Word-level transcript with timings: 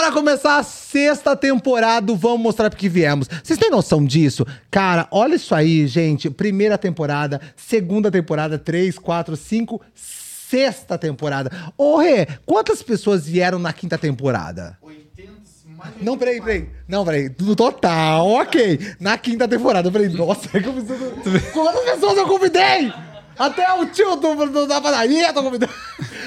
Bora 0.00 0.12
começar 0.12 0.56
a 0.56 0.62
sexta 0.62 1.36
temporada, 1.36 2.14
vamos 2.14 2.40
mostrar 2.40 2.70
porque 2.70 2.88
viemos. 2.88 3.28
Vocês 3.44 3.58
têm 3.58 3.68
noção 3.68 4.02
disso? 4.02 4.46
Cara, 4.70 5.06
olha 5.10 5.34
isso 5.34 5.54
aí, 5.54 5.86
gente. 5.86 6.30
Primeira 6.30 6.78
temporada, 6.78 7.38
segunda 7.54 8.10
temporada, 8.10 8.58
três, 8.58 8.98
quatro, 8.98 9.36
cinco, 9.36 9.78
sexta 9.94 10.96
temporada. 10.96 11.50
Ô, 11.76 11.98
Rê, 11.98 12.26
quantas 12.46 12.82
pessoas 12.82 13.26
vieram 13.26 13.58
na 13.58 13.74
quinta 13.74 13.98
temporada? 13.98 14.78
800, 14.80 15.32
mais 15.76 15.94
de 15.94 16.02
Não, 16.02 16.16
peraí, 16.16 16.40
peraí. 16.40 16.70
Não, 16.88 17.04
peraí. 17.04 17.30
No 17.38 17.54
total, 17.54 18.26
ok. 18.26 18.94
Na 18.98 19.18
quinta 19.18 19.46
temporada. 19.46 19.88
Eu 19.88 19.92
falei, 19.92 20.08
nossa, 20.08 20.48
é 20.56 20.60
que 20.62 20.66
eu 20.66 20.72
preciso... 20.72 21.52
quantas 21.52 21.84
pessoas 21.84 22.16
eu 22.16 22.26
convidei? 22.26 22.90
Até 23.38 23.70
o 23.74 23.84
tio 23.84 24.16
do, 24.16 24.46
do- 24.46 24.66
da 24.66 24.80
padaria 24.80 25.26
eu 25.28 25.34
tô 25.34 25.42
convidando. 25.42 25.74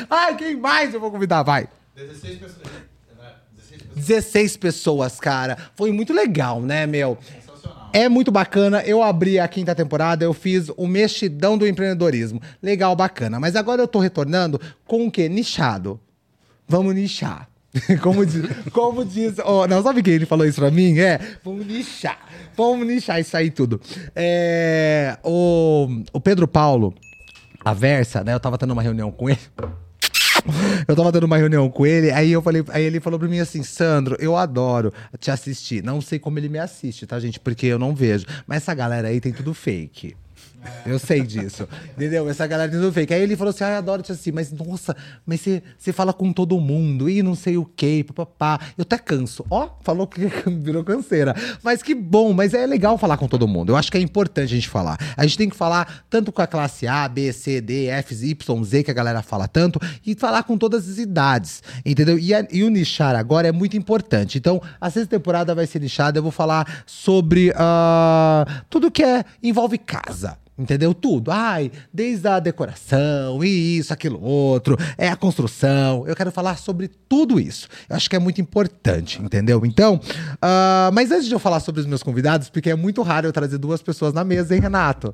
Ai, 0.07 0.35
quem 0.35 0.55
mais 0.57 0.93
eu 0.93 0.99
vou 0.99 1.09
convidar? 1.09 1.41
Vai. 1.41 1.67
16 1.95 2.37
pessoas. 2.37 2.83
Né? 3.95 4.01
16 4.01 4.57
pessoas. 4.57 4.57
16 4.57 4.57
pessoas, 4.57 5.19
cara. 5.19 5.57
Foi 5.75 5.91
muito 5.91 6.13
legal, 6.13 6.61
né, 6.61 6.85
meu? 6.85 7.17
É 7.91 8.09
muito 8.09 8.31
bacana. 8.31 8.81
Eu 8.81 9.03
abri 9.03 9.39
a 9.39 9.47
quinta 9.47 9.75
temporada, 9.75 10.25
eu 10.25 10.33
fiz 10.33 10.69
o 10.75 10.87
mexidão 10.87 11.57
do 11.57 11.67
empreendedorismo. 11.67 12.41
Legal, 12.61 12.95
bacana. 12.95 13.39
Mas 13.39 13.55
agora 13.55 13.81
eu 13.81 13.87
tô 13.87 13.99
retornando 13.99 14.59
com 14.85 15.07
o 15.07 15.11
quê? 15.11 15.29
Nichado. 15.29 15.99
Vamos 16.67 16.95
nichar. 16.95 17.47
Como 18.03 18.23
diz, 18.23 18.43
como 18.71 19.03
diz 19.03 19.37
oh, 19.43 19.65
não 19.65 19.81
sabe 19.81 20.03
quem 20.03 20.13
ele 20.13 20.27
falou 20.27 20.45
isso 20.45 20.61
pra 20.61 20.69
mim? 20.69 20.99
É, 20.99 21.19
vamos 21.43 21.65
nichar. 21.65 22.19
Vamos 22.55 22.85
nichar 22.85 23.19
isso 23.19 23.35
aí 23.35 23.49
tudo. 23.49 23.81
É, 24.15 25.17
o, 25.23 25.87
o 26.13 26.21
Pedro 26.21 26.47
Paulo, 26.47 26.93
a 27.65 27.73
Versa, 27.73 28.23
né? 28.23 28.35
Eu 28.35 28.39
tava 28.39 28.59
tendo 28.59 28.73
uma 28.73 28.81
reunião 28.83 29.11
com 29.11 29.27
ele. 29.27 29.39
Eu 30.87 30.95
tava 30.95 31.11
dando 31.11 31.23
uma 31.23 31.37
reunião 31.37 31.69
com 31.69 31.85
ele, 31.85 32.11
aí 32.11 32.31
eu 32.31 32.41
falei, 32.41 32.63
aí 32.69 32.83
ele 32.83 32.99
falou 32.99 33.17
pra 33.17 33.27
mim 33.27 33.39
assim, 33.39 33.63
Sandro, 33.63 34.17
eu 34.19 34.35
adoro 34.35 34.93
te 35.19 35.31
assistir. 35.31 35.83
Não 35.83 36.01
sei 36.01 36.19
como 36.19 36.37
ele 36.37 36.49
me 36.49 36.59
assiste, 36.59 37.07
tá, 37.07 37.19
gente? 37.19 37.39
Porque 37.39 37.65
eu 37.67 37.79
não 37.79 37.95
vejo. 37.95 38.25
Mas 38.45 38.57
essa 38.57 38.73
galera 38.73 39.07
aí 39.07 39.21
tem 39.21 39.31
tudo 39.31 39.53
fake. 39.53 40.15
Eu 40.85 40.99
sei 40.99 41.21
disso. 41.21 41.67
Entendeu? 41.95 42.27
Essa 42.29 42.45
galera 42.45 42.71
tudo 42.71 42.91
fake. 42.91 43.13
Aí 43.13 43.21
ele 43.21 43.35
falou 43.37 43.51
assim: 43.51 43.63
eu 43.63 43.69
adoro 43.77 44.01
te 44.01 44.11
assistir, 44.11 44.33
mas 44.33 44.51
nossa, 44.51 44.95
mas 45.25 45.41
você, 45.41 45.93
fala 45.93 46.11
com 46.13 46.31
todo 46.33 46.59
mundo 46.59 47.09
e 47.09 47.23
não 47.23 47.35
sei 47.35 47.57
o 47.57 47.65
quê, 47.65 48.03
papapá. 48.05 48.59
Eu 48.77 48.81
até 48.81 48.97
canso. 48.97 49.45
Ó, 49.49 49.69
falou 49.81 50.05
que 50.07 50.21
virou 50.61 50.83
canseira. 50.83 51.35
Mas 51.63 51.81
que 51.81 51.95
bom, 51.95 52.33
mas 52.33 52.53
é 52.53 52.65
legal 52.65 52.97
falar 52.97 53.17
com 53.17 53.27
todo 53.27 53.47
mundo. 53.47 53.71
Eu 53.71 53.77
acho 53.77 53.91
que 53.91 53.97
é 53.97 54.01
importante 54.01 54.45
a 54.53 54.55
gente 54.55 54.67
falar. 54.69 54.97
A 55.15 55.23
gente 55.25 55.37
tem 55.37 55.49
que 55.49 55.55
falar 55.55 56.05
tanto 56.09 56.31
com 56.31 56.41
a 56.41 56.47
classe 56.47 56.85
A, 56.87 57.07
B, 57.07 57.31
C, 57.31 57.61
D, 57.61 57.85
F, 57.87 58.13
Y, 58.13 58.63
Z, 58.63 58.83
que 58.83 58.91
a 58.91 58.93
galera 58.93 59.21
fala 59.21 59.47
tanto, 59.47 59.79
e 60.05 60.15
falar 60.15 60.43
com 60.43 60.57
todas 60.57 60.89
as 60.89 60.97
idades. 60.97 61.63
Entendeu? 61.85 62.19
E, 62.19 62.33
a- 62.33 62.45
e 62.51 62.63
o 62.63 62.69
nichar 62.69 63.15
agora 63.15 63.47
é 63.47 63.51
muito 63.51 63.77
importante. 63.77 64.37
Então, 64.37 64.61
a 64.79 64.89
sexta 64.89 65.09
temporada 65.17 65.55
vai 65.55 65.65
ser 65.65 65.79
nichada. 65.79 66.19
Eu 66.19 66.23
vou 66.23 66.31
falar 66.31 66.83
sobre 66.85 67.53
ah, 67.55 68.45
tudo 68.69 68.91
que 68.91 69.03
é, 69.03 69.23
envolve 69.41 69.77
casa. 69.77 70.37
Entendeu? 70.57 70.93
Tudo. 70.93 71.31
Ai, 71.31 71.71
desde 71.91 72.27
a 72.27 72.39
decoração, 72.39 73.43
e 73.43 73.77
isso, 73.77 73.91
aquilo, 73.91 74.21
outro, 74.21 74.77
é 74.97 75.09
a 75.09 75.15
construção. 75.15 76.07
Eu 76.07 76.15
quero 76.15 76.31
falar 76.31 76.57
sobre 76.57 76.87
tudo 76.87 77.39
isso. 77.39 77.67
Eu 77.89 77.95
acho 77.95 78.07
que 78.09 78.15
é 78.15 78.19
muito 78.19 78.39
importante, 78.39 79.21
entendeu? 79.21 79.65
Então, 79.65 79.99
ah, 80.41 80.91
mas 80.93 81.11
antes 81.11 81.25
de 81.25 81.33
eu 81.33 81.39
falar 81.39 81.59
sobre 81.59 81.81
os 81.81 81.87
meus 81.87 82.03
convidados, 82.03 82.49
porque 82.49 82.69
é 82.69 82.75
muito 82.75 83.01
raro 83.01 83.27
eu 83.27 83.33
trazer 83.33 83.57
duas 83.57 83.81
pessoas 83.81 84.13
na 84.13 84.23
mesa, 84.23 84.53
hein, 84.53 84.61
Renato? 84.61 85.13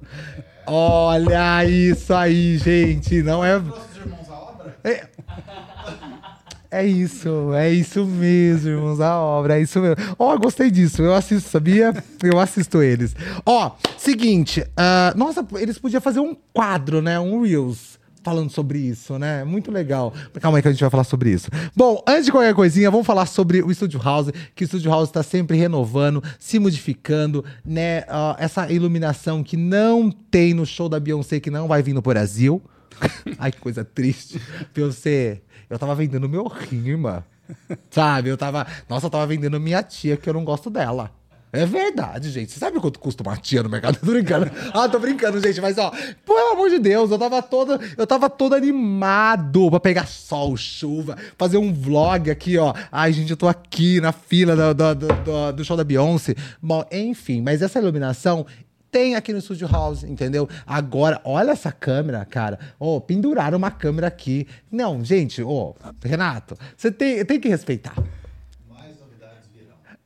Olha 0.68 1.66
isso 1.66 2.14
aí, 2.14 2.58
gente. 2.58 3.24
Não 3.24 3.44
é. 3.44 3.56
Irmãos 3.56 4.30
à 4.30 4.34
obra? 4.34 4.78
É, 4.84 5.08
é 6.72 6.86
isso, 6.86 7.54
é 7.54 7.72
isso 7.74 8.06
mesmo, 8.06 8.70
irmãos, 8.70 9.02
a 9.02 9.18
obra, 9.18 9.58
é 9.58 9.62
isso 9.62 9.80
mesmo. 9.80 9.96
Ó, 10.20 10.38
gostei 10.38 10.70
disso, 10.70 11.02
eu 11.02 11.16
assisto, 11.16 11.50
sabia? 11.50 11.92
Eu 12.22 12.40
assisto 12.40 12.84
eles. 12.84 13.16
Ó, 13.44 13.72
seguinte, 13.98 14.64
ah, 14.78 15.12
nossa, 15.16 15.46
eles 15.56 15.80
podiam 15.80 16.00
fazer 16.00 16.20
um 16.20 16.36
quadro, 16.54 17.02
né? 17.02 17.20
Um 17.20 17.42
Reels. 17.42 17.98
Falando 18.22 18.52
sobre 18.52 18.78
isso, 18.80 19.18
né? 19.18 19.46
Muito 19.46 19.72
legal. 19.72 20.14
Calma 20.42 20.58
aí 20.58 20.62
que 20.62 20.68
a 20.68 20.72
gente 20.72 20.82
vai 20.82 20.90
falar 20.90 21.06
sobre 21.06 21.32
isso. 21.32 21.50
Bom, 21.74 22.04
antes 22.06 22.26
de 22.26 22.32
qualquer 22.32 22.54
coisinha, 22.54 22.92
vamos 22.92 23.08
falar 23.08 23.26
sobre 23.26 23.64
o 23.64 23.74
Studio 23.74 24.00
House, 24.04 24.30
que 24.54 24.66
o 24.66 24.68
Studio 24.68 24.92
House 24.92 25.08
está 25.08 25.24
sempre 25.24 25.58
renovando, 25.58 26.22
se 26.38 26.60
modificando, 26.60 27.44
né? 27.64 28.04
Ah, 28.10 28.36
essa 28.38 28.70
iluminação 28.72 29.42
que 29.42 29.56
não 29.56 30.12
tem 30.12 30.54
no 30.54 30.66
show 30.66 30.90
da 30.90 31.00
Beyoncé, 31.00 31.40
que 31.40 31.50
não 31.50 31.68
vai 31.68 31.82
vir 31.82 31.94
no 31.94 32.02
Brasil. 32.02 32.62
Ai, 33.40 33.52
que 33.52 33.60
coisa 33.60 33.84
triste. 33.84 34.40
Beyoncé, 34.76 35.42
eu 35.70 35.80
tava 35.80 35.96
vendendo 35.96 36.28
meu 36.30 36.48
rim, 36.48 36.88
irmã. 36.88 37.24
Sabe? 37.90 38.30
Eu 38.30 38.38
tava. 38.38 38.66
Nossa, 38.88 39.06
eu 39.08 39.10
tava 39.10 39.26
vendendo 39.28 39.60
minha 39.60 39.82
tia, 39.84 40.18
que 40.18 40.30
eu 40.30 40.34
não 40.34 40.44
gosto 40.44 40.70
dela. 40.70 41.12
É 41.52 41.66
verdade, 41.66 42.30
gente. 42.30 42.52
Você 42.52 42.60
sabe 42.60 42.80
quanto 42.80 43.00
custa 43.00 43.24
uma 43.24 43.36
tia 43.36 43.64
no 43.64 43.70
mercado? 43.70 43.98
Tô 44.00 44.06
brincando. 44.06 44.52
Ah, 44.72 44.88
tô 44.88 45.00
brincando, 45.00 45.42
gente. 45.42 45.60
Mas, 45.60 45.80
ó, 45.80 45.90
pelo 46.24 46.52
amor 46.54 46.70
de 46.70 46.78
Deus, 46.78 47.10
eu 47.10 47.18
tava 47.18 47.42
todo, 47.42 47.80
eu 47.98 48.06
tava 48.06 48.30
todo 48.30 48.54
animado 48.54 49.68
pra 49.72 49.80
pegar 49.80 50.06
sol, 50.06 50.56
chuva, 50.56 51.18
fazer 51.40 51.58
um 51.58 51.74
vlog 51.74 52.30
aqui, 52.30 52.56
ó. 52.60 52.72
Ai, 52.92 53.12
gente, 53.14 53.32
eu 53.32 53.38
tô 53.38 53.48
aqui 53.48 54.00
na 54.00 54.12
fila 54.12 54.56
do, 54.56 54.94
do, 54.94 54.96
do- 55.08 55.54
do- 55.54 55.66
show 55.66 55.76
da 55.76 55.84
Beyoncé. 55.84 56.36
Bom, 56.62 56.86
enfim, 56.92 57.42
mas 57.42 57.64
essa 57.64 57.80
iluminação 57.80 58.46
tem 58.92 59.16
aqui 59.16 59.34
no 59.34 59.42
Studio 59.42 59.68
House, 59.68 60.04
entendeu? 60.04 60.48
Agora, 60.66 61.22
olha 61.24 61.52
essa 61.52 61.72
câmera, 61.72 62.26
cara. 62.26 62.60
Ô, 62.80 63.00
penduraram 63.00 63.58
uma 63.58 63.72
câmera 63.72 64.08
aqui. 64.08 64.48
Não, 64.72 65.04
gente, 65.04 65.42
ô, 65.42 65.76
Renato, 66.04 66.58
você 66.76 66.92
tem, 66.92 67.24
tem 67.26 67.40
que 67.40 67.50
respeitar. 67.50 67.96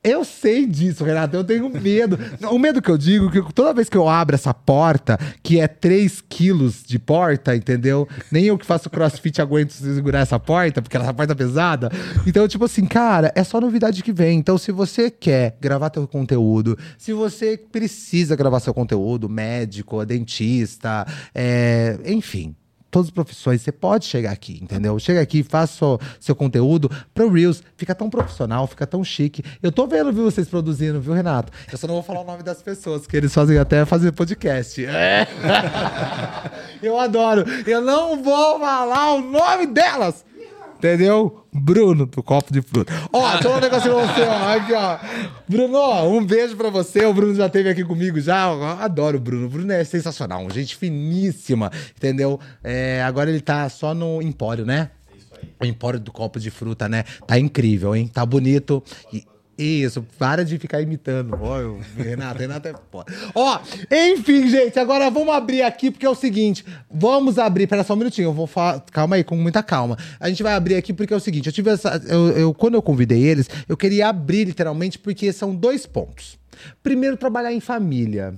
Eu 0.04 0.22
sei 0.22 0.66
disso, 0.66 1.02
Renato. 1.02 1.34
Eu 1.34 1.42
tenho 1.42 1.70
medo. 1.70 2.18
O 2.50 2.58
medo 2.58 2.82
que 2.82 2.90
eu 2.90 2.98
digo 2.98 3.28
é 3.28 3.30
que 3.30 3.54
toda 3.54 3.72
vez 3.72 3.88
que 3.88 3.96
eu 3.96 4.06
abro 4.06 4.34
essa 4.34 4.52
porta, 4.52 5.18
que 5.42 5.58
é 5.58 5.66
3 5.66 6.22
quilos 6.28 6.82
de 6.86 6.98
porta, 6.98 7.56
entendeu? 7.56 8.06
Nem 8.30 8.44
eu 8.44 8.58
que 8.58 8.66
faço 8.66 8.90
crossfit 8.90 9.40
aguento 9.40 9.70
segurar 9.70 10.20
essa 10.20 10.38
porta, 10.38 10.82
porque 10.82 10.98
essa 10.98 11.14
porta 11.14 11.32
é 11.32 11.36
pesada. 11.36 11.90
Então, 12.26 12.46
tipo 12.46 12.66
assim, 12.66 12.84
cara, 12.84 13.32
é 13.34 13.42
só 13.42 13.58
novidade 13.58 14.02
que 14.02 14.12
vem. 14.12 14.38
Então, 14.38 14.58
se 14.58 14.70
você 14.70 15.10
quer 15.10 15.56
gravar 15.58 15.88
teu 15.88 16.06
conteúdo, 16.06 16.78
se 16.98 17.14
você 17.14 17.56
precisa 17.56 18.36
gravar 18.36 18.60
seu 18.60 18.74
conteúdo, 18.74 19.26
médico, 19.26 20.04
dentista, 20.04 21.06
é, 21.34 21.98
enfim 22.04 22.54
todas 22.94 23.08
as 23.08 23.12
profissões, 23.12 23.60
você 23.60 23.72
pode 23.72 24.04
chegar 24.04 24.30
aqui, 24.30 24.60
entendeu? 24.62 24.96
Chega 25.00 25.20
aqui, 25.20 25.42
faça 25.42 25.98
seu, 26.20 26.36
conteúdo 26.36 26.88
pro 27.12 27.28
Reels, 27.28 27.60
fica 27.76 27.92
tão 27.92 28.08
profissional, 28.08 28.68
fica 28.68 28.86
tão 28.86 29.02
chique. 29.02 29.42
Eu 29.60 29.72
tô 29.72 29.84
vendo, 29.84 30.12
viu, 30.12 30.22
vocês 30.22 30.46
produzindo, 30.46 31.00
viu, 31.00 31.12
Renato? 31.12 31.52
Eu 31.72 31.76
só 31.76 31.88
não 31.88 31.94
vou 31.94 32.04
falar 32.04 32.20
o 32.20 32.24
nome 32.24 32.44
das 32.44 32.62
pessoas, 32.62 33.04
que 33.04 33.16
eles 33.16 33.34
fazem 33.34 33.58
até 33.58 33.84
fazer 33.84 34.12
podcast. 34.12 34.86
É. 34.86 35.26
Eu 36.80 36.96
adoro. 36.96 37.44
Eu 37.66 37.80
não 37.80 38.22
vou 38.22 38.60
falar 38.60 39.14
o 39.14 39.20
nome 39.20 39.66
delas. 39.66 40.24
Entendeu? 40.84 41.46
Bruno, 41.50 42.04
do 42.04 42.22
copo 42.22 42.52
de 42.52 42.60
fruta. 42.60 42.92
Ó, 43.10 43.32
eu 43.36 43.42
falar 43.42 43.56
um 43.56 43.60
negócio 43.60 43.90
pra 43.90 44.06
você, 44.06 44.20
ó. 44.20 44.54
Aqui, 44.54 44.72
ó. 44.74 44.98
Bruno, 45.48 45.78
ó, 45.78 46.06
um 46.06 46.22
beijo 46.22 46.54
pra 46.56 46.68
você. 46.68 47.06
O 47.06 47.14
Bruno 47.14 47.34
já 47.34 47.46
esteve 47.46 47.70
aqui 47.70 47.82
comigo 47.82 48.20
já. 48.20 48.50
Eu 48.52 48.62
adoro 48.62 49.16
o 49.16 49.20
Bruno. 49.20 49.46
O 49.46 49.48
Bruno 49.48 49.72
é 49.72 49.82
sensacional. 49.82 50.46
Gente 50.50 50.76
finíssima, 50.76 51.72
entendeu? 51.96 52.38
É, 52.62 53.02
agora 53.02 53.30
ele 53.30 53.40
tá 53.40 53.66
só 53.70 53.94
no 53.94 54.20
Empório, 54.20 54.66
né? 54.66 54.90
É 55.10 55.16
isso 55.16 55.28
aí. 55.40 55.48
O 55.58 55.64
Empório 55.64 55.98
do 55.98 56.12
copo 56.12 56.38
de 56.38 56.50
fruta, 56.50 56.86
né? 56.86 57.04
Tá 57.26 57.38
incrível, 57.38 57.96
hein? 57.96 58.06
Tá 58.06 58.26
bonito. 58.26 58.84
E- 59.10 59.24
isso, 59.58 60.04
para 60.18 60.44
de 60.44 60.58
ficar 60.58 60.80
imitando. 60.80 61.36
Ó, 61.40 61.58
eu- 61.60 61.80
Renato, 61.96 62.38
Renato 62.40 62.68
é 62.68 62.74
foda. 62.90 63.12
Ó, 63.34 63.58
enfim, 63.90 64.48
gente, 64.48 64.78
agora 64.78 65.10
vamos 65.10 65.34
abrir 65.34 65.62
aqui, 65.62 65.90
porque 65.90 66.06
é 66.06 66.10
o 66.10 66.14
seguinte: 66.14 66.64
vamos 66.90 67.38
abrir. 67.38 67.66
Pera 67.66 67.84
só 67.84 67.94
um 67.94 67.96
minutinho, 67.96 68.26
eu 68.28 68.32
vou 68.32 68.46
falar. 68.46 68.80
Calma 68.92 69.16
aí, 69.16 69.24
com 69.24 69.36
muita 69.36 69.62
calma. 69.62 69.96
A 70.18 70.28
gente 70.28 70.42
vai 70.42 70.54
abrir 70.54 70.74
aqui 70.76 70.92
porque 70.92 71.12
é 71.12 71.16
o 71.16 71.20
seguinte: 71.20 71.46
eu 71.46 71.52
tive 71.52 71.70
essa. 71.70 72.00
Eu, 72.06 72.28
eu- 72.30 72.54
quando 72.54 72.74
eu 72.74 72.82
convidei 72.82 73.22
eles, 73.22 73.48
eu 73.68 73.76
queria 73.76 74.08
abrir 74.08 74.44
literalmente, 74.44 74.98
porque 74.98 75.32
são 75.32 75.54
dois 75.54 75.86
pontos. 75.86 76.38
Primeiro, 76.82 77.16
trabalhar 77.16 77.52
em 77.52 77.60
família. 77.60 78.34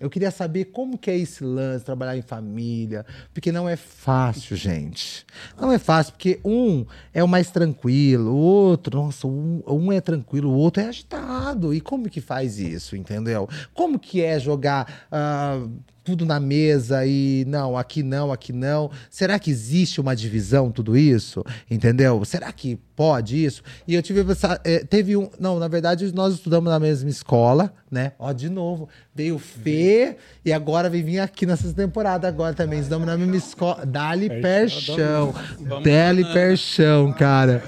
Eu 0.00 0.08
queria 0.08 0.30
saber 0.30 0.66
como 0.66 0.96
que 0.96 1.10
é 1.10 1.16
esse 1.16 1.42
lance, 1.42 1.84
trabalhar 1.84 2.16
em 2.16 2.22
família, 2.22 3.04
porque 3.34 3.50
não 3.50 3.68
é 3.68 3.74
fácil, 3.74 4.56
gente. 4.56 5.26
Não 5.60 5.72
é 5.72 5.78
fácil, 5.78 6.12
porque 6.12 6.38
um 6.44 6.86
é 7.12 7.22
o 7.22 7.26
mais 7.26 7.50
tranquilo, 7.50 8.30
o 8.30 8.36
outro, 8.36 8.96
nossa, 8.96 9.26
um, 9.26 9.60
um 9.66 9.92
é 9.92 10.00
tranquilo, 10.00 10.50
o 10.50 10.56
outro 10.56 10.82
é 10.82 10.86
agitado. 10.86 11.74
E 11.74 11.80
como 11.80 12.08
que 12.08 12.20
faz 12.20 12.58
isso, 12.58 12.94
entendeu? 12.94 13.48
Como 13.74 13.98
que 13.98 14.22
é 14.22 14.38
jogar 14.38 15.06
ah, 15.10 15.66
tudo 16.08 16.24
na 16.24 16.40
mesa 16.40 17.04
e 17.04 17.44
não, 17.46 17.76
aqui 17.76 18.02
não, 18.02 18.32
aqui 18.32 18.50
não? 18.50 18.90
Será 19.10 19.38
que 19.38 19.50
existe 19.50 20.00
uma 20.00 20.16
divisão, 20.16 20.72
tudo 20.72 20.96
isso? 20.96 21.44
Entendeu? 21.70 22.24
Será 22.24 22.50
que 22.50 22.78
pode 22.96 23.44
isso? 23.44 23.62
E 23.86 23.94
eu 23.94 24.02
tive 24.02 24.32
essa. 24.32 24.58
eh, 24.64 24.78
teve 24.78 25.18
um. 25.18 25.28
Não, 25.38 25.58
na 25.58 25.68
verdade, 25.68 26.10
nós 26.14 26.32
estudamos 26.32 26.70
na 26.70 26.80
mesma 26.80 27.10
escola, 27.10 27.70
né? 27.90 28.12
Ó, 28.18 28.32
de 28.32 28.48
novo. 28.48 28.88
Veio 29.14 29.34
o 29.34 29.38
Fê 29.38 30.16
e 30.42 30.50
agora 30.50 30.88
vem 30.88 31.02
vir 31.02 31.18
aqui 31.18 31.44
nessa 31.44 31.70
temporada 31.74 32.26
agora 32.26 32.54
também. 32.54 32.78
Estudamos 32.78 33.06
na 33.06 33.18
mesma 33.18 33.36
escola. 33.36 33.84
Dali 33.84 34.30
Perchão. 34.30 35.34
Vamos 35.60 35.84
Dali? 35.84 36.24
Perchão, 36.32 37.12
cara. 37.12 37.62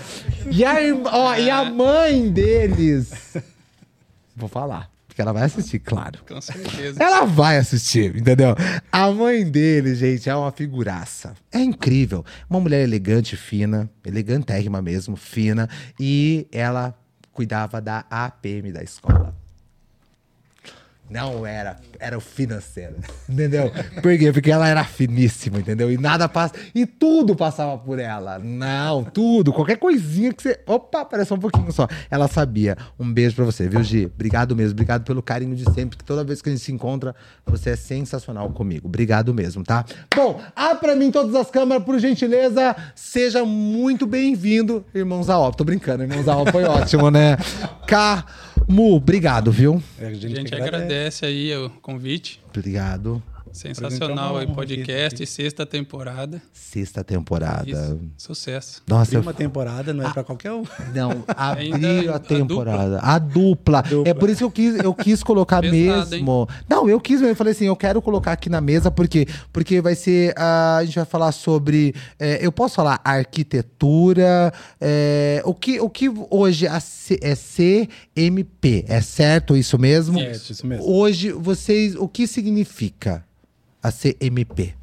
E 0.50 0.64
a, 0.64 0.76
ó, 1.12 1.34
e 1.36 1.50
a 1.50 1.62
mãe 1.64 2.30
deles. 2.30 3.36
Vou 4.34 4.48
falar. 4.48 4.90
Porque 5.20 5.28
ela 5.28 5.32
vai 5.32 5.44
assistir, 5.44 5.78
claro. 5.80 6.18
Com 6.26 6.40
certeza. 6.40 7.02
Ela 7.02 7.24
vai 7.26 7.58
assistir, 7.58 8.16
entendeu? 8.16 8.54
A 8.90 9.10
mãe 9.10 9.48
dele, 9.48 9.94
gente, 9.94 10.30
é 10.30 10.34
uma 10.34 10.50
figuraça. 10.50 11.34
É 11.52 11.58
incrível. 11.58 12.24
Uma 12.48 12.58
mulher 12.58 12.82
elegante, 12.82 13.36
fina, 13.36 13.90
elegantérrima 14.04 14.80
mesmo, 14.80 15.16
fina. 15.16 15.68
E 15.98 16.48
ela 16.50 16.94
cuidava 17.32 17.80
da 17.82 18.04
APM 18.10 18.72
da 18.72 18.82
escola. 18.82 19.36
Não 21.10 21.44
era, 21.44 21.76
era 21.98 22.16
o 22.16 22.20
financeiro, 22.20 22.94
entendeu? 23.28 23.72
Por 24.00 24.16
quê? 24.16 24.32
Porque 24.32 24.48
ela 24.48 24.68
era 24.68 24.84
finíssima, 24.84 25.58
entendeu? 25.58 25.90
E 25.90 25.98
nada 25.98 26.28
passa, 26.28 26.54
e 26.72 26.86
tudo 26.86 27.34
passava 27.34 27.76
por 27.76 27.98
ela. 27.98 28.38
Não, 28.38 29.02
tudo, 29.02 29.52
qualquer 29.52 29.76
coisinha 29.76 30.32
que 30.32 30.40
você, 30.40 30.60
opa, 30.66 31.04
parece 31.04 31.34
um 31.34 31.38
pouquinho 31.38 31.72
só. 31.72 31.88
Ela 32.08 32.28
sabia. 32.28 32.76
Um 32.96 33.12
beijo 33.12 33.34
pra 33.34 33.44
você, 33.44 33.68
viu, 33.68 33.82
Gi? 33.82 34.06
Obrigado 34.06 34.54
mesmo, 34.54 34.72
obrigado 34.72 35.02
pelo 35.02 35.20
carinho 35.20 35.56
de 35.56 35.64
sempre, 35.72 35.98
que 35.98 36.04
toda 36.04 36.22
vez 36.22 36.40
que 36.40 36.48
a 36.48 36.52
gente 36.52 36.62
se 36.62 36.70
encontra, 36.70 37.12
você 37.44 37.70
é 37.70 37.76
sensacional 37.76 38.48
comigo. 38.50 38.86
Obrigado 38.86 39.34
mesmo, 39.34 39.64
tá? 39.64 39.84
Bom, 40.14 40.40
abra 40.54 40.94
mim 40.94 41.10
todas 41.10 41.34
as 41.34 41.50
câmeras, 41.50 41.82
por 41.82 41.98
gentileza. 41.98 42.76
Seja 42.94 43.44
muito 43.44 44.06
bem-vindo, 44.06 44.84
irmãos 44.94 45.26
Zaop. 45.26 45.56
Tô 45.56 45.64
brincando, 45.64 46.04
irmãos 46.04 46.24
Zaop 46.24 46.52
foi 46.52 46.62
ótimo, 46.64 47.10
né? 47.10 47.36
Camu, 48.70 48.94
obrigado, 48.94 49.50
viu? 49.50 49.82
A 49.98 50.12
gente 50.12 50.54
agradece 50.54 51.26
aí 51.26 51.52
o 51.56 51.68
convite. 51.82 52.40
Obrigado. 52.56 53.20
Sensacional 53.52 54.36
aí, 54.38 54.46
podcast, 54.46 55.24
sexta 55.26 55.66
temporada. 55.66 56.40
Sexta 56.52 57.02
temporada. 57.02 57.68
Isso, 57.68 58.00
sucesso. 58.16 58.82
Nossa, 58.86 59.02
Abrir 59.10 59.16
eu... 59.16 59.22
uma 59.22 59.34
temporada 59.34 59.92
não 59.92 60.06
é 60.08 60.12
pra 60.12 60.22
qualquer 60.22 60.52
um. 60.52 60.62
não, 60.94 61.24
abrir 61.36 62.08
a 62.08 62.16
a 62.16 62.18
temporada. 62.18 62.98
A 63.00 63.18
dupla. 63.18 63.82
Dupla. 63.82 64.08
É 64.08 64.14
por 64.14 64.28
isso 64.30 64.38
que 64.38 64.44
eu 64.44 64.50
quis, 64.50 64.74
eu 64.84 64.94
quis 64.94 65.22
colocar 65.22 65.60
Pesado, 65.60 66.10
mesmo. 66.10 66.48
Não, 66.68 66.88
eu 66.88 67.00
quis 67.00 67.16
mesmo. 67.20 67.32
Eu 67.32 67.36
falei 67.36 67.52
assim, 67.52 67.66
eu 67.66 67.76
quero 67.76 68.00
colocar 68.00 68.32
aqui 68.32 68.48
na 68.48 68.60
mesa, 68.60 68.90
porque 68.90 69.26
Porque 69.52 69.80
vai 69.80 69.94
ser. 69.94 70.32
ah, 70.36 70.76
a 70.76 70.84
gente 70.84 70.94
vai 70.96 71.04
falar 71.04 71.32
sobre. 71.32 71.94
é, 72.18 72.44
eu 72.44 72.52
posso 72.52 72.76
falar 72.76 73.00
arquitetura. 73.04 74.52
é, 74.80 75.42
o, 75.44 75.54
que, 75.54 75.80
o 75.80 75.88
que 75.90 76.08
hoje 76.30 76.66
a 76.66 76.78
C- 76.80 77.18
é 77.22 77.34
CMP? 77.34 78.84
É 78.88 79.00
certo 79.00 79.56
isso 79.56 79.78
mesmo? 79.78 80.20
Isso. 80.20 80.52
Isso 80.52 80.66
mesmo. 80.66 80.88
Hoje, 80.88 81.32
vocês. 81.32 81.94
O 81.96 82.06
que 82.08 82.26
significa 82.26 83.24
a 83.82 83.90
CMP? 83.90 84.74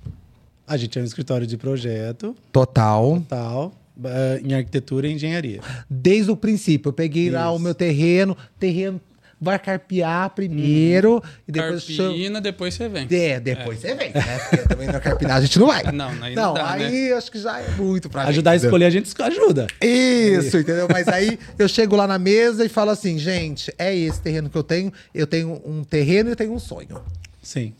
A 0.67 0.75
gente 0.75 0.99
é 0.99 1.01
um 1.01 1.05
escritório 1.05 1.47
de 1.47 1.57
projeto, 1.57 2.35
Total. 2.51 3.23
tal, 3.27 3.73
eh, 4.03 4.41
em 4.43 4.53
arquitetura 4.53 5.07
e 5.07 5.13
engenharia. 5.13 5.61
Desde 5.89 6.29
o 6.29 6.35
princípio. 6.35 6.89
Eu 6.89 6.93
peguei 6.93 7.29
lá 7.29 7.51
o 7.51 7.55
Isso. 7.55 7.63
meu 7.63 7.73
terreno, 7.73 8.35
terreno 8.59 8.99
vai 9.39 9.57
carpear 9.59 10.31
primeiro 10.31 11.23
e 11.47 11.51
depois 11.51 11.85
Carpina, 11.85 12.41
depois 12.41 12.73
você 12.73 12.89
vem. 12.89 13.07
É, 13.09 13.39
depois 13.39 13.79
você 13.79 13.93
vem, 13.93 14.11
né? 14.11 14.39
Porque 14.39 14.67
também 14.67 14.87
na 14.87 14.99
carpinar 14.99 15.37
a 15.37 15.41
gente 15.41 15.59
não 15.59 15.67
vai. 15.67 15.83
Não, 15.93 16.09
aí 16.21 16.35
não 16.35 16.53
dá, 16.53 16.75
né? 16.75 16.85
aí 16.85 17.13
acho 17.13 17.31
que 17.31 17.39
já 17.39 17.59
é 17.59 17.69
muito 17.71 18.09
pra 18.09 18.23
Ajudar 18.23 18.51
a 18.51 18.57
gente, 18.57 18.65
escolher, 18.65 18.85
a 18.85 18.89
gente 18.89 19.13
ajuda. 19.21 19.67
Isso, 19.81 20.57
entendeu? 20.57 20.87
Mas 20.91 21.07
aí 21.07 21.39
eu 21.57 21.67
chego 21.67 21.95
lá 21.95 22.07
na 22.07 22.19
mesa 22.19 22.65
e 22.65 22.69
falo 22.69 22.91
assim, 22.91 23.17
gente, 23.17 23.71
é 23.77 23.95
esse 23.95 24.21
terreno 24.21 24.49
que 24.49 24.57
eu 24.57 24.63
tenho. 24.63 24.91
Eu 25.13 25.27
tenho 25.27 25.61
um 25.65 25.83
terreno 25.83 26.29
e 26.29 26.31
eu 26.31 26.35
tenho 26.35 26.53
um 26.53 26.59
sonho. 26.59 27.01
Sim. 27.41 27.73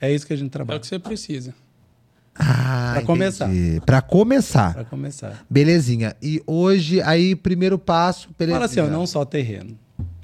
É 0.00 0.12
isso 0.12 0.26
que 0.26 0.32
a 0.32 0.36
gente 0.36 0.46
É 0.46 0.48
o 0.48 0.50
trabalha. 0.50 0.80
que 0.80 0.86
você 0.86 0.98
precisa. 0.98 1.54
Ah, 2.34 2.92
Pra 2.94 3.02
começar. 3.02 3.50
Pra 3.84 4.00
começar. 4.02 4.74
Pra 4.74 4.84
começar. 4.84 5.44
Belezinha. 5.50 6.14
E 6.22 6.40
hoje, 6.46 7.00
aí, 7.02 7.34
primeiro 7.34 7.78
passo. 7.78 8.28
Belezinha. 8.38 8.60
Fala 8.60 8.64
assim, 8.70 8.80
ó, 8.80 8.86
não 8.86 9.06
só 9.06 9.24
terreno. 9.24 9.76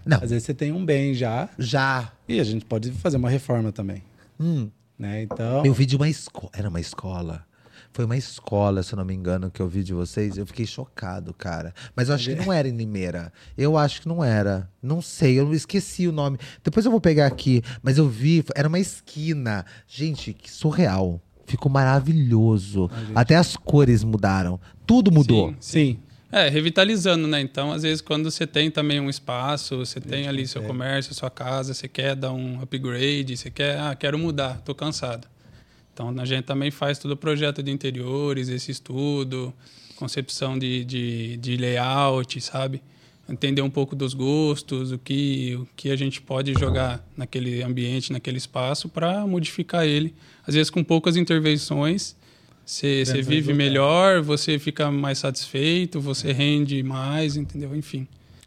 Não, 0.07 0.19
Às 0.23 0.31
vezes 0.31 0.45
você 0.45 0.55
tem 0.55 0.71
um 0.71 0.85
bem 0.85 1.15
já 1.15 1.49
já. 1.59 2.13
e 2.29 2.39
a 2.39 2.45
gente 2.45 2.65
pode 2.67 2.93
fazer 2.93 3.17
uma 3.17 3.31
reforma 3.31 3.73
também. 3.73 4.03
Hum. 4.39 4.69
Né? 4.99 5.23
Então, 5.23 5.65
Eu 5.67 5.73
vi 5.75 5.87
de 5.87 5.97
uma 5.97 6.09
escola. 6.09 6.51
Era 6.53 6.69
uma 6.69 6.81
escola. 6.81 7.45
Foi 7.95 8.05
uma 8.07 8.17
escola, 8.17 8.83
se 8.83 8.93
eu 8.93 8.97
não 8.97 9.05
me 9.05 9.15
engano, 9.15 9.49
que 9.49 9.63
eu 9.63 9.69
vi 9.69 9.85
de 9.85 9.95
vocês. 9.95 10.37
Eu 10.37 10.45
fiquei 10.45 10.67
chocado, 10.67 11.33
cara. 11.33 11.73
Mas 11.95 12.09
eu 12.09 12.17
acho 12.17 12.29
que 12.29 12.35
não 12.35 12.53
era 12.53 12.69
em 12.69 12.77
Limeira. 12.77 13.33
Eu 13.57 13.79
acho 13.79 14.03
que 14.03 14.09
não 14.09 14.23
era. 14.23 14.69
Não 14.83 15.01
sei, 15.01 15.39
eu 15.39 15.55
esqueci 15.55 16.09
o 16.09 16.13
nome. 16.13 16.37
Depois 16.65 16.85
eu 16.85 16.91
vou 16.91 17.01
pegar 17.01 17.27
aqui. 17.27 17.63
Mas 17.85 17.97
eu 17.97 18.09
vi, 18.09 18.45
era 18.57 18.67
uma 18.67 18.81
esquina. 18.81 19.65
Gente, 19.87 20.33
que 20.33 20.51
surreal. 20.51 21.23
Ficou 21.47 21.71
maravilhoso. 21.71 22.91
Até 23.15 23.37
as 23.37 23.57
cores 23.57 24.03
mudaram. 24.03 24.59
Tudo 24.85 25.13
mudou. 25.13 25.51
Sim. 25.51 25.57
sim. 25.61 25.99
É, 26.33 26.49
revitalizando, 26.49 27.29
né? 27.29 27.41
Então, 27.41 27.71
às 27.71 27.85
vezes, 27.85 28.01
quando 28.01 28.29
você 28.29 28.45
tem 28.45 28.73
também 28.73 28.99
um 28.99 29.09
espaço, 29.09 29.77
você 29.77 30.01
tem 30.01 30.27
ali 30.27 30.49
seu 30.49 30.65
comércio, 30.65 31.15
sua 31.15 31.31
casa, 31.31 31.73
você 31.73 31.87
quer 31.87 32.17
dar 32.17 32.33
um 32.33 32.61
upgrade, 32.61 33.37
você 33.37 33.53
quer, 33.53 33.79
ah, 33.79 33.95
quero 33.95 34.19
mudar, 34.19 34.61
tô 34.65 34.75
cansado. 34.75 35.29
Então, 35.95 36.13
a 36.19 36.25
gente 36.25 36.43
também 36.43 36.73
faz 36.73 36.99
todo 36.99 37.13
o 37.13 37.17
projeto 37.17 37.63
de 37.63 37.71
interiores, 37.71 38.49
esse 38.49 38.73
estudo, 38.73 39.55
concepção 39.95 40.59
de, 40.59 40.85
de, 40.85 41.37
de 41.37 41.57
layout, 41.57 42.41
sabe? 42.41 42.83
Entender 43.29 43.63
um 43.63 43.71
pouco 43.71 43.95
dos 43.95 44.13
gostos, 44.13 44.91
o 44.91 44.99
que, 44.99 45.55
o 45.55 45.67
que 45.77 45.91
a 45.91 45.97
gente 45.97 46.21
pode 46.21 46.53
jogar 46.59 47.03
naquele 47.17 47.63
ambiente, 47.63 48.13
naquele 48.13 48.37
espaço, 48.37 48.89
para 48.89 49.25
modificar 49.25 49.87
ele. 49.87 50.13
Às 50.45 50.55
vezes, 50.55 50.69
com 50.69 50.83
poucas 50.83 51.17
intervenções, 51.17 52.17
você, 52.67 53.05
vive 53.23 53.55
melhor, 53.55 54.21
você 54.21 54.59
fica 54.59 54.91
mais 54.91 55.19
satisfeito, 55.19 56.01
você 56.01 56.33
rende 56.33 56.83
mais, 56.83 57.37
entendeu? 57.37 57.75
Enfim. 57.75 58.07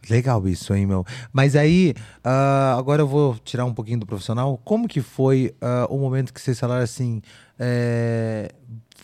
Legal 0.10 0.48
isso, 0.48 0.74
hein, 0.74 0.86
meu? 0.86 1.06
Mas 1.32 1.56
aí, 1.56 1.94
ah, 2.24 2.76
agora 2.78 3.02
eu 3.02 3.08
vou 3.08 3.36
tirar 3.44 3.66
um 3.66 3.74
pouquinho 3.74 4.00
do 4.00 4.06
profissional. 4.06 4.60
Como 4.64 4.88
que 4.88 5.02
foi 5.02 5.54
ah, 5.62 5.88
o 5.90 5.98
momento 5.98 6.34
que 6.34 6.42
vocês 6.42 6.60
falaram 6.60 6.84
assim, 6.84 7.22
é, 7.60 8.50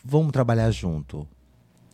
vamos 0.04 0.32
trabalhar 0.32 0.72
junto? 0.72 1.28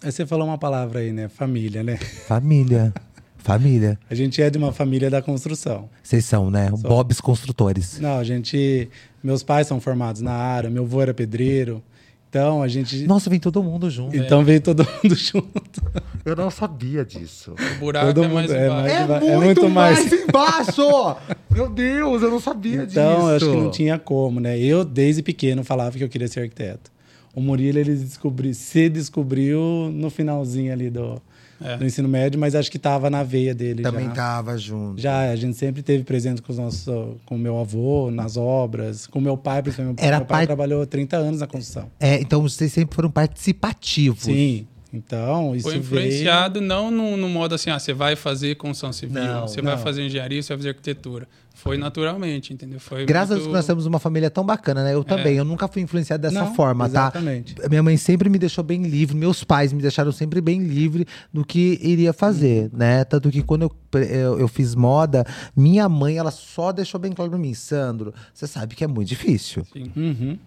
Aí 0.01 0.11
você 0.11 0.25
falou 0.25 0.47
uma 0.47 0.57
palavra 0.57 0.99
aí, 0.99 1.11
né? 1.11 1.27
Família, 1.27 1.83
né? 1.83 1.97
Família. 1.97 2.93
Família. 3.37 3.97
A 4.09 4.15
gente 4.15 4.41
é 4.41 4.49
de 4.49 4.57
uma 4.57 4.73
família 4.73 5.09
da 5.09 5.21
construção. 5.21 5.89
Vocês 6.03 6.25
são, 6.25 6.51
né? 6.51 6.69
Sou. 6.69 6.77
Bobs 6.77 7.21
Construtores. 7.21 7.99
Não, 7.99 8.17
a 8.17 8.23
gente. 8.23 8.89
Meus 9.23 9.43
pais 9.43 9.65
são 9.65 9.79
formados 9.79 10.21
na 10.21 10.33
área, 10.33 10.69
meu 10.69 10.83
avô 10.83 11.01
era 11.01 11.13
pedreiro. 11.13 11.81
Então 12.29 12.61
a 12.61 12.67
gente. 12.67 13.07
Nossa, 13.07 13.27
vem 13.29 13.39
todo 13.39 13.63
mundo 13.63 13.89
junto. 13.89 14.15
Então 14.15 14.43
veio 14.43 14.61
todo 14.61 14.83
mundo 15.03 15.15
junto. 15.17 15.81
Eu 16.23 16.35
não 16.35 16.51
sabia 16.51 17.03
disso. 17.03 17.55
O 17.77 17.79
buraco 17.79 18.07
Todo 18.13 18.23
é 18.23 18.27
mais 18.27 18.47
mundo- 18.51 18.55
é 18.59 18.65
embaixo. 18.67 18.81
mais- 18.83 18.93
É, 18.93 19.07
ba- 19.07 19.19
muito, 19.19 19.31
é 19.31 19.37
muito 19.45 19.69
mais. 19.69 20.11
embaixo! 20.29 21.15
Meu 21.49 21.67
Deus, 21.69 22.21
eu 22.21 22.29
não 22.29 22.39
sabia 22.39 22.85
disso. 22.85 22.99
Então, 22.99 23.29
eu 23.29 23.35
acho 23.35 23.49
que 23.49 23.55
não 23.57 23.71
tinha 23.71 23.97
como, 23.97 24.39
né? 24.39 24.59
Eu, 24.59 24.85
desde 24.85 25.23
pequeno, 25.23 25.63
falava 25.63 25.97
que 25.97 26.03
eu 26.03 26.09
queria 26.09 26.27
ser 26.27 26.41
arquiteto. 26.41 26.91
O 27.33 27.41
Murilo, 27.41 27.79
ele 27.79 27.95
descobri, 27.95 28.53
se 28.53 28.89
descobriu 28.89 29.89
no 29.91 30.09
finalzinho 30.09 30.71
ali 30.73 30.89
do, 30.89 31.19
É. 31.61 31.77
do 31.77 31.85
ensino 31.85 32.07
médio, 32.07 32.39
mas 32.39 32.55
acho 32.55 32.71
que 32.71 32.77
estava 32.77 33.09
na 33.09 33.21
veia 33.23 33.53
dele 33.53 33.83
Também 33.83 34.05
já. 34.07 34.11
tava 34.13 34.57
junto. 34.57 35.01
Já, 35.01 35.29
a 35.29 35.35
gente 35.35 35.57
sempre 35.57 35.81
teve 35.83 36.03
presente 36.03 36.41
com 36.41 36.51
os 36.51 36.57
nossos, 36.57 36.85
com 37.25 37.35
o 37.35 37.37
meu 37.39 37.57
avô, 37.59 38.09
nas 38.11 38.37
obras, 38.37 39.05
com 39.07 39.19
o 39.19 39.21
meu 39.21 39.35
pai, 39.37 39.61
principalmente. 39.61 40.01
Era 40.03 40.17
meu 40.17 40.25
pai 40.25 40.37
pai- 40.39 40.45
trabalhou 40.47 40.85
30 40.85 41.17
anos 41.17 41.41
na 41.41 41.47
construção. 41.47 41.89
É, 41.99 42.19
então 42.21 42.41
vocês 42.41 42.71
sempre 42.71 42.95
foram 42.95 43.09
participativos. 43.11 44.23
Sim. 44.23 44.67
Então, 44.91 45.55
isso 45.55 45.63
Foi 45.63 45.73
veio... 45.79 45.83
influenciado 45.83 46.59
não 46.61 46.89
no, 46.89 47.15
no 47.15 47.29
modo 47.29 47.53
assim, 47.53 47.69
ah, 47.69 47.77
você 47.77 47.93
vai 47.93 48.15
fazer 48.15 48.55
construção 48.55 48.91
civil, 48.91 49.21
Não, 49.23 49.47
você 49.47 49.61
vai 49.61 49.75
não. 49.75 49.81
fazer 49.83 50.03
engenharia, 50.05 50.41
você 50.41 50.49
vai 50.49 50.57
fazer 50.57 50.69
arquitetura. 50.69 51.27
Foi 51.53 51.77
naturalmente, 51.77 52.53
entendeu? 52.53 52.79
Foi 52.79 53.05
Graças 53.05 53.31
a 53.31 53.33
muito- 53.33 53.43
Deus 53.43 53.51
que 53.51 53.57
nós 53.57 53.65
temos 53.67 53.85
uma 53.85 53.99
família 53.99 54.29
tão 54.29 54.45
bacana, 54.45 54.81
né? 54.81 54.93
Eu 54.93 55.03
também, 55.03 55.35
eu 55.35 55.43
nunca 55.43 55.67
fui 55.67 55.81
influenciado 55.81 56.21
dessa 56.21 56.45
Não, 56.45 56.55
forma, 56.55 56.85
exatamente. 56.85 57.53
tá? 57.55 57.67
Minha 57.67 57.83
mãe 57.83 57.97
sempre 57.97 58.29
me 58.29 58.39
deixou 58.39 58.63
bem 58.63 58.83
livre, 58.83 59.13
meus 59.15 59.43
pais 59.43 59.73
me 59.73 59.81
deixaram 59.81 60.11
sempre 60.13 60.39
bem 60.39 60.61
livre 60.63 61.05
do 61.33 61.43
que 61.43 61.77
iria 61.81 62.13
fazer, 62.13 62.69
né? 62.71 63.03
Tanto 63.03 63.29
que 63.29 63.43
quando 63.43 63.63
eu, 63.63 64.01
eu, 64.01 64.39
eu 64.39 64.47
fiz 64.47 64.73
moda, 64.73 65.25
minha 65.53 65.89
mãe, 65.89 66.17
ela 66.17 66.31
só 66.31 66.71
deixou 66.71 66.97
bem 66.99 67.11
claro 67.11 67.29
pra 67.29 67.39
mim, 67.39 67.53
Sandro, 67.53 68.13
você 68.33 68.47
sabe 68.47 68.73
que 68.73 68.83
é 68.85 68.87
muito 68.87 69.09
difícil, 69.09 69.65
Sim. 69.73 69.91
Uhum. 69.97 70.37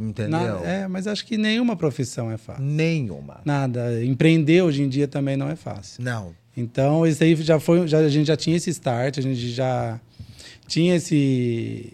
Entendeu? 0.00 0.30
Na- 0.60 0.66
é, 0.66 0.88
mas 0.88 1.06
acho 1.06 1.24
que 1.26 1.36
nenhuma 1.36 1.76
profissão 1.76 2.30
é 2.30 2.36
fácil. 2.36 2.62
Nenhuma. 2.64 3.40
Nada. 3.44 4.04
Empreender 4.04 4.62
hoje 4.62 4.82
em 4.82 4.88
dia 4.88 5.06
também 5.08 5.36
não 5.36 5.48
é 5.48 5.56
fácil. 5.56 6.02
Não. 6.02 6.34
Então, 6.56 7.06
isso 7.06 7.22
aí 7.22 7.34
já 7.36 7.60
foi, 7.60 7.86
já, 7.86 7.98
a 7.98 8.08
gente 8.08 8.26
já 8.26 8.36
tinha 8.36 8.56
esse 8.56 8.70
start, 8.70 9.18
a 9.18 9.20
gente 9.20 9.50
já 9.50 10.00
tinha 10.66 10.96
esse, 10.96 11.92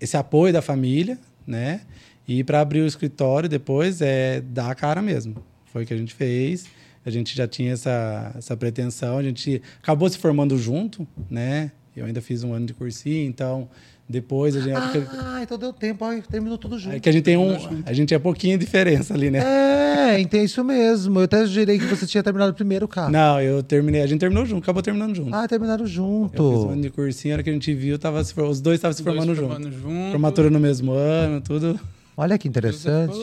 esse 0.00 0.16
apoio 0.16 0.52
da 0.52 0.62
família, 0.62 1.18
né? 1.46 1.80
E 2.26 2.44
para 2.44 2.60
abrir 2.60 2.80
o 2.82 2.86
escritório 2.86 3.48
depois 3.48 4.00
é 4.00 4.40
dar 4.40 4.70
a 4.70 4.74
cara 4.74 5.00
mesmo. 5.02 5.36
Foi 5.72 5.82
o 5.82 5.86
que 5.86 5.94
a 5.94 5.96
gente 5.96 6.14
fez. 6.14 6.66
A 7.04 7.10
gente 7.10 7.34
já 7.34 7.48
tinha 7.48 7.72
essa, 7.72 8.32
essa 8.36 8.56
pretensão, 8.56 9.16
a 9.18 9.22
gente 9.22 9.62
acabou 9.82 10.08
se 10.10 10.18
formando 10.18 10.58
junto, 10.58 11.08
né? 11.30 11.72
Eu 11.96 12.04
ainda 12.04 12.20
fiz 12.20 12.44
um 12.44 12.52
ano 12.52 12.66
de 12.66 12.74
cursinho, 12.74 13.26
então 13.26 13.68
depois 14.08 14.56
a 14.56 14.60
gente. 14.60 14.76
Ah, 14.76 15.40
então 15.42 15.58
deu 15.58 15.72
tempo, 15.72 16.04
ó, 16.04 16.12
terminou 16.30 16.56
tudo 16.56 16.78
junto. 16.78 16.96
É 16.96 17.00
que 17.00 17.08
a 17.08 17.12
gente 17.12 17.24
tem 17.24 17.36
um. 17.36 17.56
A 17.84 17.92
gente 17.92 18.14
é 18.14 18.18
pouquinho 18.18 18.56
de 18.58 18.64
diferença 18.64 19.12
ali, 19.14 19.30
né? 19.30 19.40
É, 19.40 20.20
então 20.20 20.40
é 20.40 20.44
isso 20.44 20.64
mesmo. 20.64 21.18
Eu 21.20 21.24
até 21.24 21.44
jurei 21.46 21.78
que 21.78 21.84
você 21.84 22.06
tinha 22.06 22.22
terminado 22.22 22.54
primeiro, 22.54 22.88
cara. 22.88 23.10
Não, 23.10 23.40
eu 23.40 23.62
terminei. 23.62 24.00
A 24.02 24.06
gente 24.06 24.20
terminou 24.20 24.46
junto, 24.46 24.62
acabou 24.62 24.82
terminando 24.82 25.14
junto. 25.14 25.34
Ah, 25.34 25.46
terminaram 25.46 25.84
Eu 25.84 25.88
fiz 25.88 25.98
um 25.98 26.22
junto. 26.28 26.68
ano 26.70 26.82
de 26.82 26.90
cursinho, 26.90 27.34
a 27.34 27.36
hora 27.36 27.42
que 27.42 27.50
a 27.50 27.52
gente 27.52 27.74
viu, 27.74 27.98
tava 27.98 28.24
se 28.24 28.32
os 28.40 28.60
dois 28.60 28.76
estavam 28.76 28.94
se 28.96 29.02
Dois 29.02 29.16
formando 29.16 29.34
junto. 29.34 29.48
formando 29.52 29.72
junto. 29.72 30.10
Formatura 30.12 30.50
no 30.50 30.58
mesmo 30.60 30.92
ano, 30.92 31.40
tudo. 31.40 31.78
Olha 32.16 32.36
que 32.38 32.48
interessante. 32.48 33.16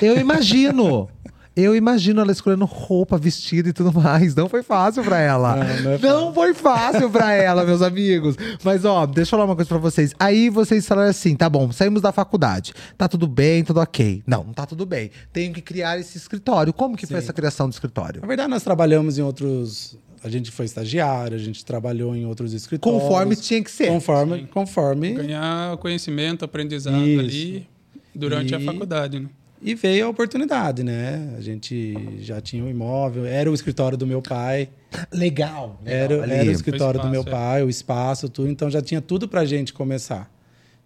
Eu 0.00 0.16
imagino. 0.18 1.08
Eu 1.54 1.76
imagino 1.76 2.20
ela 2.20 2.32
escolhendo 2.32 2.64
roupa, 2.64 3.18
vestido 3.18 3.68
e 3.68 3.72
tudo 3.72 3.92
mais. 3.92 4.34
Não 4.34 4.48
foi 4.48 4.62
fácil 4.62 5.04
pra 5.04 5.18
ela. 5.20 5.56
Não, 5.56 5.82
não 5.82 5.90
é 5.92 5.98
Não 5.98 6.32
foi 6.34 6.54
fácil 6.54 7.10
pra 7.10 7.32
ela, 7.32 7.64
meus 7.64 7.82
amigos. 7.82 8.36
Mas, 8.64 8.84
ó, 8.86 9.04
deixa 9.04 9.28
eu 9.28 9.38
falar 9.38 9.44
uma 9.44 9.54
coisa 9.54 9.68
pra 9.68 9.76
vocês. 9.78 10.14
Aí 10.18 10.48
vocês 10.48 10.86
falaram 10.86 11.10
assim: 11.10 11.36
tá 11.36 11.50
bom, 11.50 11.70
saímos 11.70 12.00
da 12.00 12.10
faculdade. 12.10 12.72
Tá 12.96 13.06
tudo 13.06 13.26
bem, 13.28 13.62
tudo 13.64 13.80
ok. 13.80 14.22
Não, 14.26 14.44
não 14.44 14.52
tá 14.54 14.64
tudo 14.64 14.86
bem. 14.86 15.10
Tenho 15.32 15.52
que 15.52 15.60
criar 15.60 15.98
esse 15.98 16.16
escritório. 16.16 16.72
Como 16.72 16.96
que 16.96 17.06
foi 17.06 17.16
Sim. 17.18 17.24
essa 17.24 17.32
criação 17.32 17.68
do 17.68 17.72
escritório? 17.72 18.20
Na 18.22 18.26
verdade, 18.26 18.48
nós 18.48 18.62
trabalhamos 18.62 19.18
em 19.18 19.22
outros. 19.22 19.98
A 20.24 20.28
gente 20.30 20.50
foi 20.52 20.64
estagiário, 20.64 21.36
a 21.36 21.40
gente 21.40 21.64
trabalhou 21.64 22.14
em 22.16 22.24
outros 22.24 22.52
escritórios. 22.54 23.02
Conforme 23.02 23.36
tinha 23.36 23.62
que 23.62 23.70
ser. 23.70 23.88
Conforme. 23.88 24.38
Sim. 24.38 24.46
conforme 24.46 25.12
Ganhar 25.14 25.76
conhecimento, 25.78 26.44
aprendizado 26.44 27.04
Isso. 27.06 27.20
ali 27.20 27.68
durante 28.14 28.54
a 28.54 28.60
E- 28.60 28.64
faculdade, 28.64 29.18
né? 29.20 29.28
E 29.64 29.76
veio 29.76 30.06
a 30.06 30.08
oportunidade, 30.08 30.82
né? 30.82 31.34
A 31.38 31.40
gente 31.40 31.94
já 32.18 32.40
tinha 32.40 32.64
um 32.64 32.68
imóvel, 32.68 33.24
era 33.24 33.48
o 33.48 33.54
escritório 33.54 33.96
do 33.96 34.04
meu 34.04 34.20
pai, 34.20 34.68
Legal. 35.12 35.80
era, 35.84 36.22
ali. 36.24 36.32
era 36.32 36.48
o 36.48 36.52
escritório 36.52 36.98
O 36.98 37.02
do 37.04 37.08
meu 37.08 37.20
espaço, 37.20 37.36
é. 37.36 37.38
pai, 37.38 37.62
o 37.62 37.70
espaço, 37.70 38.28
tudo, 38.28 38.48
então 38.50 38.68
já 38.68 38.82
tinha 38.82 39.00
tudo 39.00 39.28
pra 39.28 39.44
gente 39.44 39.72
começar. 39.72 40.28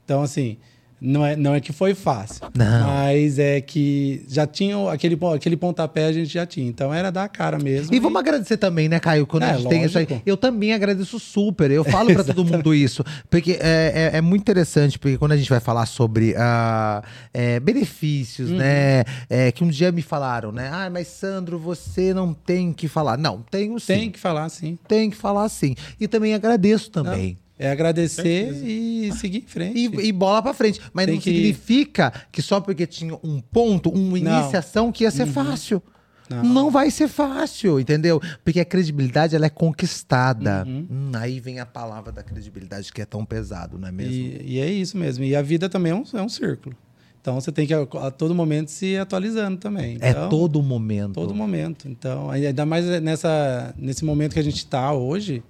Então, 0.05 0.23
assim, 0.23 0.59
não 1.01 1.25
é, 1.27 1.37
não 1.37 1.55
é 1.55 1.61
que 1.61 1.73
foi 1.73 1.95
fácil, 1.95 2.47
Não. 2.55 2.87
mas 2.87 3.39
é 3.39 3.61
que 3.61 4.25
já 4.29 4.47
tinha 4.47 4.91
aquele, 4.91 5.19
aquele 5.35 5.57
pontapé, 5.57 6.07
a 6.07 6.13
gente 6.13 6.33
já 6.33 6.47
tinha. 6.47 6.67
Então 6.67 6.93
era 6.93 7.11
dar 7.13 7.25
a 7.25 7.29
cara 7.29 7.59
mesmo. 7.59 7.95
E 7.95 8.01
vamos 8.01 8.19
agradecer 8.19 8.57
também, 8.57 8.89
né, 8.89 8.99
Caio? 8.99 9.27
Quando 9.27 9.43
É, 9.43 9.51
a 9.51 9.57
gente 9.59 9.69
tem 9.69 9.85
isso 9.85 9.99
aí. 9.99 10.05
lógico. 10.05 10.23
Eu 10.25 10.37
também 10.37 10.73
agradeço 10.73 11.19
super. 11.19 11.71
Eu 11.71 11.85
falo 11.85 12.13
pra 12.15 12.25
todo 12.25 12.45
mundo 12.45 12.75
isso. 12.75 13.05
Porque 13.29 13.59
é, 13.61 14.11
é, 14.15 14.19
é 14.19 14.21
muito 14.21 14.41
interessante, 14.43 14.99
porque 14.99 15.19
quando 15.19 15.33
a 15.33 15.37
gente 15.37 15.51
vai 15.51 15.61
falar 15.61 15.87
sobre 15.87 16.35
ah, 16.37 17.03
é, 17.33 17.61
benefícios, 17.61 18.51
Uhum. 18.51 18.57
né? 18.57 19.05
é, 19.29 19.53
que 19.53 19.63
um 19.65 19.69
dia 19.69 19.93
me 19.93 20.03
falaram, 20.03 20.51
né? 20.53 20.71
Ah, 20.73 20.89
mas 20.91 21.09
Sandro, 21.09 21.59
você 21.59 22.15
não 22.15 22.33
tem 22.33 22.73
que 22.73 22.89
falar. 22.89 23.17
Não, 23.19 23.43
tenho 23.51 23.79
sim. 23.79 23.87
Tem 23.87 24.11
que 24.11 24.19
falar, 24.19 24.49
sim. 24.49 24.79
Tem 24.89 25.11
que 25.11 25.17
falar 25.17 25.49
sim. 25.49 25.75
E 26.01 26.09
também 26.09 26.35
agradeço 26.35 26.91
também. 26.91 27.37
É 27.59 27.71
agradecer 27.71 28.53
e 28.65 29.11
seguir 29.15 29.39
em 29.39 29.47
frente. 29.47 29.79
E, 29.79 30.09
e 30.09 30.13
bola 30.13 30.43
pra 30.43 30.53
frente. 30.53 30.79
Mas 30.93 31.07
Tem 31.07 31.15
não 31.15 31.23
que- 31.23 31.31
significa 31.31 32.13
que 32.31 32.43
só 32.43 32.61
porque 32.61 32.87
tinha 32.87 33.15
um 33.25 33.41
ponto, 33.41 33.89
uma 33.91 34.19
Não. 34.19 34.41
iniciação, 34.43 34.93
que 34.93 35.05
ia 35.05 35.11
ser 35.11 35.27
fácil. 35.27 35.83
Não. 36.29 36.43
Não. 36.43 36.71
vai 36.73 36.91
ser 36.91 37.07
fácil, 37.09 37.79
entendeu? 37.79 38.21
Porque 38.45 38.59
a 38.59 38.65
credibilidade 38.65 39.37
ela 39.37 39.47
é 39.47 39.49
conquistada. 39.49 40.65
Uhum. 40.67 40.87
Hum, 40.91 41.13
aí 41.15 41.39
vem 41.41 41.61
a 41.61 41.65
palavra 41.67 42.11
da 42.11 42.23
credibilidade 42.23 42.93
que 42.93 43.01
é 43.01 43.05
tão 43.07 43.25
pesado, 43.25 43.79
não 43.79 43.87
é 43.89 43.93
mesmo? 43.93 44.13
E, 44.13 44.43
e 44.55 44.59
é 44.59 44.69
isso 44.71 44.99
mesmo. 44.99 45.25
E 45.25 45.37
a 45.37 45.41
vida 45.41 45.69
também 45.69 45.93
é 45.93 45.95
um, 45.95 46.03
é 46.15 46.21
um 46.23 46.29
círculo. 46.29 46.75
Então 47.21 47.41
você 47.41 47.51
tem 47.53 47.67
que 47.67 47.73
a, 47.73 47.81
a 47.81 48.11
todo 48.11 48.35
momento 48.35 48.71
se 48.71 48.97
atualizando 48.97 49.57
também. 49.59 49.99
é 50.01 50.11
Então, 50.11 50.29
todo 50.29 50.63
momento. 50.63 51.15
todo 51.15 51.35
momento. 51.35 51.89
Então, 51.89 52.29
ainda 52.29 52.67
mais 52.67 52.85
nessa, 53.01 53.73
nesse 53.79 54.05
momento 54.05 54.35
que 54.35 54.41
a 54.41 54.45
gente 54.45 54.59
está 54.59 54.93
hoje, 54.93 55.43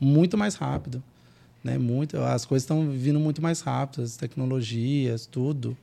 muito 0.00 0.36
mais 0.36 0.54
rápido. 0.56 1.02
Né? 1.66 1.78
Muito, 1.78 2.16
as 2.18 2.44
coisas 2.44 2.62
estão 2.62 2.88
vindo 2.88 3.18
muito 3.18 3.42
mais 3.42 3.60
rápido, 3.60 4.02
as 4.04 4.16
tecnologias, 4.16 5.26
tudo. 5.26 5.76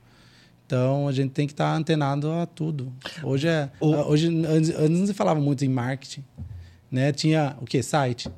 Então 0.66 1.06
a 1.06 1.12
gente 1.12 1.30
tem 1.32 1.46
que 1.46 1.52
estar 1.52 1.74
antenado 1.76 2.32
a 2.32 2.46
tudo. 2.46 2.90
Hoje 3.22 3.48
é. 3.48 3.70
O- 3.78 3.90
Hoje, 3.94 4.28
antes, 4.46 4.70
antes 4.70 4.98
não 4.98 5.06
se 5.06 5.12
falava 5.12 5.38
muito 5.40 5.62
em 5.62 5.68
marketing. 5.68 6.24
Né? 6.90 7.12
Tinha 7.12 7.54
o 7.60 7.66
quê? 7.66 7.82
Site. 7.82 8.30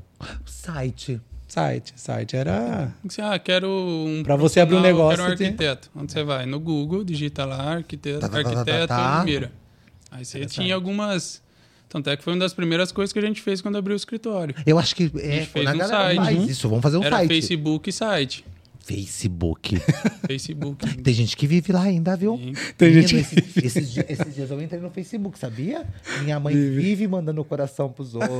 Site. 0.44 1.20
Site. 1.46 1.92
Site 1.94 2.36
era. 2.36 2.92
Ah, 3.22 3.38
quero 3.38 3.68
um. 3.70 4.22
Pra 4.24 4.34
você 4.34 4.58
abrir 4.58 4.74
um 4.74 4.80
negócio, 4.80 5.18
Quero 5.20 5.32
um 5.34 5.36
tem- 5.36 5.46
arquiteto. 5.46 5.88
Onde 5.94 6.10
você 6.10 6.24
vai? 6.24 6.46
No 6.46 6.58
Google, 6.58 7.04
digita 7.04 7.44
lá, 7.44 7.74
arquiteto, 7.76 8.18
Tá, 8.20 8.28
tá, 8.28 8.36
tá, 8.38 8.42
tá, 8.42 8.50
arquiteto 8.58 8.86
tá. 8.88 9.22
Mira. 9.24 9.52
Aí 10.10 10.24
você 10.24 10.38
Interessante. 10.38 10.62
tinha 10.64 10.74
algumas. 10.74 11.40
Tanto 11.88 12.11
é 12.11 12.16
que 12.16 12.23
foi 12.25 12.33
uma 12.33 12.40
das 12.40 12.52
primeiras 12.52 12.90
coisas 12.90 13.12
que 13.12 13.19
a 13.19 13.23
gente 13.23 13.40
fez 13.40 13.61
quando 13.61 13.76
abriu 13.76 13.95
o 13.95 13.97
escritório. 13.97 14.55
Eu 14.66 14.78
acho 14.78 14.95
que 14.95 15.11
é, 15.16 15.38
gente 15.38 15.47
fez 15.47 15.66
a 15.66 15.73
um 15.73 15.78
galera 15.78 15.88
site. 15.88 16.38
Uhum. 16.38 16.45
isso, 16.47 16.69
vamos 16.69 16.83
fazer 16.83 16.97
um 16.97 17.05
Era 17.05 17.16
site. 17.16 17.28
Facebook 17.28 17.88
e 17.88 17.93
site. 17.93 18.45
Facebook. 18.87 19.83
Facebook. 20.28 20.87
Tem 21.02 21.12
gente 21.12 21.37
que 21.37 21.45
vive 21.45 21.73
lá 21.73 21.83
ainda, 21.83 22.16
viu? 22.16 22.37
Sim. 22.37 22.52
Tem 22.78 22.90
Menino, 22.90 23.09
gente 23.09 23.26
que 23.26 23.38
esses, 23.40 23.57
esses 23.76 23.93
dias, 23.93 24.07
esses 24.09 24.35
dias 24.35 24.50
eu 24.50 24.62
entrei 24.62 24.81
no 24.81 24.90
Facebook, 24.90 25.37
sabia? 25.37 25.85
Minha 26.23 26.38
mãe 26.38 26.55
vive, 26.55 27.09
mandando 27.09 27.45
coração 27.45 27.88
pros 27.90 28.14
outros. 28.14 28.31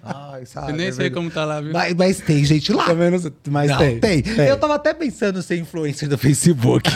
Ai, 0.00 0.46
sabe? 0.46 0.70
Eu 0.70 0.76
nem 0.76 0.86
é 0.86 0.92
sei 0.92 1.08
verdade. 1.08 1.14
como 1.14 1.28
tá 1.28 1.44
lá, 1.44 1.60
viu? 1.60 1.72
Mas, 1.72 1.92
mas 1.94 2.20
tem 2.20 2.44
gente 2.44 2.72
lá. 2.72 2.94
Não 2.94 3.18
sei, 3.18 3.32
mas 3.48 3.70
Não, 3.70 3.78
tem, 3.78 3.98
tem. 3.98 4.22
Eu 4.46 4.56
tava 4.58 4.76
até 4.76 4.94
pensando 4.94 5.40
em 5.40 5.42
ser 5.42 5.56
influencer 5.58 6.08
do 6.08 6.16
Facebook. 6.16 6.88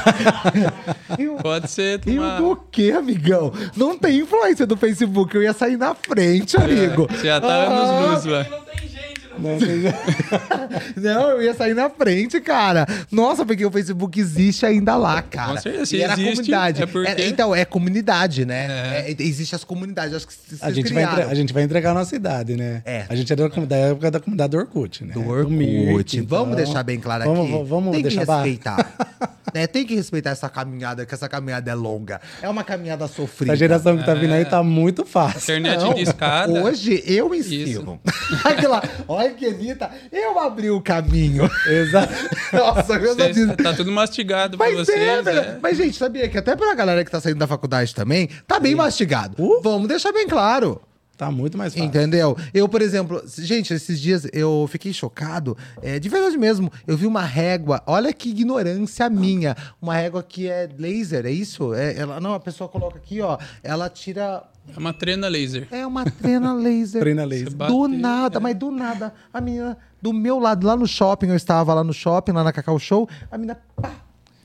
e 1.19 1.27
o, 1.27 1.35
Pode 1.37 1.69
ser 1.69 2.01
e 2.07 2.17
o 2.17 2.23
uma... 2.23 2.61
quê, 2.71 2.95
amigão? 2.97 3.53
Não 3.77 3.99
tem 3.99 4.21
influencer 4.21 4.69
do 4.69 4.77
Facebook. 4.77 5.35
Eu 5.35 5.43
ia 5.43 5.53
sair 5.53 5.77
na 5.77 5.97
frente, 5.97 6.57
amigo. 6.57 7.09
Você 7.11 7.27
já 7.27 7.41
tava 7.41 7.75
Ah, 7.75 8.03
nos 8.13 8.25
luz 8.25 8.25
lá. 8.33 8.45
Não, 8.45 8.61
tem- 8.65 8.98
Não, 10.97 11.31
eu 11.31 11.43
ia 11.43 11.55
sair 11.55 11.75
na 11.75 11.89
frente, 11.91 12.41
cara. 12.41 12.87
Nossa, 13.11 13.45
porque 13.45 13.65
o 13.65 13.71
Facebook 13.71 14.19
existe 14.21 14.65
ainda 14.67 14.97
lá, 14.97 15.23
cara. 15.23 15.55
Com 15.55 15.61
certeza, 15.61 15.97
E 15.97 16.03
era 16.03 16.13
existe, 16.15 16.31
comunidade. 16.31 16.83
é 16.83 16.87
porque- 16.87 17.09
Era- 17.11 17.25
então, 17.25 17.55
é 17.55 17.65
comunidade, 17.65 18.45
né? 18.45 18.67
É, 19.09 19.15
existe 19.19 19.55
as 19.55 19.65
comunidades. 19.65 20.15
Acho 20.15 20.27
que 20.27 20.35
a, 20.61 20.71
gente 20.71 20.93
vai 20.93 21.03
entre- 21.05 21.23
a 21.23 21.35
gente 21.35 21.53
vai 21.53 21.63
entregar 21.63 21.91
a 21.91 21.95
nossa 21.95 22.15
idade, 22.15 22.57
né? 22.57 22.83
É. 22.85 23.05
A 23.09 23.15
gente 23.17 23.33
é 23.33 23.37
da, 23.37 23.49
da 23.49 23.77
época 23.77 24.11
da 24.11 24.21
comunidade 24.21 24.51
do 24.51 24.59
Orkut, 24.59 25.05
né? 25.05 25.15
Do 25.15 25.27
Orkut. 25.29 25.53
Mirk, 25.55 26.21
vamos 26.23 26.53
então- 26.53 26.65
deixar 26.65 26.83
bem 26.83 26.99
claro 26.99 27.25
vamos, 27.25 27.41
aqui. 27.43 27.53
Vamos, 27.53 27.69
vamos 27.69 27.93
Tem 27.93 28.03
deixar 28.03 28.25
que 28.27 28.33
respeitar. 28.33 28.93
né? 29.55 29.67
Tem 29.67 29.85
que 29.87 29.95
respeitar 29.95 30.31
essa 30.31 30.49
caminhada, 30.49 31.05
que 31.07 31.15
essa 31.15 31.29
caminhada 31.29 31.71
é 31.71 31.75
longa. 31.75 32.21
É 32.43 32.49
uma 32.49 32.65
caminhada 32.65 33.07
sofrida. 33.09 33.53
A 33.53 33.57
geração 33.57 33.97
que 33.97 34.05
tá 34.05 34.15
vindo 34.15 34.33
aí 34.35 34.45
tá 34.45 34.63
muito 34.63 35.05
fácil. 35.05 35.41
Internet 35.57 35.81
Não, 35.83 35.95
de 35.95 36.03
escada. 36.03 36.53
Hoje 36.65 37.03
eu 37.07 37.35
ensino. 37.35 38.01
Aquela, 38.45 38.83
olha 39.07 39.31
que 39.31 39.49
bonita. 39.51 39.91
Eu 40.13 40.39
abri 40.39 40.71
o 40.71 40.81
caminho. 40.81 41.49
Exato. 41.67 42.13
Nossa, 42.53 42.95
eu 42.95 43.01
já 43.09 43.15
Vocês- 43.15 43.37
disse. 43.37 43.57
tá 43.57 43.73
tudo 43.75 43.91
mastigado 43.93 44.57
pra 44.57 44.67
Mas 44.67 44.77
vocês. 44.79 44.99
é, 45.01 45.07
é. 45.19 45.23
velho. 45.23 45.59
Mas, 45.63 45.77
gente, 45.77 45.97
sabia 45.97 46.29
que 46.29 46.39
até 46.39 46.55
pra 46.57 46.75
galera 46.75 47.05
que 47.05 47.11
tá 47.11 47.21
saindo 47.21 47.39
da 47.39 47.47
faculdade 47.47 47.95
também, 47.95 48.29
tá 48.47 48.59
bem 48.59 48.75
mastigado. 48.75 49.35
Uh. 49.43 49.61
Vamos 49.63 49.89
deixar 49.89 50.13
bem 50.13 50.27
claro. 50.27 50.81
Tá 51.19 51.33
muito 51.33 51.59
mais 51.59 51.75
fácil. 51.75 51.85
Entendeu? 51.85 52.37
Eu, 52.55 52.69
por 52.69 52.81
exemplo, 52.81 53.21
gente, 53.37 53.75
esses 53.75 54.01
dias 54.01 54.25
eu 54.33 54.69
fiquei 54.71 54.93
chocado, 54.93 55.59
é, 55.83 55.99
de 55.99 56.09
verdade 56.09 56.39
mesmo. 56.39 56.71
Eu 56.87 56.97
vi 56.97 57.07
uma 57.07 57.25
régua, 57.25 57.83
olha 57.89 58.13
que 58.13 58.31
ignorância 58.31 59.11
minha. 59.11 59.57
Uma 59.83 59.95
régua 59.95 60.23
que 60.23 60.47
é 60.47 60.69
laser, 60.79 61.27
é 61.27 61.33
isso? 61.33 61.75
É, 61.75 61.99
ela, 61.99 62.21
não, 62.21 62.35
a 62.35 62.39
pessoa 62.39 62.69
coloca 62.69 62.99
aqui, 62.99 63.21
ó, 63.21 63.37
ela 63.65 63.91
tira. 63.91 64.45
É 64.73 64.79
uma 64.79 64.93
trena 64.93 65.27
laser. 65.27 65.67
É 65.73 65.85
uma 65.85 66.05
trena 66.05 66.55
laser. 66.55 67.01
Trena 67.03 67.25
laser. 67.25 67.51
Você 67.51 67.67
Do 67.67 67.89
nada, 67.89 68.39
mas 68.39 68.55
do 68.55 68.71
nada. 68.71 69.13
A 69.35 69.41
menina, 69.41 69.77
do 70.01 70.13
meu 70.13 70.39
lado, 70.39 70.65
lá 70.65 70.77
no 70.77 70.87
shopping, 70.87 71.31
eu 71.31 71.37
estava 71.37 71.75
lá 71.75 71.83
no 71.83 71.93
shopping, 71.93 72.31
lá 72.31 72.45
na 72.45 72.53
Cacau 72.53 72.79
Show, 72.79 73.09
a 73.29 73.37
menina, 73.37 73.59
pá, 73.75 73.91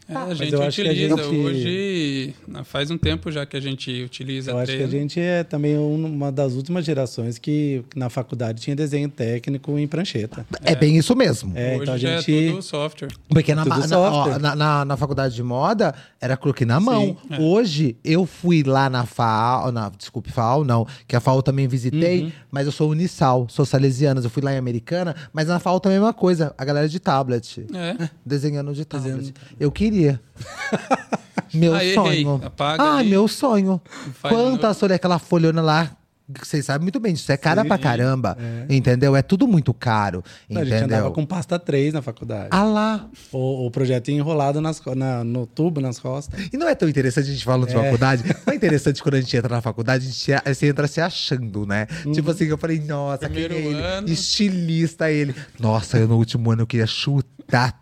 É, 0.07 0.15
a 0.15 0.33
gente 0.33 0.53
eu 0.53 0.62
acho 0.62 0.81
que 0.81 0.88
a 0.88 0.91
utiliza. 0.91 1.15
gente- 1.17 1.36
Hoje, 1.38 2.33
faz 2.65 2.91
um 2.91 2.98
tempo 2.98 3.31
já 3.31 3.45
que 3.45 3.55
a 3.55 3.60
gente 3.60 3.89
utiliza 4.03 4.51
Eu 4.51 4.57
acho 4.57 4.75
que 4.75 4.83
a 4.83 4.88
gente 4.88 5.19
é 5.19 5.43
também 5.43 5.77
um- 5.77 6.05
uma 6.05 6.31
das 6.31 6.53
últimas 6.53 6.83
gerações 6.86 7.38
que 7.38 7.83
na 7.95 8.10
faculdade 8.10 8.62
tinha 8.62 8.75
desenho 8.75 9.10
técnico 9.10 9.77
em 9.79 9.88
prancheta. 9.88 10.45
é, 10.63 10.75
bem 10.75 10.98
isso 10.98 11.15
mesmo. 11.15 11.53
É, 11.55 11.74
Hoje 11.75 11.81
então 11.83 11.93
a 11.93 11.98
já 11.98 12.17
gente. 12.22 12.48
é 12.48 12.50
tudo 12.51 12.62
software. 12.62 13.10
Porque 13.29 13.55
na, 13.55 13.63
na, 13.63 13.88
software. 13.88 14.36
ó, 14.36 14.39
na, 14.39 14.55
na- 14.55 14.86
na 14.86 14.98
faculdade 14.98 15.36
de 15.36 15.43
moda 15.43 15.95
era 16.19 16.36
croquis 16.36 16.67
na 16.67 16.79
mão. 16.79 17.15
é. 17.29 17.39
Hoje 17.39 17.95
eu 18.03 18.25
fui 18.25 18.62
lá 18.63 18.89
na 18.89 19.05
FAO, 19.05 19.72
na, 19.72 19.89
desculpe, 19.89 20.31
FAO 20.31 20.63
não, 20.65 20.86
que 21.07 21.15
a 21.15 21.19
FAO 21.22 21.41
também 21.41 21.67
visitei, 21.67 22.24
Uhum. 22.24 22.31
mas 22.51 22.65
eu 22.65 22.72
sou 22.72 22.91
Unisal, 22.91 23.48
sou 23.50 23.65
salesianas, 23.65 24.24
eu 24.25 24.29
fui 24.29 24.43
lá 24.43 24.53
em 24.53 24.57
Americana, 24.57 25.15
mas 25.31 25.48
na 25.48 25.60
FAO 25.60 25.79
também 25.79 25.95
é 25.95 26.00
a 26.00 26.01
mesma 26.01 26.13
coisa, 26.13 26.53
a 26.57 26.65
galera 26.65 26.89
de 26.89 27.00
tablet, 27.00 27.65
É. 27.74 28.10
desenhando 28.25 28.74
de 28.74 28.83
tablet. 28.83 29.15
Desenhando. 29.15 29.33
Eu 29.60 29.72
queria. 29.72 29.92
meu 31.53 31.73
Ah, 31.75 31.83
errei. 31.83 31.93
sonho. 31.95 32.41
Apaga 32.43 32.83
ah, 32.83 32.97
ali. 32.97 33.09
meu 33.09 33.27
sonho. 33.27 33.81
De 34.07 34.29
Quantas 34.29 34.79
folhas 34.79 34.95
aquela 34.95 35.19
folhona 35.19 35.62
lá 35.62 35.91
vocês 36.41 36.65
sabem 36.65 36.83
muito 36.83 37.01
bem 37.01 37.13
disso. 37.13 37.29
É 37.33 37.38
cara 37.38 37.62
Sim. 37.63 37.67
pra 37.67 37.77
caramba. 37.77 38.38
Entendeu? 38.69 39.13
É 39.13 39.21
tudo 39.21 39.45
muito 39.45 39.73
caro. 39.73 40.23
Não, 40.50 40.62
a 40.62 40.63
gente 40.65 40.73
andava 40.75 41.01
Entendeu? 41.01 41.12
com 41.12 41.25
pasta 41.25 41.59
3 41.59 41.93
na 41.93 42.01
faculdade. 42.01 42.47
Ah 42.50 42.63
lá. 42.63 43.07
O, 43.31 43.67
o 43.67 43.69
projeto 43.69 44.09
enrolado 44.09 44.62
nas, 44.62 44.81
na- 44.95 45.21
no 45.23 45.45
tubo, 45.45 45.81
nas 45.81 46.00
costas. 46.00 46.47
E 46.51 46.57
não 46.57 46.67
é 46.67 46.73
tão 46.75 46.88
interessante 46.88 47.27
a 47.29 47.33
gente 47.33 47.43
falando 47.43 47.67
de 47.67 47.75
É. 47.75 47.83
faculdade? 47.83 48.23
Não 48.47 48.53
é 48.53 48.55
interessante 48.55 49.03
quando 49.03 49.15
a 49.15 49.21
gente 49.21 49.35
entra 49.35 49.53
na 49.53 49.62
faculdade, 49.62 50.05
a 50.05 50.09
gente 50.09 50.55
você 50.55 50.67
entra 50.67 50.88
se 50.88 51.01
achando, 51.01 51.65
né? 51.65 51.88
Tipo 52.13 52.31
assim, 52.31 52.45
eu 52.45 52.57
falei, 52.57 52.79
nossa, 52.79 53.25
é 53.25 53.27
Primeiro 53.27 53.53
ele? 53.55 53.73
ano. 53.81 54.07
Estilista 54.09 55.12
ele. 55.12 55.35
Nossa, 55.59 55.97
eu 55.97 56.07
no 56.07 56.15
último 56.17 56.50
ano 56.51 56.62
eu 56.62 56.67
queria 56.67 56.88
chutar 56.88 57.27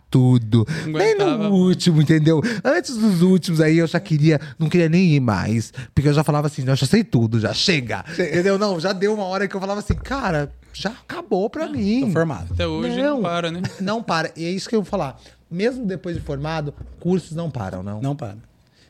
tudo. 0.09 0.65
Não 0.85 0.99
Nem 0.99 1.17
no 1.17 1.49
último, 1.51 2.01
entendeu? 2.01 2.41
Antes 2.63 2.97
dos 2.97 3.21
últimos 3.21 3.61
aí 3.61 3.77
eu 3.77 3.87
já 3.87 3.99
queria, 3.99 4.39
não 4.59 4.67
queria 4.69 4.89
nem 4.89 5.13
ir 5.15 5.19
mais. 5.19 5.71
Porque 5.95 6.09
eu 6.09 6.13
já 6.13 6.23
falava 6.23 6.47
assim, 6.47 6.63
não, 6.63 6.73
eu 6.73 6.77
já 6.77 6.85
sei 6.85 7.03
tudo, 7.03 7.39
já 7.39 7.53
chega. 7.53 8.03
Entendeu? 8.11 8.57
Não, 8.59 8.79
já 8.79 8.91
deu 8.93 9.13
uma 9.13 9.23
hora 9.23 9.47
que 9.47 9.55
eu 9.55 9.59
falava 9.59 9.79
assim, 9.79 9.95
cara, 9.95 10.51
já 10.73 10.89
acabou 10.89 11.49
pra 11.49 11.67
mim. 11.67 12.01
Tô 12.01 12.11
formado. 12.11 12.53
Até 12.53 12.67
hoje 12.67 13.01
não, 13.01 13.21
para, 13.21 13.51
né? 13.51 13.61
Não 13.79 14.03
para. 14.03 14.31
E 14.35 14.45
é 14.45 14.49
isso 14.49 14.67
que 14.67 14.75
eu 14.75 14.81
vou 14.81 14.89
falar. 14.89 15.17
Mesmo 15.49 15.85
depois 15.85 16.15
de 16.15 16.21
formado, 16.21 16.73
cursos 16.99 17.35
não 17.35 17.49
param, 17.51 17.83
não. 17.83 18.01
Não 18.01 18.15
para. 18.15 18.37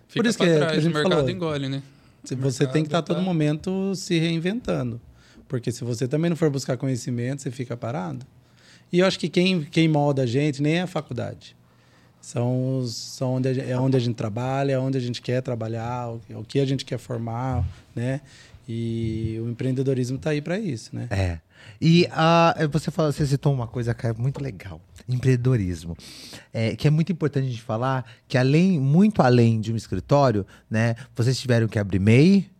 Fica 0.07 0.21
Por 0.23 0.25
isso 0.27 0.37
pra 0.37 0.47
que, 0.47 0.55
trás, 0.55 0.71
que 0.73 0.77
a 0.77 0.81
gente 0.81 0.91
o 0.91 0.95
mercado 0.95 1.15
falou. 1.15 1.29
engole, 1.29 1.69
né? 1.69 1.81
Se 2.23 2.35
Você 2.35 2.67
tem 2.67 2.83
que 2.83 2.87
estar 2.87 2.99
a 2.99 3.01
todo 3.01 3.17
tá- 3.17 3.23
momento 3.23 3.95
se 3.95 4.19
reinventando. 4.19 5.01
Porque 5.47 5.71
se 5.71 5.83
você 5.83 6.07
também 6.07 6.29
não 6.29 6.35
for 6.37 6.49
buscar 6.51 6.77
conhecimento, 6.77 7.41
você 7.41 7.49
fica 7.51 7.75
parado. 7.75 8.25
E 8.91 9.00
eu 9.00 9.05
acho 9.05 9.17
que 9.17 9.29
quem, 9.29 9.63
quem 9.63 9.88
molda 9.88 10.24
a 10.24 10.25
gente 10.25 10.62
nem 10.62 10.75
é 10.75 10.81
a 10.81 10.88
faculdade. 10.88 11.55
São, 12.19 12.77
os, 12.77 12.95
são 12.95 13.36
onde 13.36 13.48
a, 13.48 13.65
é 13.65 13.77
onde 13.77 13.98
a 13.98 14.00
gente 14.00 14.15
trabalha, 14.15 14.74
é 14.74 14.79
onde 14.79 14.98
a 14.98 15.01
gente 15.01 15.21
quer 15.21 15.41
trabalhar, 15.41 16.10
o, 16.10 16.21
o 16.36 16.43
que 16.43 16.60
a 16.60 16.65
gente 16.65 16.86
quer 16.86 17.00
formar, 17.00 17.65
né? 17.95 18.21
E 18.67 19.39
o 19.41 19.50
empreendedorismo 19.50 20.17
está 20.17 20.29
aí 20.29 20.41
para 20.41 20.60
isso, 20.60 20.95
né? 20.95 21.07
É. 21.10 21.39
E 21.79 22.07
ah, 22.12 22.55
você, 22.71 22.91
falou, 22.91 23.12
você 23.12 23.25
citou 23.25 23.51
uma 23.53 23.67
coisa 23.67 23.93
que 23.93 24.05
é 24.05 24.13
muito 24.13 24.41
legal: 24.41 24.79
empreendedorismo. 25.10 25.98
É, 26.53 26.75
que 26.75 26.88
é 26.88 26.91
muito 26.91 27.12
importante 27.12 27.48
a 27.48 27.50
gente 27.50 27.62
falar 27.62 28.05
que, 28.27 28.38
além, 28.38 28.79
muito 28.79 29.21
além 29.21 29.60
de 29.60 29.74
um 29.74 29.75
escritório, 29.75 30.45
né? 30.69 30.95
Vocês 31.15 31.39
tiveram 31.39 31.67
que 31.67 31.79
abrir 31.79 32.00
MEI, 32.00 32.50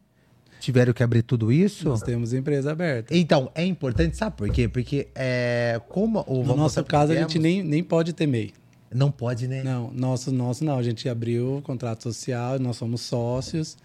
tiveram 0.62 0.94
que 0.94 1.04
abrir 1.04 1.24
tudo 1.24 1.52
isso. 1.52 1.90
Nós 1.90 2.02
temos 2.02 2.34
empresa 2.34 2.72
aberta. 2.72 3.16
Então, 3.16 3.52
é 3.56 3.66
importante, 3.66 4.16
sabe 4.16 4.38
por 4.38 4.50
quê? 4.50 4.68
Porque 4.68 5.08
é, 5.16 5.82
como 5.90 6.24
o 6.28 6.44
No 6.44 6.56
nosso 6.56 6.84
caso, 6.86 7.12
a 7.12 7.16
gente 7.16 7.40
nem, 7.40 7.64
nem 7.64 7.84
pode 7.84 8.14
ter 8.14 8.28
MEI. 8.28 8.54
Não 8.94 9.10
pode, 9.10 9.48
né? 9.48 9.64
Não, 9.64 9.92
nosso, 9.92 10.32
nosso 10.32 10.64
não. 10.64 10.78
A 10.78 10.84
gente 10.84 11.08
abriu 11.10 11.58
o 11.58 11.62
contrato 11.62 12.04
social, 12.04 12.60
nós 12.60 12.78
somos 12.78 13.02
sócios. 13.02 13.78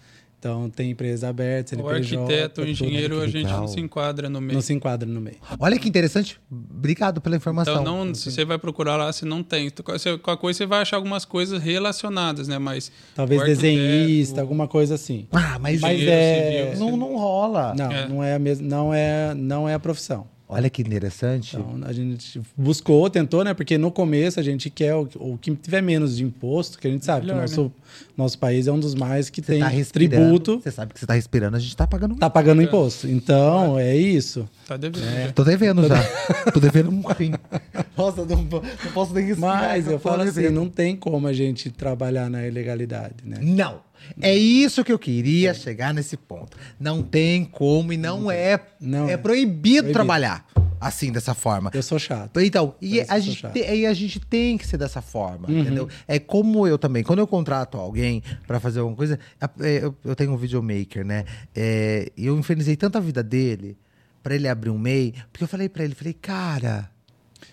Então 0.47 0.71
tem 0.71 0.91
empresa 0.93 1.29
aberta, 1.29 1.75
O 1.75 1.79
CNPJ. 1.79 2.17
arquiteto, 2.17 2.61
o 2.61 2.65
tudo. 2.65 2.71
engenheiro, 2.71 3.21
a 3.21 3.27
gente 3.27 3.51
não 3.51 3.67
se 3.67 3.81
enquadra 3.81 4.29
no 4.29 4.41
meio. 4.41 4.55
Não 4.55 4.61
se 4.63 4.73
enquadra 4.73 5.09
no 5.09 5.21
meio. 5.21 5.37
Olha 5.59 5.77
que 5.79 5.89
interessante. 5.89 6.39
Obrigado 6.51 7.21
pela 7.21 7.35
informação. 7.37 7.81
Então, 7.83 8.05
não, 8.05 8.15
se 8.15 8.31
você 8.31 8.45
vai 8.45 8.59
procurar 8.59 8.97
lá, 8.97 9.13
se 9.13 9.25
não 9.25 9.43
tem. 9.43 9.69
Tu- 9.71 9.83
você- 9.85 10.17
Qualquer 10.19 10.41
coisa 10.41 10.59
você 10.59 10.67
vai 10.67 10.83
achar 10.83 10.97
algumas 10.97 11.25
coisas 11.25 11.61
relacionadas, 11.63 12.47
né? 12.47 12.59
Mas. 12.59 12.93
Talvez 13.15 13.43
o 13.43 13.45
desenhista, 13.45 14.41
alguma 14.41 14.69
coisa 14.69 14.95
assim. 14.95 15.27
Ah, 15.33 15.59
mas, 15.61 15.81
Mas 15.81 16.01
é- 16.03 16.71
civil, 16.75 16.87
não, 16.91 16.97
não 16.97 17.17
rola. 17.17 17.75
Não, 17.77 17.91
É. 17.91 18.09
não 18.09 18.23
é 18.23 18.35
a 18.35 18.39
mesma, 18.39 18.67
não 18.69 18.95
é, 18.95 19.35
não 19.35 19.69
é 19.69 19.75
a 19.75 19.79
profissão. 19.81 20.27
Olha 20.49 20.71
que 20.71 20.81
interessante. 20.81 21.57
Então, 21.57 21.81
a 21.83 21.93
gente 21.93 22.41
buscou, 22.57 23.11
tentou, 23.11 23.43
né? 23.43 23.53
Porque 23.53 23.77
no 23.77 23.91
começo 23.91 24.39
a 24.39 24.43
gente 24.43 24.71
quer 24.71 24.95
o, 24.95 25.09
o 25.17 25.39
que 25.39 25.55
tiver 25.57 25.83
menos 25.83 26.17
de 26.17 26.25
imposto, 26.25 26.79
que 26.79 26.87
a 26.87 26.91
gente 26.91 27.05
sabe 27.05 27.27
Melhor, 27.27 27.39
que 27.39 27.55
o 27.55 27.63
nosso, 27.63 27.73
nosso 28.17 28.39
país 28.39 28.69
é 28.69 28.73
um 28.73 28.79
dos 28.79 28.95
mais 28.95 29.29
que 29.29 29.43
Você 29.43 29.53
tem 29.53 29.61
tá 29.61 29.71
tributo, 29.93 30.61
Você 30.61 30.71
sabe 30.71 30.95
que 30.95 31.01
você 31.01 31.07
tá 31.07 31.15
respirando, 31.15 31.57
a 31.57 31.61
gente 31.61 31.77
tá 31.77 31.85
pagando 31.85 32.15
um 32.15 32.19
tá 32.19 32.31
pagando 32.31 32.63
imposto. 32.63 33.09
Então, 33.09 33.77
é 33.77 33.97
isso. 33.97 34.49
Tá 34.69 34.77
devendo. 34.77 35.05
É. 35.05 35.27
já. 35.27 35.33
Tô 35.33 35.43
devendo 35.43 35.89
já. 35.89 36.03
Tô 36.55 36.61
devendo 36.61 36.91
um 36.91 37.03
fim. 37.15 37.33
Nossa, 37.99 38.25
não, 38.25 38.37
não 38.37 38.93
posso 38.95 39.13
nem 39.15 39.25
respirar. 39.25 39.63
Mas 39.63 39.89
eu 39.89 39.99
falo 39.99 40.23
assim, 40.23 40.43
devendo. 40.43 40.55
não 40.55 40.69
tem 40.69 40.95
como 40.95 41.27
a 41.27 41.33
gente 41.33 41.71
trabalhar 41.71 42.31
na 42.31 42.47
ilegalidade, 42.47 43.17
né? 43.25 43.39
Não. 43.41 43.81
É 44.21 44.35
isso 44.35 44.85
que 44.85 44.93
eu 44.93 44.99
queria 44.99 45.53
chegar 45.55 45.93
nesse 45.95 46.17
ponto. 46.17 46.57
Não 46.79 47.03
tem 47.03 47.45
como 47.45 47.93
e 47.93 47.97
não, 47.97 48.31
é. 48.31 48.61
Não 48.81 49.09
é 49.09 49.13
é. 49.13 49.17
proibido, 49.17 49.57
Proibido. 49.79 49.93
trabalhar 49.93 50.47
assim, 50.79 51.11
dessa 51.11 51.35
forma. 51.35 51.71
Eu 51.73 51.83
sou 51.83 51.99
chato. 51.99 52.39
Então, 52.39 52.75
e 52.83 52.97
Parece 52.97 53.13
a, 53.13 53.19
gente 53.19 53.47
e 53.59 53.87
a 53.87 53.95
gente 53.95 54.21
tem 54.21 54.59
que 54.59 54.67
ser 54.67 54.77
dessa 54.77 55.01
forma, 55.01 55.49
Uhum. 55.49 55.61
entendeu? 55.61 55.89
É 56.07 56.19
como 56.19 56.67
eu 56.67 56.77
também. 56.79 57.03
Quando 57.03 57.19
eu 57.21 57.27
contrato 57.27 57.79
alguém 57.79 58.23
pra 58.47 58.61
fazer 58.61 58.81
alguma 58.81 58.97
coisa, 58.97 59.19
é, 59.61 59.85
eu, 59.85 59.97
eu 60.05 60.15
tenho 60.15 60.33
um 60.33 60.37
videomaker, 60.37 61.05
né? 61.05 61.25
É, 61.55 62.13
e 62.17 62.27
eu 62.27 62.39
infernizei 62.39 62.77
tanto 62.77 62.99
a 62.99 63.01
vida 63.01 63.23
dele 63.23 63.77
pra 64.23 64.35
ele 64.35 64.47
abrir 64.49 64.71
um 64.71 64.79
MEI, 64.79 65.15
porque 65.33 65.45
eu 65.45 65.49
falei 65.49 65.69
pra 65.69 65.83
ele, 65.83 65.95
falei, 65.95 66.13
cara. 66.13 66.91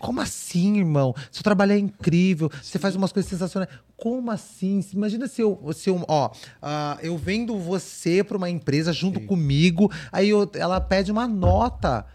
Como 0.04 0.20
assim, 0.20 0.80
irmão? 0.80 1.16
Seu 1.32 1.42
trabalho 1.44 1.72
é 1.72 1.78
incrível, 1.78 2.52
você 2.62 2.78
faz 2.78 2.94
umas 2.94 3.14
coisas 3.14 3.30
sensacionais. 3.30 3.72
Como 3.96 4.30
assim? 4.30 4.84
Imagina 4.94 5.28
se 5.30 5.42
eu, 5.42 5.58
se 5.74 5.90
eu 5.90 6.04
ó, 6.10 6.30
ah, 6.62 6.98
eu 7.02 7.18
vendo 7.18 7.58
você 7.58 8.22
pra 8.22 8.36
uma 8.36 8.50
empresa 8.50 8.92
junto 8.92 9.22
comigo, 9.22 9.90
aí 10.12 10.28
eu- 10.28 10.50
ela 10.56 10.82
pede 10.82 11.10
uma 11.10 11.26
nota. 11.26 12.06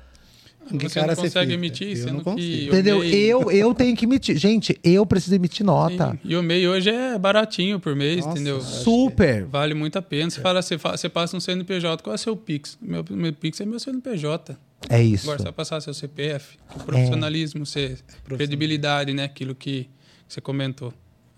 Que 0.68 0.86
Você 0.86 0.96
cara 1.00 1.06
não 1.06 1.14
você 1.14 1.22
consegue 1.22 1.54
emitir, 1.54 1.88
Eu 1.88 1.96
sendo 1.96 2.12
não 2.12 2.18
que. 2.18 2.24
consigo. 2.24 2.64
o 2.66 2.74
Entendeu? 2.74 2.98
MEI 2.98 3.14
Eu, 3.14 3.50
eu 3.50 3.72
tenho 3.74 3.96
que 3.96 4.04
emitir. 4.04 4.36
Gente, 4.36 4.78
eu 4.84 5.06
preciso 5.06 5.34
emitir 5.34 5.64
nota. 5.64 6.10
Sim. 6.12 6.18
E 6.22 6.36
o 6.36 6.42
MEI 6.42 6.68
hoje 6.68 6.90
é 6.90 7.18
baratinho 7.18 7.80
por 7.80 7.96
mês, 7.96 8.18
Nossa, 8.18 8.32
entendeu? 8.36 8.60
Super. 8.60 9.46
Vale 9.46 9.72
muito 9.72 9.98
a 9.98 10.02
pena. 10.02 10.28
Você 10.28 10.42
fala, 10.42 10.60
você, 10.60 10.76
você 10.76 11.08
passa 11.08 11.34
um 11.34 11.40
CNPJ, 11.40 12.02
qual 12.02 12.12
é 12.12 12.16
o 12.16 12.18
seu 12.18 12.36
Pix? 12.36 12.76
Meu, 12.82 13.02
meu 13.08 13.32
Pix 13.32 13.58
é 13.62 13.64
meu 13.64 13.80
CNPJ. 13.80 14.58
É 14.88 15.02
isso. 15.02 15.24
Agora 15.30 15.42
vai 15.44 15.52
passar 15.52 15.80
seu 15.80 15.92
CPF, 15.94 16.56
o 16.74 16.84
profissionalismo, 16.84 17.64
você, 17.66 17.98
credibilidade, 18.24 19.12
né? 19.12 19.24
Aquilo 19.24 19.54
que, 19.54 19.88
você 20.28 20.40
comentou. 20.40 20.92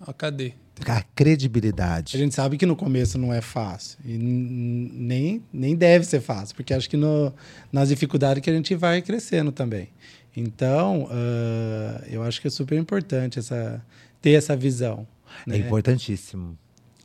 Ó, 0.07 0.13
cadê? 0.13 0.53
A 0.87 0.99
A 0.99 1.03
credibilidade. 1.03 2.17
gente 2.17 2.35
sabe 2.35 2.57
que 2.57 2.65
no 2.67 2.75
começo 2.77 3.19
não 3.19 3.33
é 3.33 3.41
fácil. 3.41 3.99
E 4.05 4.17
nem, 4.17 5.43
nem 5.53 5.75
deve 5.77 6.05
ser 6.05 6.21
fácil, 6.21 6.55
porque 6.57 6.73
acho 6.73 6.89
que 6.89 6.97
no, 6.97 7.33
nas 7.73 7.89
dificuldades 7.89 8.43
que 8.43 8.51
a 8.51 8.55
gente 8.55 8.75
vai 8.75 9.03
crescendo 9.03 9.53
também. 9.53 9.89
Então, 10.37 11.09
ah, 11.11 12.03
eu 12.09 12.23
acho 12.23 12.41
que 12.41 12.47
é 12.47 12.51
super 12.51 12.79
importante 12.79 13.39
essa, 13.39 13.85
ter 14.23 14.31
essa 14.33 14.57
visão. 14.57 15.07
É 15.47 15.51
né? 15.51 15.59
importantíssimo. 15.59 16.57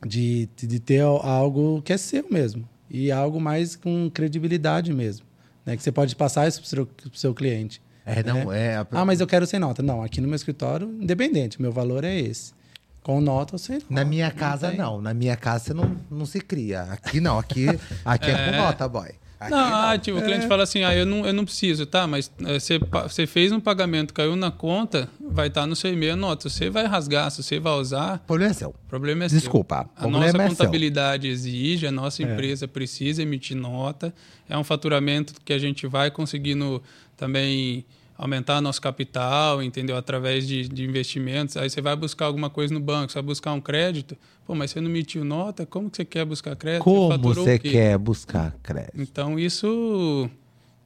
de, 0.06 0.48
de 0.56 0.66
de 0.66 0.80
ter 0.80 1.00
al- 1.00 1.24
algo 1.24 1.82
que 1.82 1.92
é 1.92 1.96
seu 1.96 2.26
mesmo. 2.30 2.68
E 2.88 3.10
algo 3.10 3.40
mais 3.40 3.74
com 3.76 4.08
credibilidade 4.10 4.92
mesmo. 4.92 5.26
Né? 5.66 5.76
Que 5.76 5.82
você 5.82 5.90
pode 5.90 6.14
passar 6.14 6.46
isso 6.46 6.60
para 6.60 6.66
o 6.66 6.68
seu, 6.68 6.86
pro 6.86 7.18
seu 7.18 7.34
cliente. 7.34 7.82
É, 8.06 8.22
não, 8.22 8.52
é. 8.52 8.86
Ah, 8.92 9.04
mas 9.04 9.20
eu 9.20 9.26
quero 9.26 9.44
sem 9.46 9.58
nota. 9.58 9.82
Não, 9.82 10.00
aqui 10.00 10.20
no 10.20 10.28
meu 10.28 10.36
escritório, 10.36 10.88
independente, 11.00 11.60
meu 11.60 11.72
valor 11.72 12.04
é 12.04 12.16
esse. 12.16 12.54
Com 13.02 13.20
nota 13.20 13.56
ou 13.56 13.58
sem 13.58 13.76
nota. 13.76 13.86
Na 13.90 14.04
minha 14.04 14.30
casa, 14.30 14.68
tem. 14.68 14.78
não. 14.78 15.02
Na 15.02 15.12
minha 15.12 15.36
casa 15.36 15.64
você 15.64 15.74
não, 15.74 15.96
não 16.08 16.24
se 16.24 16.40
cria. 16.40 16.82
Aqui 16.82 17.20
não. 17.20 17.36
Aqui, 17.36 17.66
aqui 18.04 18.30
é. 18.30 18.50
com 18.50 18.56
nota, 18.56 18.88
boy. 18.88 19.10
Aqui 19.38 19.50
não, 19.50 19.58
ah, 19.74 19.98
tipo, 19.98 20.18
o 20.18 20.22
cliente 20.22 20.46
fala 20.46 20.62
assim, 20.62 20.82
ah, 20.82 20.94
eu 20.94 21.04
não, 21.04 21.26
eu 21.26 21.32
não 21.32 21.44
preciso, 21.44 21.84
tá? 21.84 22.06
Mas 22.06 22.30
eh, 22.44 22.58
você, 22.58 22.78
você 22.78 23.26
fez 23.26 23.52
um 23.52 23.60
pagamento, 23.60 24.14
caiu 24.14 24.34
na 24.34 24.50
conta, 24.50 25.10
vai 25.20 25.48
estar 25.48 25.66
no 25.66 25.76
seu 25.76 25.92
e-mail 25.92 26.14
a 26.14 26.16
nota. 26.16 26.48
Você 26.48 26.70
vai 26.70 26.86
rasgar, 26.86 27.30
se 27.30 27.42
você 27.42 27.58
vai 27.60 27.74
usar, 27.74 28.16
O 28.24 28.26
problema 28.26 28.50
é 28.50 28.54
seu. 28.54 28.70
o 28.70 28.88
problema 28.88 29.24
é 29.24 29.28
seu. 29.28 29.38
Desculpa, 29.38 29.76
o 29.76 29.80
A 29.80 29.84
problema 30.00 30.24
nossa 30.26 30.36
é 30.36 30.40
seu. 30.40 30.48
contabilidade 30.56 31.28
exige, 31.28 31.86
a 31.86 31.92
nossa 31.92 32.22
É. 32.22 32.32
empresa 32.32 32.66
precisa 32.66 33.22
emitir 33.22 33.56
nota. 33.56 34.14
É 34.48 34.56
um 34.56 34.64
faturamento 34.64 35.34
que 35.44 35.52
a 35.52 35.58
gente 35.58 35.86
vai 35.86 36.10
conseguindo 36.10 36.82
também 37.16 37.84
aumentar 38.18 38.60
nosso 38.60 38.80
capital, 38.80 39.62
entendeu? 39.62 39.96
Através 39.96 40.46
de, 40.46 40.68
de 40.68 40.84
investimentos. 40.84 41.56
Aí 41.56 41.68
você 41.68 41.80
vai 41.80 41.94
buscar 41.96 42.26
alguma 42.26 42.48
coisa 42.50 42.72
no 42.72 42.80
banco, 42.80 43.12
você 43.12 43.18
vai 43.18 43.22
buscar 43.24 43.52
um 43.52 43.60
crédito. 43.60 44.16
Pô, 44.46 44.54
mas 44.54 44.70
você 44.70 44.80
não 44.80 44.88
emitiu 44.88 45.24
nota, 45.24 45.66
como 45.66 45.90
que 45.90 45.96
você 45.98 46.04
quer 46.04 46.24
buscar 46.24 46.54
crédito? 46.56 46.84
Como 46.84 47.18
você 47.18 47.58
quer 47.58 47.98
buscar 47.98 48.54
crédito? 48.62 49.00
Então, 49.00 49.38
isso, 49.38 50.30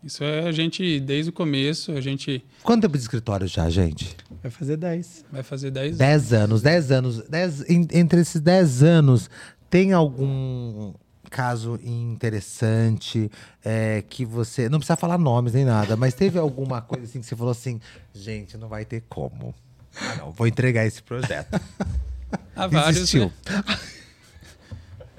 isso 0.02 0.24
é 0.24 0.48
a 0.48 0.52
gente, 0.52 0.98
desde 0.98 1.30
o 1.30 1.32
começo, 1.32 1.92
a 1.92 2.00
gente 2.00 2.42
Quanto 2.62 2.82
tempo 2.82 2.96
de 2.96 3.02
escritório 3.02 3.46
já, 3.46 3.68
gente? 3.70 4.16
Vai 4.42 4.50
fazer 4.50 4.76
10. 4.76 5.24
vai 5.30 5.42
fazer 5.42 5.70
10 5.70 5.88
anos. 5.88 5.98
10 5.98 6.32
anos, 6.32 6.62
10 6.62 6.90
anos. 6.90 7.22
Dez, 7.28 7.70
en- 7.70 7.86
entre 7.92 8.20
esses 8.22 8.40
10 8.40 8.82
anos, 8.82 9.28
tem 9.68 9.92
algum 9.92 10.92
caso 11.30 11.78
interessante 11.82 13.30
é, 13.64 14.02
que 14.08 14.24
você. 14.24 14.68
Não 14.68 14.78
precisa 14.78 14.96
falar 14.96 15.16
nomes 15.16 15.54
nem 15.54 15.64
nada, 15.64 15.96
mas 15.96 16.12
teve 16.12 16.38
alguma 16.38 16.82
coisa 16.82 17.04
assim 17.04 17.20
que 17.20 17.26
você 17.26 17.36
falou 17.36 17.52
assim: 17.52 17.80
gente, 18.12 18.58
não 18.58 18.68
vai 18.68 18.84
ter 18.84 19.04
como. 19.08 19.54
Ah, 19.96 20.16
não, 20.16 20.32
vou 20.32 20.46
entregar 20.46 20.84
esse 20.84 21.02
projeto. 21.02 21.60
Há 22.54 22.66
vários, 22.66 23.14
né? 23.14 23.30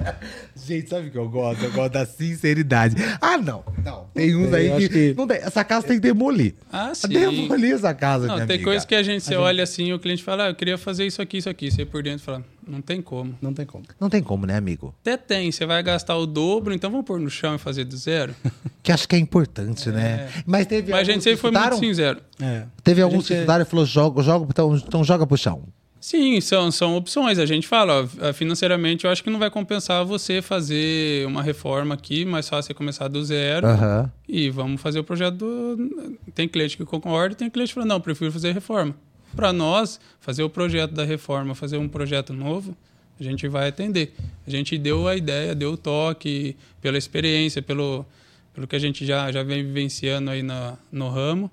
Gente, 0.56 0.90
sabe 0.90 1.08
o 1.08 1.12
que 1.12 1.18
eu 1.18 1.28
gosto? 1.30 1.64
Eu 1.64 1.72
gosto 1.72 1.94
da 1.94 2.06
sinceridade. 2.06 2.96
Ah, 3.20 3.38
não. 3.38 3.64
Não. 3.84 4.06
Tem 4.14 4.36
uns 4.36 4.54
aí 4.54 4.70
que. 4.78 4.90
que- 4.90 5.14
Não 5.18 5.28
tem. 5.28 5.38
Essa 5.38 5.64
casa 5.64 5.88
tem 5.88 5.96
que 5.98 6.02
demolir. 6.02 6.54
Ah, 6.72 6.94
sim. 6.94 7.08
Demolir 7.08 7.74
essa 7.74 7.94
casa, 7.94 8.28
Não, 8.28 8.36
minha 8.36 8.48
tem 8.48 8.56
amiga. 8.58 8.70
coisa 8.72 8.86
que 8.86 8.96
a 8.96 9.02
gente, 9.04 9.24
você 9.24 9.36
olha 9.36 9.64
assim, 9.64 9.92
o 9.94 10.00
cliente 10.00 10.24
fala, 10.24 10.46
ah, 10.46 10.50
eu 10.50 10.56
queria 10.56 10.78
fazer 10.78 11.06
isso 11.06 11.22
aqui, 11.22 11.38
isso 11.38 11.50
aqui. 11.50 11.72
Você 11.72 11.86
por 11.86 12.04
dentro 12.04 12.24
fala, 12.24 12.44
Não 12.68 12.82
tem 12.82 13.02
como. 13.02 13.36
Não 13.42 13.54
tem 13.54 13.66
como. 13.66 13.84
Não 14.00 14.10
tem 14.10 14.22
como, 14.22 14.46
né, 14.46 14.56
amigo? 14.56 14.94
Até 15.02 15.18
tem, 15.18 15.52
você 15.52 15.66
vai 15.66 15.82
gastar 15.82 16.16
o 16.18 16.26
dobro, 16.28 16.74
então 16.74 16.92
vamos 16.92 17.06
pôr 17.06 17.20
no 17.20 17.30
chão 17.30 17.56
e 17.56 17.58
fazer 17.58 17.84
do 17.86 17.98
zero? 17.98 18.36
Que 18.84 18.92
acho 18.92 19.08
que 19.08 19.16
é 19.16 19.20
importante, 19.20 19.90
né? 19.90 20.28
Mas 20.44 20.66
teve 20.66 20.92
Mas 20.92 21.02
a 21.02 21.12
gente 21.12 21.24
sempre 21.24 21.38
foi 21.40 21.52
muito 21.52 21.78
sincero. 21.78 22.20
É. 22.42 22.64
Teve 22.84 23.02
A 23.02 23.04
alguns 23.06 23.20
gente 23.20 23.28
que 23.28 23.34
é- 23.34 23.38
estudaram 23.38 23.62
e 23.62 23.66
falou, 23.66 23.86
joga, 23.86 24.24
joga, 24.24 24.48
então, 24.50 24.76
então 24.76 25.04
joga 25.04 25.28
pro 25.28 25.38
chão. 25.38 25.62
Sim, 26.02 26.42
são, 26.42 26.72
são 26.72 26.98
opções. 26.98 27.38
A 27.38 27.46
gente 27.46 27.68
fala, 27.68 28.10
ó, 28.20 28.34
financeiramente, 28.34 29.06
eu 29.06 29.12
acho 29.12 29.24
que 29.24 29.30
não 29.30 29.38
vai 29.38 29.52
compensar 29.52 30.04
você 30.04 30.42
fazer 30.42 31.28
uma 31.28 31.44
reforma 31.44 31.94
aqui, 31.94 32.26
mais 32.26 32.50
fácil 32.50 32.72
é 32.72 32.74
começar 32.74 33.08
do 33.08 33.24
zero 33.24 33.68
Aham. 33.68 34.12
e 34.28 34.50
vamos 34.50 34.82
fazer 34.82 35.00
o 35.00 35.04
projeto 35.04 35.36
do... 35.36 36.18
Tem 36.34 36.48
cliente 36.48 36.76
que 36.76 36.84
concorda, 36.84 37.36
tem 37.36 37.52
cliente 37.52 37.70
que 37.70 37.76
fala, 37.76 37.86
não, 37.86 38.02
prefiro 38.02 38.32
fazer 38.32 38.52
reforma. 38.52 38.96
Para 39.36 39.54
nós, 39.54 40.00
fazer 40.20 40.42
o 40.42 40.50
projeto 40.50 40.92
da 40.92 41.06
reforma, 41.06 41.54
fazer 41.54 41.78
um 41.78 41.88
projeto 41.88 42.34
novo, 42.34 42.76
a 43.20 43.24
gente 43.24 43.48
vai 43.48 43.70
atender. 43.70 44.16
A 44.48 44.50
gente 44.50 44.80
deu 44.80 45.08
a 45.08 45.16
ideia, 45.16 45.54
deu 45.54 45.74
o 45.74 45.78
toque, 45.78 46.58
pela 46.82 46.98
experiência, 46.98 47.62
pelo, 47.62 48.04
pelo 48.56 48.66
que 48.66 48.76
a 48.76 48.80
gente 48.80 49.06
já, 49.06 49.32
já 49.32 49.44
vem 49.44 49.64
vivenciando 49.64 50.32
aí 50.32 50.42
na, 50.42 50.80
no 50.92 51.10
ramo. 51.10 51.50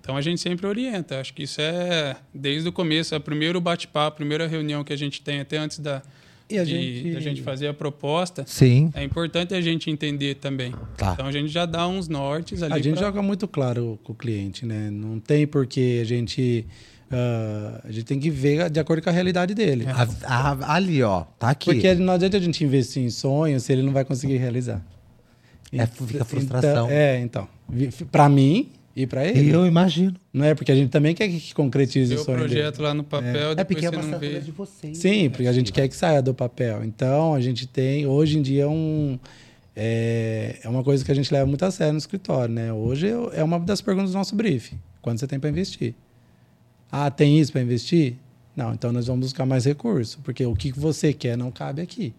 Então 0.00 0.16
a 0.16 0.20
gente 0.20 0.40
sempre 0.40 0.66
orienta. 0.66 1.20
Acho 1.20 1.32
que 1.34 1.42
isso 1.44 1.60
é 1.60 2.16
desde 2.34 2.68
o 2.68 2.72
começo, 2.72 3.14
é 3.14 3.18
o 3.18 3.20
primeiro 3.20 3.60
bate-papo, 3.60 4.08
a 4.08 4.16
primeira 4.16 4.46
reunião 4.46 4.82
que 4.82 4.92
a 4.92 4.96
gente 4.96 5.20
tem 5.22 5.40
até 5.40 5.58
antes 5.58 5.78
da, 5.78 6.02
E 6.48 6.58
a 6.58 6.64
de, 6.64 6.70
gente- 6.70 7.12
da 7.14 7.20
gente 7.20 7.42
fazer 7.42 7.68
a 7.68 7.74
proposta. 7.74 8.44
Sim. 8.46 8.90
É 8.94 9.04
importante 9.04 9.54
a 9.54 9.60
gente 9.60 9.90
entender 9.90 10.36
também. 10.36 10.74
Tá. 10.96 11.12
Então 11.12 11.26
a 11.26 11.32
gente 11.32 11.48
já 11.48 11.66
dá 11.66 11.86
uns 11.86 12.08
nortes 12.08 12.62
ali. 12.62 12.72
A 12.72 12.78
gente 12.78 12.94
pra- 12.94 13.06
joga 13.06 13.22
muito 13.22 13.46
claro 13.46 13.98
com 14.02 14.12
o 14.12 14.16
cliente, 14.16 14.64
né? 14.66 14.90
Não 14.90 15.20
tem 15.20 15.46
porque 15.46 16.00
a 16.02 16.04
gente. 16.04 16.66
ah, 17.12 17.80
a 17.84 17.92
gente 17.92 18.04
tem 18.04 18.18
que 18.18 18.30
ver 18.30 18.70
de 18.70 18.80
acordo 18.80 19.02
com 19.02 19.10
a 19.10 19.12
realidade 19.12 19.54
dele. 19.54 19.84
A- 19.86 20.08
a- 20.52 20.74
ali, 20.74 21.02
ó. 21.02 21.24
Tá 21.38 21.50
aqui. 21.50 21.66
Porque 21.72 21.94
não 21.94 22.14
adianta 22.14 22.36
a 22.36 22.40
gente 22.40 22.64
investir 22.64 23.02
em 23.02 23.10
sonhos 23.10 23.64
se 23.64 23.72
ele 23.72 23.82
não 23.82 23.92
vai 23.92 24.04
conseguir 24.04 24.38
realizar. 24.38 24.84
É, 25.72 25.86
fica 25.86 26.24
frustração. 26.24 26.86
Então, 26.86 26.90
é, 26.90 27.20
então. 27.20 27.48
Pra 28.10 28.28
mim 28.28 28.70
e 28.94 29.06
pra 29.06 29.26
ele. 29.26 29.40
E 29.42 29.50
eu 29.50 29.66
imagino. 29.66 30.14
Não 30.32 30.44
é 30.44 30.54
porque 30.54 30.70
a 30.72 30.74
gente 30.74 30.90
também 30.90 31.14
quer 31.14 31.28
que 31.28 31.54
concretize 31.54 32.08
Ver 32.12 32.18
o 32.18 32.22
o 32.22 32.24
sonho 32.24 32.38
projeto 32.38 32.72
dele. 32.76 32.82
lá 32.88 32.94
no 32.94 33.04
papel, 33.04 33.50
É 33.52 33.54
depois 33.54 33.66
porque 33.66 33.86
é 33.86 33.90
você 33.90 34.08
uma 34.08 34.18
vê. 34.18 34.40
de 34.40 34.50
vocês. 34.50 34.98
Sim, 34.98 35.30
porque 35.30 35.46
a 35.46 35.52
gente 35.52 35.72
quer 35.72 35.88
que 35.88 35.94
saia 35.96 36.20
do 36.20 36.34
papel. 36.34 36.84
Então, 36.84 37.34
a 37.34 37.40
gente 37.40 37.66
tem, 37.66 38.06
hoje 38.06 38.38
em 38.38 38.42
dia, 38.42 38.68
um. 38.68 39.18
É, 39.74 40.58
é 40.62 40.68
uma 40.68 40.82
coisa 40.82 41.04
que 41.04 41.10
a 41.12 41.14
gente 41.14 41.32
leva 41.32 41.46
muito 41.46 41.64
a 41.64 41.70
sério 41.70 41.92
no 41.92 41.98
escritório, 41.98 42.52
né? 42.52 42.72
Hoje 42.72 43.08
é 43.32 43.42
uma 43.42 43.58
das 43.60 43.80
perguntas 43.80 44.10
do 44.10 44.18
nosso 44.18 44.34
briefing. 44.34 44.78
Quanto 45.00 45.20
você 45.20 45.26
tem 45.26 45.38
para 45.38 45.48
investir? 45.48 45.94
Ah, 46.90 47.10
tem 47.10 47.38
isso 47.38 47.52
para 47.52 47.62
investir? 47.62 48.16
Não, 48.56 48.74
então 48.74 48.92
nós 48.92 49.06
vamos 49.06 49.26
buscar 49.26 49.46
mais 49.46 49.64
recurso, 49.64 50.18
porque 50.24 50.44
o 50.44 50.54
que 50.54 50.72
você 50.72 51.12
quer 51.12 51.38
não 51.38 51.50
cabe 51.50 51.80
aqui. 51.80 52.12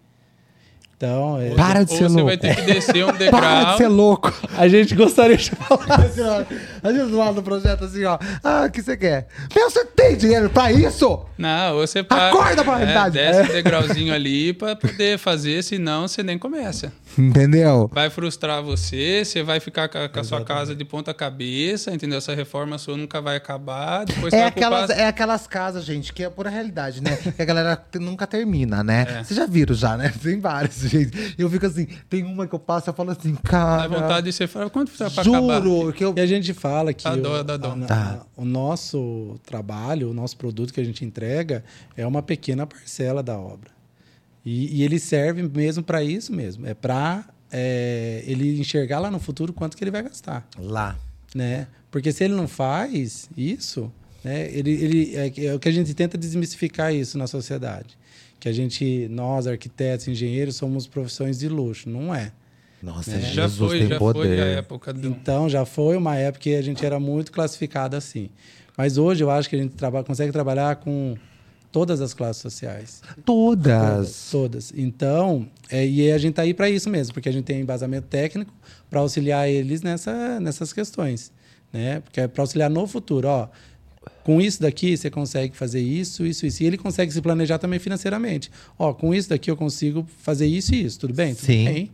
Então, 1.02 1.36
é, 1.40 1.50
Para 1.56 1.82
de 1.82 1.90
Ou 1.94 1.98
ser 1.98 2.04
você 2.04 2.14
louco. 2.14 2.26
vai 2.26 2.36
ter 2.36 2.54
que 2.54 2.62
descer 2.62 3.04
um 3.04 3.08
Para 3.10 3.18
de 3.18 3.24
degrau. 3.24 3.76
ser 3.76 3.88
louco. 3.88 4.32
a 4.56 4.68
gente 4.68 4.94
gostaria 4.94 5.36
de 5.36 5.50
falar. 5.50 5.84
Assim, 6.06 6.20
ó, 6.20 6.44
A 6.80 6.92
gente 6.92 7.10
do 7.10 7.18
lado 7.18 7.34
do 7.34 7.42
projeto 7.42 7.84
assim, 7.84 8.04
ó. 8.04 8.16
Ah, 8.44 8.66
o 8.68 8.70
que 8.70 8.80
você 8.80 8.96
quer? 8.96 9.26
Meu, 9.54 9.68
você 9.68 9.84
tem 9.84 10.16
dinheiro 10.16 10.48
pra 10.48 10.70
isso? 10.70 11.18
Não, 11.36 11.74
ou 11.76 11.84
você 11.86 12.04
para. 12.04 12.28
Acorda 12.28 12.62
pra 12.62 12.76
realidade. 12.76 13.14
Desce 13.14 13.40
É. 13.40 13.42
um 13.42 13.46
degrauzinho 13.48 14.14
ali 14.14 14.52
para 14.52 14.76
poder 14.76 15.18
fazer, 15.18 15.64
senão 15.64 16.06
você 16.06 16.22
nem 16.22 16.38
começa. 16.38 16.92
Entendeu? 17.18 17.90
Vai 17.92 18.08
frustrar 18.10 18.62
você, 18.62 19.24
você 19.24 19.42
vai 19.42 19.60
ficar 19.60 19.88
com 19.88 19.98
a, 19.98 20.08
com 20.08 20.24
sua 20.24 20.44
casa 20.44 20.74
de 20.74 20.84
ponta 20.84 21.12
cabeça, 21.12 21.92
entendeu? 21.92 22.18
Essa 22.18 22.34
reforma 22.34 22.78
sua 22.78 22.96
nunca 22.96 23.20
vai 23.20 23.36
acabar. 23.36 24.04
Depois 24.04 24.32
É 24.32 24.44
aquelas, 24.44 24.90
é 24.90 25.06
aquelas 25.06 25.46
casas, 25.46 25.84
gente, 25.84 26.12
que 26.12 26.22
é 26.22 26.30
pura 26.30 26.48
realidade, 26.50 27.02
né? 27.02 27.16
que 27.36 27.42
a 27.42 27.44
galera 27.44 27.82
nunca 28.00 28.26
termina, 28.26 28.82
né? 28.82 29.06
É. 29.08 29.24
Vocês 29.24 29.36
já 29.36 29.46
viram 29.46 29.74
já, 29.74 29.96
né? 29.96 30.12
Tem 30.22 30.38
várias, 30.40 30.76
gente. 30.80 31.34
Eu 31.38 31.50
fico 31.50 31.66
assim, 31.66 31.86
tem 32.08 32.22
uma 32.24 32.46
que 32.46 32.54
eu 32.54 32.58
passo 32.58 32.90
e 32.90 32.92
falo 32.92 33.10
assim, 33.10 33.34
cara. 33.34 33.88
Dá 33.88 34.00
vontade 34.00 34.26
de 34.26 34.32
você 34.32 34.46
falar, 34.46 34.70
quanto 34.70 34.88
precisa 34.88 35.10
para 35.10 35.22
acabar? 35.22 35.62
Juro 35.62 35.92
que 35.92 36.04
eu. 36.04 36.14
E 36.16 36.20
a 36.20 36.26
gente 36.26 36.54
fala 36.54 36.92
que 36.92 37.04
Dá 37.04 37.16
dó, 37.16 37.40
o, 37.40 37.44
dá 37.44 37.56
dó. 37.56 37.72
a- 37.82 37.86
Tá. 37.86 38.20
a- 38.22 38.40
o 38.40 38.44
nosso 38.44 39.38
trabalho, 39.44 40.10
o 40.10 40.14
nosso 40.14 40.36
produto 40.36 40.72
que 40.72 40.80
a 40.80 40.84
gente 40.84 41.04
entrega 41.04 41.64
é 41.96 42.06
uma 42.06 42.22
pequena 42.22 42.66
parcela 42.66 43.22
da 43.22 43.36
obra. 43.38 43.71
E, 44.44 44.78
e 44.78 44.82
ele 44.82 44.98
serve 44.98 45.42
mesmo 45.42 45.82
para 45.82 46.02
isso 46.02 46.32
mesmo. 46.32 46.66
É 46.66 46.74
para 46.74 47.24
ele 48.24 48.58
enxergar 48.60 48.98
lá 48.98 49.10
no 49.10 49.18
futuro 49.18 49.52
quanto 49.52 49.76
que 49.76 49.84
ele 49.84 49.90
vai 49.90 50.02
gastar. 50.02 50.46
Lá. 50.58 50.96
Né? 51.34 51.66
Porque 51.90 52.12
se 52.12 52.24
ele 52.24 52.34
não 52.34 52.48
faz 52.48 53.28
isso, 53.36 53.92
né, 54.24 54.48
ele, 54.52 54.70
ele, 54.70 55.16
é, 55.16 55.46
é 55.46 55.54
o 55.54 55.58
que 55.58 55.68
a 55.68 55.72
gente 55.72 55.92
tenta 55.94 56.16
desmistificar 56.16 56.94
isso 56.94 57.16
na 57.18 57.26
sociedade. 57.26 57.96
Que 58.40 58.48
a 58.48 58.52
gente, 58.52 59.06
nós, 59.10 59.46
arquitetos, 59.46 60.08
engenheiros, 60.08 60.56
somos 60.56 60.86
profissões 60.86 61.38
de 61.38 61.48
luxo. 61.48 61.88
Não 61.88 62.14
é. 62.14 62.32
Nossa, 62.82 63.12
É, 63.12 63.20
Jesus 63.20 63.34
já 63.34 63.48
foi, 63.48 63.78
tem 63.78 63.88
já 63.88 63.98
poder. 63.98 64.20
foi 64.20 64.40
a 64.40 64.44
época 64.46 64.92
do. 64.92 65.08
Então 65.08 65.48
já 65.48 65.64
foi 65.64 65.96
uma 65.96 66.16
época 66.16 66.42
que 66.42 66.54
a 66.56 66.62
gente 66.62 66.84
era 66.84 66.98
muito 66.98 67.30
classificado 67.30 67.94
assim. 67.96 68.28
Mas 68.76 68.98
hoje 68.98 69.22
eu 69.22 69.30
acho 69.30 69.48
que 69.48 69.54
a 69.54 69.58
gente 69.58 69.74
traba 69.76 70.02
consegue 70.02 70.32
trabalhar 70.32 70.76
com 70.76 71.14
todas 71.72 72.00
as 72.02 72.12
classes 72.12 72.42
sociais. 72.42 73.02
Todas. 73.24 74.28
Todas. 74.30 74.72
Então, 74.76 75.48
é, 75.70 75.84
e 75.84 76.12
a 76.12 76.18
gente 76.18 76.34
tá 76.34 76.42
aí 76.42 76.52
para 76.52 76.68
isso 76.68 76.90
mesmo, 76.90 77.14
porque 77.14 77.28
a 77.28 77.32
gente 77.32 77.46
tem 77.46 77.60
embasamento 77.60 78.06
técnico 78.06 78.52
para 78.90 79.00
auxiliar 79.00 79.48
eles 79.48 79.80
nessa, 79.82 80.38
nessas 80.38 80.72
questões, 80.72 81.32
né? 81.72 82.00
Porque 82.00 82.20
é 82.20 82.28
para 82.28 82.42
auxiliar 82.42 82.70
no 82.70 82.86
futuro, 82.86 83.26
ó. 83.26 83.48
Com 84.22 84.40
isso 84.40 84.60
daqui 84.60 84.96
você 84.96 85.10
consegue 85.10 85.56
fazer 85.56 85.80
isso, 85.80 86.26
isso, 86.26 86.44
isso. 86.44 86.62
E 86.62 86.66
ele 86.66 86.76
consegue 86.76 87.10
se 87.10 87.20
planejar 87.20 87.58
também 87.58 87.78
financeiramente. 87.78 88.50
Ó, 88.78 88.92
com 88.92 89.14
isso 89.14 89.28
daqui 89.28 89.50
eu 89.50 89.56
consigo 89.56 90.06
fazer 90.18 90.46
isso 90.46 90.74
e 90.74 90.84
isso. 90.84 91.00
Tudo 91.00 91.14
bem? 91.14 91.34
Tudo 91.34 91.46
Sim. 91.46 91.64
bem. 91.64 91.90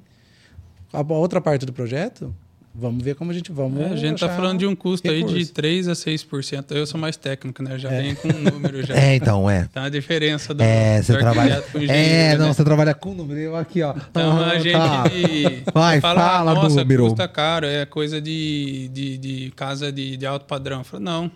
A 0.92 1.00
outra 1.12 1.40
parte 1.40 1.66
do 1.66 1.72
projeto, 1.72 2.34
vamos 2.78 3.02
ver 3.02 3.14
como 3.14 3.30
a 3.30 3.34
gente 3.34 3.50
vamos. 3.52 3.80
É, 3.80 3.86
a 3.86 3.96
gente 3.96 4.20
tá 4.20 4.26
achar 4.26 4.36
falando 4.36 4.58
de 4.60 4.66
um 4.66 4.74
custo 4.76 5.10
aí 5.10 5.22
de 5.22 5.32
recurso. 5.32 5.52
3 5.52 5.88
a 5.88 5.92
6%. 5.92 6.64
Eu 6.70 6.86
sou 6.86 7.00
mais 7.00 7.16
técnico, 7.16 7.62
né? 7.62 7.78
Já 7.78 7.88
vem 7.88 8.14
com 8.14 8.28
um 8.28 8.38
número 8.40 8.84
já. 8.86 8.94
É, 8.98 9.16
então, 9.16 9.48
é. 9.50 9.68
Tá 9.72 9.84
a 9.84 9.88
diferença 9.88 10.54
do, 10.54 10.62
É, 10.62 11.02
você 11.02 11.12
do 11.12 11.18
trabalha. 11.18 11.60
pro 11.62 11.80
É, 11.80 11.84
engenheiro, 11.84 12.38
não, 12.40 12.46
né? 12.48 12.52
você 12.54 12.64
trabalha 12.64 12.94
com 12.94 13.14
número. 13.14 13.38
Eu 13.40 13.56
aqui, 13.56 13.82
ó. 13.82 13.94
Então 14.10 14.38
Ah, 14.38 14.50
a 14.52 14.58
gente 14.58 14.72
tá. 14.72 15.04
Vai, 15.72 16.00
fala, 16.00 16.20
fala 16.20 16.54
nossa, 16.54 16.76
número. 16.80 17.04
custa 17.08 17.26
caro, 17.28 17.66
é 17.66 17.84
coisa 17.86 18.20
de, 18.20 18.88
de, 18.92 19.18
de 19.18 19.52
casa 19.56 19.90
de, 19.92 20.16
de 20.16 20.26
alto 20.26 20.46
padrão. 20.46 20.78
Eu 20.78 20.84
falo, 20.84 21.02
não. 21.02 21.30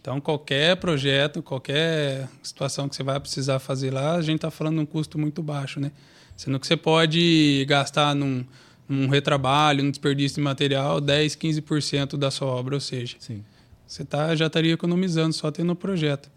Então 0.00 0.20
qualquer 0.20 0.76
projeto, 0.76 1.42
qualquer 1.42 2.28
situação 2.42 2.88
que 2.88 2.94
você 2.94 3.02
vai 3.02 3.18
precisar 3.18 3.58
fazer 3.58 3.90
lá, 3.92 4.14
a 4.14 4.22
gente 4.22 4.36
está 4.36 4.50
falando 4.52 4.74
de 4.76 4.80
um 4.82 4.86
custo 4.86 5.18
muito 5.18 5.42
baixo, 5.42 5.80
né? 5.80 5.90
Sendo 6.36 6.60
que 6.60 6.66
você 6.66 6.76
pode 6.76 7.64
gastar 7.68 8.14
num, 8.14 8.44
num 8.88 9.08
retrabalho, 9.08 9.82
num 9.84 9.90
desperdício 9.90 10.36
de 10.36 10.42
material, 10.42 11.00
10, 11.00 11.34
15% 11.36 12.16
da 12.16 12.30
sua 12.30 12.48
obra, 12.48 12.74
ou 12.74 12.80
seja, 12.80 13.16
Sim. 13.18 13.42
você 13.86 14.04
tá, 14.04 14.34
já 14.36 14.46
estaria 14.46 14.72
economizando 14.72 15.32
só 15.32 15.50
tendo 15.50 15.72
o 15.72 15.76
projeto. 15.76 16.30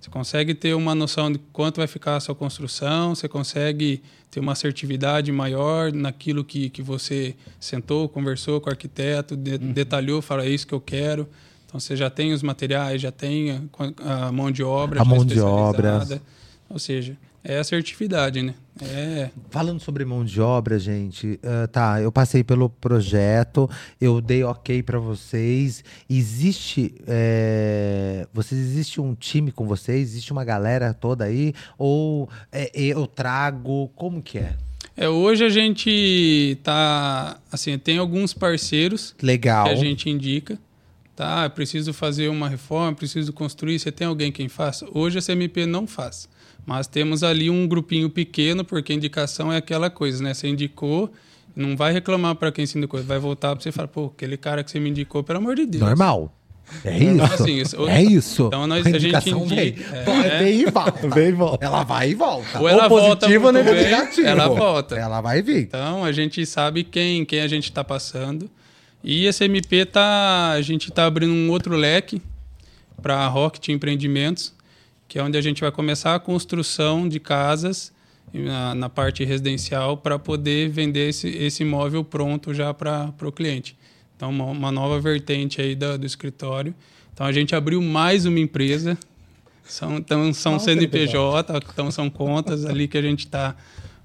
Você 0.00 0.08
consegue 0.10 0.54
ter 0.54 0.74
uma 0.74 0.94
noção 0.94 1.30
de 1.32 1.38
quanto 1.52 1.78
vai 1.78 1.88
ficar 1.88 2.14
a 2.16 2.20
sua 2.20 2.34
construção, 2.34 3.16
você 3.16 3.26
consegue 3.28 4.00
ter 4.30 4.38
uma 4.38 4.52
assertividade 4.52 5.32
maior 5.32 5.92
naquilo 5.92 6.44
que, 6.44 6.70
que 6.70 6.80
você 6.82 7.34
sentou, 7.58 8.08
conversou 8.08 8.60
com 8.60 8.68
o 8.68 8.70
arquiteto, 8.70 9.36
de- 9.36 9.54
Uhum. 9.56 9.72
detalhou, 9.72 10.22
fala, 10.22 10.44
é 10.44 10.48
isso 10.50 10.66
que 10.66 10.74
eu 10.74 10.80
quero. 10.80 11.28
Então 11.66 11.80
você 11.80 11.96
já 11.96 12.08
tem 12.08 12.32
os 12.32 12.42
materiais, 12.44 13.02
já 13.02 13.10
tem 13.10 13.68
a, 13.98 14.26
a 14.28 14.32
mão 14.32 14.50
de 14.52 14.62
obra 14.62 15.02
A 15.02 15.04
mão 15.04 15.24
de 15.24 15.40
obra. 15.40 16.06
Ou 16.70 16.78
seja, 16.78 17.16
é 17.48 17.58
assertividade, 17.58 18.42
né? 18.42 18.54
É, 18.80 19.30
Falando 19.50 19.80
sobre 19.80 20.04
mão 20.04 20.22
de 20.22 20.38
obra, 20.40 20.78
gente, 20.78 21.40
ah, 21.42 21.66
tá, 21.66 22.00
eu 22.00 22.12
passei 22.12 22.44
pelo 22.44 22.68
projeto, 22.68 23.68
eu 23.98 24.20
dei 24.20 24.44
ok 24.44 24.82
pra 24.82 24.98
vocês. 24.98 25.82
Existe, 26.08 26.94
é, 27.06 28.28
vocês 28.34 28.60
existe 28.60 29.00
um 29.00 29.14
time 29.14 29.50
com 29.50 29.66
vocês? 29.66 30.10
Existe 30.10 30.30
uma 30.30 30.44
galera 30.44 30.92
toda 30.92 31.24
aí? 31.24 31.54
Ou 31.78 32.28
é, 32.52 32.70
eu 32.74 33.06
trago? 33.06 33.88
Como 33.96 34.22
que 34.22 34.38
é? 34.38 34.54
é, 34.94 35.08
hoje 35.08 35.42
a 35.44 35.48
gente 35.48 36.58
tá, 36.62 37.40
assim, 37.50 37.78
tem 37.78 37.96
alguns 37.96 38.34
parceiros 38.34 39.14
Legal. 39.22 39.64
que 39.64 39.70
a 39.70 39.76
gente 39.76 40.10
indica. 40.10 40.58
Tá, 41.16 41.50
preciso 41.50 41.92
fazer 41.92 42.28
uma 42.28 42.48
reforma, 42.48 42.94
preciso 42.94 43.32
construir. 43.32 43.78
Você 43.78 43.90
tem 43.90 44.06
alguém 44.06 44.30
quem 44.30 44.48
faça? 44.48 44.86
Hoje 44.92 45.18
a 45.18 45.22
CMP 45.22 45.66
não 45.66 45.84
faz. 45.84 46.28
Mas 46.68 46.86
temos 46.86 47.22
ali 47.22 47.48
um 47.48 47.66
grupinho 47.66 48.10
pequeno, 48.10 48.62
porque 48.62 48.92
a 48.92 48.94
indicação 48.94 49.50
é 49.50 49.56
aquela 49.56 49.88
coisa, 49.88 50.22
né? 50.22 50.34
Você 50.34 50.48
indicou, 50.48 51.10
não 51.56 51.74
vai 51.74 51.94
reclamar 51.94 52.34
para 52.34 52.52
quem 52.52 52.66
se 52.66 52.76
indicou. 52.76 53.02
Vai 53.02 53.18
voltar 53.18 53.56
para 53.56 53.62
você 53.62 53.70
e 53.70 53.72
falar, 53.72 53.88
pô, 53.88 54.12
aquele 54.14 54.36
cara 54.36 54.62
que 54.62 54.70
você 54.70 54.78
me 54.78 54.90
indicou, 54.90 55.22
pelo 55.24 55.38
amor 55.38 55.56
de 55.56 55.64
Deus. 55.64 55.82
Normal. 55.82 56.30
É 56.84 56.98
isso. 56.98 57.04
Então, 57.14 57.24
assim, 57.24 57.56
isso- 57.56 57.88
é 57.88 58.02
isso. 58.02 58.46
Então, 58.48 58.66
nós- 58.66 58.86
a 58.86 58.90
gente 58.90 58.98
indicação 59.06 59.44
indica- 59.46 59.54
vem. 59.62 59.98
é, 59.98 60.02
Pô, 60.04 60.10
é. 60.12 60.38
vem 60.40 60.60
e 60.60 60.66
volta. 60.70 61.08
Vem 61.08 61.28
e 61.28 61.32
volta. 61.32 61.64
Ela 61.64 61.82
vai 61.84 62.10
e 62.10 62.14
volta. 62.14 62.60
Ou 62.60 62.68
ela 62.68 62.82
Ou 62.82 62.88
volta 62.90 63.16
positivo 63.20 63.46
ou 63.46 63.52
negativo. 63.54 64.28
ela 64.28 64.48
volta. 64.48 64.94
Ela 64.94 65.20
vai 65.22 65.40
vir. 65.40 65.62
Então 65.62 66.04
a 66.04 66.12
gente 66.12 66.44
sabe 66.44 66.84
quem, 66.84 67.24
quem 67.24 67.40
a 67.40 67.48
gente 67.48 67.64
está 67.64 67.82
passando. 67.82 68.50
E 69.02 69.24
esse 69.24 69.42
MP 69.44 69.86
tá, 69.86 70.50
a 70.50 70.60
gente 70.60 70.90
está 70.90 71.06
abrindo 71.06 71.32
um 71.32 71.48
outro 71.50 71.74
leque 71.74 72.20
para 73.00 73.16
a 73.20 73.26
Rocket 73.28 73.68
Empreendimentos, 73.70 74.52
que 75.08 75.18
é 75.18 75.22
onde 75.22 75.38
a 75.38 75.40
gente 75.40 75.62
vai 75.62 75.72
começar 75.72 76.14
a 76.14 76.20
construção 76.20 77.08
de 77.08 77.18
casas 77.18 77.92
na, 78.32 78.74
na 78.74 78.88
parte 78.88 79.24
residencial 79.24 79.96
para 79.96 80.18
poder 80.18 80.68
vender 80.68 81.08
esse, 81.08 81.28
esse 81.28 81.62
imóvel 81.62 82.04
pronto 82.04 82.52
já 82.52 82.72
para 82.74 83.12
o 83.22 83.32
cliente. 83.32 83.76
Então, 84.14 84.30
uma, 84.30 84.44
uma, 84.44 84.70
nova 84.70 85.00
vertente 85.00 85.60
aí 85.60 85.74
do, 85.74 85.96
do 85.96 86.06
escritório. 86.06 86.74
Então, 87.14 87.26
a 87.26 87.32
gente 87.32 87.54
abriu 87.54 87.80
mais 87.80 88.26
uma 88.26 88.38
empresa. 88.38 88.98
São, 89.64 89.96
então, 89.96 90.32
são 90.32 90.52
Nossa, 90.52 90.66
CNPJ, 90.66 91.60
então 91.72 91.90
são 91.90 92.10
contas 92.10 92.64
ali 92.64 92.86
que 92.86 92.98
a 92.98 93.02
gente 93.02 93.20
está 93.20 93.56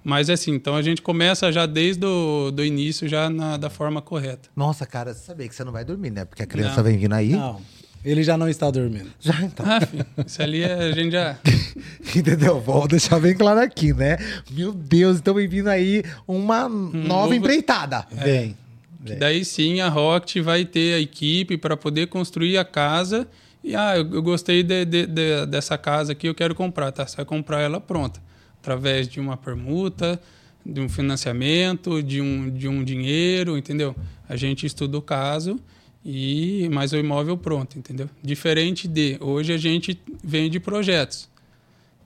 mas 0.04 0.30
assim, 0.30 0.52
então 0.52 0.76
a 0.76 0.82
gente 0.82 1.02
começa 1.02 1.50
já 1.52 1.66
desde 1.66 2.06
o 2.06 2.52
do 2.52 2.64
início, 2.64 3.08
já 3.08 3.30
na, 3.30 3.56
da 3.56 3.70
forma 3.70 4.02
correta. 4.02 4.50
Nossa, 4.54 4.86
cara, 4.86 5.14
você 5.14 5.22
sabia 5.22 5.48
que 5.48 5.56
você 5.56 5.64
não 5.64 5.72
vai 5.72 5.86
dormir, 5.86 6.12
né? 6.12 6.26
Porque 6.26 6.44
a 6.44 6.46
criança 6.46 6.78
Não. 6.78 6.84
vem 6.84 6.98
vindo 6.98 7.14
aí. 7.14 7.30
Não, 7.30 7.62
ele 8.04 8.24
já 8.24 8.38
não 8.38 8.48
está 8.50 8.70
dormindo. 8.70 9.10
Já, 9.20 9.42
então. 9.42 9.66
Ah, 9.68 9.80
filho, 9.82 10.06
isso 10.26 10.42
ali 10.42 10.62
é- 10.64 10.74
a 10.74 10.92
gente 10.92 11.12
já. 11.12 11.38
Entendeu? 12.16 12.60
Vou 12.60 12.88
deixar 12.88 13.20
bem 13.20 13.36
claro 13.36 13.60
aqui, 13.60 13.94
né? 13.94 14.18
Meu 14.52 14.74
Deus, 14.74 15.18
então 15.18 15.34
vem 15.34 15.48
vindo 15.48 15.70
aí 15.70 16.04
uma 16.28 16.68
nova 16.68 16.98
novo- 16.98 17.34
empreitada. 17.34 18.06
Vem. 18.12 18.56
vem. 19.00 19.18
Daí 19.18 19.44
sim 19.46 19.80
a 19.82 19.90
Rocket 19.90 20.38
vai 20.44 20.66
ter 20.66 20.96
a 20.96 21.00
equipe 21.00 21.58
para 21.58 21.76
poder 21.78 22.08
construir 22.08 22.58
a 22.58 22.66
casa. 22.66 23.28
E 23.64 23.76
ah, 23.76 23.96
eu, 23.98 24.10
eu 24.16 24.22
gostei 24.22 24.62
de- 24.64 24.84
de- 24.86 25.06
de- 25.08 25.46
dessa 25.46 25.78
casa 25.78 26.12
aqui, 26.12 26.28
eu 26.28 26.36
quero 26.36 26.54
comprar. 26.54 26.92
Tá, 26.92 27.08
você 27.08 27.16
vai 27.16 27.26
comprar 27.26 27.62
ela 27.62 27.80
pronta. 27.80 28.20
Através 28.62 29.08
de 29.08 29.20
uma 29.20 29.36
permuta, 29.38 30.20
de 30.66 30.80
um 30.82 30.88
financiamento, 30.90 32.02
de 32.04 32.22
um, 32.22 32.50
de 32.50 32.68
um 32.68 32.84
dinheiro, 32.84 33.58
entendeu? 33.58 33.96
A 34.28 34.36
gente 34.36 34.66
estuda 34.66 34.98
o 34.98 35.02
caso 35.02 35.60
e 36.06 36.70
mais 36.72 36.92
o 36.94 36.98
imóvel 36.98 37.38
pronto, 37.38 37.78
entendeu? 37.80 38.10
Diferente 38.22 38.88
de 38.88 39.18
hoje 39.22 39.54
a 39.54 39.58
gente 39.58 40.00
vende 40.24 40.60
projetos. 40.60 41.30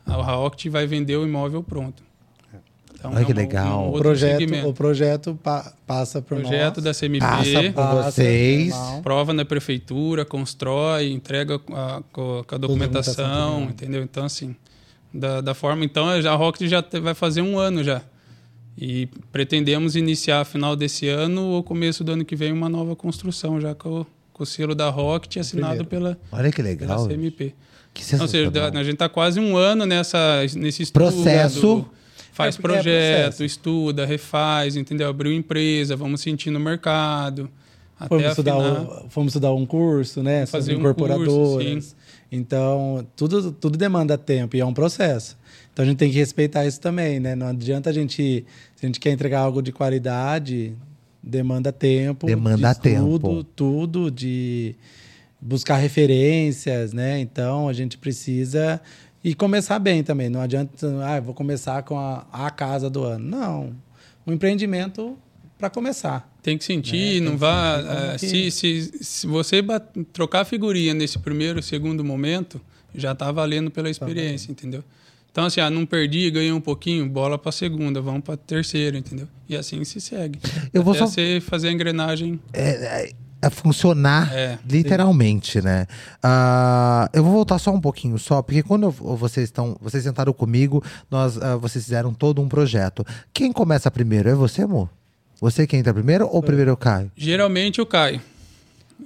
A 0.06 0.14
Rocket 0.14 0.68
vai 0.72 0.86
vender 0.88 1.16
o 1.18 1.26
imóvel 1.26 1.62
pronto. 1.64 2.04
Então, 2.94 3.12
Olha 3.14 3.26
que 3.26 3.32
um- 3.32 3.36
legal. 3.36 3.86
um 3.86 3.90
O 3.96 4.00
projeto, 4.00 4.40
segmento. 4.40 4.70
o 4.70 4.74
projeto 4.74 5.40
pa- 5.44 5.72
passa 5.86 6.20
por 6.22 6.40
projeto 6.40 6.78
nós. 6.78 6.84
da 6.84 6.94
CMP. 6.94 7.20
Passa 7.20 7.64
por 7.64 7.74
Passa, 7.74 8.12
vocês. 8.12 8.74
prova 9.04 9.34
na 9.34 9.46
prefeitura, 9.46 10.26
constrói, 10.26 11.12
entrega 11.12 11.62
a- 11.74 12.02
com, 12.12 12.44
com 12.48 12.56
a 12.56 12.58
documentação, 12.58 13.64
entendeu? 13.66 14.02
Então, 14.02 14.26
assim, 14.26 14.56
da, 15.14 15.42
da 15.42 15.54
forma... 15.54 15.86
Então, 15.86 16.08
a 16.08 16.36
Rocket 16.36 16.68
já 16.68 16.82
te- 16.82 17.00
vai 17.00 17.14
fazer 17.14 17.42
um 17.44 17.60
ano 17.60 17.84
já. 17.84 18.02
E 18.78 19.08
pretendemos 19.32 19.96
iniciar 19.96 20.46
final 20.46 20.76
desse 20.76 21.08
ano 21.08 21.42
ou 21.48 21.64
começo 21.64 22.04
do 22.04 22.12
ano 22.12 22.24
que 22.24 22.36
vem 22.36 22.52
uma 22.52 22.70
nova 22.70 22.96
construção, 22.96 23.60
já 23.60 23.74
com, 23.74 24.02
o- 24.02 24.08
com 24.32 24.44
o 24.44 24.46
selo 24.46 24.76
da 24.76 24.90
Rocket 24.90 25.38
assinado 25.38 25.84
pela, 25.86 26.18
Olha 26.32 26.50
que 26.52 26.58
pela 26.58 26.70
legal. 26.70 27.08
CMP. 27.08 27.54
Que 27.94 28.04
Ou 28.22 28.28
seja, 28.28 28.52
a 28.52 28.84
gente 28.84 28.94
está 28.94 29.10
quase 29.10 29.40
um 29.40 29.58
ano 29.58 29.84
nessa, 29.86 30.44
nesse 30.56 30.84
estudo. 30.84 31.12
Processo. 31.12 31.86
Faz 32.32 32.56
É, 32.56 32.60
é 32.60 32.62
projeto, 32.62 32.84
processo. 33.24 33.44
estuda, 33.44 34.06
refaz, 34.06 34.76
entendeu? 34.76 35.10
Abriu 35.10 35.34
empresa, 35.34 35.96
vamos 35.96 36.22
sentir 36.22 36.52
no 36.52 36.60
mercado. 36.60 37.50
Até 38.00 38.10
Fomos 38.10 38.26
estudar, 38.30 38.58
o- 38.58 39.10
fomos 39.10 39.32
estudar 39.32 39.54
um 39.54 39.66
curso, 39.66 40.22
né? 40.22 40.46
Fazer 40.46 40.74
Sobre 40.74 40.88
um 40.88 40.94
curso, 40.94 41.12
incorporadoras. 41.16 41.84
sim. 41.86 41.96
Então, 42.32 43.08
tudo, 43.16 43.52
tudo 43.54 43.76
demanda 43.78 44.18
tempo 44.20 44.56
e 44.56 44.60
é 44.60 44.66
um 44.66 44.74
processo. 44.74 45.36
Então, 45.78 45.84
a 45.86 45.88
gente 45.90 46.00
tem 46.00 46.10
que 46.12 46.18
respeitar 46.18 46.66
isso 46.66 46.82
também, 46.82 47.20
né? 47.20 47.36
Não 47.36 47.50
adianta 47.50 47.92
a 47.92 47.94
gente... 47.94 48.44
Se 48.76 48.84
a 48.84 48.88
gente 48.88 49.00
quer 49.00 49.12
entregar 49.12 49.42
algo 49.42 49.62
de 49.62 49.72
qualidade, 49.72 50.74
demanda 51.22 51.72
tempo. 51.72 52.26
Demanda 52.26 52.58
de 52.58 52.90
estudo, 52.90 53.20
tempo. 53.30 53.44
Tudo, 53.44 54.10
de 54.10 54.74
buscar 55.40 55.78
referências, 55.78 56.94
né? 56.94 57.20
Então, 57.20 57.70
a 57.70 57.74
gente 57.74 57.96
precisa... 57.96 58.82
E 59.24 59.36
começar 59.36 59.78
bem 59.78 60.04
também. 60.04 60.30
Não 60.30 60.42
adianta, 60.42 60.88
ah, 61.04 61.20
vou 61.20 61.36
começar 61.36 61.84
com 61.84 61.96
a, 61.96 62.26
a 62.34 62.50
casa 62.50 62.90
do 62.90 63.04
ano. 63.04 63.24
Não. 63.30 63.76
Um 64.26 64.34
empreendimento 64.34 65.16
para 65.60 65.70
começar. 65.70 66.28
Tem 66.42 66.58
que 66.58 66.64
sentir, 66.64 67.18
É, 67.18 67.20
não 67.20 67.34
que 67.34 67.38
vá. 67.38 68.18
sentir 68.18 68.46
que- 68.46 68.52
se, 68.52 68.82
se, 68.82 69.04
se 69.04 69.28
você 69.28 69.64
trocar 70.12 70.44
figurinha 70.44 70.96
nesse 70.96 71.20
primeiro, 71.20 71.62
segundo 71.62 72.04
momento, 72.04 72.60
já 72.96 73.12
está 73.12 73.32
valendo 73.32 73.70
pela 73.70 73.92
experiência, 73.92 74.52
entendeu? 74.52 74.84
Então, 75.38 75.46
assim, 75.46 75.62
ah, 75.62 75.70
não 75.70 75.86
perdi, 75.86 76.32
ganhei 76.32 76.52
um 76.52 76.60
pouquinho, 76.60 77.08
bola 77.08 77.38
para 77.38 77.52
segunda, 77.52 78.02
vamos 78.02 78.22
para 78.24 78.36
terceira, 78.36 78.98
entendeu? 78.98 79.28
E 79.48 79.56
assim 79.56 79.84
se 79.84 80.02
segue. 80.02 80.40
Eu 80.74 80.82
vou 80.82 80.94
Até 80.96 81.02
só- 81.06 81.12
você 81.12 81.40
fazer 81.40 81.68
a 81.68 81.72
engrenagem. 81.72 82.40
é, 82.52 83.04
é- 83.04 83.12
é 83.44 83.50
funcionar 83.52 84.34
É, 84.34 84.58
literalmente, 84.68 85.62
né? 85.62 85.86
Ah, 86.24 87.08
eu 87.14 87.24
vou 87.24 87.34
voltar 87.34 87.60
só 87.60 87.70
um 87.70 87.80
pouquinho 87.80 88.18
só, 88.18 88.42
porque 88.42 88.64
quando 88.64 88.86
eu- 88.88 88.92
vocês 88.92 89.44
estão, 89.48 89.78
vocês 89.80 90.04
sentaram 90.04 90.34
comigo, 90.34 90.84
nós, 91.12 91.38
ah, 91.40 91.56
vocês 91.56 91.84
fizeram 91.86 92.16
todo 92.16 92.42
um 92.42 92.50
projeto. 92.50 93.06
Quem 93.32 93.52
começa 93.54 93.92
primeiro? 93.92 94.28
É 94.30 94.34
você, 94.34 94.64
amor? 94.64 94.90
Você 95.40 95.68
que 95.68 95.78
entra 95.78 95.94
primeiro 95.94 96.28
ou 96.28 96.42
primeiro 96.42 96.72
eu 96.72 96.78
caio? 96.78 97.12
Geralmente 97.16 97.80
o 97.80 97.86
Caio. 97.86 98.20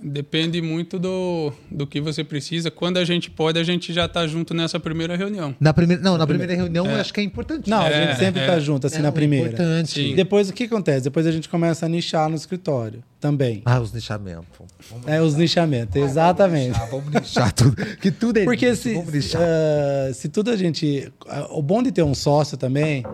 Depende 0.04 0.62
muito 0.62 0.98
do, 0.98 1.54
do 1.70 1.86
que 1.86 2.02
você 2.02 2.24
precisa. 2.24 2.72
Quando 2.72 2.98
a 2.98 3.06
gente 3.06 3.30
pode, 3.30 3.60
a 3.60 3.64
gente 3.64 3.94
já 3.94 4.06
está 4.06 4.26
junto 4.26 4.52
nessa 4.54 4.80
primeira 4.80 5.16
reunião. 5.16 5.56
Na 5.60 5.74
primeira, 5.74 6.02
não, 6.02 6.18
na 6.18 6.26
primeira 6.26 6.56
reunião 6.56 6.86
eu 6.88 6.98
É. 6.98 7.02
acho 7.02 7.14
que 7.14 7.20
é 7.20 7.24
importante. 7.24 7.70
Não, 7.70 7.82
a 7.84 7.90
É, 7.90 8.08
gente 8.08 8.18
sempre 8.20 8.42
é. 8.42 8.46
está 8.46 8.60
junto, 8.60 8.88
assim, 8.88 8.98
É, 8.98 9.02
na 9.02 9.10
é 9.10 9.12
primeira. 9.12 9.48
importante. 9.54 9.92
Sim. 9.92 10.16
Depois, 10.16 10.50
o 10.50 10.54
que 10.54 10.64
acontece? 10.64 11.04
Depois 11.04 11.28
a 11.28 11.32
gente 11.32 11.48
começa 11.48 11.86
a 11.86 11.90
nichar 11.90 12.28
no 12.30 12.36
escritório 12.36 13.04
também. 13.20 13.62
Ah, 13.64 13.80
os 13.80 13.94
nichamentos. 13.94 14.46
Vamos, 14.90 15.08
É, 15.08 15.22
os 15.22 15.36
nichamentos, 15.36 15.96
exatamente. 15.96 16.70
nichar, 16.70 16.90
vamos 16.90 17.14
nichar 17.14 17.52
tudo. 17.54 17.76
Que 17.98 18.10
tudo 18.12 18.38
é 18.40 18.44
Porque 18.44 18.70
nicho, 18.72 18.82
se, 18.82 18.94
vamos 18.96 19.26
se, 19.26 19.38
ah, 19.38 20.30
tudo 20.34 20.50
a 20.50 20.56
gente... 20.56 21.12
ah, 21.28 21.48
O 21.52 21.62
bom 21.62 21.84
de 21.84 21.92
ter 21.92 22.02
um 22.04 22.16
sócio 22.16 22.58
também 22.58 23.06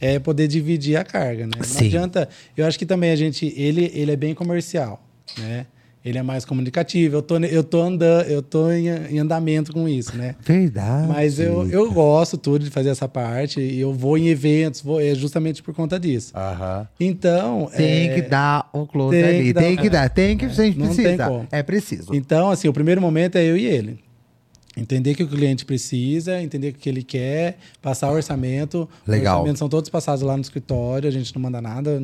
é 0.00 0.18
poder 0.18 0.48
dividir 0.48 0.96
a 0.96 1.04
carga, 1.04 1.44
né? 1.46 1.52
Não 1.58 1.62
Sim. 1.64 1.86
adianta... 1.88 2.28
Eu 2.56 2.66
acho 2.66 2.78
que 2.78 2.86
também 2.86 3.10
a 3.10 3.16
gente... 3.16 3.52
Ele, 3.54 3.90
ele 3.94 4.12
é 4.12 4.16
bem 4.16 4.34
comercial, 4.34 5.06
né? 5.38 5.66
Ele 6.04 6.18
é 6.18 6.22
mais 6.22 6.44
comunicativo. 6.44 7.16
Eu 7.16 7.22
tô, 7.22 7.36
eu 7.38 7.62
tô, 7.62 7.80
andando, 7.80 8.26
eu 8.28 8.42
tô 8.42 8.72
em, 8.72 8.88
em 8.88 9.18
andamento 9.20 9.72
com 9.72 9.88
isso, 9.88 10.16
né? 10.16 10.34
Verdade. 10.40 11.06
Mas 11.06 11.38
eu, 11.38 11.68
eu 11.70 11.92
gosto 11.92 12.36
tudo 12.36 12.64
de 12.64 12.70
fazer 12.70 12.88
essa 12.88 13.08
parte 13.08 13.60
e 13.60 13.80
eu 13.80 13.92
vou 13.94 14.18
em 14.18 14.26
eventos, 14.28 14.80
vou, 14.80 15.00
é 15.00 15.14
justamente 15.14 15.62
por 15.62 15.72
conta 15.72 16.00
disso. 16.00 16.36
Aham. 16.36 16.88
Então, 16.98 17.70
Tem 17.76 18.08
é, 18.08 18.14
que 18.14 18.22
dar 18.22 18.68
um 18.74 18.84
close 18.84 19.16
tem 19.16 19.24
ali. 19.24 19.44
que 19.44 19.52
dar 19.52 19.60
tem 19.60 19.76
que 19.76 19.90
dar. 19.90 20.08
Tem 20.10 20.36
que. 20.36 20.44
A 20.46 20.48
gente 20.48 20.78
Não 20.78 20.88
tem 20.88 20.96
precisa. 20.96 21.28
como. 21.28 21.48
É 21.52 21.62
preciso. 21.62 22.14
Então, 22.14 22.50
assim, 22.50 22.66
o 22.66 22.72
primeiro 22.72 23.00
momento 23.00 23.36
é 23.36 23.44
eu 23.44 23.56
e 23.56 23.64
ele. 23.66 24.00
Entender 24.76 25.12
o 25.12 25.14
que 25.14 25.22
o 25.22 25.28
cliente 25.28 25.64
precisa, 25.64 26.40
entender 26.42 26.70
o 26.70 26.72
que 26.72 26.88
ele 26.88 27.02
quer, 27.02 27.58
passar 27.80 28.10
o 28.10 28.14
orçamento. 28.14 28.88
Legal. 29.06 29.34
Os 29.34 29.38
orçamentos 29.40 29.58
são 29.58 29.68
todos 29.68 29.88
passados 29.90 30.22
lá 30.22 30.34
no 30.34 30.42
escritório, 30.42 31.08
a 31.08 31.12
gente 31.12 31.32
não 31.34 31.42
manda 31.42 31.60
nada 31.60 32.02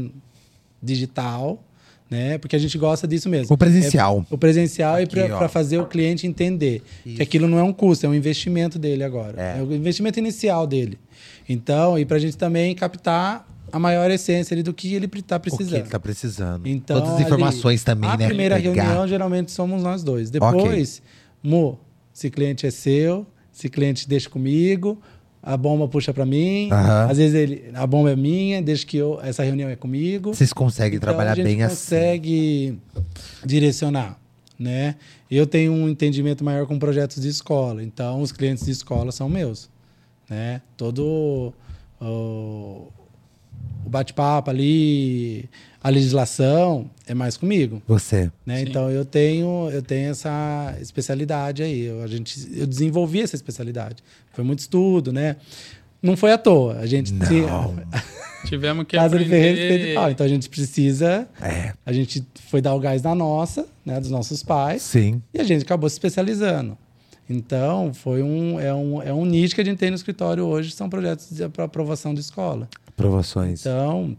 digital, 0.83 1.65
né? 2.11 2.39
Porque 2.39 2.57
a 2.57 2.59
gente 2.59 2.77
gosta 2.79 3.07
disso 3.07 3.29
mesmo. 3.29 3.55
O 3.55 3.59
presencial. 3.59 4.25
É, 4.31 4.35
o 4.35 4.39
presencial 4.39 4.97
Aqui, 4.97 5.19
é 5.21 5.33
ó. 5.33 5.39
para 5.39 5.49
fazer 5.49 5.79
o 5.79 5.87
cliente 5.87 6.27
entender 6.27 6.83
Isso. 7.05 7.17
que 7.17 7.23
aquilo 7.23 7.47
não 7.47 7.59
é 7.59 7.63
um 7.63 7.73
custo, 7.73 8.07
é 8.07 8.09
um 8.09 8.15
investimento 8.15 8.79
dele 8.79 9.05
agora. 9.05 9.41
É. 9.41 9.59
É, 9.59 9.63
o 9.63 9.75
investimento 9.75 10.19
inicial 10.19 10.67
dele. 10.67 10.99
Então, 11.49 11.99
e 11.99 12.05
para 12.05 12.17
a 12.17 12.21
gente 12.21 12.37
também 12.37 12.75
captar 12.75 13.47
a 13.71 13.79
maior 13.79 14.11
essência 14.11 14.55
ali 14.55 14.63
do 14.63 14.73
que 14.73 14.95
ele 14.95 15.07
está 15.07 15.37
O 15.37 15.41
que 15.41 15.51
precisando. 15.51 15.81
ele 15.81 15.89
tá 15.89 16.01
precisando. 16.01 16.67
Então, 16.67 16.97
Todas 16.99 17.11
as 17.11 17.17
ali, 17.17 17.25
informações 17.27 17.85
também, 17.85 18.09
a 18.09 18.17
né? 18.17 18.27
primeira 18.27 18.57
Pegar. 18.57 18.83
reunião, 18.83 19.07
geralmente, 19.07 19.51
somos 19.53 19.83
nós 19.83 20.03
dois. 20.03 20.31
Depois, 20.31 21.03
Mo, 21.43 21.79
esse 22.15 22.31
cliente 22.31 22.67
é 22.67 22.71
seu, 22.71 23.27
esse 23.55 23.69
cliente 23.69 24.09
deixa 24.09 24.31
comigo, 24.31 25.01
a 25.43 25.57
bomba 25.57 25.87
puxa 25.89 26.13
para 26.13 26.27
mim. 26.27 26.69
Aham. 26.71 27.09
Às 27.11 27.19
vezes 27.19 27.35
ele, 27.35 27.71
a 27.75 27.87
bomba 27.87 28.11
é 28.11 28.17
minha, 28.17 28.61
deixa 28.63 28.85
que 28.87 28.97
eu, 28.97 29.19
essa 29.23 29.43
reunião 29.43 29.69
é 29.69 29.77
comigo. 29.77 30.35
Vocês 30.35 30.53
conseguem 30.53 30.97
Então, 30.97 31.09
trabalhar 31.09 31.33
a 31.33 31.35
gente 31.35 31.45
bem 31.45 31.63
assim. 31.63 31.75
consegue 31.77 32.79
direcionar, 33.45 34.19
né? 34.59 34.97
Eu 35.31 35.47
tenho 35.47 35.73
um 35.73 35.89
entendimento 35.89 36.43
maior 36.45 36.67
com 36.67 36.79
projetos 36.79 37.23
de 37.23 37.29
escola, 37.29 37.83
então 37.83 38.21
os 38.23 38.33
clientes 38.33 38.65
de 38.65 38.71
escola 38.73 39.13
são 39.13 39.29
meus, 39.29 39.69
né? 40.29 40.61
Todo 40.77 41.53
o, 42.01 42.89
o 43.85 43.89
bate-papo 43.89 44.51
ali, 44.51 45.49
a 45.83 45.89
legislação 45.89 46.91
é 47.07 47.15
mais 47.15 47.37
comigo, 47.37 47.83
Você. 47.87 48.31
né? 48.45 48.63
Então 48.63 48.91
eu 48.91 49.05
tenho 49.05 49.71
eu 49.71 49.83
tenho 49.83 50.11
essa 50.11 50.77
especialidade 50.81 51.63
aí, 51.63 51.87
eu, 51.87 52.03
a 52.03 52.07
gente 52.07 52.49
eu 52.55 52.67
desenvolvi 52.67 53.23
essa 53.23 53.37
especialidade, 53.37 54.03
foi 54.33 54.45
muito 54.45 54.61
estudo, 54.61 55.13
né? 55.13 55.37
Não 56.03 56.17
foi 56.17 56.33
à 56.33 56.39
toa, 56.39 56.79
a 56.79 56.87
gente 56.87 57.13
Não. 57.13 57.75
Tivemos 58.45 58.87
que 58.87 58.97
Casa 58.97 59.19
de 59.19 59.25
Ferreira 59.25 59.57
de 59.57 59.65
aprender... 59.65 59.95
Pau. 59.95 60.11
Então 60.11 60.27
a 60.27 60.29
gente 60.29 60.49
precisa. 60.49 61.29
É. 61.41 61.73
A 61.85 61.93
gente 61.93 62.25
foi 62.49 62.61
dar 62.61 62.75
o 62.75 62.81
gás 62.81 63.03
da 63.03 63.15
nossa, 63.15 63.67
né, 63.85 64.01
dos 64.01 64.11
nossos 64.11 64.43
pais, 64.43 64.83
Sim. 64.83 65.23
e 65.35 65.41
a 65.41 65.45
gente 65.45 65.63
acabou 65.63 65.89
se 65.89 65.95
especializando. 65.95 66.77
Então, 67.29 67.93
foi 67.93 68.23
um, 68.23 68.59
é, 68.59 68.73
um, 68.73 69.03
é 69.03 69.13
um 69.13 69.27
nicho 69.27 69.55
que 69.55 69.61
a 69.61 69.65
gente 69.65 69.77
tem 69.77 69.91
no 69.91 69.97
escritório 69.97 70.45
hoje, 70.45 70.71
são 70.71 70.89
projetos 70.89 71.29
para 71.53 71.65
aprovação 71.65 72.15
de 72.15 72.21
escola. 72.21 72.69
Aprovações. 72.99 73.61
Então, 73.61 74.17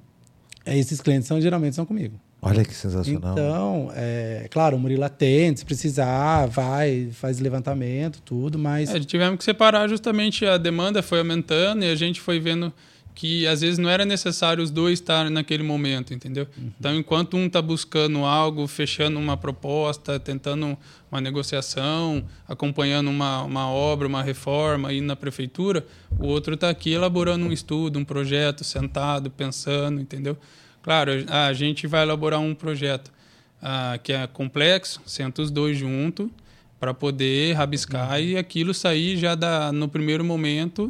é, 0.66 0.78
esses 0.78 1.02
clientes 1.02 1.28
são, 1.28 1.42
geralmente 1.42 1.76
são 1.76 1.86
comigo. 1.86 2.18
Olha 2.42 2.64
que 2.64 2.74
sensacional. 2.74 3.34
Então, 3.34 3.92
é, 3.94 4.48
claro, 4.50 4.78
o 4.78 4.80
Murilo 4.80 5.04
atende, 5.04 5.60
se 5.60 5.66
precisar, 5.66 6.46
vai, 6.46 7.10
faz 7.12 7.40
levantamento, 7.40 8.22
tudo, 8.24 8.58
mas. 8.58 8.90
É, 8.96 9.00
tivemos 9.02 9.38
que 9.38 9.44
separar 9.44 9.90
justamente 9.90 10.46
a 10.46 10.58
demanda 10.58 11.04
foi 11.04 11.20
aumentando 11.20 11.84
e 11.84 11.92
a 11.92 11.96
gente 11.96 12.22
foi 12.22 12.40
vendo 12.40 12.72
que 13.20 13.46
às 13.46 13.60
vezes 13.60 13.78
não 13.78 13.90
era 13.90 14.06
necessário 14.06 14.64
os 14.64 14.72
dois 14.72 14.94
estarem 14.94 15.30
naquele 15.30 15.62
momento, 15.62 16.14
entendeu? 16.14 16.48
Então, 16.80 16.96
enquanto 16.96 17.36
um 17.36 17.48
está 17.48 17.62
buscando 17.62 18.24
algo, 18.24 18.66
fechando 18.66 19.20
uma 19.20 19.36
proposta, 19.36 20.18
tentando 20.18 20.78
uma 21.12 21.20
negociação, 21.20 22.24
acompanhando 22.48 23.10
uma, 23.10 23.44
uma 23.44 23.70
obra, 23.70 24.08
uma 24.08 24.24
reforma, 24.24 24.94
indo 24.94 25.06
na 25.06 25.18
prefeitura, 25.18 25.86
o 26.18 26.28
outro 26.28 26.54
está 26.54 26.70
aqui 26.70 26.94
elaborando 26.94 27.46
um 27.46 27.52
estudo, 27.52 28.00
um 28.00 28.06
projeto, 28.06 28.64
sentado, 28.64 29.30
pensando, 29.30 30.00
entendeu? 30.00 30.38
Claro, 30.82 31.12
a 31.28 31.52
gente 31.52 31.88
vai 31.88 32.04
elaborar 32.04 32.40
um 32.40 32.56
projeto 32.56 33.12
ah, 33.62 34.00
que 34.02 34.14
é 34.14 34.28
complexo, 34.28 35.02
senta 35.06 35.42
os 35.42 35.52
dois 35.52 35.78
juntos 35.78 36.30
para 36.80 36.94
poder 36.94 37.52
rabiscar 37.52 38.22
e 38.22 38.38
aquilo 38.38 38.74
sair 38.74 39.18
já 39.18 39.36
da, 39.36 39.74
no 39.74 39.90
primeiro 39.90 40.24
momento 40.24 40.90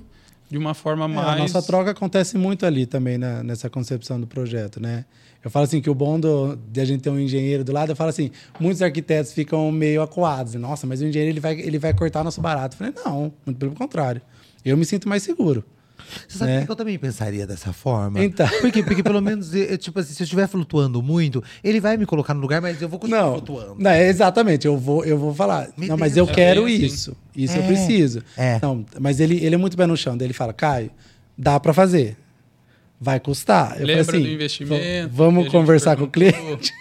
de 0.49 0.57
uma 0.57 0.73
forma 0.73 1.05
É, 1.05 1.07
mais. 1.07 1.27
a 1.29 1.35
nossa 1.38 1.62
troca 1.62 1.91
acontece 1.91 2.38
muito 2.38 2.65
ali 2.65 2.85
também 2.85 3.17
na- 3.17 3.43
nessa 3.43 3.69
concepção 3.69 4.19
do 4.19 4.25
projeto, 4.27 4.81
né? 4.81 5.05
Eu 5.43 5.49
falo 5.49 5.63
assim 5.65 5.79
que 5.79 5.89
o 5.89 5.95
bom 5.95 6.19
do, 6.19 6.57
de 6.69 6.81
a 6.81 6.85
gente 6.85 7.01
ter 7.01 7.09
um 7.09 7.19
engenheiro 7.19 7.63
do 7.63 7.71
lado, 7.71 7.91
eu 7.91 7.95
falo 7.95 8.09
assim, 8.09 8.29
muitos 8.59 8.81
arquitetos 8.81 9.31
ficam 9.31 9.71
meio 9.71 10.01
acuados. 10.01 10.55
Nossa, 10.55 10.85
mas 10.85 11.01
o 11.01 11.05
engenheiro 11.05 11.31
ele 11.33 11.39
vai, 11.39 11.53
ele 11.59 11.79
vai 11.79 11.93
cortar 11.93 12.23
nosso 12.23 12.41
barato. 12.41 12.75
Eu 12.75 12.77
falei, 12.79 12.93
não, 13.05 13.31
muito 13.45 13.57
pelo 13.57 13.71
contrário. 13.73 14.21
Eu 14.65 14.75
me 14.75 14.83
sinto 14.85 15.07
mais 15.07 15.23
seguro. 15.23 15.63
Você 16.28 16.38
sabe 16.38 16.52
né? 16.52 16.65
que 16.65 16.72
eu 16.72 16.76
também 16.76 16.98
pensaria 16.98 17.45
dessa 17.48 17.72
forma? 17.74 18.24
Então. 18.24 18.48
Por 18.62 18.72
quê? 18.72 18.82
Porque 18.84 19.04
pelo 19.04 19.22
menos, 19.22 19.54
eu, 19.54 19.78
tipo 19.78 20.00
assim, 20.00 20.13
se 20.13 20.22
eu 20.22 20.26
estiver 20.26 20.48
flutuando 20.48 21.02
muito, 21.02 21.43
ele 21.63 21.80
vai 21.80 21.98
me 21.98 22.06
colocar 22.06 22.34
no 22.34 22.41
lugar, 22.41 22.62
mas 22.62 22.82
eu 22.82 22.89
vou 22.89 23.00
continuar 23.00 23.22
Não, 23.24 23.32
flutuando. 23.34 23.76
não, 23.78 23.91
é 23.91 24.08
exatamente, 24.08 24.65
eu 24.67 24.78
vou, 24.78 25.04
eu 25.06 25.17
vou 25.17 25.34
falar. 25.34 25.69
Me 25.78 25.88
não, 25.88 25.98
mas 25.98 26.17
eu 26.17 26.26
quero 26.28 26.65
bem 26.65 26.76
assim. 26.78 26.86
isso. 26.86 27.17
Isso 27.36 27.58
eu 27.58 27.63
É, 27.63 27.67
preciso. 27.67 28.24
é. 28.38 28.60
Não, 28.62 28.86
mas 29.00 29.19
ele, 29.19 29.43
ele 29.43 29.56
é 29.56 29.58
muito 29.58 29.76
pé 29.78 29.86
no 29.86 29.95
chão. 29.95 30.17
Daí 30.17 30.26
ele 30.28 30.34
fala, 30.34 30.52
Caio, 30.54 30.91
dá 31.38 31.60
pra 31.60 31.74
fazer. 31.74 32.17
Vai 33.00 33.19
custar. 33.19 33.80
Eu 33.80 33.86
Lembra 33.88 34.04
falei 34.04 34.19
assim, 34.22 34.30
do 34.30 34.34
investimento? 34.36 35.08
"Va- 35.08 35.13
Vamos 35.13 35.48
conversar 35.50 35.95
com 35.95 36.04
o 36.04 36.08
cliente. 36.10 36.74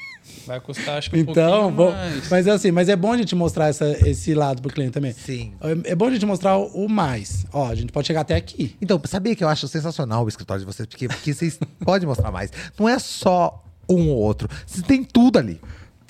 Vai 0.48 0.60
custar, 0.60 0.98
acho 0.98 1.10
que 1.10 1.16
um 1.16 1.20
Então, 1.20 1.34
pouquinho 1.72 1.76
vou- 1.76 1.92
mais. 1.92 2.28
mas 2.28 2.46
é 2.46 2.50
assim, 2.50 2.70
mas 2.72 2.88
é 2.88 2.96
bom 2.96 3.12
a 3.12 3.16
gente 3.16 3.34
mostrar 3.34 3.68
essa, 3.68 3.86
esse 4.08 4.34
lado 4.34 4.60
pro 4.62 4.72
cliente 4.72 4.92
também. 4.92 5.12
Sim. 5.12 5.52
É, 5.60 5.92
é 5.92 5.94
bom 5.94 6.06
a 6.06 6.10
gente 6.10 6.26
mostrar 6.26 6.56
o, 6.56 6.64
o 6.84 6.88
mais. 6.88 7.44
Ó, 7.52 7.68
a 7.68 7.74
gente 7.74 7.92
pode 7.92 8.06
chegar 8.06 8.22
até 8.22 8.34
aqui. 8.34 8.74
Então, 8.82 9.00
sabia 9.04 9.36
que 9.36 9.44
eu 9.44 9.48
acho 9.48 9.68
sensacional 9.68 10.24
o 10.24 10.28
escritório 10.28 10.60
de 10.60 10.66
vocês, 10.66 10.86
porque, 10.86 11.06
porque 11.08 11.32
vocês 11.34 11.58
podem 11.84 12.08
mostrar 12.08 12.32
mais. 12.32 12.50
Não 12.78 12.88
é 12.88 12.98
só 12.98 13.62
um 13.88 14.08
ou 14.08 14.16
outro. 14.18 14.48
Você 14.66 14.82
tem 14.82 15.04
tudo 15.04 15.38
ali. 15.38 15.60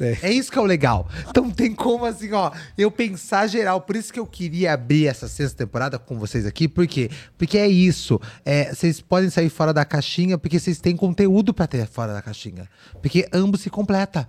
É. 0.01 0.19
É 0.23 0.33
isso 0.33 0.51
que 0.51 0.59
é 0.59 0.63
o 0.63 0.65
legal. 0.65 1.09
Então 1.29 1.51
tem 1.51 1.75
como, 1.75 2.05
assim, 2.05 2.33
ó, 2.33 2.53
eu 2.77 2.91
pensar 2.91 3.47
geral. 3.47 3.81
Por 3.81 3.97
isso 3.97 4.13
que 4.13 4.21
eu 4.21 4.27
queria 4.27 4.73
abrir 4.73 5.07
essa 5.07 5.29
sexta 5.29 5.65
temporada 5.65 5.99
com 5.99 6.19
vocês 6.19 6.47
aqui. 6.47 6.69
Por 6.69 6.87
quê? 6.87 7.11
Porque 7.37 7.59
é 7.59 7.69
isso. 7.69 8.21
É, 8.45 8.73
vocês 8.73 9.01
podem 9.01 9.31
sair 9.31 9.49
fora 9.49 9.73
da 9.73 9.85
caixinha, 9.85 10.39
porque 10.39 10.59
vocês 10.59 10.81
têm 10.81 10.97
conteúdo 10.97 11.53
pra 11.53 11.67
ter 11.67 11.87
fora 11.87 12.13
da 12.13 12.23
caixinha. 12.23 12.69
Porque 13.01 13.29
ambos 13.33 13.61
se 13.61 13.71
completa. 13.71 14.29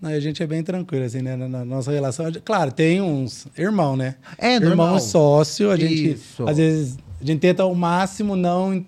Não, 0.00 0.10
a 0.10 0.20
gente 0.20 0.42
é 0.42 0.46
bem 0.46 0.62
tranquilo, 0.62 1.04
assim, 1.04 1.22
né? 1.22 1.36
Na, 1.36 1.48
na 1.48 1.64
nossa 1.64 1.90
relação. 1.90 2.30
Claro, 2.44 2.70
tem 2.70 3.00
uns 3.00 3.46
irmão, 3.56 3.96
né? 3.96 4.16
É, 4.36 4.56
irmão 4.56 4.76
normal. 4.76 5.00
sócio, 5.00 5.70
a 5.70 5.76
gente. 5.76 6.12
Isso. 6.12 6.46
Às 6.46 6.58
vezes, 6.58 6.98
a 7.20 7.24
gente 7.24 7.40
tenta 7.40 7.62
ao 7.62 7.74
máximo 7.74 8.36
não, 8.36 8.84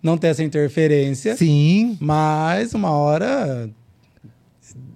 não 0.00 0.16
ter 0.16 0.28
essa 0.28 0.44
interferência. 0.44 1.36
Sim. 1.36 1.98
Mas 2.00 2.74
uma 2.74 2.90
hora. 2.90 3.68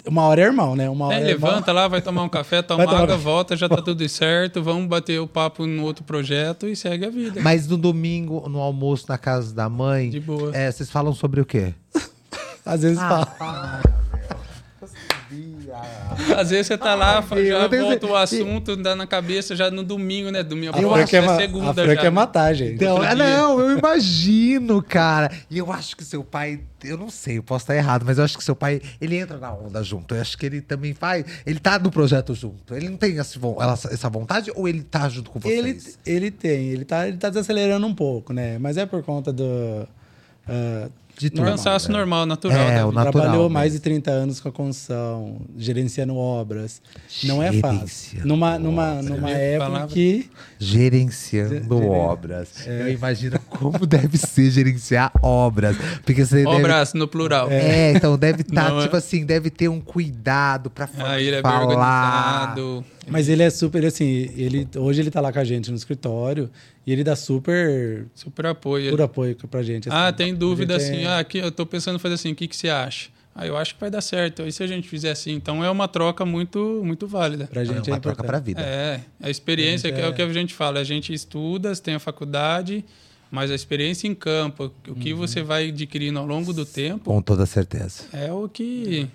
Uma 0.06 0.22
hora 0.22 0.40
é 0.40 0.44
irmão, 0.44 0.74
né? 0.74 0.88
Uma 0.88 1.06
hora 1.06 1.16
É, 1.16 1.22
é 1.22 1.30
irmão. 1.30 1.50
levanta 1.50 1.72
lá, 1.72 1.86
vai 1.88 2.00
tomar 2.00 2.22
um 2.22 2.28
café, 2.28 2.62
toma 2.62 2.84
tomar 2.84 3.02
água, 3.02 3.16
volta, 3.16 3.56
já 3.56 3.68
tá 3.68 3.82
tudo 3.82 4.08
certo. 4.08 4.62
Vamos 4.62 4.86
bater 4.88 5.20
o 5.20 5.26
papo 5.26 5.66
no 5.66 5.82
outro 5.84 6.04
projeto 6.04 6.66
e 6.66 6.74
segue 6.74 7.04
a 7.06 7.10
vida. 7.10 7.40
Mas 7.42 7.66
no 7.68 7.76
domingo, 7.76 8.48
no 8.48 8.60
almoço 8.60 9.06
na 9.08 9.18
casa 9.18 9.54
da 9.54 9.68
mãe, 9.68 10.10
De 10.10 10.20
boa. 10.20 10.56
é, 10.56 10.70
vocês 10.72 10.90
falam 10.90 11.12
sobre 11.14 11.40
o 11.40 11.44
quê? 11.44 11.74
Às 12.64 12.82
vezes 12.82 12.98
Ah, 12.98 13.26
fala. 13.38 13.82
Às 16.37 16.50
vezes 16.50 16.66
você 16.66 16.76
tá 16.78 16.94
lá, 16.94 17.20
Deus, 17.20 17.46
já 17.48 17.66
volta 17.68 18.06
o 18.06 18.16
assunto, 18.16 18.76
dá 18.76 18.94
na 18.96 19.06
cabeça 19.06 19.54
já 19.56 19.70
no 19.70 19.83
domingo, 19.83 20.30
né? 20.30 20.42
Domingo 20.42 20.76
A 20.76 20.80
eu 20.80 20.94
acho 20.94 21.06
quer, 21.09 21.22
é 21.22 21.26
ma- 21.26 21.37
segunda 21.37 21.70
a 21.70 21.74
Fran 21.74 21.94
já. 21.94 22.00
quer 22.00 22.11
matar, 22.11 22.54
gente. 22.54 22.74
Então, 22.74 23.00
ah, 23.02 23.14
não, 23.14 23.61
eu 23.61 23.78
imagino, 23.78 24.83
cara. 24.83 25.30
E 25.50 25.59
eu 25.59 25.72
acho 25.72 25.96
que 25.96 26.04
seu 26.04 26.22
pai, 26.24 26.61
eu 26.85 26.96
não 26.98 27.11
sei, 27.11 27.38
eu 27.38 27.42
posso 27.42 27.64
estar 27.64 27.76
errado, 27.76 28.04
mas 28.04 28.18
eu 28.18 28.24
acho 28.24 28.37
que 28.37 28.44
seu 28.44 28.56
pai, 28.56 28.80
ele 29.00 29.16
entra 29.16 29.38
na 29.38 29.52
onda 29.52 29.83
junto. 29.83 30.14
Eu 30.14 30.20
acho 30.20 30.37
que 30.37 30.46
ele 30.46 30.61
também 30.61 30.94
faz, 30.94 31.24
ele 31.46 31.59
tá 31.61 31.78
no 31.78 31.90
projeto 31.90 32.35
junto. 32.35 32.74
Ele 32.74 32.88
não 32.88 32.96
tem 32.96 33.18
essa, 33.18 33.38
von- 33.38 33.56
essa- 33.62 33.92
essa 33.92 34.09
vontade 34.09 34.50
ou 34.54 34.68
ele 34.68 34.83
tá 34.83 35.09
junto 35.09 35.30
com 35.30 35.38
vocês? 35.38 35.59
Ele, 36.06 36.16
ele 36.16 36.30
tem, 36.30 36.68
ele 36.70 36.85
tá, 36.85 37.06
ele 37.09 37.16
tá 37.16 37.28
desacelerando 37.28 37.87
um 37.87 37.94
pouco, 37.94 38.33
né? 38.33 38.59
Mas 38.59 38.76
é 38.76 38.87
por 38.87 39.02
conta 39.02 39.33
do. 39.33 39.87
ah, 40.48 40.88
De 41.20 41.26
Um 41.26 41.30
tudo. 41.30 41.44
cansaço 41.44 41.92
normal, 41.92 42.24
natural. 42.24 42.59
É, 42.59 42.76
da 42.76 42.87
o 42.87 42.92
natural 42.92 43.12
Trabalhou 43.12 43.50
mais 43.50 43.72
de 43.74 43.80
30 43.80 44.11
anos 44.11 44.40
com 44.40 44.48
a 44.48 44.52
construção, 44.52 45.37
gerenciando 45.56 46.16
obras. 46.16 46.80
Não 47.24 47.42
é 47.42 47.52
fácil. 47.52 48.26
Numa, 48.26 48.59
numa, 48.59 49.02
numa 49.02 49.30
época 49.30 49.70
palavra? 49.70 49.88
que. 49.94 50.30
Gerenciando 50.59 51.54
Gere- 51.76 51.87
obras. 51.88 52.66
Eu 52.66 52.88
imagino 52.92 53.38
como 53.50 53.87
deve 53.87 54.16
ser 54.16 54.50
gerenciar 54.50 55.12
obras. 55.22 55.76
Porque 56.04 56.24
você 56.24 56.37
deve- 56.37 56.48
Obras 56.48 56.94
no 56.94 57.06
plural. 57.06 57.48
É, 57.50 57.92
então 57.92 58.16
deve 58.16 58.42
estar, 58.42 58.70
Não 58.70 58.78
é? 58.80 58.83
tipo 58.85 58.96
assim, 58.96 59.24
deve 59.26 59.50
ter 59.50 59.68
um 59.68 59.80
cuidado 59.80 60.70
pra 60.70 60.87
forma 60.87 61.09
Aí 61.11 61.22
de 61.24 61.28
ele 61.28 61.37
é 61.37 61.42
bem 61.42 61.50
falar. 61.52 61.64
organizado. 62.54 62.85
Mas 63.09 63.28
ele 63.28 63.42
é 63.42 63.50
super, 63.50 63.85
assim, 63.85 64.04
ele, 64.37 64.68
hoje 64.76 65.00
ele 65.00 65.11
tá 65.11 65.20
lá 65.20 65.33
com 65.33 65.38
a 65.38 65.44
gente 65.44 65.70
no 65.70 65.76
escritório 65.76 66.48
e 66.90 66.92
ele 66.92 67.05
dá 67.05 67.14
super 67.14 68.07
Super 68.14 68.46
apoio. 68.46 68.90
por 68.90 69.00
apoio 69.00 69.37
pra 69.48 69.62
gente. 69.62 69.88
assim. 69.88 69.96
Ah, 69.96 70.12
tem 70.12 70.35
dúvida 70.35 70.74
assim. 70.76 71.03
é- 71.03 71.07
Ah, 71.07 71.18
aqui 71.20 71.38
eu 71.38 71.53
tô 71.53 71.64
pensando 71.64 71.96
em 71.96 71.98
fazer 72.00 72.14
assim, 72.14 72.33
o 72.33 72.35
que, 72.35 72.48
que 72.48 72.57
você 72.57 72.68
acha? 72.68 73.11
Ah, 73.33 73.46
eu 73.46 73.57
acho 73.57 73.74
que 73.76 73.81
vai 73.81 73.88
dar 73.90 74.00
certo. 74.00 74.42
E 74.42 74.50
se 74.50 74.61
a 74.61 74.66
gente 74.66 74.88
fizer 74.88 75.12
assim? 75.12 75.33
Então 75.33 75.64
é 75.64 75.70
uma 75.70 75.87
troca 75.87 76.26
muito, 76.26 76.83
muito 76.85 77.07
válida. 77.07 77.46
Pra 77.46 77.62
É 77.62 77.64
gente 77.64 77.88
uma 77.88 77.96
é 77.96 78.00
troca 78.00 78.24
pra 78.24 78.40
vida. 78.40 78.61
É, 78.61 79.00
a 79.22 79.31
experiência 79.31 79.88
A 79.88 79.92
que 79.92 80.00
é 80.00 80.07
o 80.07 80.11
é- 80.11 80.12
que 80.12 80.20
a 80.22 80.33
gente 80.33 80.53
fala. 80.53 80.81
A 80.81 80.85
gente 80.85 81.12
estuda, 81.14 81.74
tem 81.76 81.94
a 81.94 82.00
faculdade, 82.00 82.85
mas 83.31 83.53
a 83.53 83.55
experiência 83.55 84.09
em 84.09 84.14
campo, 84.16 84.72
o 84.88 84.94
que 84.96 85.12
Uhum. 85.12 85.18
você 85.20 85.42
vai 85.44 85.68
adquirindo 85.68 86.18
ao 86.18 86.26
longo 86.26 86.53
do 86.53 86.66
tempo, 86.66 87.05
Com 87.05 87.22
toda 87.22 87.46
certeza. 87.46 88.03
é 88.12 88.33
o 88.33 88.48
que 88.48 89.07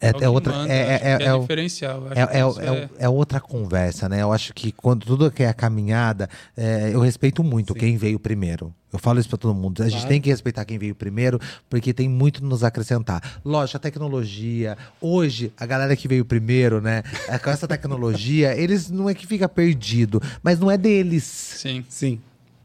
É, 0.00 0.12
é 0.24 0.28
outra. 0.28 0.52
manda, 0.54 0.72
é, 0.72 0.76
é, 0.78 1.00
é, 1.20 1.22
é 1.26 1.34
o- 1.34 1.40
diferencial. 1.40 2.04
Acho 2.10 2.20
É, 2.20 2.26
que 2.26 2.36
é, 2.36 2.48
isso 2.48 2.60
é, 2.60 2.88
é 3.00 3.08
outra 3.08 3.38
conversa, 3.40 4.08
né? 4.08 4.22
Eu 4.22 4.32
acho 4.32 4.54
que 4.54 4.72
quando 4.72 5.04
tudo 5.04 5.30
que 5.30 5.42
é 5.42 5.48
a 5.48 5.52
caminhada, 5.54 6.28
é, 6.56 6.90
eu 6.94 7.00
respeito 7.00 7.44
muito 7.44 7.74
quem 7.74 7.96
veio 7.98 8.18
primeiro. 8.18 8.74
Eu 8.92 8.98
falo 8.98 9.20
isso 9.20 9.28
pra 9.28 9.38
todo 9.38 9.54
mundo. 9.54 9.82
A 9.82 9.84
gente 9.84 9.92
Claro. 9.98 10.08
tem 10.08 10.20
que 10.20 10.30
respeitar 10.30 10.64
quem 10.64 10.78
veio 10.78 10.94
primeiro, 10.94 11.38
porque 11.68 11.92
tem 11.92 12.08
muito 12.08 12.44
nos 12.44 12.64
acrescentar. 12.64 13.40
Lógico, 13.44 13.76
a 13.76 13.80
tecnologia. 13.80 14.76
Hoje, 15.00 15.52
a 15.56 15.64
galera 15.66 15.94
que 15.94 16.08
veio 16.08 16.24
primeiro, 16.24 16.80
né? 16.80 17.02
é, 17.28 17.38
Com 17.38 17.50
essa 17.50 17.68
tecnologia, 17.68 18.54
eles 18.58 18.90
não 18.90 19.08
é 19.08 19.14
que 19.14 19.26
fica 19.26 19.48
perdido, 19.48 20.20
mas 20.42 20.58
não 20.58 20.70
é 20.70 20.76
deles. 20.78 21.24
Sim. 21.24 21.84
Sim. 21.88 22.20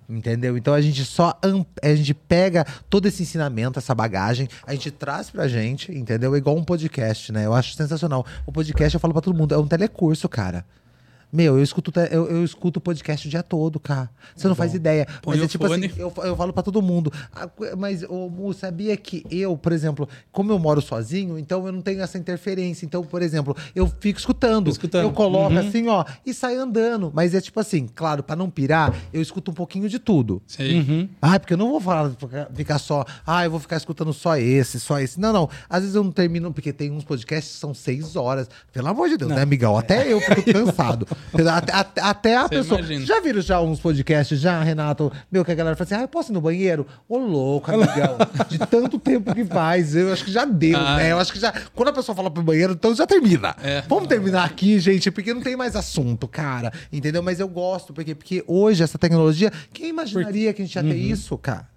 Entendeu? 0.08 0.56
Então 0.56 0.74
a 0.74 0.82
gente 0.82 1.04
só 1.04 1.38
a 1.82 1.96
gente 1.96 2.14
pega 2.14 2.66
todo 2.90 3.08
esse 3.08 3.24
ensinamento, 3.24 3.80
essa 3.80 3.96
bagagem, 3.96 4.48
a 4.66 4.74
gente 4.74 4.92
traz 4.92 5.30
pra 5.32 5.48
gente, 5.48 5.92
entendeu? 5.92 6.36
É 6.36 6.38
igual 6.38 6.56
um 6.56 6.64
podcast, 6.64 7.32
né? 7.32 7.46
Eu 7.46 7.54
acho 7.54 7.74
sensacional. 7.74 8.26
O 8.46 8.52
podcast, 8.52 8.94
eu 8.94 9.00
falo 9.00 9.14
pra 9.14 9.22
todo 9.22 9.36
mundo, 9.36 9.56
é 9.56 9.58
um 9.58 9.68
telecurso, 9.68 10.30
cara. 10.30 10.64
Meu, 11.36 11.58
eu 11.58 11.64
escuto, 11.64 11.92
eu, 12.12 12.28
eu 12.30 12.44
escuto 12.46 12.80
podcast 12.80 13.28
o 13.28 13.30
dia 13.30 13.44
todo, 13.44 13.78
cara. 13.80 14.10
Você 14.36 14.48
não 14.48 14.56
faz 14.56 14.74
ideia. 14.74 15.06
Mas 15.26 15.42
é 15.42 15.48
tipo 15.48 15.68
fone. 15.68 15.88
assim, 15.88 16.00
eu, 16.00 16.14
eu 16.24 16.36
falo 16.38 16.54
pra 16.54 16.64
todo 16.64 16.82
mundo. 16.82 17.12
Ah, 17.36 17.50
Mas, 17.78 18.04
ô, 18.04 18.30
Mu, 18.30 18.54
sabia 18.54 18.96
que 18.96 19.26
eu, 19.30 19.58
por 19.58 19.74
exemplo, 19.74 20.08
como 20.32 20.52
eu 20.54 20.58
moro 20.58 20.82
sozinho, 20.82 21.38
então 21.38 21.66
eu 21.66 21.74
não 21.74 21.82
tenho 21.82 22.02
essa 22.02 22.18
interferência. 22.18 22.86
Então, 22.86 23.04
por 23.04 23.22
exemplo, 23.22 23.56
eu 23.76 23.92
fico 24.00 24.18
escutando. 24.18 24.70
Escutando. 24.70 25.04
Eu 25.04 25.12
coloco 25.12 25.52
Uhum. 25.54 25.60
assim, 25.60 25.88
ó, 25.90 26.06
e 26.26 26.34
saio 26.34 26.62
andando. 26.62 27.12
Mas 27.14 27.36
é 27.36 27.42
tipo 27.42 27.60
assim, 27.60 27.88
claro, 27.94 28.24
pra 28.24 28.36
não 28.36 28.50
pirar, 28.50 28.96
eu 29.12 29.22
escuto 29.22 29.52
um 29.52 29.54
pouquinho 29.54 29.90
de 29.90 30.00
tudo. 30.00 30.42
Sim. 30.48 30.80
Uhum. 30.80 31.10
Ah, 31.22 31.38
porque 31.38 31.54
eu 31.54 31.58
não 31.58 31.70
vou 31.70 31.82
falar, 31.82 32.12
ficar- 32.54 32.80
só, 32.80 33.04
ah, 33.28 33.44
eu 33.44 33.52
vou 33.52 33.60
ficar 33.60 33.76
escutando 33.78 34.14
só 34.14 34.38
esse, 34.38 34.80
só 34.80 35.00
esse. 35.00 35.20
Não, 35.20 35.34
não. 35.34 35.50
Às 35.70 35.82
vezes 35.82 35.96
eu 35.96 36.04
não 36.04 36.12
termino, 36.12 36.54
porque 36.54 36.72
tem 36.72 36.92
uns 36.92 37.04
podcasts 37.04 37.54
que 37.56 37.60
são 37.60 37.74
seis 37.74 38.16
horas. 38.16 38.50
Pelo 38.72 38.88
amor 38.88 39.10
de 39.10 39.18
Deus, 39.18 39.32
né, 39.32 39.42
amigão? 39.42 39.78
Até 39.78 40.12
eu 40.12 40.22
fico 40.22 40.44
cansado. 40.54 41.08
Até, 41.52 42.02
até- 42.02 42.36
a 42.38 42.44
Você 42.44 42.50
pessoa. 42.50 42.80
imagina. 42.80 43.06
Já 43.06 43.20
viram 43.20 43.42
já 43.42 43.62
uns 43.62 43.80
podcasts, 43.80 44.40
já, 44.40 44.62
Renato? 44.64 45.12
Meu, 45.32 45.44
que 45.44 45.52
a 45.52 45.56
galera 45.56 45.76
fala 45.76 45.86
assim, 45.86 45.96
ah, 45.96 46.02
eu 46.02 46.08
posso 46.08 46.32
ir 46.32 46.34
no 46.34 46.42
banheiro? 46.42 46.86
Ô, 47.08 47.18
louco, 47.18 47.72
amigão. 47.72 48.18
de 48.50 48.58
tanto 48.60 48.98
tempo 49.00 49.34
que 49.34 49.44
faz. 49.46 49.96
Eu 49.96 50.12
acho 50.14 50.24
que 50.26 50.32
já 50.32 50.46
deu, 50.46 50.78
Ah. 50.78 50.98
né? 50.98 51.12
Eu 51.12 51.20
acho 51.20 51.32
que 51.34 51.40
já. 51.40 51.54
Quando 51.74 51.90
a 51.90 51.94
pessoa 51.94 52.16
fala 52.16 52.30
pro 52.32 52.44
banheiro, 52.44 52.74
então 52.74 52.94
já 52.96 53.06
termina. 53.08 53.56
É. 53.62 53.82
Vamos 53.88 54.08
terminar 54.08 54.46
aqui, 54.46 54.80
gente, 54.80 55.10
porque 55.12 55.34
não 55.34 55.42
tem 55.42 55.56
mais 55.56 55.76
assunto, 55.76 56.28
cara. 56.28 56.72
Entendeu? 56.92 57.22
Mas 57.24 57.40
eu 57.40 57.48
gosto, 57.48 57.94
porque, 57.94 58.14
porque 58.16 58.44
hoje 58.48 58.84
essa 58.84 58.98
tecnologia, 58.98 59.52
quem 59.74 59.90
imaginaria 59.90 60.54
que 60.54 60.62
a 60.62 60.66
gente 60.66 60.76
ia 60.76 60.84
ter 60.84 60.96
isso, 60.96 61.38
cara? 61.38 61.68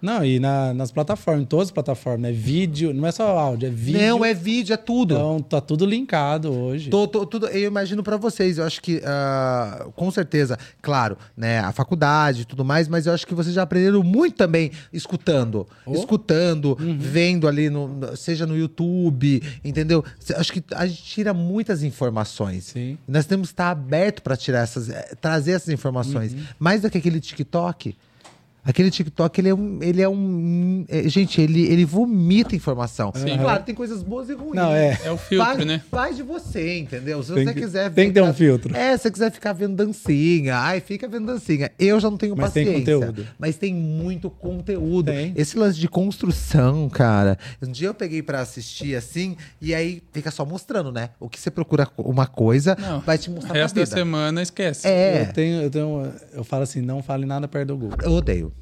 Não, 0.00 0.24
e 0.24 0.38
na- 0.38 0.72
nas 0.72 0.92
plataformas, 0.92 1.42
em 1.42 1.46
todas 1.46 1.68
as 1.68 1.72
plataformas, 1.72 2.20
né? 2.20 2.32
Vídeo, 2.32 2.94
não 2.94 3.06
é 3.06 3.10
só 3.10 3.36
áudio, 3.36 3.66
é 3.66 3.70
vídeo. 3.70 4.00
Não, 4.00 4.24
é 4.24 4.32
vídeo, 4.32 4.72
é 4.72 4.76
tudo. 4.76 5.14
Então 5.14 5.40
tá 5.42 5.60
tudo 5.60 5.84
linkado 5.84 6.52
hoje. 6.52 6.88
Tô- 6.88 7.08
tô- 7.08 7.26
tudo, 7.26 7.48
eu 7.48 7.66
imagino 7.68 8.02
pra 8.02 8.16
vocês, 8.16 8.58
eu 8.58 8.64
acho 8.64 8.80
que, 8.80 9.02
ah, 9.04 9.88
com 9.96 10.08
certeza, 10.10 10.56
claro, 10.80 11.18
né, 11.36 11.58
a 11.60 11.72
faculdade 11.72 12.42
e 12.42 12.44
tudo 12.44 12.64
mais, 12.64 12.86
mas 12.86 13.06
eu 13.06 13.12
acho 13.12 13.26
que 13.26 13.34
vocês 13.34 13.54
já 13.54 13.62
aprenderam 13.62 14.02
muito 14.04 14.36
também 14.36 14.70
escutando. 14.92 15.66
Oh. 15.84 15.92
Escutando, 15.94 16.76
vendo 16.98 17.48
ali, 17.48 17.68
no, 17.68 18.16
seja 18.16 18.46
no 18.46 18.56
YouTube, 18.56 19.42
entendeu? 19.64 20.04
Acho 20.36 20.52
que 20.52 20.62
a 20.74 20.86
gente 20.86 21.02
tira 21.02 21.34
muitas 21.34 21.82
informações. 21.82 22.64
Sim. 22.66 22.96
Nós 23.08 23.26
temos 23.26 23.48
que 23.48 23.54
estar 23.54 23.70
aberto 23.70 24.22
pra 24.22 24.36
tirar 24.36 24.60
essas, 24.60 24.88
eh, 24.88 25.14
trazer 25.20 25.52
essas 25.52 25.70
informações. 25.70 26.32
Uhum. 26.34 26.40
Mais 26.58 26.82
do 26.82 26.90
que 26.90 26.98
aquele 26.98 27.20
TikTok. 27.20 27.96
Aquele 28.68 28.90
TikTok, 28.90 29.40
ele 29.40 29.48
é 29.48 29.54
um. 29.54 29.78
Ele 29.82 30.02
é 30.02 30.08
um 30.08 30.84
é, 30.88 31.08
gente, 31.08 31.40
ele, 31.40 31.62
ele 31.66 31.86
vomita 31.86 32.54
informação. 32.54 33.10
Sim. 33.16 33.38
Claro, 33.38 33.62
tem 33.64 33.74
coisas 33.74 34.02
boas 34.02 34.28
e 34.28 34.34
ruins. 34.34 34.54
Não, 34.54 34.70
é. 34.72 34.98
É 35.04 35.10
o 35.10 35.16
filtro, 35.16 35.46
Faz- 35.54 35.64
né? 35.66 35.82
Faz 35.90 36.16
de 36.16 36.22
você, 36.22 36.78
entendeu? 36.78 37.22
Se 37.22 37.32
Tem 37.32 37.44
você 37.46 37.54
que- 37.54 37.60
quiser. 37.60 37.90
tem 37.92 38.08
que 38.08 38.14
ter 38.14 38.22
um 38.22 38.34
filtro. 38.34 38.76
É, 38.76 38.94
se 38.96 39.04
você 39.04 39.10
quiser 39.10 39.32
ficar 39.32 39.54
vendo 39.54 39.74
dancinha, 39.74 40.56
ai, 40.58 40.80
fica 40.80 41.08
vendo 41.08 41.26
dancinha. 41.26 41.70
Eu 41.78 41.98
já 41.98 42.10
não 42.10 42.18
tenho 42.18 42.36
Mas 42.36 42.52
tem 42.52 42.66
paciência. 42.66 42.94
conteúdo. 42.98 43.26
Mas 43.38 43.56
tem 43.56 43.74
muito 43.74 44.28
conteúdo. 44.28 45.10
Tem. 45.10 45.32
Esse 45.34 45.58
lance 45.58 45.78
de 45.78 45.88
construção, 45.88 46.90
cara. 46.90 47.38
Um 47.62 47.72
dia 47.72 47.88
eu 47.88 47.94
peguei 47.94 48.22
pra 48.22 48.40
assistir 48.40 48.94
assim, 48.94 49.34
e 49.62 49.74
aí 49.74 50.02
fica 50.12 50.30
só 50.30 50.44
mostrando, 50.44 50.92
né? 50.92 51.08
O 51.18 51.28
que 51.28 51.40
você 51.40 51.50
procura 51.50 51.88
uma 51.96 52.26
coisa, 52.26 52.76
Não, 52.78 53.00
vai 53.00 53.16
te 53.16 53.30
O 53.30 53.32
mostrar 53.32 53.54
resto 53.54 53.76
na 53.76 53.80
da 53.82 53.86
semana 53.86 54.42
esquece. 54.42 54.86
É, 54.86 55.22
Eu 55.22 55.32
tenho, 55.32 55.62
eu 55.62 55.70
tenho, 55.70 56.12
eu 56.34 56.44
falo 56.44 56.64
assim, 56.64 56.82
não 56.82 57.02
fale 57.02 57.24
nada 57.24 57.48
perto 57.48 57.68
do 57.68 57.76
Google. 57.78 57.98
eu 58.02 58.12
odeio. 58.12 58.52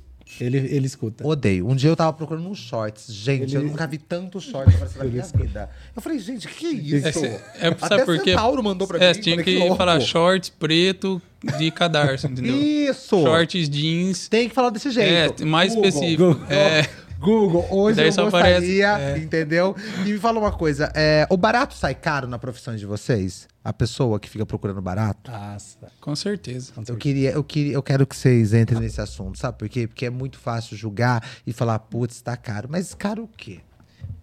Ele, 0.41 0.59
ele 0.59 0.87
escuta. 0.87 1.27
Odeio. 1.27 1.67
Um 1.69 1.75
dia 1.77 1.89
eu 1.89 1.97
tava 1.97 2.13
procurando 2.13 2.49
uns 2.49 2.59
shorts. 2.59 3.07
Gente, 3.09 3.55
eu 3.55 3.61
Ele- 3.61 3.71
nunca 3.71 3.87
vi 3.87 3.97
tanto 3.97 4.41
shorts 4.41 4.75
aparecer 4.75 4.99
na 4.99 5.05
minha 5.05 5.23
vida. 5.23 5.71
Eu 5.95 6.03
falei, 6.03 6.19
gente, 6.19 6.49
que 6.49 6.67
isso? 6.67 7.07
É, 7.09 7.13
cê- 7.13 7.41
é, 7.61 7.69
Até 7.69 7.89
sabe 7.89 8.05
por 8.05 8.19
quê? 8.21 8.31
Centauro 8.33 8.63
mandou 8.63 8.87
pra 8.89 8.99
é, 9.03 9.15
mim. 9.15 9.21
tinha 9.21 9.43
que 9.43 9.57
louco. 9.59 9.77
falar 9.77 10.01
shorts 10.01 10.51
preto 10.51 11.23
de 11.59 11.71
cadarço, 11.71 12.27
entendeu? 12.27 12.55
Isso! 12.61 13.23
Shorts 13.23 13.69
jeans. 13.71 14.29
Tem 14.29 14.49
que 14.49 14.55
falar 14.55 14.71
desse 14.71 14.91
jeito. 14.91 15.43
É, 15.43 15.47
mais 15.47 15.75
Google. 15.75 15.89
específico. 15.89 16.35
Google. 16.35 16.47
É. 16.51 16.89
Google, 17.19 17.67
hoje 17.71 18.01
eu 18.01 18.07
gostaria, 18.07 18.29
aparece, 18.29 18.83
é. 18.83 19.19
entendeu? 19.19 19.75
E 20.05 20.13
me 20.13 20.19
fala 20.19 20.39
uma 20.39 20.53
coisa, 20.53 20.93
é, 20.95 21.27
o 21.31 21.37
barato 21.37 21.75
sai 21.75 21.95
caro 21.95 22.27
na 22.27 22.39
profissão 22.39 22.77
de 22.77 22.85
vocês? 22.85 23.49
A 23.65 23.73
pessoa 23.73 24.21
que 24.21 24.29
fica 24.29 24.47
procurando 24.47 24.81
barato? 24.81 25.31
Nossa. 25.31 25.91
Com 26.01 26.15
certeza. 26.15 26.73
Eu 26.87 26.97
queria, 26.97 27.31
eu 27.31 27.43
queria, 27.43 27.73
eu 27.73 27.83
quero 27.83 28.07
que 28.07 28.15
vocês 28.15 28.53
entrem 28.55 28.81
nesse 28.81 29.01
assunto, 29.01 29.39
sabe 29.39 29.59
por 29.59 29.69
quê? 29.69 29.87
Porque 29.87 30.07
é 30.07 30.11
muito 30.11 30.39
fácil 30.39 30.77
julgar 30.77 31.27
e 31.47 31.53
falar, 31.53 31.79
putz, 31.81 32.21
tá 32.21 32.37
caro. 32.37 32.69
Mas 32.71 32.95
caro 32.95 33.25
o 33.25 33.29
quê? 33.29 33.61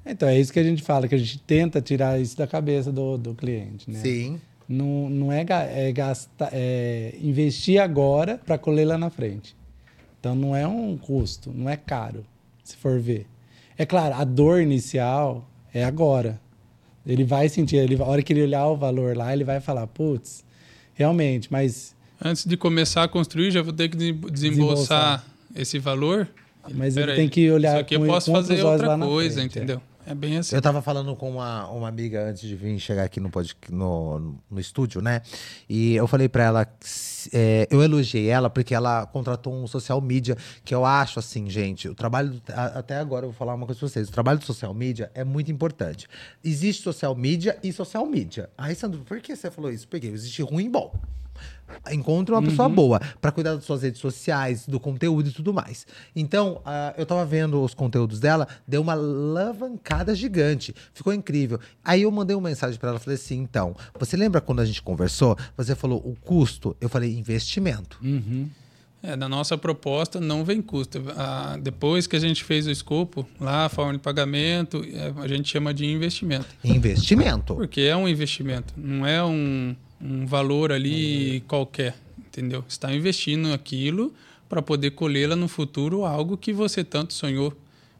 Então 0.06 0.28
é 0.30 0.40
isso 0.40 0.52
que 0.52 0.60
a 0.60 0.64
gente 0.64 0.82
fala, 0.82 1.08
que 1.08 1.16
a 1.16 1.18
gente 1.18 1.40
tenta 1.40 1.82
tirar 1.82 2.20
isso 2.20 2.38
da 2.38 2.46
cabeça 2.46 2.92
do, 2.92 3.18
do 3.18 3.34
cliente, 3.34 3.90
né? 3.90 4.00
Sim. 4.00 4.40
Não, 4.68 5.10
não 5.10 5.32
é, 5.32 5.46
é 5.72 5.92
gastar, 5.92 6.50
é 6.54 7.16
investir 7.22 7.82
agora 7.82 8.40
para 8.46 8.58
colher 8.58 8.86
lá 8.86 8.98
na 8.98 9.10
frente. 9.10 9.56
Então 10.20 10.36
não 10.36 10.56
é 10.56 10.66
um 10.66 10.98
custo, 10.98 11.52
não 11.54 11.70
é 11.70 11.76
caro, 11.76 12.26
se 12.74 12.78
for 12.78 13.00
ver. 13.00 13.26
É 13.78 13.86
claro, 13.86 14.16
a 14.16 14.24
dor 14.24 14.62
inicial 14.62 15.48
é 15.74 15.84
agora. 15.84 16.40
Ele 17.06 17.24
vai 17.24 17.50
sentir, 17.50 17.78
ele, 17.78 18.02
a 18.02 18.06
hora 18.06 18.22
que 18.22 18.32
ele 18.34 18.44
olhar 18.44 18.66
o 18.68 18.78
valor 18.78 19.16
lá, 19.18 19.34
ele 19.34 19.44
vai 19.44 19.60
falar, 19.60 19.88
putz, 19.88 20.44
realmente, 20.94 21.52
mas, 21.52 21.94
Antes 22.24 22.46
de 22.46 22.56
começar 22.56 23.04
a 23.04 23.08
construir, 23.08 23.52
já 23.52 23.62
vou 23.62 23.74
ter 23.74 23.90
que 23.90 23.98
de- 23.98 24.14
desembolsar 24.14 25.26
esse 25.56 25.78
valor. 25.80 26.28
mas 26.74 26.94
Pera 26.96 27.06
ele 27.08 27.12
aí, 27.12 27.18
tem 27.18 27.28
que 27.30 27.52
olhar 27.52 27.72
Isso 27.74 27.82
aqui 27.82 27.96
eu 27.96 28.00
com- 28.00 28.08
posso 28.08 28.32
com 28.32 28.38
outros 28.38 28.58
fazer 28.58 28.64
outra 28.68 28.98
coisa, 28.98 29.40
frente, 29.42 29.60
é. 29.60 29.62
entendeu? 29.64 29.82
É 30.06 30.14
bem 30.16 30.38
assim. 30.38 30.56
Eu 30.56 30.62
tava 30.62 30.82
falando 30.82 31.16
com 31.16 31.30
uma, 31.32 31.68
uma 31.70 31.88
amiga 31.90 32.30
antes 32.30 32.42
de 32.48 32.56
vir 32.56 32.78
chegar 32.80 33.04
aqui 33.04 33.20
no, 33.20 33.30
no, 33.70 34.36
no 34.52 34.60
estúdio, 34.60 35.02
né? 35.02 35.22
E 35.68 35.96
eu 35.96 36.08
falei 36.08 36.30
pra 36.30 36.44
ela, 36.46 36.66
que 36.66 36.88
se- 36.90 37.13
é, 37.32 37.68
eu 37.72 37.82
elogiei 37.84 38.28
ela 38.28 38.50
porque 38.50 38.74
ela 38.74 39.06
contratou 39.06 39.54
um 39.54 39.68
social 39.68 40.02
media, 40.02 40.36
que 40.66 40.74
eu 40.74 40.84
acho 40.86 41.20
assim, 41.20 41.50
gente, 41.50 41.88
o 41.88 41.96
trabalho, 41.96 42.42
a- 42.50 42.80
até 42.80 42.98
agora 42.98 43.26
eu 43.26 43.30
vou 43.30 43.38
falar 43.38 43.54
uma 43.54 43.66
coisa 43.66 43.80
pra 43.80 43.88
vocês, 43.88 44.10
o 44.10 44.12
trabalho 44.12 44.40
do 44.40 44.46
social 44.46 44.74
media 44.74 45.12
é 45.14 45.24
muito 45.24 45.52
importante. 45.52 46.08
Existe 46.44 46.82
social 46.84 47.16
media 47.16 47.58
e 47.64 47.72
social 47.72 48.06
media. 48.06 48.50
Aí, 48.58 48.74
Sandro, 48.76 49.02
por 49.02 49.20
que 49.22 49.36
você 49.36 49.50
falou 49.52 49.72
isso? 49.72 49.88
Porque 49.88 50.08
existe 50.08 50.42
ruim 50.42 50.66
e 50.66 50.70
bom. 50.70 50.94
Encontre 51.92 52.34
uma 52.34 52.42
pessoa 52.42 52.70
boa 52.70 53.00
pra 53.20 53.32
cuidar 53.32 53.56
das 53.56 53.64
suas 53.64 53.82
redes 53.82 54.00
sociais, 54.00 54.68
do 54.68 54.80
conteúdo 54.80 55.30
e 55.30 55.32
tudo 55.32 55.54
mais. 55.54 55.86
Então, 56.16 56.62
ah, 56.66 56.94
eu 56.98 57.06
tava 57.06 57.26
vendo 57.26 57.62
os 57.62 57.74
conteúdos 57.74 58.20
dela, 58.20 58.48
deu 58.68 58.82
uma 58.82 58.94
alavancada 58.94 60.16
gigante. 60.16 60.74
Ficou 60.94 61.14
incrível. 61.14 61.60
Aí 61.84 62.04
eu 62.04 62.12
mandei 62.12 62.36
uma 62.36 62.50
mensagem 62.50 62.80
pra 62.80 62.90
ela, 62.90 63.00
falei 63.00 63.16
assim: 63.16 63.40
então, 63.40 63.76
você 64.00 64.16
lembra 64.16 64.40
quando 64.40 64.62
a 64.62 64.66
gente 64.66 64.82
conversou? 64.82 65.38
Você 65.58 65.76
falou 65.76 66.00
o 66.00 66.16
custo? 66.16 66.76
Eu 66.80 66.90
falei 66.90 67.18
investimento. 67.18 68.00
É, 69.02 69.18
na 69.18 69.28
nossa 69.28 69.58
proposta 69.58 70.22
não 70.22 70.46
vem 70.46 70.62
custo. 70.62 71.04
Ah, 71.18 71.58
depois 71.62 72.08
que 72.08 72.16
a 72.16 72.20
gente 72.20 72.42
fez 72.42 72.66
o 72.68 72.72
escopo, 72.72 73.28
lá 73.38 73.66
a 73.66 73.70
forma 73.70 73.92
de 73.92 74.00
pagamento, 74.00 74.82
é, 74.94 75.14
a 75.22 75.28
gente 75.28 75.50
chama 75.50 75.74
de 75.74 75.86
investimento. 75.86 76.48
Investimento. 76.64 77.54
Porque 77.54 77.82
é 77.82 77.98
um 77.98 78.08
investimento, 78.08 78.74
não 78.78 79.06
é 79.06 79.22
um, 79.22 79.76
um 80.04 80.26
valor 80.26 80.72
ali 80.72 81.42
qualquer, 81.48 81.96
entendeu? 82.20 82.62
Você 82.68 82.76
está 82.76 82.94
investindo 82.94 83.54
aquilo 83.54 84.14
para 84.50 84.62
poder 84.62 84.92
colher 84.92 85.30
lá 85.30 85.36
no 85.36 85.48
futuro 85.48 86.04
algo 86.06 86.38
que 86.38 86.52
você 86.52 86.84
tanto 86.84 87.14
sonhou. 87.14 87.54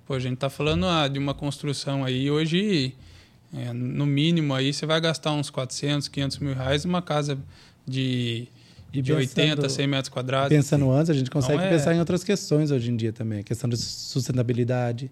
Pô, 0.06 0.14
a 0.16 0.20
gente 0.20 0.34
está 0.34 0.50
falando 0.50 0.86
ah, 0.86 1.08
de 1.08 1.18
uma 1.18 1.34
construção 1.34 2.04
aí, 2.04 2.30
hoje, 2.30 2.94
é, 3.56 3.72
no 3.72 4.06
mínimo 4.06 4.54
aí, 4.54 4.74
você 4.74 4.86
vai 4.86 5.00
gastar 5.00 5.32
uns 5.32 5.50
400, 5.50 6.08
500 6.10 6.40
mil 6.40 6.54
reais 6.54 6.84
numa 6.84 7.02
casa 7.02 7.38
de, 7.88 8.48
E 8.92 9.02
de 9.02 9.14
80, 9.14 9.56
pensando- 9.56 9.70
100 9.70 9.88
metros 9.88 10.10
quadrados. 10.10 10.50
Pensando 10.50 10.92
antes, 10.92 11.10
a 11.10 11.14
gente 11.14 11.32
consegue 11.32 11.58
Não 11.60 11.64
é- 11.66 11.70
pensar 11.70 11.96
em 11.96 12.00
outras 12.00 12.22
questões 12.24 12.70
hoje 12.70 12.92
em 12.92 12.98
dia 12.98 13.14
também. 13.14 13.40
A 13.40 13.44
questão 13.44 13.70
de 13.70 13.78
sustentabilidade. 13.78 15.10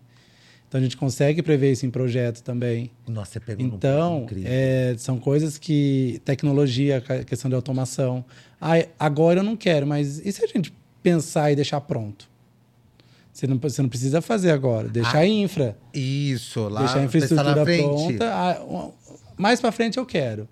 Então 0.71 0.79
a 0.79 0.83
gente 0.83 0.95
consegue 0.95 1.41
prever 1.41 1.73
isso 1.73 1.85
em 1.85 1.89
projeto 1.91 2.41
também. 2.43 2.91
Nossa, 3.05 3.33
você 3.33 3.39
pegou 3.41 3.65
Então, 3.65 4.23
incrível. 4.23 4.49
é, 4.49 4.95
são 4.97 5.19
coisas 5.19 5.57
que. 5.57 6.21
Tecnologia, 6.23 7.03
questão 7.27 7.49
de 7.49 7.55
automação. 7.55 8.23
Ah, 8.59 8.75
agora 8.97 9.41
eu 9.41 9.43
não 9.43 9.57
quero, 9.57 9.85
mas 9.85 10.25
e 10.25 10.31
se 10.31 10.41
a 10.41 10.47
gente 10.47 10.73
pensar 11.03 11.51
e 11.51 11.57
deixar 11.57 11.81
pronto? 11.81 12.29
Você 13.33 13.45
não, 13.47 13.57
você 13.57 13.81
não 13.81 13.89
precisa 13.89 14.21
fazer 14.21 14.51
agora. 14.51 14.87
Deixar 14.87 15.17
Ah, 15.17 15.27
infra. 15.27 15.77
Isso, 15.93 16.61
lá 16.69 16.79
deixar 16.83 16.99
a 16.99 17.03
infraestrutura 17.03 17.65
pronta. 17.65 18.31
Ah, 18.33 18.63
um- 18.63 18.91
mais 19.35 19.59
para 19.59 19.73
frente 19.73 19.97
eu 19.97 20.05
quero. 20.05 20.47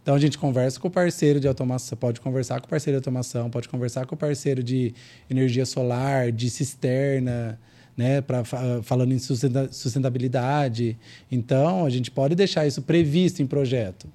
Então 0.00 0.14
a 0.14 0.18
gente 0.20 0.38
conversa 0.38 0.78
com 0.78 0.86
o 0.86 0.90
parceiro 0.92 1.40
de 1.40 1.48
automação, 1.48 1.98
pode 1.98 2.20
conversar 2.20 2.60
com 2.60 2.66
o 2.66 2.70
parceiro 2.70 2.94
de 2.94 3.00
automação, 3.00 3.50
pode 3.50 3.68
conversar 3.68 4.06
com 4.06 4.14
o 4.14 4.18
parceiro 4.18 4.62
de 4.62 4.94
energia 5.28 5.66
solar, 5.66 6.30
de 6.30 6.48
cisterna, 6.50 7.58
né, 7.96 8.20
para 8.20 8.44
falando 8.82 9.12
em 9.12 9.18
sustenta- 9.18 9.68
sustentabilidade. 9.72 10.96
Então 11.30 11.84
a 11.86 11.90
gente 11.90 12.10
pode 12.10 12.34
deixar 12.34 12.66
isso 12.66 12.82
previsto 12.82 13.40
em 13.42 13.46
projeto, 13.46 14.06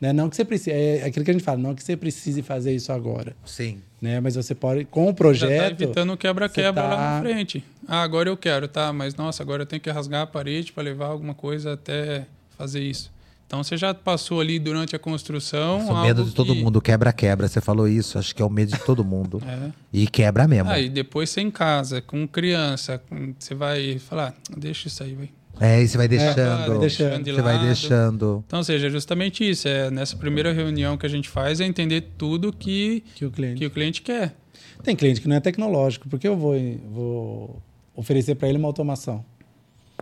né? 0.00 0.12
Não 0.12 0.28
que 0.30 0.36
você 0.36 0.44
precise, 0.44 0.70
é 0.70 1.04
aquilo 1.04 1.24
que 1.24 1.30
a 1.30 1.34
gente 1.34 1.42
fala, 1.44 1.58
não 1.58 1.74
que 1.74 1.82
você 1.82 1.96
precise 1.96 2.42
fazer 2.42 2.74
isso 2.74 2.92
agora, 2.92 3.34
Sim. 3.44 3.78
né? 4.00 4.20
Mas 4.20 4.34
você 4.36 4.54
pode 4.54 4.84
com 4.84 5.04
o 5.04 5.08
Já 5.08 5.14
projeto 5.14 5.82
evitando 5.82 6.12
o 6.12 6.16
quebra-quebra 6.16 6.82
tá- 6.82 6.88
lá 6.88 6.96
na 7.16 7.20
frente. 7.22 7.64
Ah, 7.88 8.02
agora 8.02 8.28
eu 8.28 8.36
quero, 8.36 8.68
tá? 8.68 8.92
Mas 8.92 9.14
nossa, 9.14 9.42
agora 9.42 9.62
eu 9.62 9.66
tenho 9.66 9.80
que 9.82 9.90
rasgar 9.90 10.22
a 10.22 10.26
parede 10.26 10.72
para 10.72 10.82
levar 10.82 11.06
alguma 11.06 11.34
coisa 11.34 11.72
até 11.74 12.26
fazer 12.56 12.80
isso. 12.80 13.12
Então 13.46 13.62
você 13.62 13.76
já 13.76 13.92
passou 13.94 14.40
ali 14.40 14.58
durante 14.58 14.96
a 14.96 14.98
construção. 14.98 15.78
Nossa, 15.78 15.92
o 15.92 16.02
medo 16.02 16.24
de 16.24 16.32
todo 16.34 16.54
que- 16.54 16.62
mundo, 16.62 16.80
quebra-quebra. 16.80 17.46
Você 17.46 17.60
falou 17.60 17.86
isso, 17.86 18.18
acho 18.18 18.34
que 18.34 18.42
é 18.42 18.44
o 18.44 18.50
medo 18.50 18.72
de 18.72 18.78
todo 18.84 19.04
mundo. 19.04 19.40
É. 19.46 19.70
E 19.92 20.06
quebra 20.06 20.48
mesmo. 20.48 20.70
Ah, 20.70 20.80
e 20.80 20.88
depois 20.88 21.30
você 21.30 21.40
em 21.40 21.50
casa, 21.50 22.00
com 22.00 22.26
criança, 22.26 23.00
você 23.38 23.54
vai 23.54 23.98
falar, 23.98 24.34
"Ah, 24.50 24.54
deixa 24.56 24.88
isso 24.88 25.02
aí, 25.02 25.14
vai. 25.14 25.30
É, 25.60 25.80
e 25.82 25.86
você 25.86 25.96
vai 25.96 26.08
deixando. 26.08 26.66
vai 26.68 26.78
deixando 26.80 27.22
de 27.22 27.32
Você 27.32 27.42
vai 27.42 27.58
deixando. 27.64 28.44
Então, 28.44 28.58
ou 28.58 28.64
seja, 28.64 28.88
é 28.88 28.90
justamente 28.90 29.48
isso. 29.48 29.68
É, 29.68 29.88
nessa 29.88 30.16
primeira 30.16 30.52
reunião 30.52 30.96
que 30.96 31.06
a 31.06 31.08
gente 31.08 31.28
faz 31.28 31.60
é 31.60 31.64
entender 31.64 32.00
tudo 32.18 32.52
que, 32.52 33.04
que 33.14 33.24
o 33.24 33.30
cliente 33.30 33.58
que 33.60 33.66
o 33.66 33.70
cliente 33.70 34.02
quer. 34.02 34.34
Tem 34.82 34.96
cliente 34.96 35.20
que 35.20 35.28
não 35.28 35.36
é 35.36 35.40
tecnológico, 35.40 36.08
porque 36.08 36.26
eu 36.26 36.36
vou, 36.36 36.54
vou 36.90 37.62
oferecer 37.94 38.34
para 38.34 38.48
ele 38.48 38.58
uma 38.58 38.66
automação. 38.66 39.24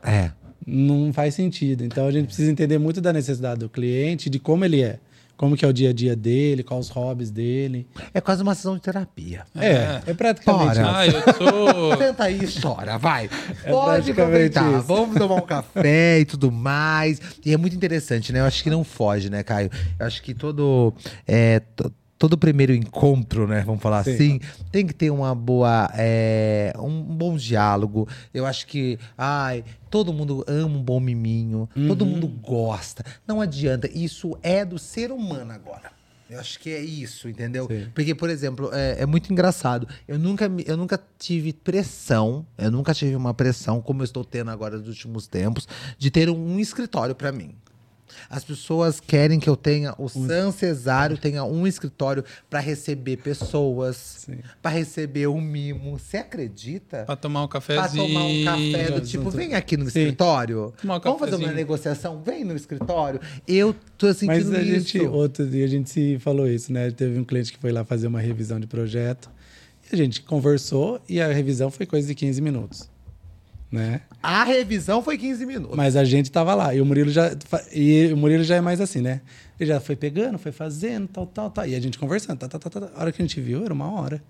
É. 0.03 0.31
Não 0.67 1.13
faz 1.13 1.35
sentido. 1.35 1.85
Então 1.85 2.07
a 2.07 2.11
gente 2.13 2.27
precisa 2.27 2.51
entender 2.51 2.79
muito 2.79 3.01
da 3.01 3.13
necessidade 3.13 3.61
do 3.61 3.69
cliente, 3.69 4.29
de 4.31 4.39
como 4.39 4.65
ele 4.65 4.83
é, 4.83 4.99
como 5.37 5.57
que 5.57 5.65
é 5.65 5.69
o 5.69 5.73
dia 5.73 5.91
a 5.91 5.93
dia 5.93 6.15
dele, 6.15 6.63
quais 6.63 6.87
os 6.87 6.91
hobbies 6.93 7.31
dele. 7.31 7.87
É 8.15 8.21
quase 8.21 8.43
uma 8.43 8.55
sessão 8.55 8.77
de 8.77 8.81
terapia. 8.83 9.43
É, 9.57 10.01
é, 10.07 10.15
praticamente 10.15 10.79
Bora. 10.81 10.81
isso. 10.83 10.91
Ah, 10.95 11.07
eu 11.07 11.35
sou. 11.35 11.97
Senta 11.99 12.25
aí 12.25 12.41
chora, 12.61 12.97
vai. 12.97 13.29
Pode 13.29 14.11
É 14.13 14.15
praticamente 14.15 14.21
aproveitar. 14.59 14.71
isso. 14.79 14.83
Vamos 14.87 15.17
tomar 15.19 15.35
um 15.37 15.41
café 15.47 16.21
e 16.21 16.25
tudo 16.25 16.53
mais. 16.53 17.21
E 17.45 17.53
é 17.53 17.57
muito 17.57 17.75
interessante, 17.75 18.33
né? 18.33 18.39
Eu 18.41 18.45
acho 18.45 18.63
que 18.63 18.71
não 18.71 18.85
foge, 18.85 19.29
né, 19.31 19.43
Caio? 19.43 19.69
Eu 19.99 20.07
acho 20.07 20.23
que 20.23 20.33
todo. 20.33 20.95
É, 21.27 21.59
to- 21.75 21.93
todo 22.23 22.39
primeiro 22.39 22.73
encontro, 22.73 23.49
né? 23.49 23.65
Vamos 23.67 23.83
falar 23.83 24.05
Sim. 24.05 24.15
assim, 24.15 24.41
tem 24.71 24.87
que 24.87 24.95
ter 24.95 25.11
uma 25.11 25.35
boa, 25.35 25.91
é, 25.97 26.73
um 26.79 27.03
bom 27.03 27.37
diálogo. 27.37 28.07
Eu 28.33 28.47
acho 28.47 28.65
que, 28.69 28.97
ai, 29.19 29.65
todo 29.91 30.13
mundo 30.13 30.45
ama 30.47 30.77
um 30.77 30.81
bom 30.81 31.01
miminho, 31.01 31.69
todo 31.89 32.07
mundo 32.07 32.29
gosta. 32.29 33.05
Não 33.27 33.41
adianta, 33.41 33.91
isso 33.93 34.39
é 34.41 34.65
do 34.65 34.79
ser 34.79 35.11
humano 35.11 35.51
agora. 35.51 35.91
Eu 36.31 36.39
acho 36.39 36.61
que 36.61 36.71
é 36.71 36.81
isso, 36.81 37.29
entendeu? 37.29 37.67
Sim. 37.67 37.89
Porque, 37.93 38.15
por 38.15 38.31
exemplo, 38.31 38.71
é, 38.73 39.03
é 39.03 39.05
muito 39.07 39.33
engraçado. 39.33 39.89
Eu 40.07 40.17
nunca, 40.17 40.49
eu 40.65 40.77
nunca 40.77 41.03
tive 41.19 41.53
pressão, 41.53 42.47
eu 42.57 42.71
nunca 42.71 42.95
tive 42.95 43.17
uma 43.17 43.35
pressão, 43.35 43.83
como 43.83 44.03
eu 44.03 44.05
estou 44.05 44.25
tendo 44.25 44.53
agora 44.53 44.79
nos 44.79 44.87
últimos 44.87 45.27
tempos, 45.27 45.67
de 45.99 46.09
ter 46.09 46.31
um, 46.31 46.61
escritório 46.61 47.17
para 47.17 47.33
mim. 47.33 47.53
As 48.29 48.45
pessoas 48.45 49.01
querem 49.01 49.39
que 49.41 49.49
eu 49.49 49.57
tenha, 49.57 49.95
o 49.99 50.09
San 50.09 50.51
Cesário 50.53 51.17
tenha 51.19 51.45
um 51.45 51.67
escritório 51.67 52.25
para 52.49 52.61
receber 52.61 53.17
pessoas, 53.19 54.27
para 54.61 54.71
receber 54.71 55.27
um 55.27 55.41
mimo. 55.41 55.99
Você 55.99 56.19
acredita? 56.19 57.05
Pra 57.05 57.17
tomar 57.17 57.45
um 57.45 57.49
Pra 57.49 57.61
cafezinho. 57.61 58.07
tomar 58.07 58.25
um 58.25 58.45
café 58.45 58.91
do 58.91 59.01
tipo, 59.01 59.31
vem 59.31 59.55
aqui 59.55 59.77
no 59.77 59.85
Sim. 59.91 60.01
escritório. 60.01 60.73
Tomar 60.81 60.97
um 60.97 61.01
Vamos 61.01 61.21
fazer 61.21 61.37
uma 61.37 61.53
negociação? 61.53 62.23
Vem 62.23 62.45
no 62.45 62.55
escritório. 62.57 63.21
Eu 63.47 63.75
tô 63.99 64.13
sentindo 64.13 64.51
Mas 64.51 64.53
a 64.55 64.63
isso. 64.63 64.89
gente, 64.89 65.01
outro 65.07 65.47
dia 65.47 65.65
a 65.65 65.69
gente 65.69 65.91
se 65.91 66.19
falou 66.19 66.49
isso, 66.49 66.73
né? 66.73 66.91
Teve 66.91 67.19
um 67.19 67.25
cliente 67.25 67.53
que 67.53 67.59
foi 67.59 67.73
lá 67.73 67.85
fazer 67.85 68.07
uma 68.07 68.21
revisão 68.21 68.59
de 68.59 68.67
projeto. 68.67 69.31
E 69.91 69.95
a 69.95 69.99
gente 69.99 70.23
conversou 70.23 71.01
e 71.09 71.21
a 71.21 71.29
revisão 71.33 71.71
foi 71.71 71.85
coisa 71.87 72.07
de 72.09 72.15
15 72.15 72.41
minutos. 72.41 72.89
Né? 73.73 74.03
A 74.23 74.45
revisão 74.45 75.03
foi 75.03 75.17
15 75.17 75.47
minutos. 75.47 75.75
Mas 75.75 75.97
a 75.97 76.05
gente 76.05 76.31
tava 76.31 76.55
lá. 76.55 76.75
E 76.75 76.81
o 76.83 76.85
Murilo 76.85 77.11
já. 77.11 77.35
E 77.73 78.13
o 78.13 78.17
Murilo 78.19 78.45
já 78.45 78.57
é 78.57 78.61
mais 78.61 78.83
assim, 78.83 79.01
né? 79.01 79.23
Ele 79.59 79.69
já 79.69 79.81
foi 79.81 79.97
pegando, 79.97 80.39
foi 80.39 80.53
fazendo, 80.53 81.09
tal, 81.09 81.27
tal, 81.27 81.51
tal. 81.51 81.67
E 81.67 81.75
a 81.75 81.81
gente 81.81 81.99
conversando. 81.99 82.39
Tá, 82.39 82.49
tá, 82.49 82.59
tá, 82.59 82.69
tá, 82.69 82.81
tá. 82.83 82.91
A 82.95 83.01
hora 83.01 83.11
que 83.13 83.23
a 83.23 83.25
gente 83.25 83.41
viu, 83.41 83.65
era 83.65 83.73
uma 83.73 83.91
hora. 83.91 84.23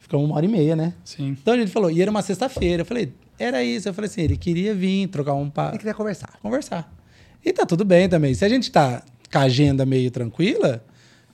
Ficou 0.00 0.24
uma 0.24 0.34
hora 0.34 0.44
e 0.44 0.48
meia, 0.48 0.74
né? 0.74 0.94
Sim. 1.04 1.36
Então 1.40 1.54
a 1.54 1.56
gente 1.56 1.70
falou, 1.70 1.92
e 1.92 2.02
era 2.02 2.10
uma 2.10 2.22
sexta-feira. 2.22 2.82
Eu 2.82 2.86
falei, 2.86 3.12
era 3.38 3.62
isso. 3.62 3.88
Eu 3.88 3.94
falei 3.94 4.10
assim, 4.10 4.22
ele 4.22 4.36
queria 4.36 4.74
vir, 4.74 5.06
trocar 5.06 5.34
um 5.34 5.48
papo. 5.48 5.76
Eu 5.76 5.78
queria 5.78 5.94
conversar. 5.94 6.30
conversar. 6.42 6.92
E 7.44 7.52
tá 7.52 7.64
tudo 7.64 7.84
bem 7.84 8.08
também. 8.08 8.34
Se 8.34 8.44
a 8.44 8.48
gente 8.48 8.68
tá 8.72 9.04
com 9.30 9.38
a 9.38 9.42
agenda 9.42 9.86
meio 9.86 10.10
tranquila, 10.10 10.84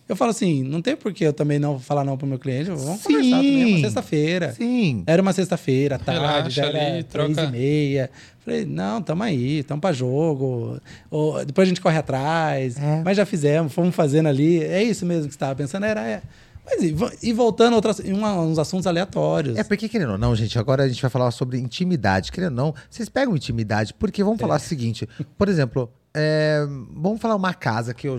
eu 0.09 0.17
falo 0.17 0.31
assim, 0.31 0.63
não 0.63 0.81
tem 0.81 0.97
por 0.97 1.13
que 1.13 1.25
eu 1.25 1.33
também 1.33 1.59
não 1.59 1.79
falar 1.79 2.03
não 2.05 2.17
pro 2.17 2.27
meu 2.27 2.39
cliente. 2.39 2.71
Vamos 2.71 3.01
Sim. 3.01 3.13
conversar 3.13 3.37
também, 3.37 3.63
é 3.63 3.67
uma 3.67 3.79
sexta-feira. 3.81 4.53
Sim. 4.53 5.03
Era 5.07 5.21
uma 5.23 5.33
sexta-feira, 5.33 5.99
tarde, 5.99 6.21
Relaxa 6.21 6.51
já 6.51 6.67
era 6.67 6.79
ali, 6.95 7.05
três 7.05 7.35
troca- 7.35 7.49
e 7.49 7.53
meia. 7.53 8.11
Falei, 8.45 8.65
não, 8.65 9.03
tamo 9.03 9.23
aí, 9.23 9.63
tamo 9.63 9.81
pra 9.81 9.93
jogo. 9.93 10.81
Ou, 11.11 11.45
depois 11.45 11.67
a 11.67 11.69
gente 11.69 11.81
corre 11.81 11.99
atrás. 11.99 12.77
É. 12.79 13.03
Mas 13.05 13.17
já 13.17 13.27
fizemos, 13.27 13.73
fomos 13.73 13.95
fazendo 13.95 14.29
ali. 14.29 14.63
É 14.65 14.83
isso 14.83 15.05
mesmo 15.05 15.27
que 15.29 15.35
você 15.35 15.39
tava 15.39 15.55
pensando? 15.55 15.85
Era, 15.85 16.01
é. 16.07 16.23
Mas 16.65 16.83
e, 16.83 16.95
e 17.23 17.33
voltando 17.33 17.73
a 17.75 17.77
outras, 17.77 17.99
uma- 18.01 18.41
uns 18.41 18.59
assuntos 18.59 18.87
aleatórios. 18.87 19.57
É 19.59 19.65
porque, 19.65 19.89
querendo 19.89 20.13
ou 20.13 20.19
não, 20.19 20.35
gente, 20.35 20.59
agora 20.59 20.85
a 20.85 20.89
gente 20.89 21.01
vai 21.03 21.11
falar 21.11 21.31
sobre 21.31 21.59
intimidade. 21.59 22.31
Querendo 22.33 22.51
ou 22.51 22.57
não, 22.57 22.75
vocês 22.91 23.09
pegam 23.09 23.35
intimidade, 23.37 23.93
porque 23.95 24.23
vamos 24.25 24.41
falar 24.41 24.57
o 24.57 24.61
seguinte: 24.61 25.07
por 25.37 25.49
exemplo, 25.49 25.91
é, 26.15 26.67
vamos 26.95 27.21
falar 27.21 27.37
uma 27.37 27.53
casa 27.55 27.93
que 27.95 28.09
eu 28.09 28.19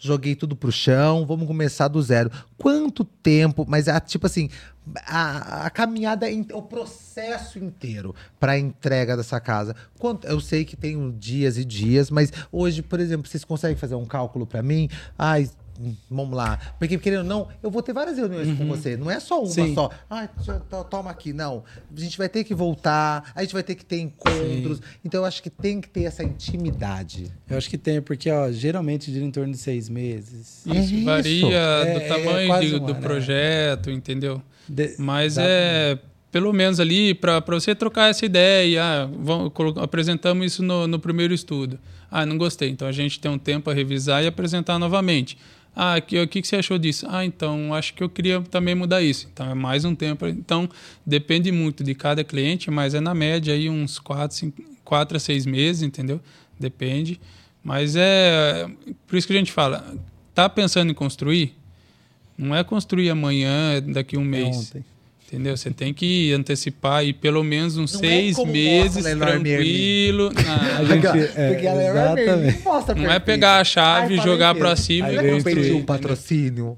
joguei 0.00 0.34
tudo 0.34 0.56
pro 0.56 0.72
chão, 0.72 1.24
vamos 1.26 1.46
começar 1.46 1.86
do 1.88 2.02
zero. 2.02 2.30
Quanto 2.58 3.04
tempo, 3.04 3.64
mas 3.68 3.86
é 3.86 4.00
tipo 4.00 4.26
assim, 4.26 4.48
a, 5.06 5.66
a 5.66 5.70
caminhada, 5.70 6.28
in- 6.30 6.46
o 6.52 6.62
processo 6.62 7.58
inteiro 7.58 8.14
para 8.40 8.58
entrega 8.58 9.16
dessa 9.16 9.38
casa. 9.38 9.76
Quanto, 9.98 10.26
eu 10.26 10.40
sei 10.40 10.64
que 10.64 10.76
tem 10.76 11.10
dias 11.18 11.58
e 11.58 11.64
dias, 11.64 12.10
mas 12.10 12.32
hoje, 12.50 12.82
por 12.82 12.98
exemplo, 12.98 13.28
vocês 13.28 13.44
conseguem 13.44 13.76
fazer 13.76 13.94
um 13.94 14.06
cálculo 14.06 14.46
para 14.46 14.62
mim? 14.62 14.88
Ai. 15.18 15.48
Vamos 16.10 16.36
lá. 16.36 16.58
Porque, 16.78 16.98
querendo 16.98 17.20
ou 17.20 17.24
não, 17.24 17.48
eu 17.62 17.70
vou 17.70 17.82
ter 17.82 17.92
várias 17.92 18.18
reuniões 18.18 18.56
com 18.58 18.66
você. 18.66 18.96
Não 18.96 19.10
é 19.10 19.18
só 19.18 19.38
uma 19.40 19.46
Sim. 19.50 19.74
só. 19.74 19.90
Ah, 20.10 20.28
toma 20.90 21.10
aqui. 21.10 21.32
Não. 21.32 21.64
A 21.96 22.00
gente 22.00 22.18
vai 22.18 22.28
ter 22.28 22.44
que 22.44 22.54
voltar, 22.54 23.32
a 23.34 23.42
gente 23.42 23.52
vai 23.52 23.62
ter 23.62 23.74
que 23.74 23.84
ter 23.84 24.00
encontros. 24.00 24.80
Então, 25.04 25.20
eu 25.22 25.24
acho 25.24 25.42
que 25.42 25.48
tem 25.50 25.80
que 25.80 25.88
ter 25.88 26.04
essa 26.04 26.22
intimidade. 26.22 27.32
Eu 27.48 27.56
acho 27.56 27.68
que 27.70 27.78
tem, 27.78 28.00
porque 28.02 28.30
ó, 28.30 28.50
geralmente 28.50 29.10
gira 29.12 29.24
em 29.24 29.30
torno 29.30 29.52
de 29.52 29.58
seis 29.58 29.88
meses. 29.88 30.66
É 30.66 30.76
Isso 30.78 30.94
isso. 30.94 31.04
varia 31.04 31.56
É- 31.56 31.94
do 31.94 32.00
é 32.00 32.08
tamanho 32.08 32.46
quase 32.48 32.66
de- 32.66 32.74
um 32.74 32.78
do 32.78 32.84
ano, 32.86 32.96
é. 32.96 33.00
projeto, 33.00 33.90
entendeu? 33.90 34.42
De- 34.68 34.94
Mas 34.98 35.32
Exatamente. 35.34 35.52
é 35.56 35.98
pelo 36.30 36.52
menos 36.52 36.78
ali 36.78 37.12
para 37.12 37.40
você 37.40 37.74
trocar 37.74 38.08
essa 38.10 38.24
ideia. 38.24 38.82
Ah, 38.84 39.08
vamos, 39.18 39.50
apresentamos 39.78 40.46
isso 40.46 40.62
no, 40.62 40.86
no 40.86 40.98
primeiro 40.98 41.34
estudo. 41.34 41.78
Ah, 42.10 42.24
não 42.26 42.36
gostei. 42.38 42.68
Então 42.68 42.86
a 42.86 42.92
gente 42.92 43.18
tem 43.18 43.30
um 43.30 43.38
tempo 43.38 43.68
a 43.70 43.74
revisar 43.74 44.22
e 44.22 44.26
apresentar 44.26 44.78
novamente. 44.78 45.36
Ah, 45.82 45.96
o 45.96 46.02
que, 46.02 46.26
que, 46.26 46.46
você 46.46 46.56
achou 46.56 46.76
disso? 46.76 47.06
Ah, 47.08 47.24
então 47.24 47.72
acho 47.72 47.94
que 47.94 48.02
eu 48.02 48.08
queria 48.10 48.42
também 48.42 48.74
mudar 48.74 49.00
isso. 49.00 49.26
Então 49.32 49.50
é 49.50 49.54
mais 49.54 49.82
um 49.82 49.94
tempo. 49.94 50.26
Então 50.26 50.68
depende 51.06 51.50
muito 51.50 51.82
de 51.82 51.94
cada 51.94 52.22
cliente, 52.22 52.70
mas 52.70 52.92
é 52.92 53.00
na 53.00 53.14
média 53.14 53.54
aí 53.54 53.70
uns 53.70 53.98
4, 53.98 54.36
5, 54.36 54.62
4 54.84 55.16
a 55.16 55.18
6 55.18 55.46
meses, 55.46 55.80
entendeu? 55.80 56.20
Depende. 56.58 57.18
Mas 57.64 57.96
é 57.96 58.68
por 59.06 59.16
isso 59.16 59.26
que 59.26 59.32
a 59.32 59.36
gente 59.36 59.52
fala, 59.52 59.96
tá 60.34 60.50
pensando 60.50 60.90
em 60.90 60.94
construir? 60.94 61.56
Não 62.36 62.54
é 62.54 62.62
construir 62.62 63.08
amanhã, 63.08 63.72
é 63.72 63.80
daqui 63.80 64.16
a 64.16 64.18
um 64.18 64.24
É 64.24 64.26
mês. 64.26 64.56
ontem. 64.56 64.84
Entendeu? 65.32 65.56
Você 65.56 65.70
tem 65.70 65.94
que 65.94 66.32
antecipar 66.32 66.98
aí 66.98 67.12
pelo 67.12 67.44
menos 67.44 67.76
uns 67.76 67.92
Não 67.92 68.00
é 68.00 68.02
seis 68.02 68.34
como 68.34 68.50
meses 68.50 69.04
Leroy 69.04 69.20
tranquilo. 69.20 70.32
A 70.76 70.82
Não, 70.82 70.86
gente- 70.86 71.06
é, 71.36 71.52
porque 71.52 71.66
é 71.68 71.88
exatamente. 71.90 72.24
vermelha, 72.26 72.58
mostra 72.64 72.94
não 72.96 73.10
é 73.12 73.18
pegar 73.20 73.58
a 73.60 73.64
chave 73.64 74.14
Ai, 74.14 74.20
e 74.20 74.22
jogar 74.24 74.54
pra 74.56 74.74
cima. 74.74 75.08
E 75.12 75.14
perdi 75.16 75.30
um 75.30 75.42
construir, 75.44 75.82
patrocínio? 75.84 76.76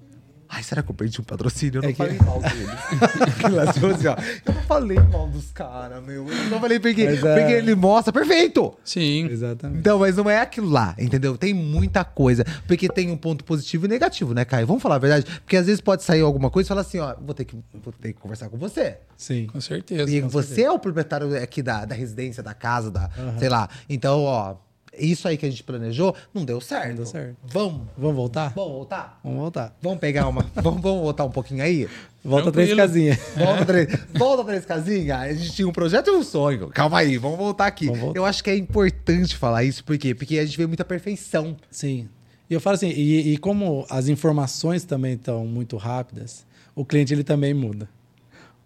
Ai, 0.54 0.62
será 0.62 0.82
que 0.82 0.90
eu 0.90 0.94
perdi 0.94 1.18
um 1.18 1.24
patrocínio? 1.24 1.78
Eu 1.78 1.82
não 1.82 1.88
É 1.88 1.92
que- 1.92 1.98
falei 1.98 2.18
mal 2.20 2.38
deles. 2.40 3.74
tipo 3.74 3.86
assim, 3.86 4.06
ó, 4.06 4.16
eu 4.46 4.54
não 4.54 4.62
falei 4.64 4.98
mal 5.00 5.26
dos 5.28 5.50
caras, 5.50 6.04
meu. 6.04 6.28
Eu 6.28 6.50
não 6.50 6.60
falei 6.60 6.78
porque, 6.78 7.04
Mas, 7.06 7.24
é- 7.24 7.38
porque 7.40 7.52
ele 7.54 7.74
mostra. 7.74 8.12
Perfeito! 8.12 8.74
Sim. 8.84 9.26
Exatamente. 9.30 9.78
Então, 9.80 9.98
mas 9.98 10.14
não 10.16 10.28
é 10.28 10.38
aquilo 10.40 10.68
lá, 10.68 10.94
entendeu? 10.98 11.38
Tem 11.38 11.54
muita 11.54 12.04
coisa. 12.04 12.44
Porque 12.66 12.86
tem 12.88 13.10
um 13.10 13.16
ponto 13.16 13.44
positivo 13.44 13.86
e 13.86 13.88
negativo, 13.88 14.34
né, 14.34 14.44
Caio? 14.44 14.66
Vamos 14.66 14.82
falar 14.82 14.96
a 14.96 14.98
verdade? 14.98 15.24
Porque 15.40 15.56
às 15.56 15.64
vezes 15.66 15.80
pode 15.80 16.02
sair 16.02 16.20
alguma 16.20 16.50
coisa 16.50 16.66
e 16.66 16.68
falar 16.68 16.82
assim, 16.82 16.98
ó, 16.98 17.14
vou 17.18 17.34
ter 17.34 17.46
que, 17.46 17.56
vou 17.82 17.92
ter 17.98 18.12
que 18.12 18.20
conversar 18.20 18.50
com 18.50 18.58
você. 18.58 18.98
Sim. 19.16 19.46
Com 19.46 19.60
certeza. 19.60 20.04
Porque 20.04 20.20
você 20.20 20.64
é 20.64 20.70
o 20.70 20.78
proprietário 20.78 21.34
aqui 21.42 21.62
da, 21.62 21.84
da 21.86 21.94
residência, 21.94 22.42
da 22.42 22.52
casa, 22.52 22.90
da, 22.90 23.08
sei 23.38 23.48
lá. 23.48 23.68
Então, 23.88 24.20
ó, 24.24 24.56
isso 24.98 25.26
aí 25.26 25.36
que 25.36 25.46
a 25.46 25.50
gente 25.50 25.62
planejou 25.62 26.14
não 26.32 26.44
deu 26.44 26.60
certo. 26.60 26.88
Não 26.88 26.94
deu 26.96 27.06
certo. 27.06 27.36
Vamos, 27.44 27.82
Vamos 27.96 28.16
voltar? 28.16 28.52
vamos 28.54 28.72
voltar? 28.72 29.20
Vamos 29.22 29.38
voltar. 29.38 29.76
Vamos 29.80 29.98
pegar 29.98 30.28
uma. 30.28 30.42
vamos, 30.54 30.80
vamos 30.82 31.02
voltar 31.02 31.24
um 31.24 31.30
pouquinho 31.30 31.62
aí? 31.62 31.88
Volta 32.24 32.52
três 32.52 32.68
Tranquilo. 32.68 32.88
casinhas. 32.88 33.18
Volta 33.36 33.64
três, 33.64 33.88
volta 34.14 34.44
três 34.44 34.64
casinhas. 34.66 35.18
A 35.18 35.32
gente 35.32 35.52
tinha 35.52 35.66
um 35.68 35.72
projeto 35.72 36.08
e 36.08 36.10
um 36.10 36.22
sonho. 36.22 36.68
Calma 36.68 36.98
aí, 36.98 37.18
vamos 37.18 37.38
voltar 37.38 37.66
aqui. 37.66 37.86
Vamos 37.86 38.00
voltar. 38.00 38.18
Eu 38.18 38.24
acho 38.24 38.44
que 38.44 38.50
é 38.50 38.56
importante 38.56 39.36
falar 39.36 39.64
isso, 39.64 39.82
por 39.82 39.98
quê? 39.98 40.14
Porque 40.14 40.38
a 40.38 40.44
gente 40.44 40.56
vê 40.56 40.66
muita 40.66 40.84
perfeição. 40.84 41.56
Sim. 41.70 42.08
E 42.48 42.54
eu 42.54 42.60
falo 42.60 42.74
assim, 42.74 42.90
e, 42.90 43.32
e 43.32 43.36
como 43.38 43.86
as 43.88 44.08
informações 44.08 44.84
também 44.84 45.14
estão 45.14 45.46
muito 45.46 45.76
rápidas, 45.76 46.44
o 46.74 46.84
cliente 46.84 47.12
ele 47.14 47.24
também 47.24 47.54
muda. 47.54 47.88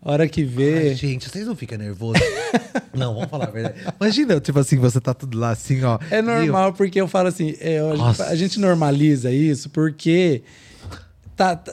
Hora 0.08 0.28
que 0.28 0.44
vê. 0.44 0.90
Ai, 0.90 0.94
gente, 0.94 1.28
vocês 1.28 1.44
não 1.46 1.56
ficam 1.56 1.76
nervosos? 1.76 2.22
não, 2.94 3.12
vamos 3.14 3.28
falar 3.28 3.48
a 3.48 3.50
verdade. 3.50 3.74
Imagina, 4.00 4.38
tipo 4.40 4.56
assim, 4.56 4.76
você 4.78 5.00
tá 5.00 5.12
tudo 5.12 5.36
lá 5.36 5.50
assim, 5.50 5.82
ó. 5.82 5.98
É 6.12 6.22
normal, 6.22 6.72
porque 6.74 7.00
eu 7.00 7.08
falo 7.08 7.26
assim, 7.28 7.56
é, 7.60 7.80
a, 8.28 8.36
gente, 8.36 8.60
normaliza 8.60 9.32
isso 9.32 9.68
porque 9.70 10.42
tá, 11.34 11.56
tá, 11.56 11.72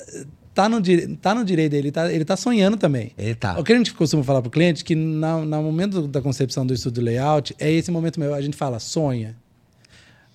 tá 0.51 0.67
no, 0.67 0.81
tá 1.21 1.35
no 1.35 1.45
direito 1.45 1.71
dele, 1.73 1.91
tá, 1.91 2.11
ele 2.11 2.25
tá 2.25 2.35
sonhando 2.35 2.75
também. 2.75 3.11
Ele 3.19 3.35
tá. 3.35 3.59
O 3.59 3.63
que 3.63 3.71
a 3.71 3.77
gente 3.77 3.93
costuma 3.93 4.23
falar 4.23 4.41
pro 4.41 4.49
cliente 4.49 4.83
que 4.83 4.95
na- 4.95 5.37
no 5.45 5.61
momento 5.61 6.07
da 6.07 6.19
concepção 6.19 6.65
do 6.65 6.73
estudo 6.73 7.01
layout, 7.01 7.55
é 7.59 7.71
esse 7.71 7.91
momento 7.91 8.19
meu. 8.19 8.33
A 8.33 8.41
gente 8.41 8.57
fala, 8.57 8.79
sonha, 8.79 9.35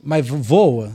mas 0.00 0.24
vo- 0.24 0.36
voa. 0.38 0.92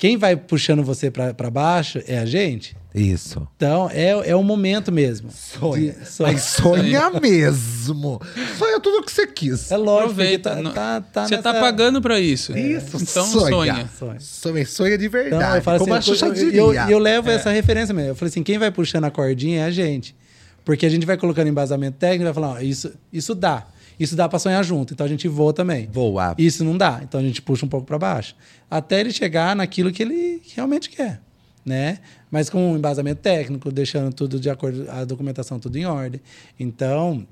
Quem 0.00 0.16
vai 0.16 0.34
puxando 0.34 0.82
você 0.82 1.10
para 1.10 1.50
baixo 1.50 2.00
é 2.08 2.18
a 2.18 2.24
gente. 2.24 2.74
Isso. 2.94 3.46
Então, 3.54 3.88
é, 3.92 4.30
é 4.30 4.34
o 4.34 4.42
momento 4.42 4.90
mesmo. 4.90 5.30
Sonha. 5.30 5.92
De- 5.92 6.08
sonha. 6.08 6.32
Mas 6.32 6.42
sonha 6.42 7.10
mesmo. 7.20 8.20
Sonha 8.58 8.80
tudo 8.80 8.98
o 8.98 9.02
que 9.04 9.12
você 9.12 9.26
quis. 9.26 9.70
É 9.70 9.76
lógico, 9.76 10.10
Aproveita. 10.12 10.50
tá, 10.56 10.62
Não- 10.62 10.72
tá, 10.72 11.00
tá 11.02 11.26
você 11.28 11.36
tá 11.36 11.52
nessa- 11.52 11.64
pagando 11.64 12.00
pra 12.00 12.18
isso. 12.18 12.56
Isso, 12.56 12.96
Então 12.96 13.26
sonha. 13.26 13.50
sonha. 13.98 14.18
Sonha. 14.18 14.66
Sonha, 14.66 14.98
de 14.98 15.06
verdade. 15.08 15.44
Então, 15.44 15.56
eu 15.56 15.62
falo 15.62 15.78
como 15.80 15.94
a 15.94 15.98
assim, 15.98 16.10
Xuxa 16.12 16.26
eu, 16.26 16.32
diria. 16.32 16.58
eu, 16.58 16.72
eu 16.72 16.98
levo 16.98 17.30
essa 17.30 17.50
referência 17.50 17.94
mesmo. 17.94 18.10
Eu 18.12 18.14
falei 18.16 18.30
assim, 18.30 18.42
quem 18.42 18.58
vai 18.58 18.70
puxando 18.70 19.04
a 19.04 19.10
cordinha 19.10 19.60
é 19.60 19.64
a 19.64 19.70
gente. 19.70 20.16
Porque 20.64 20.86
a 20.86 20.90
gente 20.90 21.04
vai 21.06 21.16
colocando 21.18 21.48
embasamento 21.48 21.98
técnico 21.98 22.22
e 22.22 22.24
vai 22.24 22.34
falar, 22.34 22.52
ó, 22.54 22.58
isso, 22.60 22.90
isso 23.12 23.34
dá. 23.34 23.66
Isso 24.00 24.16
dá 24.16 24.26
para 24.26 24.38
sonhar 24.38 24.64
junto. 24.64 24.94
Então 24.94 25.04
a 25.04 25.08
gente 25.08 25.28
voa 25.28 25.52
também. 25.52 25.86
Voa. 25.92 26.34
Isso 26.38 26.64
não 26.64 26.76
dá. 26.76 27.00
Então 27.02 27.20
a 27.20 27.22
gente 27.22 27.42
puxa 27.42 27.66
um 27.66 27.68
pouco 27.68 27.86
para 27.86 27.98
baixo. 27.98 28.34
Até 28.70 28.98
ele 28.98 29.12
chegar 29.12 29.54
naquilo 29.54 29.92
que 29.92 30.02
ele 30.02 30.40
realmente 30.54 30.88
quer. 30.88 31.20
Né? 31.66 31.98
Mas 32.30 32.48
com 32.48 32.72
um 32.72 32.76
embasamento 32.78 33.20
técnico, 33.20 33.70
deixando 33.70 34.10
tudo 34.14 34.40
de 34.40 34.48
acordo, 34.48 34.90
a 34.90 35.04
documentação 35.04 35.60
tudo 35.60 35.76
em 35.76 35.84
ordem. 35.84 36.18
Então, 36.58 37.26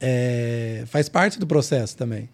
é, 0.00 0.84
faz 0.86 1.08
parte 1.08 1.40
do 1.40 1.46
processo 1.46 1.96
também. 1.96 2.28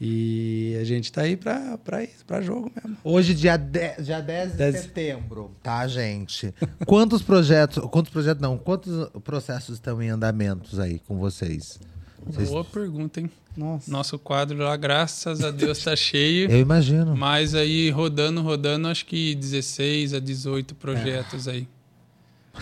E 0.00 0.78
a 0.80 0.84
gente 0.84 1.10
tá 1.10 1.22
aí 1.22 1.36
pra, 1.36 1.76
pra 1.78 2.04
isso, 2.04 2.24
pra 2.24 2.40
jogo 2.40 2.70
mesmo. 2.76 2.96
Hoje, 3.02 3.34
dia, 3.34 3.56
10, 3.56 4.06
dia 4.06 4.20
10 4.20 4.52
de 4.52 4.56
Dez. 4.56 4.76
setembro, 4.82 5.50
tá, 5.60 5.88
gente? 5.88 6.54
Quantos 6.86 7.20
projetos. 7.20 7.84
Quantos 7.90 8.12
projetos 8.12 8.40
não? 8.40 8.56
Quantos 8.56 9.08
processos 9.24 9.74
estão 9.74 10.00
em 10.00 10.08
andamentos 10.08 10.78
aí 10.78 11.00
com 11.00 11.16
vocês? 11.18 11.80
Vocês- 12.28 12.48
Boa 12.48 12.64
pergunta, 12.64 13.20
hein? 13.20 13.30
Nossa. 13.56 13.90
Nosso 13.90 14.18
quadro 14.18 14.56
lá, 14.58 14.76
graças 14.76 15.42
a 15.42 15.50
Deus, 15.50 15.82
tá 15.82 15.96
cheio. 15.96 16.50
Eu 16.50 16.58
imagino. 16.60 17.16
Mas 17.16 17.54
aí, 17.54 17.90
rodando, 17.90 18.40
rodando, 18.42 18.86
acho 18.88 19.04
que 19.06 19.34
16 19.34 20.14
a 20.14 20.20
18 20.20 20.74
projetos 20.76 21.48
aí. 21.48 21.66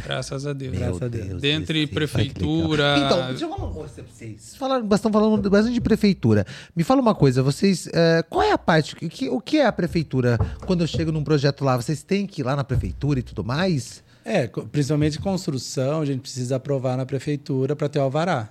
Graças 0.05 0.47
a 0.47 0.53
Deus. 0.53 0.77
Graças 0.77 1.03
a 1.03 1.09
Deus. 1.09 1.41
Dentre 1.41 1.87
prefeitura-. 1.87 2.97
Então, 2.99 3.27
deixa 3.29 3.45
eu 3.45 3.49
falar 3.49 3.65
uma 3.65 3.75
coisa 3.75 3.95
pra 3.95 4.05
vocês. 4.13 4.55
Falaram, 4.57 4.89
estão 4.95 5.11
falando 5.13 5.51
bastante 5.51 5.73
de 5.75 5.81
prefeitura. 5.81 6.47
Me 6.75 6.85
fala 6.85 7.01
uma 7.01 7.15
coisa, 7.15 7.43
vocês. 7.43 7.89
eh, 7.93 8.23
qual 8.29 8.43
é 8.43 8.53
a 8.53 8.59
parte. 8.59 8.95
O 8.95 8.99
que, 9.09 9.29
o 9.31 9.41
que 9.41 9.57
é 9.59 9.67
a 9.67 9.73
prefeitura 9.73 10.39
quando 10.67 10.83
eu 10.83 10.87
chego 10.87 11.11
num 11.11 11.25
projeto 11.25 11.65
lá? 11.65 11.77
Vocês 11.77 12.03
têm 12.03 12.27
que 12.27 12.43
ir 12.43 12.45
lá 12.45 12.55
na 12.55 12.63
prefeitura 12.65 13.21
e 13.21 13.23
tudo 13.23 13.43
mais? 13.43 14.05
É, 14.23 14.47
principalmente 14.49 15.19
construção, 15.19 16.01
a 16.03 16.05
gente 16.05 16.21
precisa 16.21 16.57
aprovar 16.57 16.97
na 16.97 17.07
prefeitura 17.07 17.75
pra 17.77 17.89
ter 17.89 17.99
o 17.99 18.03
alvará. 18.03 18.51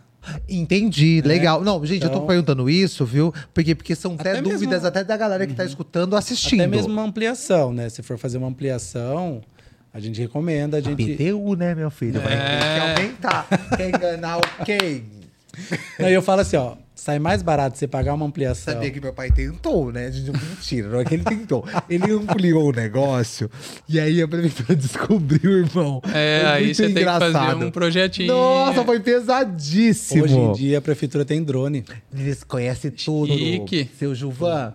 Entendi, 0.50 1.22
legal. 1.24 1.62
Não, 1.64 1.86
gente, 1.86 2.04
eu 2.04 2.10
tô 2.10 2.16
Então- 2.18 2.28
perguntando 2.28 2.70
isso, 2.70 3.06
viu? 3.06 3.34
Porque, 3.54 3.76
porque 3.76 3.96
são 3.96 4.14
até, 4.16 4.32
Até 4.32 4.42
mesmo- 4.42 4.54
dúvidas 4.60 4.86
até 4.86 5.04
da 5.04 5.16
galera 5.18 5.46
que 5.48 5.54
tá 5.54 5.66
escutando, 5.66 6.16
assistindo. 6.16 6.62
Até 6.62 6.68
mesmo 6.68 6.92
uma 6.92 7.04
ampliação, 7.04 7.74
né? 7.74 7.90
Se 7.90 8.02
for 8.02 8.18
fazer 8.18 8.38
uma 8.38 8.48
ampliação, 8.48 9.42
a 9.94 10.00
gente 10.00 10.20
recomenda 10.22 10.78
a 10.78 10.82
gente. 10.82 11.16
PTU, 11.16 11.56
né, 11.56 11.74
meu 11.76 11.90
filho? 11.92 12.20
Vai 12.22 12.32
ter 12.32 12.38
que 12.38 12.64
É. 12.66 12.80
aumentar. 12.92 13.48
Quer 13.78 13.90
enganar 13.90 14.40
quem? 14.66 15.06
Aí 16.00 16.14
eu 16.14 16.22
falo 16.22 16.42
assim, 16.42 16.58
ó, 16.58 16.76
sai 17.06 17.20
mais 17.20 17.44
barato 17.44 17.78
você 17.78 17.88
pagar 17.88 18.16
uma 18.16 18.26
ampliação. 18.26 18.74
Sabia 18.74 18.90
que 18.90 19.00
meu 19.00 19.14
pai 19.14 19.30
tentou, 19.30 19.92
né? 19.92 20.10
De 20.10 20.32
mentira, 20.32 20.90
não 20.90 21.00
é 21.02 21.06
que 21.06 21.14
ele 21.14 21.24
tentou. 21.24 21.64
Ele 21.88 22.12
ampliou 22.12 22.70
o 22.70 22.72
negócio 22.72 23.48
e 23.88 24.00
aí 24.00 24.24
a 24.24 24.28
prefeitura 24.28 24.76
descobriu, 24.76 25.60
irmão. 25.60 26.02
É, 26.12 26.40
Foi 26.42 26.50
aí 26.50 26.64
muito 26.64 26.78
você 26.78 26.84
tem 26.86 26.96
que 26.96 27.04
fazer 27.04 27.28
engraçado. 27.30 27.66
um 27.68 27.70
projetinho. 27.70 28.28
Nossa, 28.34 28.84
foi 28.84 29.00
pesadíssimo. 29.00 30.24
Hoje 30.24 30.36
em 30.36 30.52
dia 30.54 30.80
a 30.80 30.82
prefeitura 30.82 31.24
tem 31.24 31.44
drone. 31.44 31.86
Eles 32.12 32.44
conhecem 32.44 32.90
tudo. 32.90 33.32
Chique. 33.32 33.88
Seu 34.00 34.16
Gilvan, 34.16 34.74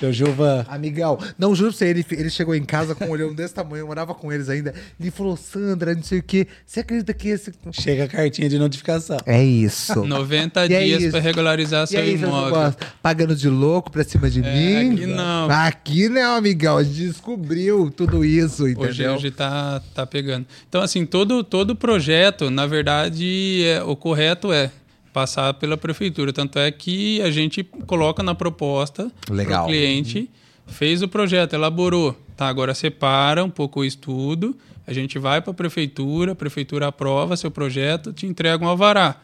Seu 0.00 0.12
Gilvan, 0.12 0.64
amigão. 0.68 1.18
Não, 1.38 1.54
juro 1.54 1.70
pra 1.70 1.78
você, 1.78 1.86
ele, 1.86 2.04
ele 2.10 2.30
chegou 2.30 2.54
em 2.54 2.64
casa 2.64 2.94
com 2.94 3.04
um 3.06 3.10
olhão 3.10 3.32
desse 3.34 3.54
tamanho, 3.54 3.82
eu 3.82 3.86
morava 3.86 4.14
com 4.14 4.32
eles 4.32 4.48
ainda. 4.48 4.74
Ele 5.00 5.10
falou, 5.10 5.36
Sandra, 5.36 5.94
não 5.94 6.02
sei 6.02 6.18
o 6.18 6.22
quê. 6.22 6.46
Você 6.66 6.80
acredita 6.80 7.14
que 7.14 7.28
esse. 7.28 7.52
chega 7.72 8.04
a 8.04 8.08
cartinha 8.08 8.48
de 8.48 8.58
notificação. 8.58 9.18
É 9.26 9.42
isso. 9.42 10.04
90 10.04 10.66
E 10.66 10.74
é 10.74 10.84
dias 10.84 11.02
isso. 11.02 11.10
para 11.12 11.20
regularizar 11.20 11.84
E 11.84 11.86
seu 11.88 12.00
aí, 12.00 12.18
seu 12.18 12.28
imóvel. 12.28 12.74
Pagando 13.02 13.34
de 13.36 13.48
louco 13.48 13.90
pra 13.90 14.04
cima 14.04 14.28
de 14.28 14.42
É, 14.44 14.82
mim? 14.82 14.92
aqui 14.94 15.06
não. 15.06 15.50
Aqui 15.50 16.08
não, 16.08 16.36
amigão. 16.36 16.76
A 16.78 16.82
gente 16.82 16.96
descobriu 17.06 17.90
tudo 17.90 18.24
isso, 18.24 18.66
entendeu? 18.68 18.88
Hoje, 18.90 19.08
hoje 19.08 19.30
tá, 19.30 19.80
tá 19.94 20.06
pegando. 20.06 20.46
Então, 20.68 20.82
assim, 20.82 21.06
todo, 21.06 21.42
todo 21.44 21.74
projeto, 21.76 22.50
na 22.50 22.66
verdade, 22.66 23.62
é, 23.64 23.82
o 23.82 23.94
correto 23.96 24.52
é 24.52 24.70
passar 25.14 25.54
pela 25.54 25.76
prefeitura. 25.78 26.32
Tanto 26.32 26.58
é 26.58 26.70
que 26.70 27.22
a 27.22 27.30
gente 27.30 27.62
coloca 27.86 28.22
na 28.22 28.34
proposta 28.34 29.10
Legal. 29.30 29.64
o 29.64 29.68
cliente, 29.68 30.28
fez 30.66 31.00
o 31.00 31.08
projeto, 31.08 31.54
elaborou. 31.54 32.14
Tá, 32.36 32.48
agora 32.48 32.74
separa 32.74 33.44
um 33.44 33.48
pouco 33.50 33.80
o 33.80 33.84
estudo, 33.84 34.56
a 34.86 34.92
gente 34.92 35.18
vai 35.20 35.40
para 35.40 35.52
a 35.52 35.54
prefeitura, 35.54 36.32
a 36.32 36.34
prefeitura 36.34 36.88
aprova 36.88 37.36
seu 37.36 37.50
projeto, 37.50 38.12
te 38.12 38.26
entrega 38.26 38.62
um 38.64 38.68
alvará. 38.68 39.20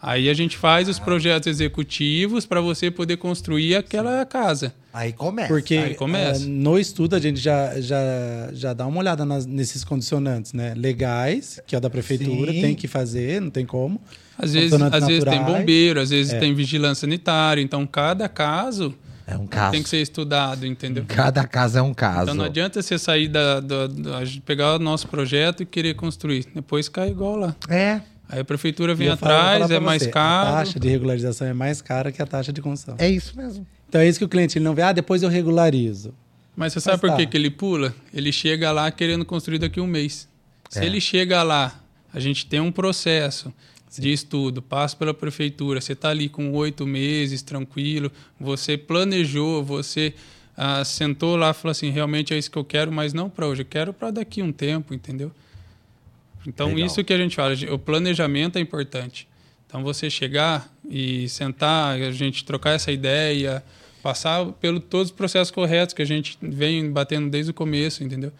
Aí 0.00 0.28
a 0.28 0.34
gente 0.34 0.56
faz 0.56 0.88
os 0.88 0.98
projetos 0.98 1.46
executivos 1.48 2.44
para 2.46 2.60
você 2.60 2.90
poder 2.90 3.16
construir 3.18 3.76
aquela 3.76 4.24
casa. 4.26 4.74
Aí 4.92 5.12
começa. 5.12 5.48
Porque 5.48 5.76
Aí 5.76 5.94
começa. 5.94 6.44
eh, 6.44 6.46
no 6.48 6.76
estudo 6.78 7.14
a 7.14 7.20
gente 7.20 7.38
já, 7.38 7.80
já, 7.80 8.50
já 8.52 8.72
dá 8.72 8.84
uma 8.86 8.98
olhada 8.98 9.24
nas- 9.24 9.46
nesses 9.46 9.84
condicionantes, 9.84 10.52
né? 10.52 10.74
Legais, 10.76 11.60
que 11.66 11.76
é 11.76 11.80
da 11.80 11.88
prefeitura, 11.88 12.52
Sim. 12.52 12.60
tem 12.60 12.74
que 12.74 12.88
fazer, 12.88 13.40
não 13.40 13.50
tem 13.50 13.64
como. 13.64 14.00
Às 14.42 14.52
vezes, 14.52 14.72
às 14.80 15.06
vezes 15.06 15.24
tem 15.24 15.42
bombeiro, 15.42 16.00
às 16.00 16.10
vezes 16.10 16.32
É. 16.32 16.38
tem 16.38 16.54
vigilância 16.54 17.02
sanitária. 17.02 17.62
Então, 17.62 17.86
cada 17.86 18.28
caso 18.28 18.92
É 19.26 19.36
um 19.36 19.46
caso. 19.46 19.70
tem 19.72 19.82
que 19.82 19.88
ser 19.88 20.02
estudado, 20.02 20.66
entendeu? 20.66 21.04
Cada 21.06 21.46
caso 21.46 21.78
é 21.78 21.82
um 21.82 21.94
caso. 21.94 22.22
Então, 22.24 22.34
não 22.34 22.44
adianta 22.44 22.82
você 22.82 22.98
sair 22.98 23.28
da, 23.28 23.60
da- 23.60 23.86
da- 23.86 24.20
pegar 24.44 24.74
o 24.74 24.78
nosso 24.80 25.06
projeto 25.08 25.62
e 25.62 25.66
querer 25.66 25.94
construir. 25.94 26.46
Depois 26.54 26.88
cai 26.88 27.10
igual 27.10 27.36
lá. 27.36 27.56
É. 27.68 28.00
Aí 28.28 28.40
a 28.40 28.44
prefeitura 28.44 28.94
vem 28.94 29.08
atrás, 29.08 29.70
é 29.70 29.78
mais 29.78 30.02
você, 30.02 30.08
A 30.08 30.12
caro. 30.12 30.50
taxa 30.56 30.80
de 30.80 30.88
regularização 30.88 31.46
é 31.46 31.52
mais 31.52 31.80
cara 31.82 32.10
que 32.10 32.20
a 32.22 32.26
taxa 32.26 32.52
de 32.52 32.60
construção. 32.62 32.96
É 32.98 33.08
isso 33.08 33.36
mesmo. 33.36 33.66
Então 33.88 34.00
é 34.00 34.08
isso 34.08 34.18
que 34.18 34.24
o 34.24 34.28
cliente 34.28 34.56
ele 34.58 34.64
não 34.64 34.74
vê, 34.74 34.82
ah, 34.82 34.92
depois 34.92 35.22
eu 35.22 35.28
regularizo. 35.28 36.14
Mas 36.56 36.72
você 36.72 36.80
sabe 36.80 36.94
Mas 36.94 37.00
por 37.02 37.10
tá. 37.10 37.16
que, 37.16 37.26
que 37.26 37.36
ele 37.36 37.50
pula? 37.50 37.94
Ele 38.12 38.32
chega 38.32 38.72
lá 38.72 38.90
querendo 38.90 39.24
construir 39.24 39.58
daqui 39.58 39.78
a 39.80 39.82
um 39.82 39.86
mês. 39.86 40.26
Se 40.70 40.80
É. 40.80 40.84
ele 40.86 40.98
chega 41.00 41.42
lá, 41.42 41.78
a 42.12 42.18
gente 42.18 42.46
tem 42.46 42.58
um 42.60 42.72
processo 42.72 43.52
de 44.00 44.12
estudo, 44.12 44.62
passa 44.62 44.96
pela 44.96 45.12
prefeitura, 45.12 45.80
você 45.80 45.92
está 45.92 46.10
ali 46.10 46.28
com 46.28 46.52
oito 46.52 46.86
meses, 46.86 47.42
tranquilo, 47.42 48.10
você 48.40 48.76
planejou, 48.78 49.62
você 49.62 50.14
ah, 50.56 50.84
sentou 50.84 51.36
lá 51.36 51.50
e 51.50 51.54
falou 51.54 51.72
assim, 51.72 51.90
realmente 51.90 52.32
é 52.32 52.38
isso 52.38 52.50
que 52.50 52.58
eu 52.58 52.64
quero, 52.64 52.90
mas 52.90 53.12
não 53.12 53.28
para 53.28 53.46
hoje, 53.46 53.62
eu 53.62 53.66
quero 53.66 53.92
para 53.92 54.10
daqui 54.10 54.40
a 54.40 54.44
um 54.44 54.52
tempo, 54.52 54.94
entendeu? 54.94 55.30
Então, 56.46 56.68
Legal. 56.68 56.86
isso 56.86 57.04
que 57.04 57.12
a 57.12 57.18
gente 57.18 57.36
fala, 57.36 57.54
o 57.70 57.78
planejamento 57.78 58.56
é 58.56 58.60
importante. 58.60 59.28
Então, 59.66 59.82
você 59.82 60.10
chegar 60.10 60.70
e 60.88 61.28
sentar, 61.28 62.00
a 62.00 62.10
gente 62.10 62.44
trocar 62.44 62.72
essa 62.72 62.90
ideia, 62.92 63.62
passar 64.02 64.44
pelo 64.60 64.80
todos 64.80 65.10
os 65.10 65.16
processos 65.16 65.50
corretos 65.50 65.94
que 65.94 66.02
a 66.02 66.04
gente 66.04 66.36
vem 66.42 66.90
batendo 66.90 67.30
desde 67.30 67.52
o 67.52 67.54
começo, 67.54 68.02
entendeu? 68.02 68.32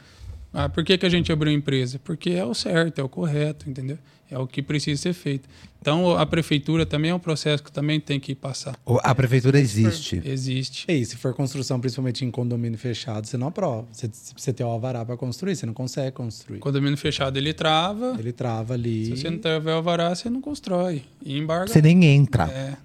Ah, 0.53 0.68
por 0.68 0.84
que, 0.84 0.98
que 0.98 1.07
a 1.07 1.09
gente 1.09 1.32
abriu 1.32 1.50
a 1.50 1.55
empresa? 1.55 1.98
Porque 2.03 2.30
é 2.30 2.44
o 2.44 2.55
certo, 2.55 3.00
é 3.00 3.05
o 3.05 3.09
correto, 3.09 3.68
entendeu? 3.68 3.98
É 4.30 4.38
o 4.38 4.46
que 4.46 4.62
precisa 4.62 5.00
ser 5.00 5.12
feito. 5.12 5.48
Então, 5.80 6.16
a 6.16 6.24
prefeitura 6.24 6.86
também 6.86 7.11
é 7.11 7.14
um 7.14 7.18
processo 7.18 7.62
que 7.62 7.70
também 7.70 8.00
tem 8.00 8.18
que 8.18 8.34
passar. 8.34 8.74
A 9.03 9.14
prefeitura 9.14 9.59
existe. 9.59 10.22
Existe. 10.24 10.86
E 10.88 10.92
aí, 10.92 11.05
se 11.05 11.16
for 11.16 11.34
construção, 11.34 11.78
principalmente 11.80 12.24
em 12.24 12.30
condomínio 12.30 12.78
fechado, 12.78 13.26
você 13.26 13.36
não 13.36 13.48
aprova. 13.48 13.86
Você, 13.92 14.09
você 14.34 14.53
tem 14.53 14.64
o 14.64 14.68
alvará 14.70 15.05
para 15.05 15.16
construir, 15.16 15.57
você 15.57 15.66
não 15.66 15.74
consegue 15.74 16.12
construir. 16.12 16.61
Condomínio 16.61 16.96
fechado, 16.96 17.36
ele 17.36 17.53
trava. 17.53 18.16
Ele 18.18 18.32
trava 18.32 18.74
ali. 18.74 19.07
Se 19.07 19.16
você 19.18 19.30
não 19.30 19.38
tiver 19.38 19.72
alvará, 19.72 20.14
você 20.14 20.30
não 20.30 20.40
constrói. 20.40 21.03
E 21.22 21.36
embarga. 21.36 21.66
Você 21.66 21.82
nem 21.82 22.05
entra. 22.05 22.44
É. 22.44 22.76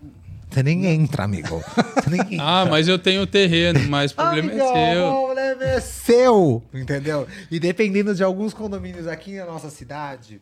Você 0.50 0.64
nem 0.64 0.86
entra, 0.86 1.24
amigo. 1.24 1.62
Você 1.96 2.10
nem 2.10 2.22
entra. 2.22 2.38
Ah, 2.48 2.66
mas 2.66 2.88
eu 2.88 2.98
tenho 2.98 3.28
terreno, 3.28 3.80
mas 3.90 4.12
o 4.12 4.16
problema 4.16 4.50
Amigão, 4.50 4.76
é 4.76 4.94
seu. 4.94 5.08
O 5.08 5.26
problema 5.26 5.64
é 5.64 5.80
seu, 5.80 6.64
entendeu? 6.74 7.28
E 7.52 7.60
dependendo 7.60 8.16
de 8.16 8.24
alguns 8.24 8.54
condomínios 8.54 9.08
aqui 9.08 9.38
na 9.38 9.46
nossa 9.46 9.70
cidade, 9.70 10.42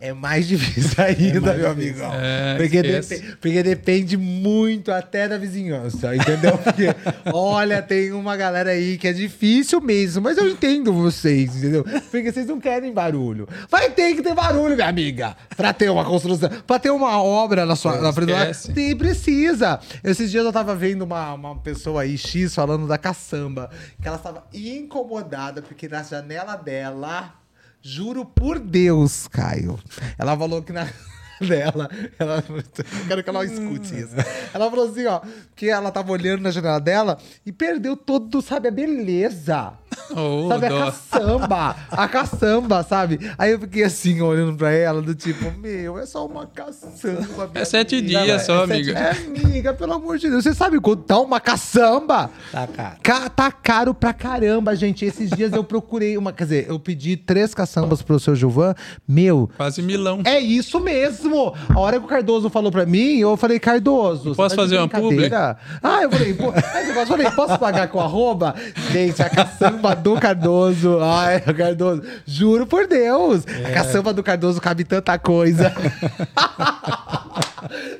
é 0.00 0.12
mais 0.12 0.48
difícil 0.48 0.94
ainda, 1.04 1.40
mais 1.40 1.58
meu 1.58 1.74
difícil. 1.74 2.04
amigo. 2.06 2.16
É, 2.24 2.56
porque, 2.56 2.82
depe- 2.82 3.36
porque 3.40 3.62
depende 3.62 4.16
muito 4.16 4.90
até 4.90 5.28
da 5.28 5.36
vizinhança, 5.38 6.14
entendeu? 6.16 6.56
Porque, 6.58 6.86
olha, 7.32 7.82
tem 7.82 8.12
uma 8.12 8.36
galera 8.36 8.70
aí 8.70 8.96
que 8.96 9.06
é 9.06 9.12
difícil 9.12 9.80
mesmo, 9.80 10.22
mas 10.22 10.38
eu 10.38 10.48
entendo 10.48 10.92
vocês, 10.92 11.56
entendeu? 11.56 11.84
Porque 12.10 12.32
vocês 12.32 12.46
não 12.46 12.58
querem 12.60 12.92
barulho. 12.92 13.46
Vai 13.70 13.90
ter 13.90 14.14
que 14.14 14.22
ter 14.22 14.34
barulho, 14.34 14.74
minha 14.74 14.88
amiga, 14.88 15.36
pra 15.56 15.72
ter 15.72 15.90
uma 15.90 16.04
construção, 16.04 16.48
pra 16.66 16.78
ter 16.78 16.90
uma 16.90 17.22
obra 17.22 17.66
na 17.66 17.76
sua 17.76 18.00
na 18.00 18.12
frente 18.12 18.32
do. 18.32 18.72
Tem, 18.74 18.96
precisa. 18.96 19.78
Esses 20.02 20.30
dias 20.30 20.44
eu 20.44 20.52
tava 20.52 20.74
vendo 20.74 21.02
uma, 21.02 21.34
uma 21.34 21.56
pessoa 21.58 22.02
aí, 22.02 22.16
X, 22.16 22.54
falando 22.54 22.86
da 22.86 22.96
caçamba, 22.96 23.70
que 24.00 24.08
ela 24.08 24.16
estava 24.16 24.44
incomodada 24.52 25.62
porque 25.62 25.88
na 25.88 26.02
janela 26.02 26.56
dela, 26.56 27.34
juro 27.82 28.24
por 28.24 28.58
Deus, 28.58 29.26
Caio, 29.28 29.78
ela 30.18 30.36
falou 30.36 30.62
que 30.62 30.72
na 30.72 30.88
dela, 31.46 31.88
ela, 32.18 32.44
eu 32.48 32.62
quero 33.08 33.22
que 33.24 33.30
ela 33.30 33.44
escute 33.44 33.98
isso. 33.98 34.14
Ela 34.52 34.68
falou 34.70 34.88
assim, 34.88 35.06
ó, 35.06 35.20
que 35.56 35.68
ela 35.68 35.90
tava 35.90 36.12
olhando 36.12 36.42
na 36.42 36.50
janela 36.50 36.78
dela 36.80 37.18
e 37.46 37.52
perdeu 37.52 37.96
todo, 37.96 38.40
sabe, 38.42 38.68
a 38.68 38.70
beleza. 38.70 39.72
Ô, 40.10 40.48
Sabe, 40.48 40.66
a 40.66 40.70
caçamba, 40.70 41.76
a 41.90 42.08
caçamba, 42.08 42.82
sabe? 42.82 43.18
Aí 43.38 43.52
eu 43.52 43.58
fiquei 43.60 43.82
assim, 43.84 44.20
olhando 44.20 44.56
pra 44.56 44.70
ela, 44.70 45.00
do 45.02 45.14
tipo, 45.14 45.50
meu, 45.58 45.98
é 45.98 46.06
só 46.06 46.26
uma 46.26 46.46
caçamba. 46.46 47.50
É 47.54 47.64
sete 47.64 47.96
amiga. 47.96 48.22
dias 48.22 48.42
só, 48.42 48.64
É 48.64 48.66
sete- 48.66 48.72
amiga. 48.90 48.98
É, 48.98 49.10
amiga, 49.46 49.74
pelo 49.74 49.92
amor 49.94 50.18
de 50.18 50.28
Deus. 50.30 50.44
Você 50.44 50.54
sabe 50.54 50.80
quanto 50.80 51.02
tá 51.04 51.18
uma 51.20 51.40
caçamba? 51.40 52.30
Tá, 52.52 52.66
cara. 52.66 52.96
Ca- 53.02 53.28
tá 53.30 53.50
caro 53.52 53.92
pra 53.94 54.12
caramba, 54.12 54.74
gente. 54.76 55.04
Esses 55.04 55.30
dias 55.30 55.52
eu 55.52 55.62
procurei 55.64 56.16
uma, 56.16 56.32
quer 56.32 56.44
dizer, 56.44 56.66
eu 56.68 56.78
pedi 56.78 57.16
três 57.16 57.52
caçambas 57.54 58.00
pro 58.02 58.18
seu 58.20 58.34
Gilvan. 58.34 58.74
Meu, 59.06 59.50
Quase 59.56 59.82
milão. 59.82 60.22
é 60.24 60.38
isso 60.40 60.78
mesmo. 60.80 61.29
A 61.68 61.78
hora 61.78 61.98
que 61.98 62.04
o 62.04 62.08
Cardoso 62.08 62.50
falou 62.50 62.70
pra 62.70 62.86
mim, 62.86 63.18
eu 63.18 63.36
falei, 63.36 63.58
Cardoso. 63.58 64.34
Posso 64.34 64.56
tá 64.56 64.62
fazer 64.62 64.78
uma 64.78 64.86
brincadeira? 64.86 65.56
Ah, 65.82 66.02
eu 66.02 66.10
falei, 66.10 66.34
pô, 66.34 66.46
eu 66.46 67.06
falei, 67.06 67.30
posso 67.30 67.58
pagar 67.58 67.88
com 67.88 68.00
arroba? 68.00 68.54
Gente, 68.90 69.22
a 69.22 69.28
caçamba 69.28 69.94
do 69.94 70.14
Cardoso. 70.14 70.98
Ai, 71.00 71.42
o 71.46 71.54
Cardoso. 71.54 72.02
Juro 72.26 72.66
por 72.66 72.86
Deus. 72.86 73.44
A 73.64 73.70
caçamba 73.70 74.12
do 74.12 74.22
Cardoso 74.22 74.60
cabe 74.60 74.84
tanta 74.84 75.18
coisa. 75.18 75.72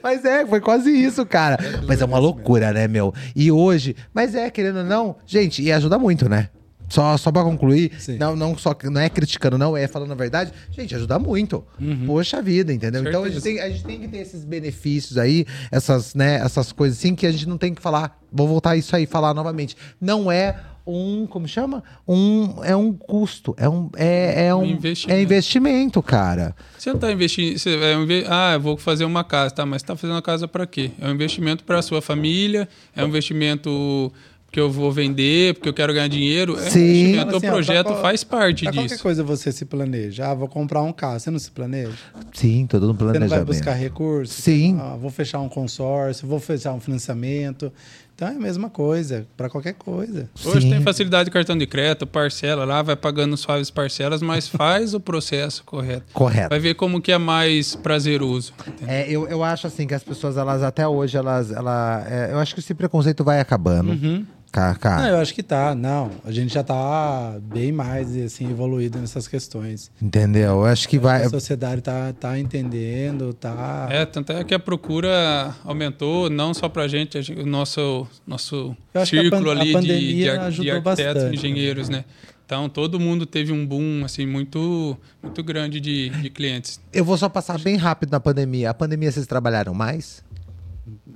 Mas 0.03 0.25
é, 0.25 0.47
foi 0.47 0.61
quase 0.61 0.91
isso, 0.91 1.25
cara. 1.27 1.59
mas 1.87 2.01
é 2.01 2.05
uma 2.05 2.19
loucura, 2.19 2.73
né, 2.73 2.89
meu? 2.89 3.13
E 3.37 3.53
hoje, 3.53 3.95
mas 4.13 4.35
é, 4.35 4.51
querendo 4.51 4.79
ou 4.79 4.85
não, 4.85 5.17
gente, 5.27 5.63
e 5.63 5.71
ajuda 5.71 5.99
muito, 5.99 6.29
né? 6.29 6.49
Só, 6.91 7.17
só 7.17 7.31
pra 7.31 7.45
concluir, 7.45 7.93
Sim. 7.99 8.19
não, 8.19 8.35
não, 8.35 8.59
só, 8.59 8.77
não 8.85 9.01
é 9.01 9.09
criticando, 9.09 9.57
não, 9.57 9.77
é 9.77 9.87
falando 9.87 10.11
a 10.11 10.17
verdade. 10.17 10.53
Gente, 10.73 10.95
ajuda 10.95 11.19
muito. 11.19 11.65
Poxa 12.05 12.43
vida, 12.43 12.73
entendeu? 12.73 13.03
Então 13.07 13.25
a 13.25 13.31
gente, 13.31 13.43
tem, 13.43 13.61
a 13.61 13.71
gente 13.71 13.85
tem 13.85 14.01
que 14.01 14.09
ter 14.09 14.19
esses 14.19 14.45
benefícios 14.45 15.17
aí, 15.17 15.47
essas, 15.71 16.15
né, 16.15 16.35
essas 16.45 16.73
coisas 16.73 16.99
assim 16.99 17.15
que 17.15 17.27
a 17.27 17.33
gente 17.33 17.49
não 17.49 17.57
tem 17.57 17.73
que 17.73 17.81
falar. 17.81 18.21
Vou 18.33 18.49
voltar 18.49 18.77
isso 18.77 18.95
aí, 18.95 19.07
falar 19.07 19.33
novamente. 19.33 19.77
Não 20.01 20.31
é 20.31 20.57
um, 20.87 21.27
como 21.27 21.47
chama? 21.47 21.83
Um, 22.07 22.65
é 22.65 22.75
um 22.75 22.93
custo, 22.93 23.55
é 23.57 23.69
um, 23.69 23.89
é, 23.97 24.47
é 24.47 24.55
um, 24.55 24.65
investimento. 24.65 25.19
é 25.19 25.23
investimento, 25.23 26.03
cara. 26.03 26.57
Você 26.77 26.91
não 26.91 26.97
está 26.97 27.13
investindo. 27.13 27.59
Você 27.59 27.77
é 27.77 27.97
um 27.97 28.07
ah, 28.29 28.55
eu 28.55 28.61
vou 28.61 28.77
fazer 28.77 29.05
uma 29.05 29.23
casa, 29.23 29.55
tá? 29.55 29.65
Mas 29.65 29.83
está 29.83 29.95
fazendo 29.95 30.17
uma 30.17 30.23
casa 30.23 30.49
para 30.49 30.67
quê? 30.67 30.91
É 31.01 31.07
um 31.07 31.13
investimento 31.13 31.65
para 31.65 31.79
a 31.79 31.83
sua 31.83 32.03
família, 32.03 32.69
é 32.95 33.05
um 33.05 33.09
investimento 33.09 34.13
que 34.53 34.59
eu 34.59 34.71
vou 34.71 34.91
vender, 34.91 35.55
porque 35.55 35.69
eu 35.69 35.73
quero 35.75 35.93
ganhar 35.95 36.09
dinheiro. 36.09 36.59
É 36.59 36.71
Sim. 36.71 37.19
Assim, 37.19 37.31
o 37.33 37.37
ó, 37.37 37.41
projeto 37.41 37.87
pra 37.87 37.97
faz 38.03 38.25
parte 38.25 38.65
Pra 38.65 38.73
qualquer 38.73 38.89
disso. 38.89 39.03
coisa 39.03 39.23
você 39.23 39.53
se 39.53 39.65
planeja. 39.65 40.27
Ah, 40.29 40.35
vou 40.35 40.49
comprar 40.49 40.83
um 40.83 40.93
carro. 40.93 41.21
Você 41.21 41.31
não 41.31 41.39
se 41.39 41.51
planeja? 41.51 41.93
Sim, 42.33 42.67
todo 42.69 42.91
um 42.91 42.95
Você 42.95 43.03
não 43.03 43.11
vai 43.11 43.19
planejamento. 43.19 43.47
buscar 43.47 43.75
recursos? 43.75 44.35
Sim. 44.37 44.77
Ah, 44.81 44.97
vou 45.01 45.11
fechar 45.11 45.41
um 45.41 45.49
consórcio, 45.49 46.27
vou 46.27 46.41
fechar 46.41 46.73
um 46.73 46.81
financiamento. 46.81 47.73
Então 48.15 48.29
é 48.29 48.33
a 48.33 48.39
mesma 48.39 48.69
coisa, 48.69 49.27
para 49.35 49.49
qualquer 49.49 49.73
coisa. 49.73 50.29
Hoje 50.45 50.61
Sim. 50.63 50.71
tem 50.73 50.83
facilidade 50.83 51.25
de 51.27 51.31
cartão 51.31 51.57
de 51.57 51.67
crédito, 51.67 52.07
parcela 52.07 52.67
lá, 52.67 52.83
vai 52.83 52.95
pagando 52.95 53.35
suaves 53.35 53.71
parcelas, 53.71 54.21
mas 54.21 54.47
faz 54.51 54.93
o 54.93 55.01
processo 55.01 55.65
correto. 55.65 56.05
Correto. 56.13 56.51
Vai 56.51 56.59
ver 56.59 56.75
como 56.75 57.01
que 57.01 57.13
é 57.13 57.17
mais 57.17 57.75
prazeroso. 57.77 58.53
É, 58.87 59.09
eu, 59.11 59.27
eu 59.27 59.43
acho 59.43 59.67
assim 59.67 59.87
que 59.87 59.95
as 59.95 60.03
pessoas, 60.05 60.37
elas 60.37 60.63
até 60.63 60.87
hoje, 60.87 61.17
elas. 61.17 61.51
Ela, 61.51 62.05
é, 62.11 62.33
eu 62.33 62.39
acho 62.39 62.53
que 62.53 62.61
esse 62.61 62.75
preconceito 62.75 63.25
vai 63.25 63.41
acabando. 63.41 63.97
Ca- 63.97 64.23
cara. 64.51 65.03
Não, 65.03 65.09
eu 65.09 65.17
acho 65.19 65.35
que 65.35 65.43
tá. 65.43 65.75
Não, 65.75 66.11
a 66.25 66.31
gente 66.33 66.53
já 66.53 66.63
tá 66.63 67.39
bem 67.43 67.73
mais 67.73 68.17
assim 68.17 68.51
evoluído 68.51 68.99
nessas 68.99 69.29
questões. 69.29 69.91
Entendeu? 70.01 70.51
Eu 70.51 70.65
acho 70.67 70.89
que 70.89 70.99
vai. 70.99 71.25
A 71.25 71.31
sociedade 71.31 71.83
tá, 71.83 72.13
tá 72.13 72.39
entendendo, 72.39 73.33
tá. 73.33 73.89
É, 73.91 74.05
tanto 74.05 74.33
é 74.33 74.43
que 74.45 74.55
a 74.55 74.59
procura 74.59 75.55
aumentou, 75.65 76.29
não 76.29 76.53
só 76.53 76.69
pra 76.69 76.89
gente, 76.89 77.17
a 77.17 77.23
gente- 77.23 77.41
o 77.41 77.47
nosso, 77.47 78.07
nosso 78.27 78.77
Eu 78.93 79.01
acho 79.01 79.11
que 79.11 79.19
a 79.19 79.23
círculo 79.23 79.51
ali 79.51 79.75
de, 79.81 80.15
de, 80.15 80.31
arquitetos 80.31 80.83
bastante, 80.83 81.33
e 81.33 81.35
engenheiros, 81.37 81.89
né? 81.89 82.05
Então 82.51 82.69
todo 82.69 82.99
mundo 82.99 83.27
teve 83.27 83.53
um 83.53 83.65
boom 83.65 84.05
assim 84.05 84.27
muito 84.27 84.99
muito 85.23 85.41
grande 85.41 85.79
de, 85.81 86.11
de 86.11 86.29
clientes. 86.31 86.81
Eu 86.93 87.05
vou 87.05 87.17
só 87.17 87.29
passar 87.29 87.61
bem 87.61 87.77
rápido 87.77 88.11
na 88.11 88.19
pandemia. 88.19 88.71
A 88.71 88.75
pandemia 88.75 89.13
vocês 89.13 89.25
trabalharam 89.25 89.73
mais? 89.73 90.25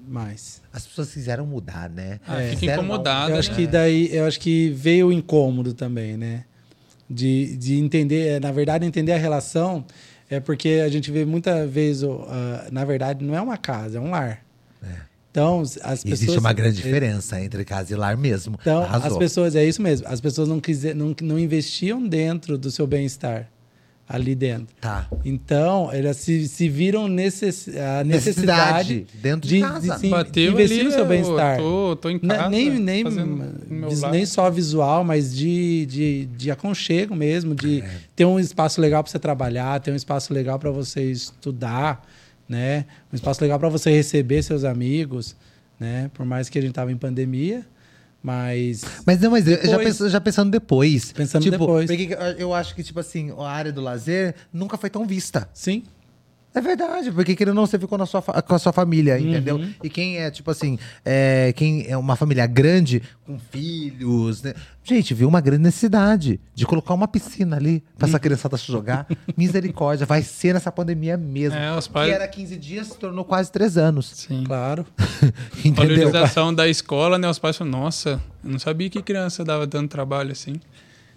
Mais. 0.06 0.60
As 0.72 0.86
pessoas 0.86 1.12
quiseram 1.12 1.46
mudar, 1.46 1.88
né? 1.88 2.20
Ah, 2.26 2.36
fica 2.36 2.56
Quiseram 2.56 2.82
não. 2.82 2.88
incomodado. 2.90 3.32
Eu 3.32 3.38
acho 3.38 3.50
né? 3.50 3.56
que 3.56 3.66
daí, 3.66 4.14
eu 4.14 4.26
acho 4.26 4.40
que 4.40 4.70
veio 4.70 5.08
o 5.08 5.12
incômodo 5.12 5.74
também, 5.74 6.16
né? 6.16 6.44
De, 7.08 7.56
de 7.56 7.78
entender, 7.78 8.40
na 8.40 8.50
verdade, 8.50 8.84
entender 8.86 9.12
a 9.12 9.18
relação 9.18 9.84
é 10.30 10.40
porque 10.40 10.82
a 10.84 10.88
gente 10.88 11.10
vê 11.10 11.24
muita 11.24 11.66
vez, 11.66 12.02
o, 12.02 12.24
ah, 12.28 12.68
na 12.72 12.84
verdade, 12.84 13.24
não 13.24 13.34
é 13.34 13.40
uma 13.40 13.56
casa, 13.56 13.98
é 13.98 14.00
um 14.00 14.10
lar. 14.10 14.44
Então, 15.34 15.62
as 15.62 15.74
pessoas. 15.74 16.04
Existe 16.04 16.38
uma 16.38 16.52
grande 16.52 16.76
diferença 16.76 17.40
entre 17.40 17.64
casa 17.64 17.92
e 17.92 17.96
lar 17.96 18.16
mesmo. 18.16 18.56
Então, 18.60 18.84
Arrasou. 18.84 19.10
as 19.10 19.18
pessoas, 19.18 19.56
é 19.56 19.64
isso 19.64 19.82
mesmo, 19.82 20.06
as 20.06 20.20
pessoas 20.20 20.48
não, 20.48 20.60
quiser, 20.60 20.94
não, 20.94 21.12
não 21.22 21.36
investiam 21.36 22.06
dentro 22.06 22.56
do 22.56 22.70
seu 22.70 22.86
bem-estar, 22.86 23.50
ali 24.08 24.34
dentro. 24.34 24.74
Tá. 24.80 25.08
Então, 25.24 25.90
elas 25.92 26.18
se, 26.18 26.46
se 26.46 26.68
viram 26.68 27.08
necess, 27.08 27.68
a 27.68 28.04
necessidade, 28.04 28.94
Necessidade, 28.94 29.06
dentro 29.14 29.48
de 29.48 29.60
casa. 29.60 29.98
sim, 29.98 30.10
Bateu 30.10 30.52
investir 30.52 30.78
ali, 30.80 30.84
no 30.86 30.90
seu 30.90 31.00
eu 31.00 31.06
bem-estar. 31.06 31.56
Tô, 31.58 31.96
tô 31.96 32.10
em 32.10 32.18
casa, 32.18 32.48
nem 32.50 32.70
nem, 32.70 33.04
nem 34.10 34.26
só 34.26 34.50
visual, 34.50 35.04
mas 35.04 35.34
de, 35.34 35.86
de, 35.86 36.26
de 36.36 36.50
aconchego 36.50 37.14
mesmo, 37.16 37.54
de 37.54 37.80
É. 37.80 37.90
ter 38.14 38.24
um 38.24 38.38
espaço 38.38 38.80
legal 38.80 39.02
para 39.02 39.10
você 39.10 39.18
trabalhar, 39.18 39.80
ter 39.80 39.90
um 39.90 39.96
espaço 39.96 40.32
legal 40.34 40.58
para 40.58 40.70
você 40.70 41.10
estudar, 41.10 42.06
né? 42.48 42.84
Um 43.12 43.16
espaço 43.16 43.42
legal 43.42 43.58
para 43.58 43.68
você 43.68 43.90
receber 43.90 44.42
seus 44.42 44.64
amigos, 44.64 45.34
né? 45.80 46.10
Por 46.14 46.26
mais 46.26 46.48
que 46.48 46.58
a 46.58 46.62
gente 46.62 46.72
tava 46.74 46.92
em 46.92 46.96
pandemia, 46.96 47.64
mas 48.24 48.80
Mas 49.06 49.20
não, 49.20 49.30
mas 49.30 49.46
eu- 49.46 49.56
já, 49.56 49.62
Depois- 49.62 49.84
penso- 49.84 50.08
já 50.08 50.18
pensando 50.20 50.50
depois. 50.50 51.12
Pensando 51.12 51.42
tipo, 51.42 51.58
depois. 51.58 51.86
porque 51.86 52.14
eu- 52.14 52.38
eu 52.48 52.54
acho 52.54 52.74
que, 52.74 52.82
tipo 52.82 52.98
assim, 52.98 53.30
a 53.38 53.46
área 53.48 53.70
do 53.70 53.82
lazer 53.82 54.34
nunca 54.50 54.78
foi 54.78 54.88
tão 54.88 55.06
vista. 55.06 55.46
sim, 55.52 55.84
É 56.54 56.60
verdade, 56.60 57.10
porque 57.10 57.34
querendo 57.34 57.54
ou 57.56 57.62
não, 57.62 57.66
você 57.66 57.76
ficou 57.78 57.98
na 57.98 58.06
sua, 58.06 58.22
com 58.22 58.54
a 58.54 58.58
sua 58.60 58.72
família, 58.72 59.14
Uhum. 59.16 59.28
entendeu? 59.30 59.60
E 59.82 59.90
quem 59.90 60.18
é, 60.18 60.30
tipo 60.30 60.48
assim, 60.50 60.78
é, 61.04 61.52
quem 61.56 61.84
é 61.88 61.96
uma 61.96 62.14
família 62.14 62.46
grande, 62.46 63.02
com 63.26 63.36
filhos, 63.38 64.42
né? 64.42 64.54
Gente, 64.84 65.14
viu 65.14 65.26
uma 65.28 65.40
grande 65.40 65.62
necessidade 65.64 66.38
de 66.54 66.64
colocar 66.66 66.94
uma 66.94 67.08
piscina 67.08 67.56
ali 67.56 67.82
pra 67.98 68.06
Uhum. 68.06 68.10
essa 68.10 68.18
criançada 68.20 68.56
se 68.56 68.66
jogar. 68.70 69.06
Misericórdia, 69.36 70.06
vai 70.06 70.22
ser 70.22 70.54
nessa 70.54 70.70
pandemia 70.70 71.16
mesmo. 71.16 71.58
É, 71.58 71.76
os 71.76 71.88
pais- 71.88 72.08
Que 72.10 72.14
era 72.14 72.28
15 72.28 72.56
dias, 72.56 72.86
se 72.88 72.98
tornou 72.98 73.24
quase 73.24 73.50
3 73.50 73.76
anos. 73.76 74.06
Sim. 74.14 74.44
claro. 74.46 74.86
Entendeu? 75.64 75.96
Valorização 76.10 76.54
da 76.54 76.68
escola, 76.68 77.18
né? 77.18 77.28
Os 77.28 77.38
pais 77.38 77.56
falam, 77.56 77.72
nossa, 77.72 78.20
eu 78.44 78.50
não 78.50 78.58
sabia 78.58 78.88
que 78.88 79.02
criança 79.02 79.42
dava 79.44 79.66
tanto 79.66 79.90
trabalho 79.90 80.30
assim. 80.32 80.60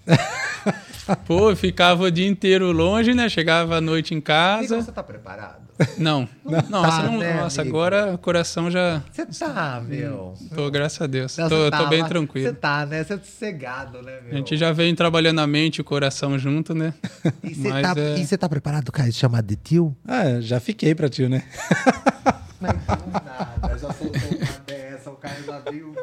Pô, 1.26 1.51
eu 1.51 1.55
ficava 1.55 2.03
o 2.03 2.12
dia 2.12 2.28
inteiro 2.28 2.70
longe, 2.72 3.14
né? 3.14 3.30
Chegava 3.30 3.78
à 3.78 3.82
noite 3.82 4.14
em 4.14 4.18
Amigo, 4.18 4.26
casa. 4.26 4.82
você 4.82 4.91
tá 4.91 5.01
preparado? 5.01 5.62
Não. 5.97 6.28
Nossa, 6.43 6.97
Tá, 6.97 7.03
não- 7.03 7.20
né, 7.20 7.34
nossa 7.41 7.62
agora 7.62 8.14
o 8.16 8.18
coração 8.18 8.70
já. 8.70 9.01
Você 9.12 9.26
tá, 9.26 9.82
meu. 9.88 10.34
Tô, 10.53 10.70
graças 10.70 10.99
a 11.01 11.08
Deus. 11.08 11.38
Não, 11.38 11.47
tô, 11.47 11.55
você 11.55 11.72
tô 11.72 11.78
tá, 11.78 11.86
bem 11.86 12.03
tranquilo. 12.03 12.47
Você 12.49 12.53
tá, 12.55 12.86
né? 12.86 13.03
Você 13.03 13.14
é 13.14 13.18
sossegado, 13.20 14.01
né, 14.01 14.20
meu? 14.22 14.34
A 14.34 14.36
gente 14.38 14.58
já 14.58 14.72
vem 14.74 14.93
trabalhando 14.95 15.39
a 15.39 15.47
mente 15.47 15.78
e 15.78 15.82
o 15.82 15.84
coração 15.84 16.38
junto, 16.38 16.74
né? 16.74 16.93
E 17.43 17.53
você 17.55 17.70
tá, 17.82 17.93
é- 17.95 18.20
e 18.20 18.38
tá 18.38 18.49
preparado, 18.49 18.91
cara, 18.91 19.10
de 19.10 19.16
chamar 19.16 19.43
de 19.43 19.55
tio? 19.55 19.95
Ah, 20.05 20.41
já 20.41 20.60
fiquei 20.60 20.93
para 20.93 21.08
tio, 21.08 21.30
né? 21.30 21.43
Mas 22.60 22.74
não 22.74 23.12
nada, 23.14 23.78
já 23.78 23.93
soltou 23.93 24.30
uma 24.30 24.60
dessa, 24.66 25.12
o 25.12 25.16
cara 25.16 25.41
já 25.45 25.60
viu. 25.72 25.95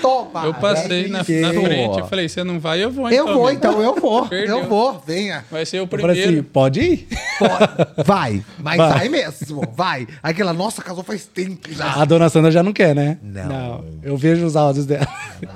Toma! 0.00 0.44
Eu 0.44 0.54
passei 0.54 1.08
na, 1.08 1.18
na 1.18 1.24
frente 1.24 2.00
e 2.00 2.08
falei, 2.08 2.28
você 2.28 2.44
não 2.44 2.60
vai, 2.60 2.82
eu 2.82 2.90
vou 2.90 3.10
Eu 3.10 3.24
então. 3.24 3.34
vou, 3.34 3.46
amigo. 3.46 3.58
então, 3.58 3.82
eu 3.82 3.94
vou. 3.94 4.28
Perdeu. 4.28 4.58
Eu 4.58 4.68
vou, 4.68 5.02
venha. 5.06 5.44
Vai 5.50 5.64
ser 5.66 5.80
o 5.80 5.84
Eu 5.84 5.88
falei 5.88 6.10
assim, 6.12 6.22
primeiro. 6.22 6.44
pode 6.44 6.80
ir? 6.80 7.08
Pode. 7.38 8.04
Vai, 8.06 8.44
mas 8.58 8.76
vai. 8.76 8.90
Vai. 8.90 9.08
mesmo, 9.08 9.62
vai. 9.74 10.06
Aquela, 10.22 10.52
nossa, 10.52 10.82
casou 10.82 11.02
faz 11.04 11.26
tempo 11.26 11.72
já. 11.72 11.94
A 11.94 12.04
dona 12.04 12.28
Sandra 12.28 12.50
já 12.50 12.62
não 12.62 12.72
quer, 12.72 12.94
né? 12.94 13.18
Não. 13.22 13.84
Eu 14.02 14.16
vejo 14.16 14.44
os 14.44 14.56
áudios 14.56 14.86
dela. 14.86 15.06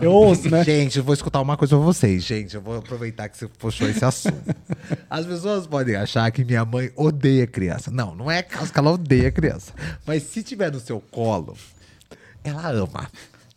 Eu 0.01 0.13
ouço, 0.13 0.49
né? 0.51 0.63
Gente, 0.65 0.99
eu 0.99 1.05
vou 1.05 1.15
escutar 1.15 1.41
uma 1.41 1.57
coisa 1.57 1.77
pra 1.77 1.85
vocês, 1.85 2.23
gente. 2.23 2.55
Eu 2.55 2.61
vou 2.63 2.79
aproveitar 2.79 3.29
que 3.29 3.37
você 3.37 3.47
puxou 3.47 3.89
esse 3.89 4.05
assunto. 4.05 4.55
As 5.11 5.27
pessoas 5.27 5.67
podem 5.67 5.97
achar 5.97 6.31
que 6.31 6.45
minha 6.45 6.65
mãe 6.65 6.91
odeia 6.97 7.47
criança. 7.47 7.91
Não, 7.91 8.15
não 8.15 8.31
é 8.31 8.43
caso 8.43 8.73
que 8.73 8.79
ela 8.79 8.93
odeia 8.93 9.31
criança. 9.31 9.73
Mas 10.07 10.23
se 10.25 10.43
tiver 10.43 10.71
no 10.73 10.81
seu 10.81 11.01
colo, 11.11 11.57
ela 12.45 12.69
ama. 12.71 13.09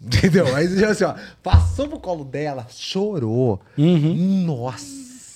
Entendeu? 0.01 0.53
Aí 0.55 0.67
você 0.67 0.79
já 0.79 0.89
assim, 0.89 1.03
ó, 1.05 1.13
passou 1.41 1.87
pro 1.87 1.99
colo 1.99 2.23
dela, 2.25 2.67
chorou. 2.69 3.59
Nossa, 3.77 4.85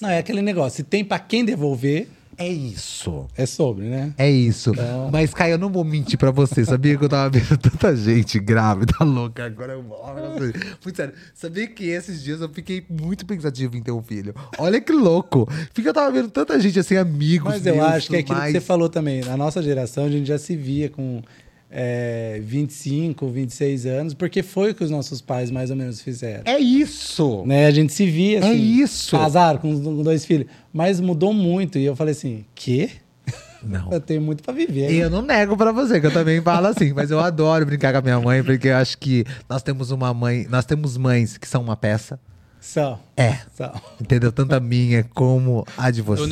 Não, 0.01 0.09
é 0.09 0.19
aquele 0.19 0.41
negócio. 0.41 0.77
Se 0.77 0.83
tem 0.83 1.03
pra 1.03 1.19
quem 1.19 1.43
devolver, 1.43 2.07
é 2.37 2.47
isso. 2.47 3.27
é 3.35 3.45
sobre, 3.45 3.85
né? 3.85 4.13
É 4.17 4.29
isso. 4.31 4.71
Então- 4.71 5.09
Mas, 5.11 5.33
Caio, 5.33 5.53
eu 5.55 5.57
não 5.57 5.69
vou 5.69 5.83
mentir 5.83 6.17
pra 6.17 6.31
você. 6.31 6.63
Sabia 6.63 6.97
que 6.97 7.03
eu 7.03 7.09
tava 7.09 7.29
vendo 7.29 7.57
tanta 7.59 7.93
gente 7.95 8.39
grávida, 8.39 8.93
louca. 9.03 9.45
Agora 9.45 9.73
eu 9.73 9.83
Muito 9.83 10.95
sério. 10.95 11.13
Sabia 11.33 11.67
que 11.67 11.83
esses 11.89 12.23
dias 12.23 12.39
eu 12.39 12.47
fiquei 12.49 12.85
muito 12.89 13.25
pensativo 13.25 13.75
em 13.75 13.81
ter 13.83 13.91
um 13.91 14.01
filho. 14.01 14.33
Olha 14.57 14.79
que 14.79 14.93
louco. 14.93 15.49
Porque 15.73 15.89
eu 15.89 15.93
tava 15.93 16.11
vendo 16.11 16.29
tanta 16.29 16.57
gente 16.61 16.79
assim, 16.79 16.95
amigos. 16.95 17.49
Mas 17.51 17.65
eu 17.65 17.75
meus, 17.75 17.87
acho 17.87 18.09
que 18.09 18.15
é 18.15 18.19
aquilo 18.19 18.35
que 18.35 18.41
mais. 18.41 18.53
você 18.53 18.61
falou 18.61 18.87
também. 18.87 19.19
Na 19.21 19.35
nossa 19.35 19.61
geração, 19.61 20.05
a 20.05 20.09
gente 20.09 20.27
já 20.27 20.37
se 20.37 20.55
via 20.55 20.89
com 20.89 21.21
é, 21.71 22.39
25, 22.43 23.27
26 23.27 23.85
anos, 23.85 24.13
porque 24.13 24.41
foi 24.41 24.71
o 24.71 24.75
que 24.75 24.83
os 24.83 24.89
nossos 24.89 25.21
pais 25.21 25.51
mais 25.51 25.69
ou 25.69 25.75
menos 25.75 26.01
fizeram. 26.01 26.43
É 26.45 26.57
isso. 26.57 27.43
Né? 27.45 27.67
A 27.67 27.71
gente 27.71 27.93
se 27.93 28.05
via 28.05 28.39
assim. 28.39 28.49
É 28.49 28.53
isso. 28.55 29.17
Casaram 29.17 29.59
com 29.59 30.01
dois 30.03 30.25
filhos. 30.25 30.47
Mas 30.73 30.99
mudou 30.99 31.33
muito. 31.33 31.77
E 31.77 31.85
eu 31.85 31.95
falei 31.95 32.13
assim: 32.13 32.45
quê? 32.55 32.89
Não. 33.61 33.91
Eu 33.91 33.99
tenho 33.99 34.21
muito 34.21 34.41
pra 34.41 34.53
viver. 34.53 34.89
E 34.89 34.99
eu 34.99 35.09
não 35.09 35.21
nego 35.21 35.57
pra 35.57 35.73
você, 35.73 35.99
que 35.99 36.07
eu 36.07 36.13
também 36.13 36.41
falo 36.41 36.67
assim, 36.67 36.93
mas 36.93 37.11
eu 37.11 37.19
adoro 37.19 37.65
brincar 37.65 37.91
com 37.91 37.97
a 37.97 38.01
minha 38.01 38.19
mãe, 38.19 38.41
porque 38.41 38.69
eu 38.69 38.77
acho 38.77 38.97
que 38.97 39.25
nós 39.49 39.61
temos 39.61 39.91
uma 39.91 40.13
mãe, 40.13 40.47
nós 40.49 40.65
temos 40.65 40.95
mães 40.95 41.37
que 41.37 41.45
são 41.45 41.61
uma 41.61 41.75
peça, 41.75 42.17
São. 42.59 42.99
É. 43.15 43.39
São. 43.53 43.71
Entendeu? 43.99 44.31
Tanto 44.31 44.53
a 44.53 44.59
minha 44.59 45.03
como 45.13 45.65
a 45.77 45.89
de 45.89 46.01
vocês. 46.01 46.27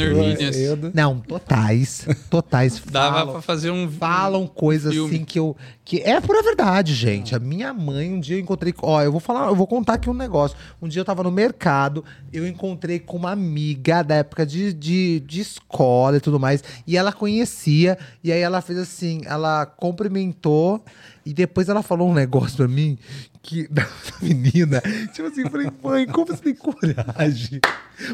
Não, 0.93 1.19
totais. 1.19 2.05
Totais. 2.29 2.81
Dava 2.91 3.19
falam, 3.19 3.33
pra 3.33 3.41
fazer 3.41 3.71
um. 3.71 3.89
falam 3.89 4.45
coisas 4.45 4.93
filme. 4.93 5.15
assim 5.15 5.25
que 5.25 5.39
eu. 5.39 5.55
Que 5.85 6.01
é 6.01 6.19
pura 6.19 6.43
verdade, 6.43 6.93
gente. 6.93 7.33
A 7.33 7.39
minha 7.39 7.73
mãe, 7.73 8.13
um 8.13 8.19
dia 8.19 8.35
eu 8.35 8.41
encontrei. 8.41 8.73
Ó, 8.81 9.01
eu 9.01 9.11
vou 9.11 9.21
falar, 9.21 9.47
eu 9.47 9.55
vou 9.55 9.65
contar 9.65 9.93
aqui 9.93 10.09
um 10.09 10.13
negócio. 10.13 10.57
Um 10.81 10.87
dia 10.87 10.99
eu 11.01 11.05
tava 11.05 11.23
no 11.23 11.31
mercado, 11.31 12.03
eu 12.31 12.45
encontrei 12.45 12.99
com 12.99 13.15
uma 13.15 13.31
amiga 13.31 14.03
da 14.03 14.15
época 14.15 14.45
de, 14.45 14.73
de, 14.73 15.21
de 15.21 15.39
escola 15.39 16.17
e 16.17 16.19
tudo 16.19 16.39
mais. 16.39 16.61
E 16.85 16.97
ela 16.97 17.13
conhecia. 17.13 17.97
E 18.21 18.33
aí 18.33 18.41
ela 18.41 18.61
fez 18.61 18.77
assim, 18.79 19.21
ela 19.25 19.65
cumprimentou. 19.65 20.83
E 21.27 21.33
depois 21.33 21.67
ela 21.67 21.83
falou 21.83 22.09
um 22.09 22.13
negócio 22.13 22.55
pra 22.55 22.67
mim 22.69 22.97
que 23.43 23.67
da 23.71 23.85
menina. 24.21 24.81
Tipo 25.13 25.27
assim, 25.27 25.41
eu 25.41 25.49
falei, 25.49 25.69
mãe, 25.83 26.07
como 26.07 26.25
você 26.25 26.41
tem 26.41 26.55
coragem? 26.55 27.59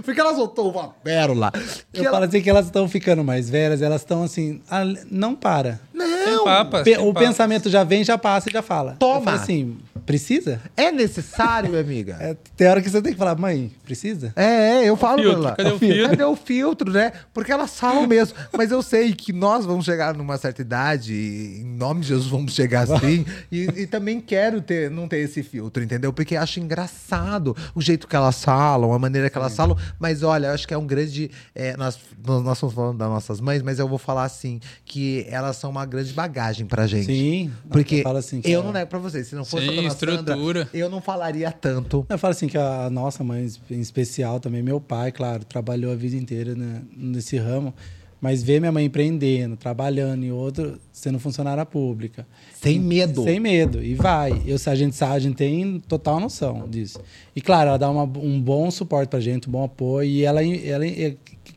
Porque 0.03 0.19
ela 0.19 0.33
soltou 0.33 0.71
uma 0.71 0.87
pérola. 0.87 1.51
Que 1.91 1.99
eu 1.99 2.05
ela... 2.05 2.11
falo 2.13 2.25
assim 2.25 2.41
que 2.41 2.49
elas 2.49 2.65
estão 2.65 2.89
ficando 2.89 3.23
mais 3.23 3.51
velhas, 3.51 3.83
elas 3.83 4.01
estão 4.01 4.23
assim, 4.23 4.61
ah, 4.67 4.83
não 5.11 5.35
para. 5.35 5.79
Sem 5.95 6.43
papas. 6.43 6.83
Pe- 6.83 6.95
sem 6.95 7.03
o 7.03 7.13
papas. 7.13 7.27
pensamento 7.27 7.69
já 7.69 7.83
vem, 7.83 8.03
já 8.03 8.17
passa 8.17 8.49
e 8.49 8.51
já 8.53 8.63
fala. 8.63 8.95
Toma. 8.97 9.19
Eu 9.19 9.21
falo 9.21 9.37
assim, 9.37 9.77
precisa? 10.05 10.61
É 10.77 10.91
necessário, 10.91 11.69
minha 11.69 11.81
amiga? 11.81 12.17
É, 12.19 12.35
tem 12.55 12.67
hora 12.67 12.81
que 12.81 12.89
você 12.89 13.01
tem 13.01 13.13
que 13.13 13.17
falar, 13.17 13.35
mãe, 13.35 13.71
precisa? 13.83 14.31
É, 14.35 14.83
é, 14.83 14.89
eu 14.89 14.95
falo 14.95 15.21
filtro, 15.21 15.41
pra 15.41 15.49
ela. 15.49 15.55
cadê 15.57 15.71
o 15.71 15.79
filtro? 15.79 16.09
Cadê 16.09 16.23
o 16.23 16.35
filtro, 16.35 16.91
né? 16.91 17.11
Porque 17.33 17.51
elas 17.51 17.79
falam 17.79 18.07
mesmo. 18.07 18.37
Mas 18.55 18.71
eu 18.71 18.81
sei 18.81 19.13
que 19.13 19.33
nós 19.33 19.65
vamos 19.65 19.85
chegar 19.85 20.13
numa 20.13 20.37
certa 20.37 20.61
idade, 20.61 21.13
e 21.13 21.61
em 21.61 21.65
nome 21.65 22.01
de 22.01 22.07
Jesus 22.07 22.27
vamos 22.27 22.53
chegar 22.53 22.83
assim. 22.91 23.25
e, 23.51 23.63
e 23.81 23.87
também 23.87 24.21
quero 24.21 24.61
ter, 24.61 24.89
não 24.91 25.07
ter 25.07 25.17
esse 25.17 25.43
filtro, 25.43 25.83
entendeu? 25.83 26.13
Porque 26.13 26.35
acho 26.35 26.59
engraçado 26.59 27.55
o 27.73 27.81
jeito 27.81 28.07
que 28.07 28.15
elas 28.15 28.43
falam, 28.43 28.93
a 28.93 28.99
maneira 28.99 29.29
que 29.29 29.37
elas 29.37 29.55
falam. 29.55 29.77
Mas 29.99 30.23
olha, 30.23 30.47
eu 30.47 30.53
acho 30.53 30.67
que 30.67 30.73
é 30.73 30.77
um 30.77 30.85
grande. 30.85 31.31
é, 31.55 31.75
nós, 31.75 31.97
nós 32.25 32.43
nós 32.43 32.57
estamos 32.57 32.75
falando 32.75 32.97
das 32.97 33.09
nossas 33.09 33.41
mães, 33.41 33.61
mas 33.61 33.79
eu 33.79 33.87
vou 33.87 33.97
falar 33.97 34.23
assim: 34.23 34.59
que 34.85 35.25
elas 35.29 35.57
são 35.57 35.69
uma 35.69 35.85
grande 35.85 36.13
bagagem 36.13 36.65
pra 36.65 36.85
gente. 36.85 37.05
Sim. 37.05 37.51
Porque 37.69 38.03
eu 38.05 38.17
assim 38.17 38.41
que 38.41 38.51
eu 38.51 38.63
não 38.63 38.71
nego 38.71 38.89
pra 38.89 38.99
vocês, 38.99 39.27
se 39.27 39.35
não 39.35 39.45
fosse 39.45 39.65
Sim, 39.89 39.93
estrutura. 39.93 40.65
Sandra, 40.65 40.69
eu 40.73 40.89
não 40.89 41.01
falaria 41.01 41.51
tanto. 41.51 42.05
Eu 42.09 42.17
falo 42.17 42.31
assim 42.31 42.47
que 42.47 42.57
a 42.57 42.89
nossa 42.89 43.23
mãe, 43.23 43.47
em 43.69 43.79
especial 43.79 44.39
também, 44.39 44.61
meu 44.61 44.79
pai, 44.79 45.11
claro, 45.11 45.43
trabalhou 45.45 45.91
a 45.91 45.95
vida 45.95 46.15
inteira 46.15 46.55
né, 46.55 46.81
nesse 46.95 47.37
ramo, 47.37 47.73
mas 48.21 48.41
ver 48.41 48.59
minha 48.61 48.71
mãe 48.71 48.85
empreendendo, 48.85 49.57
trabalhando 49.57 50.23
em 50.23 50.31
outro, 50.31 50.79
sendo 50.93 51.19
funcionária 51.19 51.65
pública. 51.65 52.25
Sem 52.53 52.79
medo. 52.79 53.21
Sem 53.23 53.37
medo. 53.39 53.83
E 53.83 53.95
vai. 53.95 54.41
Eu, 54.45 54.55
a 54.65 54.75
gente 54.75 54.95
sabe, 54.95 55.13
a 55.15 55.19
gente 55.19 55.35
tem 55.35 55.79
total 55.81 56.21
noção 56.21 56.65
disso. 56.69 57.01
E 57.35 57.41
claro, 57.41 57.69
ela 57.69 57.77
dá 57.77 57.89
uma- 57.89 58.03
um 58.03 58.39
bom 58.39 58.71
suporte 58.71 59.09
pra 59.09 59.19
gente, 59.19 59.49
um 59.49 59.51
bom 59.51 59.63
apoio. 59.65 60.09
E 60.09 60.23
ela, 60.23 60.41
ela, 60.45 60.85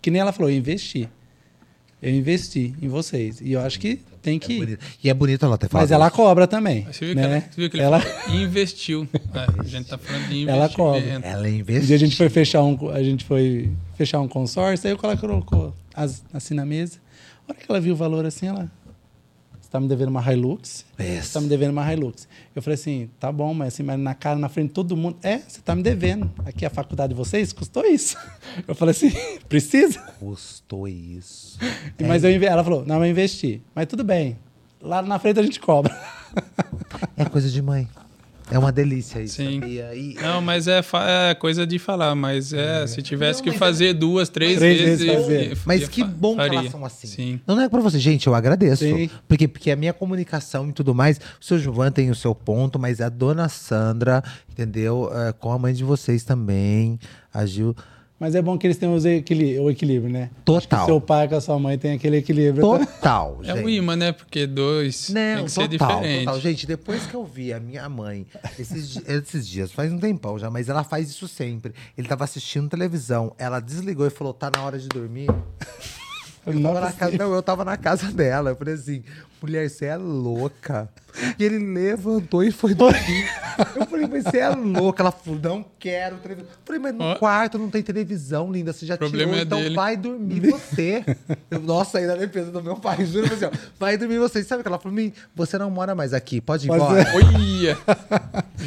que 0.03 0.11
nem 0.11 0.21
ela 0.21 0.33
falou, 0.33 0.51
eu 0.51 0.57
investi. 0.57 1.09
Eu 2.03 2.11
investi 2.13 2.75
em 2.83 2.89
vocês. 2.89 3.41
E 3.41 3.53
eu 3.53 3.61
acho 3.61 3.79
que 3.81 4.01
tem 4.27 4.39
que. 4.39 4.59
Bonito. 4.59 4.85
E 5.03 5.09
é 5.09 5.15
bonito 5.15 5.45
ela 5.47 5.57
ter 5.57 5.69
falado 5.69 5.85
mas 5.85 5.91
ela 5.93 6.07
isso. 6.09 6.17
cobra 6.17 6.47
também. 6.47 6.85
Você 6.91 7.07
viu 7.07 7.15
que, 7.15 7.21
né? 7.21 7.25
ela, 7.25 7.41
você 7.41 7.61
viu 7.61 7.71
que 7.71 7.77
ele 7.77 7.83
ela, 7.85 8.03
investiu. 8.29 9.09
É, 9.35 9.61
a 9.61 9.65
gente 9.65 9.89
tá 9.89 9.97
falando 9.99 10.29
de 10.29 10.49
Ela 10.49 10.57
investimento. 10.67 10.75
cobra. 10.77 11.29
Ela 11.29 11.43
Um 11.43 11.47
investiu. 11.47 11.87
dia 11.87 11.97
a 11.97 11.99
gente 11.99 12.17
foi 12.17 12.29
fechar 12.29 12.63
um, 12.63 12.91
a 12.91 13.03
gente 13.03 13.25
foi 13.25 13.71
fechar 13.97 14.21
um 14.21 14.29
consórcio, 14.29 14.89
aí 14.89 14.95
o 14.95 14.99
cara 14.99 15.17
colocou 15.17 15.73
as- 15.95 16.23
assim 16.35 16.55
na 16.55 16.67
mesa. 16.67 16.99
A 17.49 17.53
hora 17.53 17.59
que 17.61 17.67
ela 17.71 17.81
viu 17.81 17.95
o 17.95 17.97
valor 17.97 18.27
assim, 18.27 18.47
ela. 18.49 18.71
Você 19.77 19.79
tá 19.79 19.81
me 19.81 19.89
devendo 19.89 20.09
uma 20.09 20.33
Hilux? 20.33 20.85
Você 20.99 21.33
tá 21.33 21.41
me 21.41 21.49
devendo 21.49 21.71
uma 21.71 21.93
Hilux. 21.93 22.27
Eu 22.55 22.63
falei 22.63 22.75
assim, 22.75 23.11
tá 23.21 23.31
bom, 23.31 23.53
mas 23.53 23.75
assim, 23.75 23.83
mas 23.83 23.99
na 23.99 24.15
cara, 24.15 24.39
na 24.39 24.49
frente 24.49 24.69
de 24.69 24.75
todo 24.75 24.97
mundo. 24.97 25.19
É, 25.23 25.39
você 25.39 25.61
tá 25.61 25.75
me 25.75 25.83
devendo. 25.83 26.31
Aqui 26.45 26.65
a 26.65 26.71
faculdade 26.71 27.13
de 27.13 27.17
vocês 27.17 27.53
custou 27.53 27.85
isso. 27.85 28.17
Eu 28.67 28.75
falei 28.75 28.93
assim, 28.93 29.13
precisa? 29.49 30.01
Custou 30.19 30.89
isso. 30.89 31.59
E, 31.99 32.05
Mas 32.05 32.25
eu, 32.25 32.31
ela 32.43 32.65
falou, 32.65 32.85
não, 32.87 32.97
eu 32.97 33.11
investi. 33.11 33.63
Mas 33.75 33.87
tudo 33.87 34.03
bem. 34.03 34.39
Lá 34.81 35.03
na 35.03 35.19
frente 35.19 35.39
a 35.41 35.43
gente 35.43 35.61
cobra. 35.61 35.95
É 37.17 37.25
coisa 37.25 37.51
de 37.51 37.61
mãe. 37.61 37.89
É 38.51 38.59
uma 38.59 38.71
delícia 38.71 39.21
isso. 39.21 39.37
Sim. 39.37 39.61
sabia? 39.61 39.93
E- 39.95 40.15
Não, 40.15 40.41
mas 40.41 40.69
é, 40.69 40.81
é 41.31 41.35
coisa 41.35 41.67
de 41.67 41.79
falar, 41.79 42.15
mas 42.15 42.53
é, 42.53 42.87
se 42.87 43.03
tivesse 43.03 43.45
Não, 43.45 43.51
que 43.53 43.59
fazer 43.59 43.93
duas, 43.93 44.29
três, 44.29 44.59
Três 44.59 44.81
vezes. 44.81 45.27
vezes 45.27 45.59
Mas 45.65 45.89
que 45.89 46.05
bom 46.05 46.33
que 46.33 46.37
faria. 46.43 46.59
elas 46.61 46.71
são 46.71 46.85
assim. 46.85 47.07
Sim. 47.09 47.41
Não 47.47 47.61
é 47.61 47.69
pra 47.69 47.81
você, 47.81 47.99
gente, 47.99 48.27
eu 48.27 48.35
agradeço. 48.35 48.85
Sim. 48.85 49.11
Porque, 49.27 49.49
porque 49.49 49.71
a 49.71 49.77
minha 49.77 49.93
comunicação 49.93 50.69
e 50.69 50.73
tudo 50.73 50.95
mais, 50.95 51.19
o 51.41 51.45
seu 51.45 51.59
Gilvan 51.59 51.91
tem 51.91 52.09
o 52.11 52.15
seu 52.15 52.35
ponto, 52.35 52.79
mas 52.79 53.01
a 53.01 53.09
dona 53.09 53.49
Sandra, 53.49 54.23
entendeu? 54.49 55.11
É, 55.13 55.33
com 55.33 55.51
a 55.51 55.59
mãe 55.59 55.75
de 55.75 55.83
vocês 55.83 56.23
também, 56.23 57.01
agiu 57.35 57.75
Mas 58.19 58.35
é 58.35 58.41
bom 58.41 58.57
que 58.57 58.67
eles 58.67 58.79
tenham 58.79 58.95
o 58.95 59.71
equilíbrio, 59.71 60.11
né? 60.11 60.31
Total. 60.43 60.87
Seu 60.87 60.99
pai 61.01 61.29
com 61.29 61.35
a 61.35 61.41
sua 61.41 61.59
mãe 61.59 61.77
tem 61.77 61.93
aquele 61.93 62.17
equilíbrio. 62.17 62.63
total, 62.63 63.41
É 63.43 63.55
gente. 63.55 63.65
o 63.65 63.69
imã, 63.69 63.95
né? 63.95 64.11
Porque 64.13 64.47
dois 64.47 65.11
Não, 65.11 65.37
tem 65.37 65.45
que 65.45 65.51
ser 65.51 65.69
total, 65.69 65.89
diferente. 66.01 66.25
total. 66.25 66.41
Gente, 66.41 66.67
depois 66.67 67.07
que 67.07 67.15
eu 67.15 67.25
vi 67.27 67.53
a 67.53 67.61
minha 67.61 67.87
mãe, 67.91 68.27
esses, 68.59 68.97
esses 69.07 69.47
dias, 69.47 69.71
faz 69.71 69.93
um 69.93 69.99
tempão 69.99 70.39
já, 70.39 70.49
mas 70.51 70.69
ela 70.71 70.83
faz 70.83 71.11
isso 71.11 71.29
sempre. 71.29 71.75
Ele 71.97 72.09
tava 72.09 72.25
assistindo 72.25 72.71
televisão, 72.71 73.35
ela 73.39 73.61
desligou 73.61 74.07
e 74.07 74.11
falou, 74.11 74.33
tá 74.33 74.51
na 74.55 74.63
hora 74.65 74.79
de 74.79 74.89
dormir. 74.89 75.29
Eu 76.47 76.63
tava 76.63 76.81
na 76.81 76.93
casa, 76.93 77.17
não, 77.19 77.35
eu 77.35 77.43
tava 77.43 77.65
na 77.65 77.77
casa 77.77 78.13
dela. 78.13 78.51
Eu 78.51 78.57
falei 78.57 78.75
assim, 78.75 79.03
mulher, 79.43 79.69
você 79.69 79.87
é 79.87 79.97
louca. 79.97 80.89
E 81.39 81.45
ele 81.45 81.59
levantou 81.59 82.45
e 82.45 82.51
foi 82.53 82.75
dormir. 82.75 83.27
Eu 83.75 83.87
falei, 83.87 84.07
mas 84.07 84.23
você 84.25 84.39
é 84.39 84.49
louca. 84.51 85.03
Ela 85.03 85.11
falou, 85.11 85.41
não 85.43 85.65
quero 85.79 86.17
televisão. 86.19 86.51
Eu 86.53 86.59
falei, 86.67 86.81
mas 86.81 86.95
no 86.95 87.05
Ó. 87.05 87.15
quarto 87.17 87.59
não 87.59 87.69
tem 87.71 87.83
televisão, 87.83 88.53
linda. 88.53 88.73
Você 88.73 88.85
já 88.87 88.97
problema 88.97 89.33
tirou, 89.33 89.39
é 89.41 89.43
então 89.43 89.59
dele. 89.61 89.75
vai 89.75 89.97
dormir 89.97 90.41
você. 90.51 91.03
Eu, 91.51 91.61
nossa, 91.61 91.99
aí 91.99 92.07
na 92.07 92.15
defesa 92.17 92.51
do 92.51 92.63
meu 92.63 92.77
pai, 92.77 93.05
juro, 93.07 93.33
assim, 93.33 93.47
ó, 93.47 93.51
vai 93.79 93.97
dormir 93.97 94.19
você. 94.19 94.45
Sabe 94.45 94.61
o 94.61 94.63
que 94.63 94.69
ela 94.69 94.79
falou 94.79 94.95
mim? 94.95 95.13
Você 95.35 95.57
não 95.59 95.71
mora 95.71 95.95
mais 95.95 96.13
aqui, 96.13 96.41
pode 96.41 96.69
ir 96.69 96.73
embora. 96.73 97.01
é- 97.03 97.15
Olha! 97.15 97.79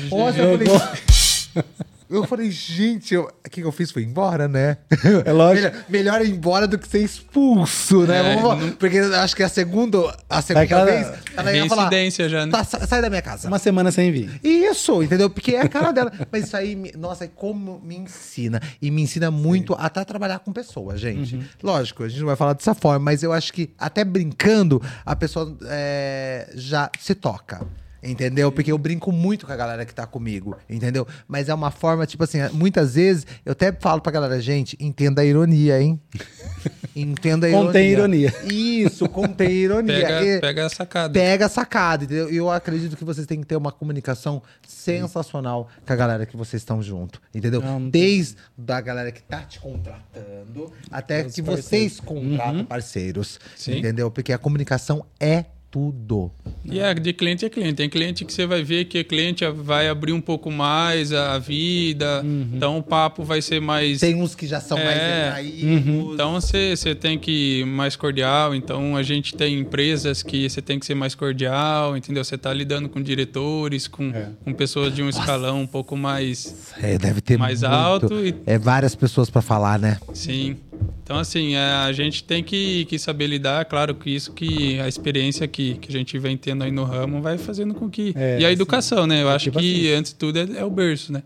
Nossa, 0.10 0.40
eu 0.40 0.58
falei, 0.58 1.66
eu 2.10 2.26
falei, 2.26 2.49
gente, 2.51 3.14
eu- 3.14 3.24
o 3.45 3.49
que, 3.49 3.62
que 3.62 3.68
eu 3.68 3.72
fiz? 3.72 3.91
Foi 3.91 4.03
embora, 4.03 4.47
né? 4.47 4.78
É 5.26 5.32
lógico. 5.32 5.68
Melhor, 5.68 5.86
melhor 5.89 6.22
ir 6.26 6.30
embora 6.30 6.68
do 6.68 6.78
que 6.78 6.88
ser 6.88 7.03
expulso, 7.03 8.01
né? 8.05 8.34
É, 8.34 8.36
Vamos- 8.41 8.66
não- 8.66 8.72
Porque 8.74 8.97
eu 8.97 9.16
acho 9.16 9.36
que 9.36 9.43
a 9.43 9.49
segunda, 9.49 10.16
a 10.30 10.41
segunda 10.41 10.64
aquela- 10.66 10.86
vez, 10.86 11.07
ela 11.36 11.53
ia 11.53 11.68
falar, 11.68 11.89
já, 12.30 12.45
né? 12.45 12.51
"Tá, 12.51 12.64
sa- 12.64 12.86
sai 12.88 13.01
da 13.01 13.10
minha 13.10 13.22
casa. 13.22 13.47
Uma 13.47 13.60
semana 13.60 13.91
sem 13.91 14.12
vir. 14.12 14.39
Isso, 14.43 15.01
entendeu? 15.03 15.30
Porque 15.30 15.51
é 15.55 15.62
a 15.62 15.70
cara 15.70 15.91
dela. 15.91 16.12
Mas 16.32 16.45
isso 16.45 16.57
aí, 16.57 16.91
nossa, 16.97 17.26
é 17.26 17.28
como 17.28 17.80
me 17.84 17.95
ensina. 17.97 18.62
E 18.82 18.89
me 18.91 19.01
ensina 19.01 19.30
muito 19.32 19.74
até 19.78 19.99
a 19.99 20.05
trabalhar 20.05 20.39
com 20.39 20.51
pessoas, 20.51 20.99
gente. 20.99 21.36
Uhum. 21.36 21.43
Lógico, 21.64 22.03
a 22.03 22.10
gente 22.10 22.20
não 22.20 22.28
vai 22.28 22.36
falar 22.36 22.53
dessa 22.53 22.74
forma, 22.74 22.99
mas 22.99 23.24
eu 23.24 23.32
acho 23.32 23.51
que 23.53 23.70
até 23.78 24.03
brincando, 24.03 24.82
a 25.05 25.16
pessoa 25.16 25.55
é, 25.66 26.49
já 26.55 26.89
se 26.99 27.14
toca. 27.16 27.62
Entendeu? 28.02 28.52
Porque 28.52 28.72
eu 28.72 28.78
brinco 28.78 29.12
muito 29.12 29.45
com 29.45 29.52
a 29.52 29.56
galera 29.56 29.86
que 29.86 29.93
tá 29.93 30.06
comigo, 30.08 30.58
entendeu? 30.70 31.06
Mas 31.28 31.50
é 31.50 31.54
uma 31.54 31.70
forma, 31.72 32.06
tipo 32.08 32.24
assim, 32.24 32.38
muitas 32.54 32.95
vezes 32.95 33.26
eu 33.45 33.52
até 33.52 33.72
falo 33.74 34.02
pra 34.02 34.12
galera, 34.12 34.39
gente, 34.41 34.78
entenda 34.80 35.22
a 35.22 35.26
ironia, 35.26 35.82
hein? 35.82 36.00
Entenda 36.95 37.45
a 37.47 37.50
ironia. 37.50 37.68
Contém 37.68 37.89
ironia. 37.91 38.34
Isso, 38.52 39.08
contém 39.08 39.52
ironia. 39.52 40.02
Pega, 40.02 40.26
E- 40.26 40.39
pega 40.41 40.66
a 40.66 40.70
sacada. 40.70 41.14
pega 41.14 41.45
a 41.45 41.50
sacada, 41.50 42.04
entendeu? 42.04 42.32
E 42.34 42.36
eu 42.38 42.50
acredito 42.50 42.97
que 42.97 43.06
vocês 43.06 43.26
têm 43.28 43.39
que 43.39 43.45
ter 43.47 43.56
uma 43.56 43.72
comunicação 43.72 44.41
sensacional 44.68 45.70
com 45.86 45.93
a 45.93 45.95
galera 45.95 46.26
que 46.26 46.36
vocês 46.36 46.62
estão 46.62 46.82
junto, 46.82 47.22
entendeu? 47.34 47.62
Não, 47.62 47.80
não 47.80 47.91
tem- 47.91 48.02
Desde 48.02 48.36
da 48.58 48.82
galera 48.82 49.12
que 49.12 49.22
tá 49.22 49.41
te 49.41 49.60
contratando 49.60 50.74
até 50.91 51.26
Os 51.26 51.34
que 51.36 51.41
parceiros. 51.43 51.66
vocês 51.66 52.00
contratam 52.00 52.66
parceiros, 52.66 53.39
Sim. 53.56 53.78
entendeu? 53.78 54.10
Porque 54.12 54.34
a 54.34 54.38
comunicação 54.38 55.06
é 55.20 55.45
tudo. 55.72 56.32
E 56.65 56.80
é, 56.80 56.93
de 56.93 57.13
cliente 57.13 57.45
a 57.45 57.49
cliente. 57.49 57.76
Tem 57.76 57.89
cliente 57.89 58.26
que 58.26 58.34
você 58.34 58.45
vai 58.45 58.63
ver 58.63 58.86
que 58.86 58.99
o 58.99 59.05
cliente 59.05 59.45
vai 59.47 59.88
abrir 59.88 60.13
um 60.13 60.22
pouco 60.22 60.51
mais 60.51 61.13
a 61.13 61.38
vida, 61.38 62.24
então 62.53 62.78
o 62.78 62.84
papo 62.84 63.24
vai 63.24 63.41
ser 63.41 63.59
mais. 63.61 63.99
Tem 63.99 64.15
uns 64.15 64.36
que 64.36 64.45
já 64.47 64.59
são 64.59 64.78
mais 64.78 64.97
É. 64.97 65.24
retraídos. 65.26 66.13
Então 66.13 66.34
você, 66.34 66.76
você 66.76 66.93
tem 66.95 67.17
que 67.17 67.59
ir 67.61 67.65
mais 67.65 67.95
cordial. 67.95 68.53
Então 68.55 68.95
a 68.95 69.03
gente 69.03 69.36
tem 69.36 69.59
empresas 69.59 70.22
que 70.24 70.49
você 70.49 70.61
tem 70.61 70.80
que 70.80 70.86
ser 70.86 70.95
mais 70.95 71.15
cordial, 71.15 71.95
entendeu? 71.95 72.24
Você 72.24 72.36
está 72.36 72.53
lidando 72.53 72.89
com 72.89 73.01
diretores, 73.01 73.88
com, 73.88 74.09
É. 74.09 74.30
com 74.43 74.53
pessoas 74.53 74.93
de 74.93 75.01
um 75.03 75.09
escalão 75.09 75.61
um 75.61 75.67
pouco 75.67 75.95
mais. 75.95 76.74
É, 76.82 76.97
deve 76.97 77.22
ter 77.22 77.38
Mais 77.38 77.61
muito. 77.61 77.74
alto 77.74 78.13
e- 78.26 78.36
É 78.45 78.57
várias 78.57 78.95
pessoas 78.95 79.30
pra 79.30 79.41
falar, 79.41 79.78
né? 79.80 79.97
Sim. 80.13 80.57
Então, 81.04 81.18
assim, 81.18 81.56
é, 81.56 81.60
a 81.60 81.92
gente 81.92 82.24
tem 82.24 82.44
que, 82.44 82.86
que 82.86 83.00
saber 83.00 83.26
lidar. 83.26 83.66
Claro 83.66 83.96
que 83.96 84.12
isso 84.12 84.32
que 84.32 84.80
a 84.80 84.88
experiência 84.88 85.48
que, 85.48 85.74
que 85.76 85.90
a 85.90 85.92
gente 85.92 86.18
vem 86.20 86.38
tendo 86.38 86.64
aí 86.64 86.72
no 86.72 86.84
ramo 86.84 87.20
vai 87.20 87.38
fazendo 87.38 87.74
com 87.74 87.90
que. 87.90 88.14
É, 88.16 88.40
e 88.40 88.44
a 88.44 88.48
assim, 88.48 88.54
educação, 88.54 89.08
né? 89.08 89.24
Eu 89.24 89.30
acho 89.30 89.46
tipo 89.46 89.60
que 89.60 89.88
assim. 89.88 89.98
antes 89.98 90.12
de 90.12 90.20
tudo 90.20 90.38
é, 90.38 90.60
é 90.60 90.64
o 90.64 90.70
berço, 90.70 91.12
né? 91.12 91.24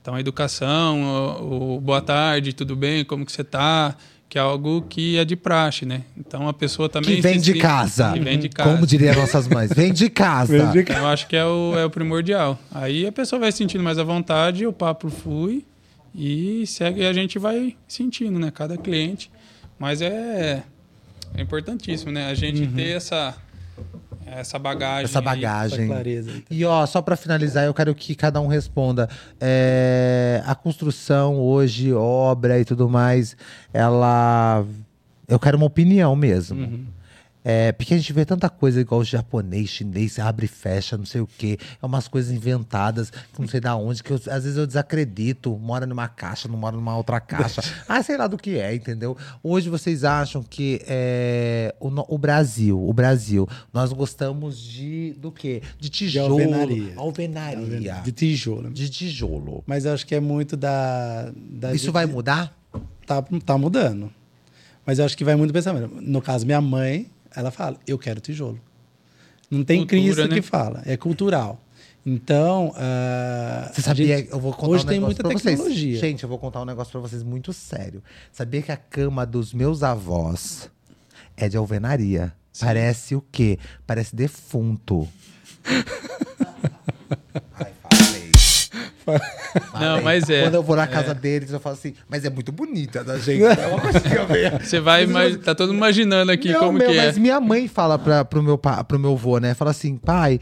Então, 0.00 0.16
a 0.16 0.20
educação, 0.20 1.38
o, 1.40 1.76
o 1.76 1.80
boa 1.80 2.00
tarde, 2.00 2.52
tudo 2.52 2.74
bem, 2.74 3.04
como 3.04 3.24
que 3.24 3.30
você 3.30 3.44
tá? 3.44 3.94
Que 4.28 4.38
é 4.38 4.40
algo 4.40 4.82
que 4.88 5.16
é 5.16 5.24
de 5.24 5.36
praxe, 5.36 5.86
né? 5.86 6.02
Então, 6.18 6.48
a 6.48 6.52
pessoa 6.52 6.88
também. 6.88 7.14
Que 7.14 7.22
vem 7.22 7.38
de 7.38 7.54
casa. 7.54 8.12
Que 8.12 8.18
vem 8.18 8.40
de 8.40 8.48
casa. 8.48 8.72
Como 8.72 8.84
diria 8.84 9.14
nossas 9.14 9.46
mães. 9.46 9.70
Vem 9.72 9.92
de 9.92 10.10
casa. 10.10 10.58
Vem 10.58 10.72
de 10.72 10.78
Então, 10.80 10.96
Eu 10.96 11.06
acho 11.06 11.28
que 11.28 11.36
é 11.36 11.44
o, 11.44 11.78
é 11.78 11.84
o 11.84 11.90
primordial. 11.90 12.58
Aí 12.72 13.06
a 13.06 13.12
pessoa 13.12 13.38
vai 13.38 13.52
se 13.52 13.58
sentindo 13.58 13.84
mais 13.84 13.98
à 13.98 14.02
vontade, 14.02 14.66
o 14.66 14.72
papo 14.72 15.08
flui 15.08 15.64
E 16.14 16.66
segue, 16.66 17.06
a 17.06 17.12
gente 17.12 17.38
vai 17.38 17.76
sentindo, 17.88 18.38
né? 18.38 18.50
Cada 18.50 18.76
cliente. 18.76 19.30
Mas 19.78 20.02
é, 20.02 20.62
é 21.34 21.40
importantíssimo, 21.40 22.12
né? 22.12 22.26
A 22.26 22.34
gente 22.34 22.66
ter 22.68 22.96
essa, 22.96 23.34
essa 24.26 24.58
bagagem. 24.58 25.04
Essa 25.04 25.18
aí. 25.18 25.24
Essa 25.24 25.34
bagagem. 25.36 25.86
clareza. 25.86 26.30
E 26.50 26.64
ó, 26.64 26.84
só 26.86 27.00
pra 27.00 27.16
finalizar, 27.16 27.64
eu 27.64 27.74
quero 27.74 27.94
que 27.94 28.14
cada 28.14 28.40
um 28.40 28.46
responda. 28.46 29.08
É, 29.40 30.42
a 30.46 30.54
construção 30.54 31.38
hoje, 31.40 31.92
obra 31.92 32.60
e 32.60 32.64
tudo 32.64 32.88
mais, 32.88 33.36
ela. 33.72 34.64
Eu 35.26 35.38
quero 35.38 35.56
uma 35.56 35.66
opinião 35.66 36.14
mesmo. 36.14 36.86
É, 37.44 37.72
porque 37.72 37.94
a 37.94 37.96
gente 37.96 38.12
vê 38.12 38.24
tanta 38.24 38.48
coisa 38.48 38.80
igual 38.80 39.02
japonês, 39.02 39.68
chinês, 39.68 40.18
abre 40.18 40.46
e 40.46 40.48
fecha, 40.48 40.96
não 40.96 41.04
sei 41.04 41.20
o 41.20 41.26
quê. 41.26 41.58
É 41.82 41.84
umas 41.84 42.06
coisas 42.06 42.30
inventadas, 42.30 43.10
que 43.10 43.40
não 43.40 43.48
sei 43.48 43.60
da 43.60 43.74
onde, 43.76 44.02
que 44.02 44.12
eu- 44.12 44.20
às 44.30 44.44
vezes 44.44 44.56
eu 44.56 44.66
desacredito. 44.66 45.56
Mora 45.58 45.84
numa 45.86 46.06
caixa, 46.06 46.46
não 46.48 46.56
mora 46.56 46.76
numa 46.76 46.96
outra 46.96 47.20
caixa. 47.20 47.60
ah, 47.88 48.02
sei 48.02 48.16
lá 48.16 48.26
do 48.28 48.36
que 48.38 48.58
é, 48.58 48.74
entendeu? 48.74 49.16
Hoje 49.42 49.68
vocês 49.68 50.04
acham 50.04 50.42
que 50.42 50.80
é, 50.86 51.74
o, 51.80 51.88
o 52.14 52.18
Brasil, 52.18 52.80
o 52.80 52.92
Brasil, 52.92 53.48
nós 53.72 53.92
gostamos 53.92 54.58
de 54.58 55.14
do 55.18 55.32
quê? 55.32 55.62
De 55.80 55.88
tijolo. 55.88 56.34
alvenaria. 56.34 56.92
Alvenaria. 56.96 57.94
De 58.04 58.12
tijolo. 58.12 58.70
De 58.70 58.88
tijolo. 58.88 59.64
Mas 59.66 59.84
eu 59.84 59.92
acho 59.92 60.06
que 60.06 60.14
é 60.14 60.20
muito 60.20 60.56
da. 60.56 61.32
da 61.34 61.74
Isso 61.74 61.90
vai 61.90 62.06
mudar? 62.06 62.56
tá, 63.06 63.22
tá 63.44 63.58
mudando. 63.58 64.12
Mas 64.86 64.98
eu 64.98 65.04
acho 65.04 65.16
que 65.16 65.24
vai 65.24 65.36
muito 65.36 65.52
pensamento. 65.52 65.94
No 66.00 66.20
caso, 66.20 66.44
minha 66.46 66.60
mãe, 66.60 67.06
ela 67.34 67.50
fala, 67.50 67.76
eu 67.86 67.98
quero 67.98 68.20
tijolo. 68.20 68.58
Não 69.50 69.62
tem 69.64 69.80
Cultura, 69.80 70.02
Cristo 70.02 70.28
né? 70.28 70.34
que 70.36 70.42
fala, 70.42 70.82
é 70.86 70.96
cultural. 70.96 71.60
Então, 72.04 72.72
ah, 72.76 73.70
Você 73.72 73.82
sabia? 73.82 74.18
gente- 74.18 74.32
eu 74.32 74.40
vou 74.40 74.52
contar 74.52 74.66
hoje 74.72 74.84
um 74.84 74.88
tem 74.88 74.98
muita 75.00 75.22
pra 75.22 75.30
vocês. 75.32 75.42
tecnologia. 75.56 75.98
Gente, 76.00 76.22
eu 76.24 76.28
vou 76.28 76.38
contar 76.38 76.60
um 76.60 76.64
negócio 76.64 76.90
pra 76.90 77.00
vocês 77.00 77.22
muito 77.22 77.52
sério. 77.52 78.02
Sabia 78.32 78.60
que 78.62 78.72
a 78.72 78.76
cama 78.76 79.24
dos 79.24 79.52
meus 79.54 79.82
avós 79.82 80.68
é 81.36 81.48
de 81.48 81.56
alvenaria? 81.56 82.32
Parece 82.58 83.14
o 83.14 83.24
quê? 83.30 83.58
Parece 83.86 84.16
defunto. 84.16 85.08
Ai. 87.54 87.71
Não, 89.78 90.02
mas 90.02 90.28
é. 90.30 90.42
Quando 90.42 90.54
eu 90.54 90.62
vou 90.62 90.76
na 90.76 90.86
casa 90.86 91.14
deles, 91.14 91.50
eu 91.52 91.60
falo 91.60 91.74
assim, 91.74 91.94
mas 92.08 92.24
é 92.24 92.30
muito 92.30 92.52
bonita 92.52 93.02
da 93.04 93.18
gente. 93.18 93.42
É 93.44 93.66
uma 93.66 93.80
coisa 93.80 94.00
que 94.00 94.14
eu 94.14 94.26
vejo. 94.26 94.58
Você 94.64 94.80
vai, 94.80 95.06
mas 95.06 95.36
tá 95.38 95.54
todo 95.54 95.72
imaginando 95.72 96.30
aqui 96.32 96.52
Não, 96.52 96.60
como 96.60 96.78
meu, 96.78 96.90
que 96.90 96.98
é. 96.98 97.06
mas 97.06 97.18
minha 97.18 97.40
mãe 97.40 97.68
fala 97.68 97.98
pra, 97.98 98.24
pro, 98.24 98.42
meu, 98.42 98.58
pro 98.58 98.98
meu 98.98 99.16
vô, 99.16 99.38
né? 99.38 99.54
Fala 99.54 99.70
assim, 99.70 99.96
pai, 99.96 100.40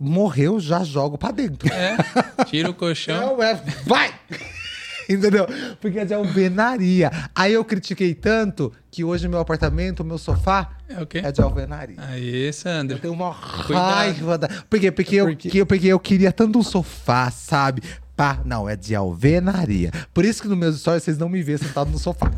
morreu, 0.00 0.58
já 0.60 0.82
jogo 0.84 1.16
pra 1.18 1.30
dentro. 1.30 1.68
É, 1.72 1.96
tira 2.44 2.70
o 2.70 2.74
colchão. 2.74 3.36
Não, 3.36 3.42
é. 3.42 3.54
Vai! 3.86 4.12
Entendeu? 5.08 5.44
Porque 5.80 5.98
é 5.98 6.04
de 6.04 6.14
alvenaria. 6.14 7.10
Aí 7.34 7.52
eu 7.52 7.64
critiquei 7.64 8.14
tanto 8.14 8.72
que 8.92 9.02
hoje 9.02 9.26
meu 9.26 9.40
apartamento, 9.40 10.04
meu 10.04 10.18
sofá, 10.18 10.70
É 10.88 11.02
o 11.02 11.06
quê? 11.06 11.18
é 11.24 11.32
de 11.32 11.42
alvenaria. 11.42 11.96
Aí, 11.98 12.46
Eu 12.46 12.52
Sandro. 12.52 12.96
tenho 13.00 13.14
uma 13.14 13.34
Cuidado. 13.34 13.92
raiva 13.92 14.38
da... 14.38 14.48
Porque, 14.70 14.92
porque, 14.92 15.16
eu, 15.16 15.26
Porque- 15.26 15.50
que 15.50 15.58
eu, 15.58 15.66
porque 15.66 15.86
eu 15.88 15.98
queria 15.98 16.30
tanto 16.30 16.60
um 16.60 16.62
sofá, 16.62 17.28
sabe? 17.28 17.82
Pá, 18.20 18.38
não, 18.44 18.68
é 18.68 18.76
de 18.76 18.94
alvenaria. 18.94 19.90
Por 20.12 20.26
isso 20.26 20.42
que 20.42 20.48
nos 20.48 20.58
meus 20.58 20.78
stories 20.78 21.04
vocês 21.04 21.16
não 21.16 21.26
me 21.26 21.42
vêem 21.42 21.56
sentado 21.56 21.90
no 21.90 21.98
sofá. 21.98 22.30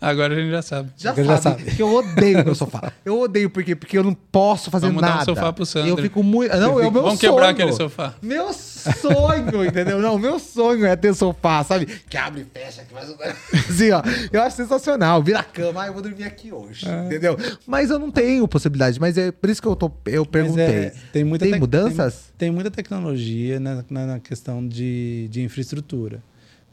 Agora 0.00 0.34
a 0.34 0.36
gente 0.36 0.50
já 0.50 0.62
sabe. 0.62 0.90
Já, 0.96 1.14
sabe, 1.14 1.26
já 1.26 1.36
sabe. 1.36 1.64
que 1.64 1.82
eu 1.82 1.92
odeio 1.94 2.44
meu 2.44 2.54
sofá. 2.54 2.92
Eu 3.04 3.20
odeio 3.20 3.48
porque, 3.50 3.74
porque 3.76 3.96
eu 3.96 4.02
não 4.04 4.14
posso 4.14 4.70
fazer 4.70 4.86
Vamos 4.86 5.00
dar 5.02 5.08
um 5.08 5.10
nada. 5.12 5.24
sofá 5.24 5.52
pro 5.52 5.64
Sandro. 5.66 5.90
Eu 5.90 5.96
fico 5.96 6.22
muito. 6.22 6.56
Não, 6.56 6.80
é 6.80 6.86
o 6.86 6.90
meu 6.90 7.02
Vamos 7.02 7.18
sonho. 7.20 7.32
quebrar 7.32 7.48
aquele 7.50 7.72
sofá. 7.72 8.14
Meu 8.22 8.52
sonho, 8.52 9.64
entendeu? 9.64 10.00
Não, 10.00 10.18
meu 10.18 10.38
sonho 10.38 10.84
é 10.86 10.96
ter 10.96 11.14
sofá, 11.14 11.62
sabe? 11.64 11.86
Que 11.86 12.16
abre 12.16 12.42
e 12.42 12.44
fecha, 12.44 12.82
que 12.84 12.92
faz 12.92 13.08
um. 13.10 13.14
Assim, 13.72 13.90
ó. 13.90 14.02
Eu 14.32 14.42
acho 14.42 14.56
sensacional. 14.56 15.22
Vira 15.22 15.40
a 15.40 15.44
cama, 15.44 15.82
ah, 15.82 15.86
eu 15.86 15.92
vou 15.92 16.02
dormir 16.02 16.24
aqui 16.24 16.52
hoje. 16.52 16.88
É. 16.88 17.06
Entendeu? 17.06 17.36
Mas 17.66 17.90
eu 17.90 17.98
não 17.98 18.10
tenho 18.10 18.46
possibilidade. 18.48 19.00
Mas 19.00 19.16
é 19.16 19.30
por 19.30 19.48
isso 19.50 19.60
que 19.62 19.68
eu, 19.68 19.76
tô, 19.76 19.90
eu 20.06 20.22
Mas 20.22 20.30
perguntei. 20.30 20.64
é, 20.64 20.92
tem 21.12 21.24
muita 21.24 21.44
tem 21.44 21.58
mudanças? 21.58 22.14
Tem, 22.36 22.48
tem 22.48 22.50
muita 22.50 22.70
tecnologia 22.70 23.58
na, 23.60 23.84
na, 23.88 24.06
na 24.06 24.20
questão 24.20 24.66
de, 24.66 25.28
de 25.30 25.42
infraestrutura, 25.42 26.22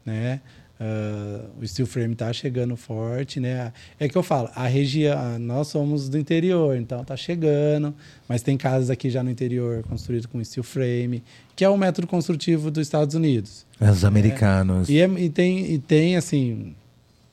né? 0.04 0.40
Ah, 0.82 1.44
o 1.60 1.66
steel 1.68 1.86
frame 1.86 2.14
está 2.14 2.32
chegando 2.32 2.74
forte, 2.74 3.38
né? 3.38 3.70
É 3.98 4.08
que 4.08 4.16
eu 4.16 4.22
falo, 4.22 4.48
a 4.54 4.66
região, 4.66 5.38
nós 5.38 5.68
somos 5.68 6.08
do 6.08 6.16
interior, 6.16 6.74
então 6.74 7.04
tá 7.04 7.14
chegando, 7.18 7.94
mas 8.26 8.40
tem 8.40 8.56
casas 8.56 8.88
aqui 8.88 9.10
já 9.10 9.22
no 9.22 9.30
interior 9.30 9.82
construídas 9.82 10.24
com 10.24 10.42
steel 10.42 10.64
frame, 10.64 11.22
que 11.54 11.62
é 11.64 11.68
o 11.68 11.76
método 11.76 12.06
construtivo 12.06 12.70
dos 12.70 12.86
Estados 12.86 13.14
Unidos. 13.14 13.66
Os 13.78 14.04
americanos. 14.06 14.88
E, 14.88 14.98
é- 14.98 15.06
e 15.18 15.28
tem, 15.28 15.70
e 15.70 15.78
tem, 15.78 16.16
assim, 16.16 16.74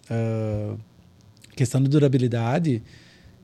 ah, 0.10 0.74
questão 1.56 1.82
de 1.82 1.88
durabilidade, 1.90 2.84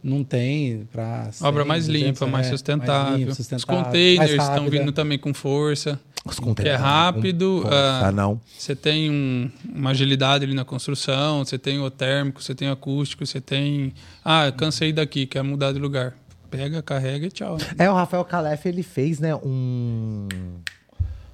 não 0.03 0.21
tem 0.21 0.85
para 0.91 1.29
Obra 1.41 1.63
mais 1.63 1.87
limpa, 1.87 2.27
mais 2.27 2.47
sustentável. 2.47 3.29
Os 3.29 3.63
containers 3.63 4.31
estão 4.31 4.69
vindo 4.69 4.91
também 4.91 5.17
com 5.17 5.33
força. 5.33 5.97
Os 6.25 6.35
Que 6.35 6.41
é 6.41 6.45
containers. 6.45 6.81
rápido. 6.81 7.59
Força, 7.63 8.07
ah, 8.07 8.11
não. 8.11 8.39
Você 8.57 8.75
tem 8.75 9.11
um- 9.11 9.51
uma 9.75 9.89
agilidade 9.89 10.45
ali 10.45 10.53
na 10.53 10.63
construção, 10.63 11.43
você 11.43 11.57
tem 11.57 11.79
o 11.79 11.89
térmico, 11.91 12.41
você 12.41 12.55
tem 12.55 12.69
o 12.69 12.71
acústico, 12.71 13.25
você 13.25 13.41
tem. 13.41 13.93
Ah, 14.23 14.51
cansei 14.55 14.93
daqui, 14.93 15.25
quer 15.25 15.43
mudar 15.43 15.73
de 15.73 15.79
lugar. 15.79 16.13
Pega, 16.49 16.81
carrega 16.81 17.25
e 17.27 17.31
tchau. 17.31 17.57
É, 17.77 17.89
o 17.89 17.93
Rafael 17.93 18.23
Calef, 18.23 18.65
ele 18.67 18.83
fez, 18.83 19.19
né, 19.19 19.35
um... 19.35 20.27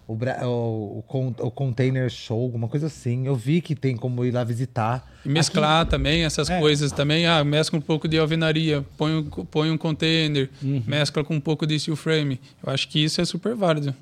O, 0.07 0.13
o, 0.13 0.97
o, 0.99 1.03
con- 1.03 1.35
o 1.37 1.51
container 1.51 2.09
show, 2.09 2.41
alguma 2.41 2.67
coisa 2.67 2.87
assim. 2.87 3.27
Eu 3.27 3.35
vi 3.35 3.61
que 3.61 3.75
tem 3.75 3.95
como 3.95 4.25
ir 4.25 4.31
lá 4.31 4.43
visitar. 4.43 5.07
E 5.23 5.29
mesclar 5.29 5.85
também 5.85 6.23
essas 6.23 6.49
É. 6.49 6.57
coisas 6.59 6.91
também. 6.91 7.27
Ah, 7.27 7.43
mescla 7.43 7.77
um 7.77 7.81
pouco 7.81 8.07
de 8.07 8.17
alvenaria, 8.17 8.83
põe 8.97 9.13
um, 9.17 9.23
põe 9.23 9.69
um 9.69 9.77
container, 9.77 10.49
mescla 10.63 11.23
com 11.23 11.35
um 11.35 11.39
pouco 11.39 11.67
de 11.67 11.77
steel 11.79 11.95
frame. 11.95 12.41
Eu 12.65 12.73
acho 12.73 12.87
que 12.89 13.03
isso 13.03 13.21
é 13.21 13.25
super 13.25 13.53
válido. 13.53 13.93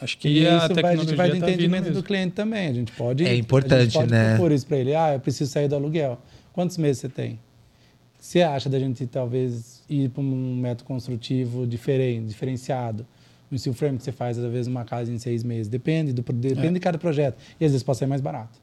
Acho 0.00 0.16
que 0.18 0.28
E 0.28 0.46
a 0.46 0.56
isso 0.56 0.58
vai, 0.58 0.64
a 0.64 0.68
tecnologia 0.68 1.02
gente 1.04 1.16
vai 1.16 1.30
do 1.30 1.38
tá 1.40 1.50
entendimento 1.50 1.90
do 1.90 2.02
cliente 2.02 2.32
também. 2.34 2.68
A 2.68 2.72
gente 2.72 2.92
pode. 2.92 3.24
É 3.26 3.34
importante, 3.34 3.92
pode 3.92 4.10
né? 4.10 4.30
propor 4.34 4.52
isso 4.52 4.66
para 4.66 4.76
ele. 4.78 4.94
Ah, 4.94 5.14
eu 5.14 5.20
preciso 5.20 5.50
sair 5.50 5.68
do 5.68 5.74
aluguel. 5.74 6.18
Quantos 6.52 6.76
meses 6.78 7.00
você 7.00 7.08
tem? 7.08 7.38
Você 8.18 8.42
acha 8.42 8.68
da 8.68 8.78
gente 8.78 9.06
talvez 9.06 9.82
ir 9.88 10.10
para 10.10 10.22
um 10.22 10.56
método 10.56 10.84
construtivo 10.84 11.66
diferente, 11.66 12.26
diferenciado? 12.26 13.06
Um 13.50 13.58
steel 13.58 13.74
frame 13.74 13.98
que 13.98 14.04
você 14.04 14.12
faz, 14.12 14.38
às 14.38 14.50
vezes, 14.50 14.66
uma 14.68 14.84
casa 14.84 15.10
em 15.12 15.18
seis 15.18 15.42
meses. 15.42 15.68
Depende, 15.68 16.12
do, 16.12 16.22
depende 16.22 16.66
É. 16.68 16.72
de 16.72 16.80
cada 16.80 16.98
projeto. 16.98 17.36
E 17.58 17.64
às 17.64 17.72
vezes 17.72 17.82
pode 17.82 17.98
ser 17.98 18.06
mais 18.06 18.20
barato. 18.20 18.58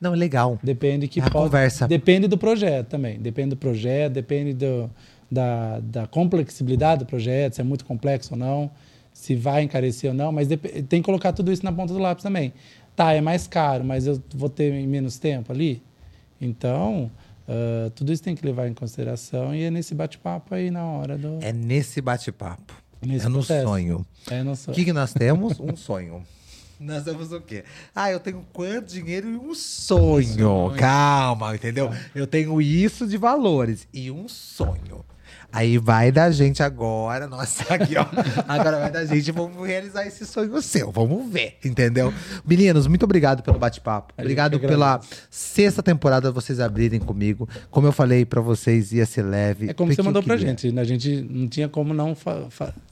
Não, 0.00 0.12
é 0.12 0.16
legal. 0.16 0.58
Depende 0.62 1.06
que 1.06 1.20
É 1.20 1.22
a 1.22 1.30
pode- 1.30 1.44
conversa. 1.44 1.86
Depende 1.86 2.26
do 2.26 2.36
projeto 2.36 2.88
também. 2.88 3.18
Depende 3.20 3.50
do 3.50 3.56
projeto, 3.56 4.12
depende 4.14 4.52
do, 4.54 4.90
da, 5.30 5.78
da 5.80 6.06
complexibilidade 6.06 7.04
do 7.04 7.06
projeto, 7.06 7.54
se 7.54 7.60
é 7.60 7.64
muito 7.64 7.84
complexo 7.84 8.34
ou 8.34 8.38
não, 8.38 8.70
se 9.18 9.34
vai 9.34 9.64
encarecer 9.64 10.10
ou 10.10 10.16
não, 10.16 10.30
mas 10.30 10.46
tem 10.88 11.02
que 11.02 11.02
colocar 11.02 11.32
tudo 11.32 11.50
isso 11.50 11.64
na 11.64 11.72
ponta 11.72 11.92
do 11.92 11.98
lápis 11.98 12.22
também. 12.22 12.52
Tá, 12.94 13.12
é 13.12 13.20
mais 13.20 13.48
caro, 13.48 13.82
mas 13.82 14.06
eu 14.06 14.22
vou 14.32 14.48
ter 14.48 14.72
menos 14.86 15.18
tempo 15.18 15.50
ali. 15.50 15.82
Então, 16.40 17.10
ah, 17.48 17.90
tudo 17.96 18.12
isso 18.12 18.22
tem 18.22 18.36
que 18.36 18.46
levar 18.46 18.68
em 18.68 18.74
consideração 18.74 19.52
e 19.52 19.64
é 19.64 19.70
nesse 19.72 19.92
bate-papo 19.92 20.54
aí 20.54 20.70
na 20.70 20.84
hora 20.84 21.18
do. 21.18 21.40
É 21.42 21.52
nesse 21.52 22.00
bate-papo. 22.00 22.72
Nesse 23.04 23.26
é 23.26 23.28
no 23.28 23.42
sonho. 23.42 24.06
É 24.30 24.42
no 24.44 24.52
O 24.52 24.72
que, 24.72 24.84
que 24.84 24.92
nós 24.92 25.12
temos? 25.12 25.58
Um 25.58 25.74
sonho. 25.74 26.22
Nós 26.80 27.02
temos 27.02 27.32
o 27.32 27.40
quê? 27.40 27.64
Ah, 27.92 28.08
eu 28.08 28.20
tenho 28.20 28.46
quanto 28.52 28.86
dinheiro 28.86 29.28
e 29.28 29.36
um 29.36 29.52
sonho. 29.52 30.22
sonho. 30.22 30.76
Calma, 30.78 31.52
entendeu? 31.52 31.90
Eu 32.14 32.24
tenho 32.24 32.62
isso 32.62 33.04
de 33.04 33.16
valores 33.16 33.88
e 33.92 34.12
um 34.12 34.28
sonho. 34.28 35.04
Aí 35.52 35.78
vai 35.78 36.12
da 36.12 36.30
gente 36.30 36.62
agora, 36.62 37.26
nossa, 37.26 37.74
aqui, 37.74 37.96
ó. 37.96 38.04
Agora 38.46 38.78
vai 38.78 38.90
da 38.90 39.04
gente, 39.04 39.32
vamos 39.32 39.66
realizar 39.66 40.06
esse 40.06 40.26
sonho 40.26 40.60
seu. 40.60 40.90
Vamos 40.92 41.30
ver, 41.32 41.56
entendeu? 41.64 42.12
Meninos, 42.46 42.86
muito 42.86 43.04
obrigado 43.04 43.42
pelo 43.42 43.58
bate-papo. 43.58 44.12
Obrigado 44.18 44.60
pela 44.60 45.00
sexta 45.30 45.82
temporada 45.82 46.30
vocês 46.30 46.60
abrirem 46.60 47.00
comigo. 47.00 47.48
Como 47.70 47.86
eu 47.86 47.92
falei 47.92 48.24
pra 48.24 48.40
vocês, 48.40 48.92
ia 48.92 49.06
ser 49.06 49.22
leve. 49.22 49.70
É 49.70 49.74
como 49.74 49.92
você 49.94 50.02
mandou 50.02 50.22
pra 50.22 50.36
gente. 50.36 50.70
né? 50.70 50.82
A 50.82 50.84
gente 50.84 51.22
não 51.22 51.48
tinha 51.48 51.68
como 51.68 51.94
não. 51.94 52.16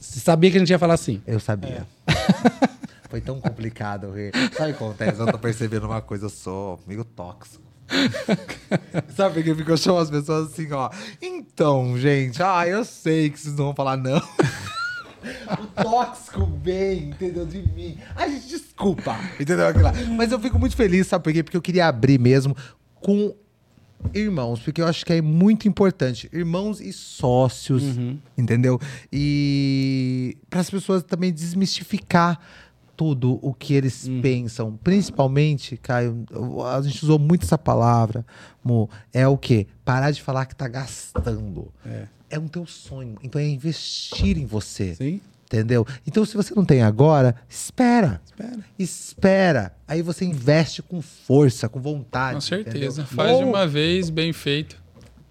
Sabia 0.00 0.50
que 0.50 0.56
a 0.56 0.60
gente 0.60 0.70
ia 0.70 0.78
falar 0.78 0.94
assim. 0.94 1.20
Eu 1.26 1.38
sabia. 1.38 1.86
Foi 3.10 3.20
tão 3.20 3.40
complicado. 3.40 4.10
rir. 4.12 4.32
Sabe 4.56 4.72
o 4.72 4.74
que 4.74 4.84
acontece? 4.84 5.20
Eu 5.20 5.26
tô 5.26 5.38
percebendo 5.38 5.86
uma 5.86 6.00
coisa, 6.00 6.26
eu 6.26 6.30
sou 6.30 6.80
meio 6.86 7.04
tóxico. 7.04 7.65
Sabe 9.14 9.42
que 9.42 9.54
ficou 9.54 9.76
chamando 9.76 10.02
as 10.02 10.10
pessoas 10.10 10.52
assim, 10.52 10.70
ó. 10.72 10.90
Então, 11.20 11.98
gente, 11.98 12.42
ah, 12.42 12.66
eu 12.66 12.84
sei 12.84 13.30
que 13.30 13.38
vocês 13.38 13.56
não 13.56 13.66
vão 13.66 13.74
falar 13.74 13.96
não. 13.96 14.18
o 15.60 15.82
tóxico 15.82 16.46
vem, 16.62 17.10
entendeu? 17.10 17.46
De 17.46 17.62
mim. 17.74 17.98
Ai, 18.14 18.30
gente, 18.30 18.48
desculpa. 18.48 19.18
Entendeu? 19.38 19.66
Mas 20.16 20.32
eu 20.32 20.40
fico 20.40 20.58
muito 20.58 20.76
feliz, 20.76 21.06
sabe 21.06 21.24
por 21.24 21.32
quê? 21.32 21.42
Porque 21.42 21.56
eu 21.56 21.62
queria 21.62 21.86
abrir 21.86 22.18
mesmo 22.18 22.56
com 22.94 23.34
irmãos, 24.12 24.60
porque 24.60 24.80
eu 24.80 24.86
acho 24.86 25.04
que 25.04 25.12
é 25.12 25.22
muito 25.22 25.66
importante. 25.66 26.28
Irmãos 26.32 26.80
e 26.80 26.92
sócios, 26.92 27.82
entendeu? 28.36 28.80
E 29.12 30.36
para 30.48 30.60
as 30.60 30.70
pessoas 30.70 31.02
também 31.02 31.32
desmistificar 31.32 32.38
tudo 32.96 33.38
o 33.42 33.52
que 33.52 33.74
eles 33.74 34.06
Uhum. 34.06 34.20
pensam. 34.22 34.78
Principalmente, 34.82 35.76
Caio, 35.76 36.24
a 36.66 36.80
gente 36.82 37.02
usou 37.04 37.18
muito 37.18 37.44
essa 37.44 37.58
palavra, 37.58 38.24
Mo, 38.64 38.88
é 39.12 39.26
o 39.28 39.36
quê? 39.36 39.66
Parar 39.84 40.10
de 40.10 40.22
falar 40.22 40.46
que 40.46 40.56
tá 40.56 40.66
gastando. 40.66 41.72
É. 41.84 42.04
É 42.28 42.38
um 42.38 42.48
teu 42.48 42.66
sonho. 42.66 43.16
Então 43.22 43.40
é 43.40 43.46
investir 43.46 44.36
em 44.38 44.46
você. 44.46 44.94
Sim. 44.96 45.20
Entendeu? 45.44 45.86
Então, 46.04 46.24
se 46.24 46.34
você 46.36 46.52
não 46.56 46.64
tem 46.64 46.82
agora, 46.82 47.36
espera. 47.48 48.20
Espera. 48.26 48.58
Espera. 48.76 49.72
Aí 49.86 50.02
você 50.02 50.24
investe 50.24 50.82
com 50.82 51.00
força, 51.00 51.68
com 51.68 51.80
vontade. 51.80 52.34
Com 52.34 52.40
certeza. 52.40 53.02
entendeu? 53.02 53.06
Faz 53.16 53.38
de 53.38 53.44
Ou- 53.44 53.50
uma 53.50 53.64
vez, 53.64 54.10
bem 54.10 54.32
feito. 54.32 54.76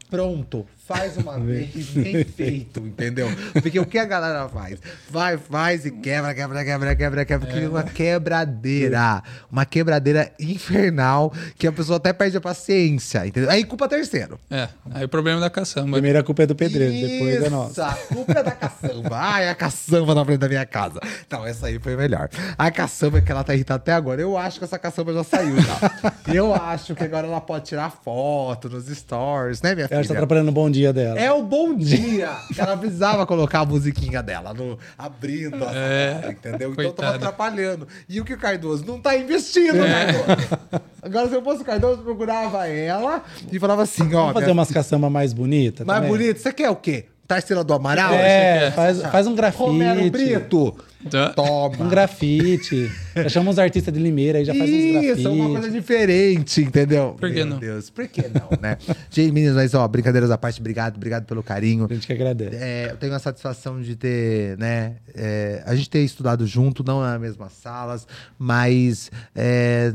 Pronto. 0.10 0.66
Faz 0.88 1.18
uma 1.18 1.38
vez 1.42 1.88
bem 1.88 2.24
feito, 2.24 2.80
entendeu? 2.82 3.28
Porque 3.54 3.80
o 3.80 3.86
que 3.86 3.98
a 3.98 4.06
galera 4.06 4.48
faz? 4.50 4.80
Vai, 5.10 5.38
faz 5.38 5.86
e 5.86 5.92
quebra, 5.92 6.34
quebra, 6.34 6.64
quebra, 6.64 6.96
quebra, 6.96 7.26
quebra. 7.26 7.48
Cria 7.52 7.70
uma 7.70 7.84
quebradeira. 7.84 9.24
Uma 9.52 9.66
quebradeira 9.66 10.32
infernal 10.40 11.34
que 11.58 11.66
a 11.68 11.72
pessoa 11.72 11.98
até 11.98 12.14
perde 12.14 12.38
a 12.38 12.42
paciência, 12.42 13.26
entendeu? 13.26 13.50
Aí 13.50 13.64
culpa 13.64 13.88
terceiro. 13.88 14.40
É. 14.50 14.68
Aí 14.92 15.06
o 15.06 15.10
problema 15.10 15.40
da 15.40 15.50
caçamba. 15.50 15.94
Primeiro 15.94 16.20
a 16.20 16.24
culpa 16.24 16.44
é 16.44 16.46
do 16.46 16.56
pedreiro, 16.56 16.94
depois 16.94 17.36
é 17.36 17.40
Isso, 17.42 17.50
nossa. 17.50 17.88
A 17.88 17.94
culpa 17.96 18.32
é 18.40 18.44
da 18.44 18.52
caçamba. 18.52 19.18
Ai, 19.18 19.50
a 19.50 19.56
caçamba 19.56 20.14
na 20.16 20.24
frente 20.26 20.40
da 20.40 20.48
minha 20.48 20.66
casa. 20.66 21.00
Não, 21.32 21.46
essa 21.46 21.68
aí 21.68 21.80
foi 21.80 21.96
melhor. 21.96 22.30
A 22.58 22.70
caçamba 22.70 23.22
que 23.22 23.32
ela 23.32 23.44
tá 23.44 23.54
irritada 23.56 23.82
até 23.82 23.94
agora. 23.94 24.22
Eu 24.22 24.38
acho 24.38 24.60
que 24.60 24.66
essa 24.66 24.78
caçamba 24.78 25.14
já 25.14 25.24
saiu 25.24 25.56
já. 25.60 26.14
Eu 26.34 26.54
acho 26.54 26.94
que 26.96 27.04
agora 27.04 27.28
ela 27.28 27.40
pode 27.42 27.66
tirar 27.66 27.90
foto 27.90 28.70
nos 28.70 28.86
stories, 28.88 29.62
né, 29.62 29.74
minha 29.76 29.88
Ela 29.90 30.02
está 30.02 30.14
filha? 30.14 30.20
atrapalhando 30.20 30.50
o 30.50 30.54
bom 30.54 30.70
dia 30.76 30.94
dela. 30.94 31.20
É 31.20 31.32
o 31.32 31.42
bom 31.42 31.74
dia. 31.76 32.30
Ela 32.58 32.76
precisava 32.78 33.26
colocar 33.26 33.62
a 33.62 33.66
musiquinha 33.66 34.22
dela 34.22 34.54
no, 34.54 34.78
abrindo 34.98 35.64
a 35.64 35.72
É, 35.74 36.30
entendeu? 36.32 36.72
Então 36.74 36.92
tava 36.92 36.94
coitada. 36.94 37.16
atrapalhando. 37.16 37.88
E 38.10 38.20
o 38.20 38.26
que 38.26 38.34
o 38.34 38.38
Cardoso 38.38 38.86
não 38.86 39.00
tá 39.00 39.16
investindo, 39.18 39.78
Cardoso. 39.78 40.86
Agora, 41.02 41.30
se 41.30 41.36
eu 41.36 41.44
fosse 41.44 41.62
o 41.62 41.66
Cardoso, 41.66 42.02
eu 42.02 42.04
procurava 42.04 42.68
ela 42.68 43.24
e 43.52 43.60
falava 43.60 43.84
assim: 43.84 44.14
ó. 44.14 44.20
Vamos 44.22 44.34
fazer 44.34 44.46
minha 44.46 44.54
umas 44.54 44.72
caçamba 44.72 45.10
mais 45.10 45.34
bonitas 45.34 45.86
mais 45.86 46.02
também? 46.02 46.18
bonito, 46.18 46.40
você 46.40 46.52
quer 46.52 46.70
o 46.70 46.76
quê? 46.76 47.06
Tarsila 47.28 47.64
do 47.64 47.74
Amaral? 47.74 48.14
É, 48.14 48.72
faz, 48.72 49.02
faz 49.02 49.28
um 49.28 49.36
Romero 49.36 49.96
grafite. 49.96 50.10
Brito? 50.12 50.76
Tá. 51.10 51.30
Toma. 51.30 51.86
Um 51.86 51.90
grafite. 51.90 52.92
Já 53.16 53.30
chama 53.30 53.52
uns 53.52 53.60
artistas 53.60 53.94
de 53.94 54.00
Limeira 54.00 54.40
aí, 54.40 54.46
já 54.46 54.56
faz 54.56 54.70
uns 54.70 54.92
grafites. 54.92 55.20
Isso, 55.20 55.32
uma 55.32 55.50
coisa 55.50 55.70
diferente, 55.70 56.62
entendeu? 56.62 57.16
Por 57.20 57.30
que 57.30 57.36
Meu 57.36 57.46
não? 57.46 57.60
Deus, 57.60 57.90
por 57.90 58.08
que 58.08 58.24
não, 58.24 58.50
né? 58.60 58.78
Gente, 59.12 59.32
meninas, 59.32 59.56
mas 59.56 59.74
ó, 59.74 59.88
brincadeiras 59.88 60.32
à 60.32 60.38
parte, 60.38 60.60
obrigado, 60.60 60.96
obrigado 60.96 61.26
pelo 61.26 61.44
carinho. 61.44 61.88
A 61.90 61.94
gente 61.94 62.08
que 62.08 62.14
agradece. 62.14 62.56
É, 62.56 62.88
eu 62.92 62.98
tenho 62.98 63.14
a 63.14 63.20
satisfação 63.20 63.82
de 63.82 63.96
ter, 63.96 64.58
né? 64.58 64.96
é, 65.16 65.64
a 65.66 65.76
gente 65.76 65.90
ter 65.90 66.04
estudado 66.04 66.46
junto, 66.46 66.84
não 66.84 67.02
nas 67.02 67.20
mesmas 67.20 67.54
salas, 67.54 68.08
mas 68.38 69.10
é, 69.34 69.94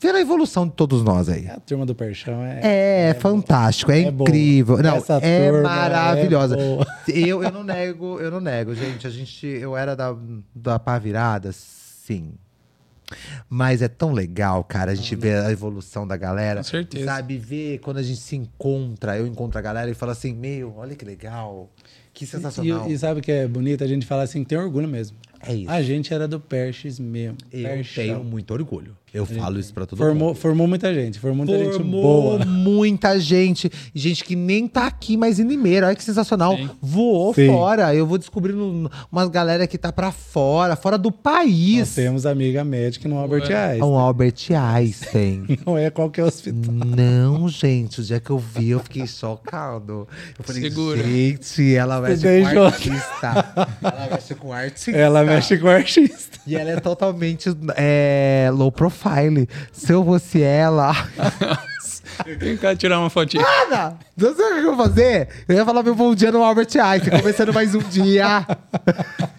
ver 0.00 0.14
a 0.14 0.20
evolução 0.20 0.66
de 0.66 0.72
todos 0.72 1.02
nós 1.02 1.28
aí. 1.28 1.46
A 1.48 1.60
turma 1.60 1.84
do 1.84 1.94
Perchão 1.94 2.42
é. 2.42 3.10
É, 3.10 3.14
fantástico, 3.14 3.92
é, 3.92 4.02
é 4.02 4.10
boa. 4.10 4.28
incrível. 4.28 4.78
Não, 4.78 4.96
Essa 4.96 5.18
é 5.22 5.50
turma 5.50 5.68
maravilhosa. 5.68 6.56
é 6.56 7.18
eu, 7.18 7.42
eu 7.42 7.52
não 7.52 7.62
nego, 7.62 8.18
eu 8.18 8.30
não 8.30 8.40
nego, 8.40 8.74
gente. 8.74 9.06
A 9.06 9.10
gente, 9.10 9.46
eu 9.46 9.76
era 9.76 9.94
da, 9.94 10.16
da 10.54 10.78
pá 10.78 10.98
virada, 10.98 11.52
sim. 11.52 12.32
Mas 13.48 13.82
é 13.82 13.88
tão 13.88 14.12
legal, 14.12 14.62
cara, 14.62 14.92
a 14.92 14.94
gente 14.94 15.16
ver 15.16 15.42
a 15.42 15.50
evolução 15.50 16.06
da 16.06 16.16
galera. 16.16 16.60
Com 16.60 16.64
certeza. 16.64 17.04
Sabe, 17.06 17.36
ver 17.36 17.78
quando 17.80 17.98
a 17.98 18.02
gente 18.02 18.20
se 18.20 18.36
encontra, 18.36 19.18
eu 19.18 19.26
encontro 19.26 19.58
a 19.58 19.62
galera 19.62 19.90
e 19.90 19.94
falo 19.94 20.12
assim, 20.12 20.32
meu, 20.32 20.74
olha 20.76 20.94
que 20.94 21.04
legal, 21.04 21.68
que 22.14 22.24
sensacional. 22.24 22.88
E, 22.88 22.92
e 22.92 22.98
sabe 22.98 23.20
o 23.20 23.22
que 23.22 23.32
é 23.32 23.48
bonito? 23.48 23.82
A 23.82 23.86
gente 23.86 24.06
fala 24.06 24.22
assim, 24.22 24.44
tem 24.44 24.56
orgulho 24.56 24.86
mesmo. 24.88 25.16
É 25.42 25.54
isso. 25.54 25.70
A 25.70 25.82
gente 25.82 26.12
era 26.14 26.28
do 26.28 26.38
Perches 26.38 27.00
mesmo. 27.00 27.38
Eu 27.52 27.64
Perchão. 27.64 28.04
tenho 28.04 28.24
muito 28.24 28.52
orgulho. 28.52 28.96
Eu 29.12 29.26
falo 29.26 29.58
isso 29.58 29.74
pra 29.74 29.86
todo 29.86 29.98
Formou, 29.98 30.28
mundo. 30.28 30.36
formou 30.36 30.66
muita 30.68 30.92
gente, 30.94 31.18
formou 31.18 31.44
muita 31.44 31.58
gente 31.64 31.76
Formou 31.76 32.02
boa. 32.38 32.44
muita 32.44 33.18
gente. 33.18 33.70
Gente 33.94 34.22
que 34.24 34.36
nem 34.36 34.68
tá 34.68 34.86
aqui 34.86 35.16
mais 35.16 35.38
em 35.40 35.46
Limeira. 35.48 35.86
Olha 35.88 35.96
que 35.96 36.04
sensacional. 36.04 36.56
Sim. 36.56 36.70
Voou 36.80 37.34
Sim. 37.34 37.48
fora. 37.48 37.94
Eu 37.94 38.06
vou 38.06 38.18
descobrindo 38.18 38.90
umas 39.10 39.28
galera 39.28 39.66
que 39.66 39.76
tá 39.76 39.92
pra 39.92 40.12
fora, 40.12 40.76
fora 40.76 40.96
do 40.96 41.10
país. 41.10 41.78
Nós 41.80 41.94
temos 41.94 42.26
amiga 42.26 42.62
médica 42.64 43.08
no 43.08 43.18
Albert 43.18 43.50
Einstein. 43.50 43.82
Um 43.82 43.98
Albert 43.98 44.34
Einstein. 44.50 45.44
Não 45.66 45.76
é 45.76 45.90
qualquer 45.90 46.24
hospital. 46.24 46.72
Não, 46.74 47.48
gente, 47.48 48.00
o 48.00 48.04
dia 48.04 48.20
que 48.20 48.30
eu 48.30 48.38
vi, 48.38 48.70
eu 48.70 48.80
fiquei 48.80 49.06
chocado. 49.06 50.06
Eu 50.38 50.44
falei, 50.44 50.62
Segura. 50.62 51.02
gente, 51.02 51.74
ela 51.74 52.00
mexe 52.00 52.16
Você 52.22 52.42
com 52.54 52.62
artista. 52.62 53.54
ela 53.82 54.08
mexe 54.10 54.34
com 54.34 54.52
artista. 54.52 54.90
Ela 54.92 55.24
mexe 55.24 55.58
com 55.58 55.68
artista. 55.68 56.38
E 56.46 56.54
ela 56.56 56.70
é 56.70 56.80
totalmente 56.80 57.48
é, 57.76 58.50
low 58.52 58.70
profile. 58.70 58.99
Se 59.72 59.92
eu 59.92 60.04
fosse 60.04 60.42
ela. 60.42 60.92
Vem 62.38 62.56
cá 62.56 62.74
tirar 62.76 62.98
uma 62.98 63.08
fotinha. 63.10 63.42
Nada! 63.42 63.96
Não 64.16 64.34
sei 64.34 64.44
o 64.44 64.54
que 64.54 64.58
eu 64.66 64.76
vou 64.76 64.86
fazer. 64.86 65.28
Eu 65.48 65.56
ia 65.56 65.64
falar 65.64 65.82
meu 65.82 65.94
bom 65.94 66.14
dia 66.14 66.30
no 66.30 66.42
Albert 66.42 66.68
Einstein, 66.76 67.20
começando 67.20 67.52
mais 67.52 67.74
um 67.74 67.78
dia. 67.78 68.46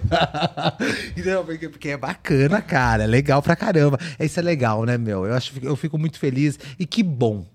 Entendeu? 1.12 1.44
Porque, 1.44 1.70
porque 1.70 1.90
é 1.90 1.98
bacana, 1.98 2.62
cara. 2.62 3.04
É 3.04 3.08
legal 3.08 3.42
pra 3.42 3.56
caramba. 3.56 4.00
Isso 4.20 4.40
é 4.40 4.44
legal, 4.44 4.84
né, 4.84 4.98
meu? 4.98 5.26
Eu, 5.26 5.34
acho, 5.34 5.54
eu 5.62 5.76
fico 5.76 5.98
muito 5.98 6.18
feliz. 6.18 6.58
E 6.80 6.86
que 6.86 7.04
bom. 7.04 7.46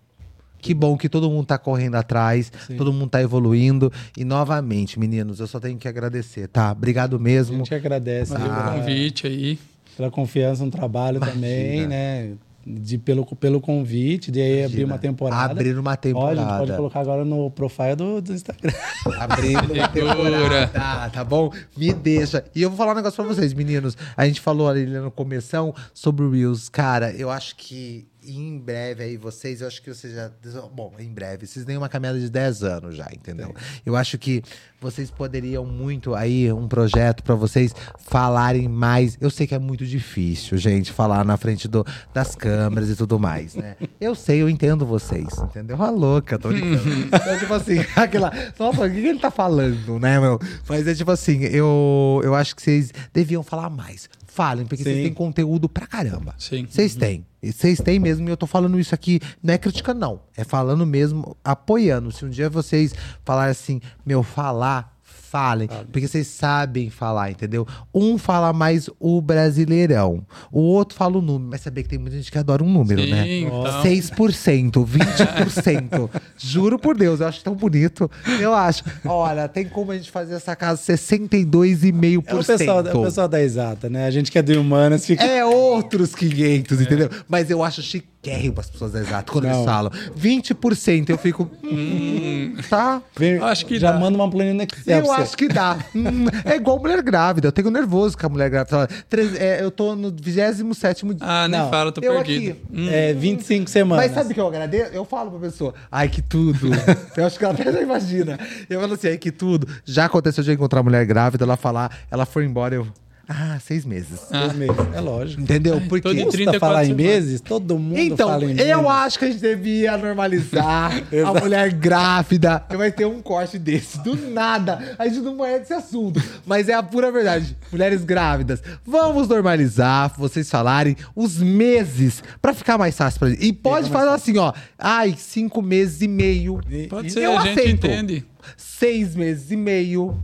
Que 0.58 0.74
bom 0.74 0.96
que 0.96 1.08
todo 1.08 1.30
mundo 1.30 1.46
tá 1.46 1.58
correndo 1.58 1.94
atrás, 1.94 2.50
todo 2.76 2.92
mundo 2.92 3.10
tá 3.10 3.22
evoluindo. 3.22 3.92
E 4.16 4.24
novamente, 4.24 4.98
meninos, 4.98 5.38
eu 5.38 5.46
só 5.46 5.60
tenho 5.60 5.78
que 5.78 5.86
agradecer, 5.86 6.48
tá? 6.48 6.72
Obrigado 6.72 7.16
A 7.16 7.18
mesmo. 7.18 7.58
gente 7.58 7.74
agradece 7.74 8.32
pela, 8.34 8.48
pelo 8.48 8.80
convite 8.80 9.26
aí. 9.26 9.58
Pela 9.96 10.10
confiança 10.10 10.64
no 10.64 10.70
trabalho 10.70 11.20
também, 11.20 11.86
né? 11.86 12.34
De, 12.68 12.98
pelo, 12.98 13.24
pelo 13.36 13.60
convite, 13.60 14.32
de 14.32 14.40
aí 14.40 14.64
abrir 14.64 14.82
uma 14.82 14.98
temporada. 14.98 15.52
Abrir 15.52 15.78
uma 15.78 15.90
Ó, 15.90 15.94
a 15.94 15.96
temporada. 15.96 16.40
gente 16.40 16.58
pode 16.58 16.76
colocar 16.76 17.00
agora 17.00 17.24
no 17.24 17.48
profile 17.48 17.94
do, 17.94 18.20
do 18.20 18.32
Instagram. 18.32 18.72
Abrindo 19.20 19.72
uma 19.72 19.86
temporada, 19.88 21.10
tá 21.12 21.22
bom? 21.22 21.52
Me 21.76 21.92
deixa. 21.92 22.44
E 22.52 22.62
eu 22.62 22.68
vou 22.68 22.76
falar 22.76 22.90
um 22.90 22.96
negócio 22.96 23.22
pra 23.22 23.32
vocês, 23.32 23.54
meninos. 23.54 23.96
A 24.16 24.26
gente 24.26 24.40
falou 24.40 24.68
ali 24.68 24.84
no 24.84 25.12
começão 25.12 25.72
sobre 25.94 26.24
o 26.24 26.30
Reels. 26.32 26.68
Cara, 26.68 27.12
eu 27.12 27.30
acho 27.30 27.54
que 27.54 28.04
em 28.26 28.58
breve 28.58 29.04
aí 29.04 29.16
vocês, 29.16 29.60
eu 29.60 29.66
acho 29.66 29.82
que 29.82 29.92
vocês 29.92 30.14
já... 30.14 30.30
Bom, 30.72 30.92
em 30.98 31.12
breve, 31.12 31.46
vocês 31.46 31.64
têm 31.64 31.76
uma 31.76 31.88
caminhada 31.88 32.18
de 32.18 32.30
10 32.30 32.62
anos 32.62 32.96
já, 32.96 33.08
entendeu? 33.12 33.54
Eu 33.84 33.96
acho 33.96 34.18
que 34.18 34.42
vocês 34.80 35.10
poderiam 35.10 35.64
muito 35.64 36.14
aí, 36.14 36.52
um 36.52 36.68
projeto 36.68 37.22
pra 37.22 37.34
vocês 37.34 37.74
falarem 37.98 38.68
mais. 38.68 39.16
Eu 39.20 39.30
sei 39.30 39.46
que 39.46 39.54
é 39.54 39.58
muito 39.58 39.86
difícil, 39.86 40.56
gente, 40.58 40.92
falar 40.92 41.24
na 41.24 41.36
frente 41.36 41.66
do, 41.68 41.84
das 42.12 42.34
câmeras 42.34 42.90
e 42.90 42.96
tudo 42.96 43.18
mais, 43.18 43.54
né? 43.54 43.76
Eu 44.00 44.14
sei, 44.14 44.42
eu 44.42 44.48
entendo 44.48 44.84
vocês, 44.84 45.26
entendeu? 45.38 45.80
A 45.82 45.90
louca, 45.90 46.38
tô 46.38 46.48
brincando. 46.48 46.76
Então, 47.06 47.38
tipo 47.38 47.54
assim, 47.54 47.78
aquela... 47.96 48.32
Nossa, 48.58 48.84
o 48.84 48.90
que 48.90 49.00
que 49.00 49.06
ele 49.06 49.18
tá 49.18 49.30
falando, 49.30 49.98
né, 49.98 50.20
meu? 50.20 50.38
Mas 50.68 50.86
é 50.86 50.94
tipo 50.94 51.10
assim, 51.10 51.44
eu, 51.44 52.20
eu 52.22 52.34
acho 52.34 52.54
que 52.54 52.62
vocês 52.62 52.92
deviam 53.12 53.42
falar 53.42 53.70
mais. 53.70 54.08
Falem, 54.36 54.66
porque 54.66 54.84
vocês 54.84 55.02
têm 55.02 55.14
conteúdo 55.14 55.66
pra 55.66 55.86
caramba. 55.86 56.34
Sim. 56.36 56.66
Vocês 56.68 56.94
têm. 56.94 57.24
E 57.42 57.50
Vocês 57.50 57.80
têm 57.80 57.98
mesmo, 57.98 58.28
e 58.28 58.30
eu 58.30 58.36
tô 58.36 58.46
falando 58.46 58.78
isso 58.78 58.94
aqui, 58.94 59.18
não 59.42 59.54
é 59.54 59.56
criticando, 59.56 59.98
não. 59.98 60.20
É 60.36 60.44
falando 60.44 60.84
mesmo, 60.84 61.34
apoiando. 61.42 62.12
Se 62.12 62.22
um 62.22 62.28
dia 62.28 62.50
vocês 62.50 62.94
falarem 63.24 63.52
assim, 63.52 63.80
meu, 64.04 64.22
falar, 64.22 64.95
falem. 65.30 65.68
Porque 65.90 66.06
vocês 66.06 66.26
sabem 66.26 66.90
falar, 66.90 67.30
entendeu? 67.30 67.66
Um 67.94 68.16
fala 68.16 68.52
mais 68.52 68.88
o 68.98 69.20
brasileirão, 69.20 70.24
o 70.50 70.60
outro 70.60 70.96
fala 70.96 71.18
o 71.18 71.22
número. 71.22 71.50
Mas 71.50 71.60
saber 71.60 71.82
que 71.82 71.88
tem 71.88 71.98
muita 71.98 72.16
gente 72.16 72.30
que 72.30 72.38
adora 72.38 72.62
um 72.62 72.70
número, 72.70 73.02
Sim, 73.02 73.10
né? 73.10 73.38
então. 73.40 73.82
6%, 73.82 74.86
20%. 74.86 76.10
Juro 76.38 76.78
por 76.78 76.96
Deus, 76.96 77.20
eu 77.20 77.26
acho 77.26 77.42
tão 77.42 77.54
bonito. 77.54 78.10
Eu 78.40 78.54
acho. 78.54 78.84
Olha, 79.04 79.48
tem 79.48 79.68
como 79.68 79.92
a 79.92 79.96
gente 79.96 80.10
fazer 80.10 80.34
essa 80.34 80.54
casa 80.54 80.80
62,5%. 80.80 82.24
É 82.26 82.34
o 82.34 82.44
pessoal, 82.44 82.86
é 82.86 82.94
o 82.94 83.02
pessoal 83.02 83.28
da 83.28 83.42
exata, 83.42 83.88
né? 83.88 84.06
A 84.06 84.10
gente 84.10 84.30
que 84.30 84.38
é 84.38 84.42
de 84.42 84.56
humanas 84.56 85.04
fica. 85.04 85.24
É 85.24 85.44
outros 85.44 86.14
500, 86.14 86.80
entendeu? 86.80 87.10
Mas 87.28 87.50
eu 87.50 87.62
acho 87.62 87.82
chiquérrimo 88.26 88.58
as 88.60 88.68
pessoas 88.70 88.94
exatas 88.94 89.32
quando 89.32 89.44
eles 89.46 89.64
falam 89.64 89.90
20%, 90.18 91.10
eu 91.10 91.18
fico. 91.18 91.48
hum, 91.62 92.56
tá? 92.68 93.00
Vem- 93.16 93.38
Acho 93.38 93.64
que 93.66 93.78
já 93.78 93.92
dá. 93.92 93.98
manda 93.98 94.16
uma 94.18 94.28
planilha 94.28 94.54
no 94.54 94.62
Excel. 94.62 95.04
Eu 95.04 95.12
acho 95.12 95.36
que 95.36 95.48
dá. 95.48 95.76
Hum, 95.96 96.26
é 96.44 96.56
igual 96.56 96.78
mulher 96.78 97.02
grávida. 97.02 97.48
Eu 97.48 97.52
tenho 97.52 97.70
nervoso 97.70 98.16
com 98.18 98.26
a 98.26 98.28
mulher 98.28 98.50
grávida. 98.50 98.70
Fala, 98.70 98.88
"Treze- 99.08 99.38
é, 99.38 99.62
eu 99.62 99.70
tô 99.70 99.94
no 99.96 100.10
27 100.10 101.04
dia. 101.06 101.16
Ah, 101.20 101.48
nem 101.48 101.58
Não, 101.60 101.70
fala, 101.70 101.90
tô 101.90 102.00
eu 102.02 102.14
perdido. 102.14 102.52
aqui. 102.52 102.60
Hum, 102.72 102.88
É 102.90 103.12
25 103.14 103.70
semanas. 103.70 104.06
Mas 104.06 104.14
sabe 104.14 104.30
o 104.30 104.34
que 104.34 104.40
eu 104.40 104.46
agradeço? 104.46 104.92
Eu 104.92 105.04
falo 105.04 105.30
pra 105.30 105.40
pessoa, 105.40 105.74
ai 105.90 106.08
que 106.08 106.20
tudo. 106.22 106.68
eu 107.16 107.26
acho 107.26 107.38
que 107.38 107.44
ela 107.44 107.54
até 107.54 107.72
já 107.72 107.80
imagina. 107.80 108.38
Eu 108.68 108.80
falo 108.80 108.94
assim, 108.94 109.08
ai 109.08 109.18
que 109.18 109.30
tudo. 109.30 109.66
Já 109.84 110.04
aconteceu 110.06 110.42
de 110.44 110.50
eu 110.50 110.54
encontrar 110.54 110.82
mulher 110.82 111.04
grávida, 111.06 111.44
ela 111.44 111.56
falar, 111.56 111.90
ela 112.10 112.26
foi 112.26 112.44
embora, 112.44 112.74
eu. 112.74 112.86
Ah, 113.28 113.58
seis 113.60 113.84
meses. 113.84 114.20
Seis 114.20 114.52
meses. 114.54 114.76
É 114.94 115.00
lógico. 115.00 115.42
Entendeu? 115.42 115.80
Porque. 115.88 116.02
todo 116.02 116.14
Custa 116.16 116.30
34 116.32 116.60
falar 116.60 116.84
em 116.84 116.94
meses? 116.94 117.40
Todo 117.40 117.76
mundo 117.78 117.98
Então, 117.98 118.28
fala 118.28 118.44
em 118.44 118.54
meses. 118.54 118.66
eu 118.70 118.88
acho 118.88 119.18
que 119.18 119.24
a 119.24 119.30
gente 119.30 119.40
devia 119.40 119.96
normalizar 119.98 120.92
a 121.26 121.40
mulher 121.40 121.72
grávida. 121.72 122.64
Vai 122.70 122.92
ter 122.92 123.04
um 123.04 123.20
corte 123.20 123.58
desse. 123.58 123.98
Do 124.04 124.14
nada. 124.30 124.94
A 124.98 125.08
gente 125.08 125.20
não 125.20 125.44
é 125.44 125.58
desse 125.58 125.72
assunto. 125.74 126.22
Mas 126.46 126.68
é 126.68 126.74
a 126.74 126.82
pura 126.82 127.10
verdade. 127.10 127.56
Mulheres 127.72 128.04
grávidas, 128.04 128.62
vamos 128.84 129.26
normalizar, 129.28 130.12
vocês 130.16 130.48
falarem, 130.48 130.96
os 131.14 131.38
meses. 131.38 132.22
Pra 132.40 132.54
ficar 132.54 132.78
mais 132.78 132.96
fácil 132.96 133.18
pra 133.18 133.30
gente. 133.30 133.44
E 133.44 133.52
pode 133.52 133.90
falar 133.90 134.14
assim, 134.14 134.38
ó. 134.38 134.52
Ai, 134.78 135.16
cinco 135.18 135.60
meses 135.60 136.00
e 136.00 136.06
meio. 136.08 136.60
Pode 136.88 137.08
E- 137.08 137.10
ser, 137.10 137.24
eu 137.24 137.36
a 137.36 137.40
gente 137.42 137.58
aceito. 137.58 137.86
entende. 137.86 138.24
Seis 138.56 139.16
meses 139.16 139.50
e 139.50 139.56
meio. 139.56 140.16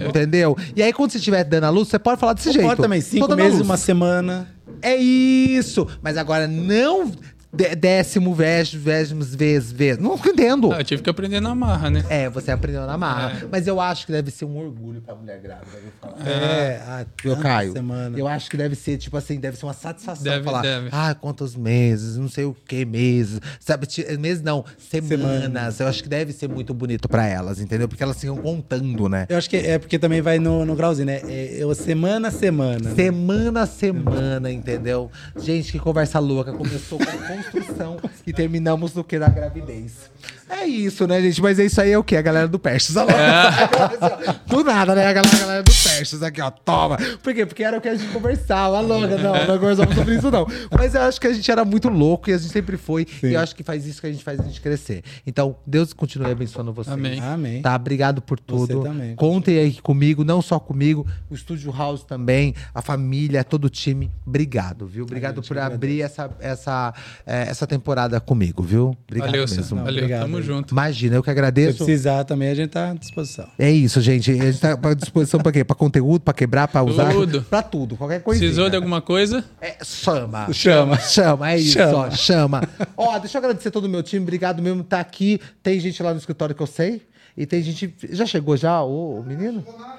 Entendeu? 0.00 0.56
E 0.74 0.82
aí, 0.82 0.92
quando 0.92 1.10
você 1.12 1.18
estiver 1.18 1.44
dando 1.44 1.64
a 1.64 1.70
luz, 1.70 1.88
você 1.88 1.98
pode 1.98 2.20
falar 2.20 2.32
desse 2.34 2.48
Ou 2.48 2.54
jeito. 2.54 2.66
Pode 2.66 2.80
também, 2.80 3.00
cinco 3.00 3.26
Tô 3.26 3.28
dando 3.28 3.40
a 3.40 3.42
meses, 3.44 3.58
luz. 3.58 3.68
uma 3.68 3.76
semana. 3.76 4.48
É 4.82 4.94
isso! 4.96 5.86
Mas 6.02 6.16
agora 6.16 6.46
não 6.46 7.10
décimo, 7.56 8.34
vésimos, 8.34 8.84
vésimos, 8.84 9.34
vezes, 9.34 9.72
vezes. 9.72 10.02
Não 10.02 10.14
entendo. 10.14 10.72
Ah, 10.72 10.80
eu 10.80 10.84
tive 10.84 11.02
que 11.02 11.10
aprender 11.10 11.40
na 11.40 11.54
marra, 11.54 11.90
né? 11.90 12.04
É, 12.08 12.28
você 12.28 12.50
aprendeu 12.50 12.86
na 12.86 12.96
marra. 12.98 13.38
É. 13.42 13.48
Mas 13.50 13.66
eu 13.66 13.80
acho 13.80 14.06
que 14.06 14.12
deve 14.12 14.30
ser 14.30 14.44
um 14.44 14.56
orgulho 14.56 15.00
pra 15.00 15.14
mulher 15.14 15.40
grávida. 15.40 15.66
viu, 15.80 15.90
falar. 16.00 16.28
É, 16.28 16.82
ah, 16.86 17.06
tanta 17.22 17.40
Caio? 17.42 17.72
Semana. 17.72 18.18
Eu 18.18 18.26
acho 18.28 18.50
que 18.50 18.56
deve 18.56 18.74
ser, 18.74 18.98
tipo 18.98 19.16
assim, 19.16 19.38
deve 19.38 19.56
ser 19.56 19.66
uma 19.66 19.72
satisfação 19.72 20.24
Deve, 20.24 20.44
falar. 20.44 20.62
deve. 20.62 20.88
Ah, 20.92 21.14
quantos 21.14 21.54
meses, 21.56 22.16
não 22.16 22.28
sei 22.28 22.44
o 22.44 22.54
que 22.66 22.84
meses. 22.84 23.40
Sabe, 23.60 23.86
meses 24.18 24.42
não, 24.42 24.64
semanas. 24.78 25.42
Semanas. 25.42 25.80
Eu 25.80 25.86
acho 25.88 26.02
que 26.02 26.08
deve 26.08 26.32
ser 26.32 26.48
muito 26.48 26.74
bonito 26.74 27.08
pra 27.08 27.26
elas, 27.26 27.60
entendeu? 27.60 27.88
Porque 27.88 28.02
elas 28.02 28.20
ficam 28.20 28.36
contando, 28.36 29.08
né? 29.08 29.26
Eu 29.28 29.38
acho 29.38 29.48
que 29.48 29.56
é 29.56 29.78
porque 29.78 29.98
também 29.98 30.20
vai 30.20 30.38
no, 30.38 30.64
no 30.64 30.74
grauzinho, 30.74 31.06
né? 31.06 31.20
É, 31.24 31.56
eu, 31.58 31.74
semana 31.74 32.28
a 32.28 32.30
semana. 32.30 32.78
né? 32.88 32.94
Semana 32.94 33.62
a 33.62 33.66
semana, 33.66 34.50
entendeu? 34.50 35.10
Gente, 35.38 35.72
que 35.72 35.78
conversa 35.78 36.18
louca. 36.18 36.52
Começou 36.52 36.98
com 36.98 37.04
construção 37.50 37.98
e 38.26 38.32
terminamos 38.32 38.94
no 38.94 39.04
que? 39.04 39.18
Na 39.18 39.28
gravidez. 39.28 40.10
É 40.48 40.64
isso, 40.64 41.06
né, 41.06 41.20
gente? 41.20 41.42
Mas 41.42 41.58
é 41.58 41.64
isso 41.64 41.80
aí 41.80 41.90
é 41.90 41.98
o 41.98 42.04
quê? 42.04 42.16
A 42.16 42.22
galera 42.22 42.46
do 42.46 42.58
Perches. 42.58 42.94
Olha 42.96 43.14
lá. 43.14 44.40
Do 44.46 44.62
nada, 44.62 44.94
né? 44.94 45.06
A 45.06 45.12
galera, 45.12 45.36
a 45.36 45.40
galera 45.40 45.62
do 45.62 45.72
Perches 45.72 46.22
aqui, 46.22 46.40
ó. 46.40 46.50
Toma. 46.50 46.96
Por 47.22 47.34
quê? 47.34 47.44
Porque 47.44 47.64
era 47.64 47.76
o 47.78 47.80
que 47.80 47.88
a 47.88 47.96
gente 47.96 48.12
conversava. 48.12 48.80
Louca, 48.80 49.18
não, 49.18 49.46
não 49.46 49.58
conversamos 49.58 49.94
sobre 49.94 50.14
isso, 50.14 50.30
não. 50.30 50.46
Mas 50.70 50.94
eu 50.94 51.02
acho 51.02 51.20
que 51.20 51.26
a 51.26 51.32
gente 51.32 51.50
era 51.50 51.64
muito 51.64 51.88
louco 51.88 52.30
e 52.30 52.32
a 52.32 52.38
gente 52.38 52.52
sempre 52.52 52.76
foi. 52.76 53.06
E 53.22 53.34
eu 53.34 53.40
acho 53.40 53.56
que 53.56 53.64
faz 53.64 53.86
isso 53.86 54.00
que 54.00 54.06
a 54.06 54.12
gente 54.12 54.22
faz 54.22 54.38
a 54.38 54.44
gente 54.44 54.60
crescer. 54.60 55.02
Então, 55.26 55.56
Deus 55.66 55.92
continue 55.92 56.30
abençoando 56.30 56.72
vocês. 56.72 56.94
Amém. 56.94 57.20
Amém. 57.20 57.62
Tá? 57.62 57.74
Obrigado 57.74 58.22
por 58.22 58.38
Você 58.38 58.72
tudo. 58.72 58.82
também. 58.84 59.16
Contem 59.16 59.58
aí 59.58 59.74
comigo, 59.80 60.24
não 60.24 60.40
só 60.40 60.60
comigo, 60.60 61.06
o 61.28 61.34
Estúdio 61.34 61.72
House 61.72 62.04
também, 62.04 62.54
a 62.72 62.80
família, 62.80 63.42
todo 63.42 63.64
o 63.64 63.70
time. 63.70 64.10
Obrigado, 64.24 64.86
viu? 64.86 65.04
Obrigado 65.04 65.42
por 65.42 65.58
abrir 65.58 66.02
essa, 66.02 66.30
essa, 66.38 66.94
essa 67.24 67.66
temporada 67.66 68.20
comigo, 68.20 68.62
viu? 68.62 68.96
Obrigado 69.08 69.30
Valeu, 69.30 69.46
mesmo. 69.48 69.76
Valeu, 69.76 70.04
obrigado 70.04 70.35
tamo 70.35 70.35
aí. 70.38 70.42
junto. 70.42 70.72
Imagina, 70.72 71.16
eu 71.16 71.22
que 71.22 71.26
Se 71.26 71.30
agradeço. 71.30 71.76
precisar 71.78 72.24
também, 72.24 72.48
a 72.50 72.54
gente 72.54 72.70
tá 72.70 72.90
à 72.90 72.94
disposição. 72.94 73.46
É 73.58 73.70
isso, 73.70 74.00
gente. 74.00 74.30
A 74.30 74.34
gente 74.34 74.58
tá 74.60 74.72
à 74.82 74.94
disposição 74.94 75.40
pra 75.40 75.52
quê? 75.52 75.64
Pra 75.64 75.74
conteúdo, 75.76 76.20
pra 76.22 76.34
quebrar, 76.34 76.68
pra 76.68 76.82
usar? 76.82 77.12
Tudo. 77.12 77.42
Pra 77.42 77.62
tudo, 77.62 77.96
qualquer 77.96 78.20
coisa. 78.22 78.40
Precisou 78.40 78.68
de 78.70 78.76
alguma 78.76 79.00
coisa? 79.00 79.44
É, 79.60 79.76
chama. 79.84 80.52
Chama. 80.52 80.98
Chama, 80.98 81.50
é 81.52 81.58
isso, 81.58 81.72
Chama. 81.72 81.98
ó, 81.98 82.10
chama. 82.10 82.68
Ó, 82.96 83.18
deixa 83.18 83.36
eu 83.36 83.40
agradecer 83.40 83.70
todo 83.70 83.84
o 83.84 83.88
meu 83.88 84.02
time, 84.02 84.22
obrigado 84.22 84.62
mesmo 84.62 84.78
por 84.78 84.86
estar 84.86 85.00
aqui. 85.00 85.40
Tem 85.62 85.78
gente 85.80 86.02
lá 86.02 86.12
no 86.12 86.18
escritório 86.18 86.54
que 86.54 86.62
eu 86.62 86.66
sei. 86.66 87.02
E 87.36 87.44
tem 87.44 87.62
gente. 87.62 87.94
Já 88.10 88.24
chegou 88.24 88.56
já, 88.56 88.82
o, 88.82 89.22
menino? 89.26 89.62
Não, 89.66 89.96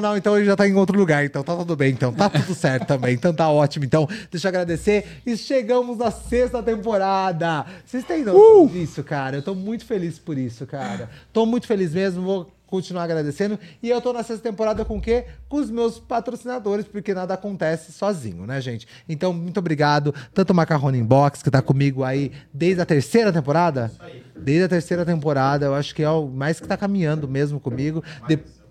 não, 0.00 0.16
então 0.16 0.36
ele 0.36 0.44
já 0.44 0.56
tá 0.56 0.66
em 0.66 0.74
outro 0.74 0.98
lugar, 0.98 1.24
então 1.24 1.42
tá 1.42 1.54
tudo 1.56 1.76
bem, 1.76 1.92
então 1.92 2.12
tá 2.12 2.28
tudo 2.30 2.52
certo 2.54 2.86
também, 2.86 3.14
então 3.14 3.32
tá 3.32 3.48
ótimo. 3.48 3.84
Então, 3.84 4.08
deixa 4.30 4.48
eu 4.48 4.50
agradecer. 4.50 5.22
E 5.24 5.36
chegamos 5.36 5.98
na 5.98 6.10
sexta 6.10 6.62
temporada. 6.62 7.64
Vocês 7.86 8.04
têm 8.04 8.24
noção 8.24 8.66
disso, 8.66 9.04
cara? 9.04 9.36
Eu 9.36 9.42
tô 9.42 9.54
muito 9.54 9.84
feliz 9.84 10.18
por 10.18 10.36
isso, 10.36 10.66
cara. 10.66 11.08
Tô 11.32 11.46
muito 11.46 11.66
feliz 11.66 11.94
mesmo, 11.94 12.22
vou 12.22 12.52
continuar 12.66 13.04
agradecendo. 13.04 13.58
E 13.82 13.90
eu 13.90 14.00
tô 14.00 14.14
na 14.14 14.22
sexta 14.22 14.42
temporada 14.42 14.82
com 14.82 14.96
o 14.96 15.00
quê? 15.00 15.26
Com 15.46 15.58
os 15.58 15.70
meus 15.70 15.98
patrocinadores, 16.00 16.86
porque 16.86 17.12
nada 17.12 17.34
acontece 17.34 17.92
sozinho, 17.92 18.46
né, 18.46 18.60
gente? 18.62 18.88
Então, 19.06 19.32
muito 19.32 19.58
obrigado. 19.58 20.14
Tanto 20.32 20.50
o 20.50 20.54
Macarrone 20.54 20.98
Inbox, 20.98 21.42
que 21.42 21.50
tá 21.50 21.60
comigo 21.60 22.02
aí 22.02 22.32
desde 22.52 22.80
a 22.80 22.86
terceira 22.86 23.30
temporada. 23.30 23.92
Desde 24.34 24.64
a 24.64 24.68
terceira 24.68 25.04
temporada, 25.04 25.66
eu 25.66 25.74
acho 25.74 25.94
que 25.94 26.02
é 26.02 26.10
o 26.10 26.26
mais 26.26 26.58
que 26.58 26.66
tá 26.66 26.76
caminhando 26.76 27.28
mesmo 27.28 27.60
comigo. 27.60 28.02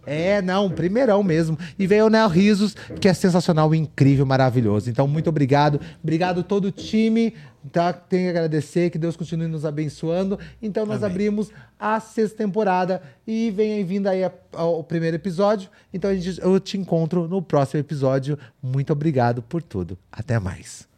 É, 0.05 0.41
não, 0.41 0.69
primeirão 0.69 1.21
mesmo. 1.23 1.57
E 1.77 1.85
veio 1.85 2.05
o 2.05 2.09
Neo 2.09 2.27
Risos, 2.27 2.75
que 2.99 3.07
é 3.07 3.13
sensacional, 3.13 3.73
incrível, 3.75 4.25
maravilhoso. 4.25 4.89
Então, 4.89 5.07
muito 5.07 5.29
obrigado. 5.29 5.79
Obrigado 6.03 6.43
todo 6.43 6.65
o 6.65 6.71
time. 6.71 7.33
Tá? 7.71 7.93
Tenho 7.93 8.23
que 8.23 8.29
agradecer, 8.29 8.89
que 8.89 8.97
Deus 8.97 9.15
continue 9.15 9.45
nos 9.47 9.65
abençoando. 9.65 10.39
Então, 10.59 10.83
nós 10.83 11.03
abrimos 11.03 11.51
a 11.79 11.99
sexta 11.99 12.37
temporada 12.37 13.03
e 13.27 13.51
vem 13.51 13.83
vindo 13.85 14.07
aí 14.07 14.23
a- 14.23 14.31
ao 14.53 14.83
primeiro 14.83 15.15
episódio. 15.17 15.69
Então, 15.93 16.11
gente, 16.15 16.41
eu 16.41 16.59
te 16.59 16.75
encontro 16.79 17.27
no 17.27 17.39
próximo 17.39 17.79
episódio. 17.79 18.35
Muito 18.63 18.91
obrigado 18.91 19.43
por 19.43 19.61
tudo. 19.61 19.95
Até 20.11 20.39
mais. 20.39 20.90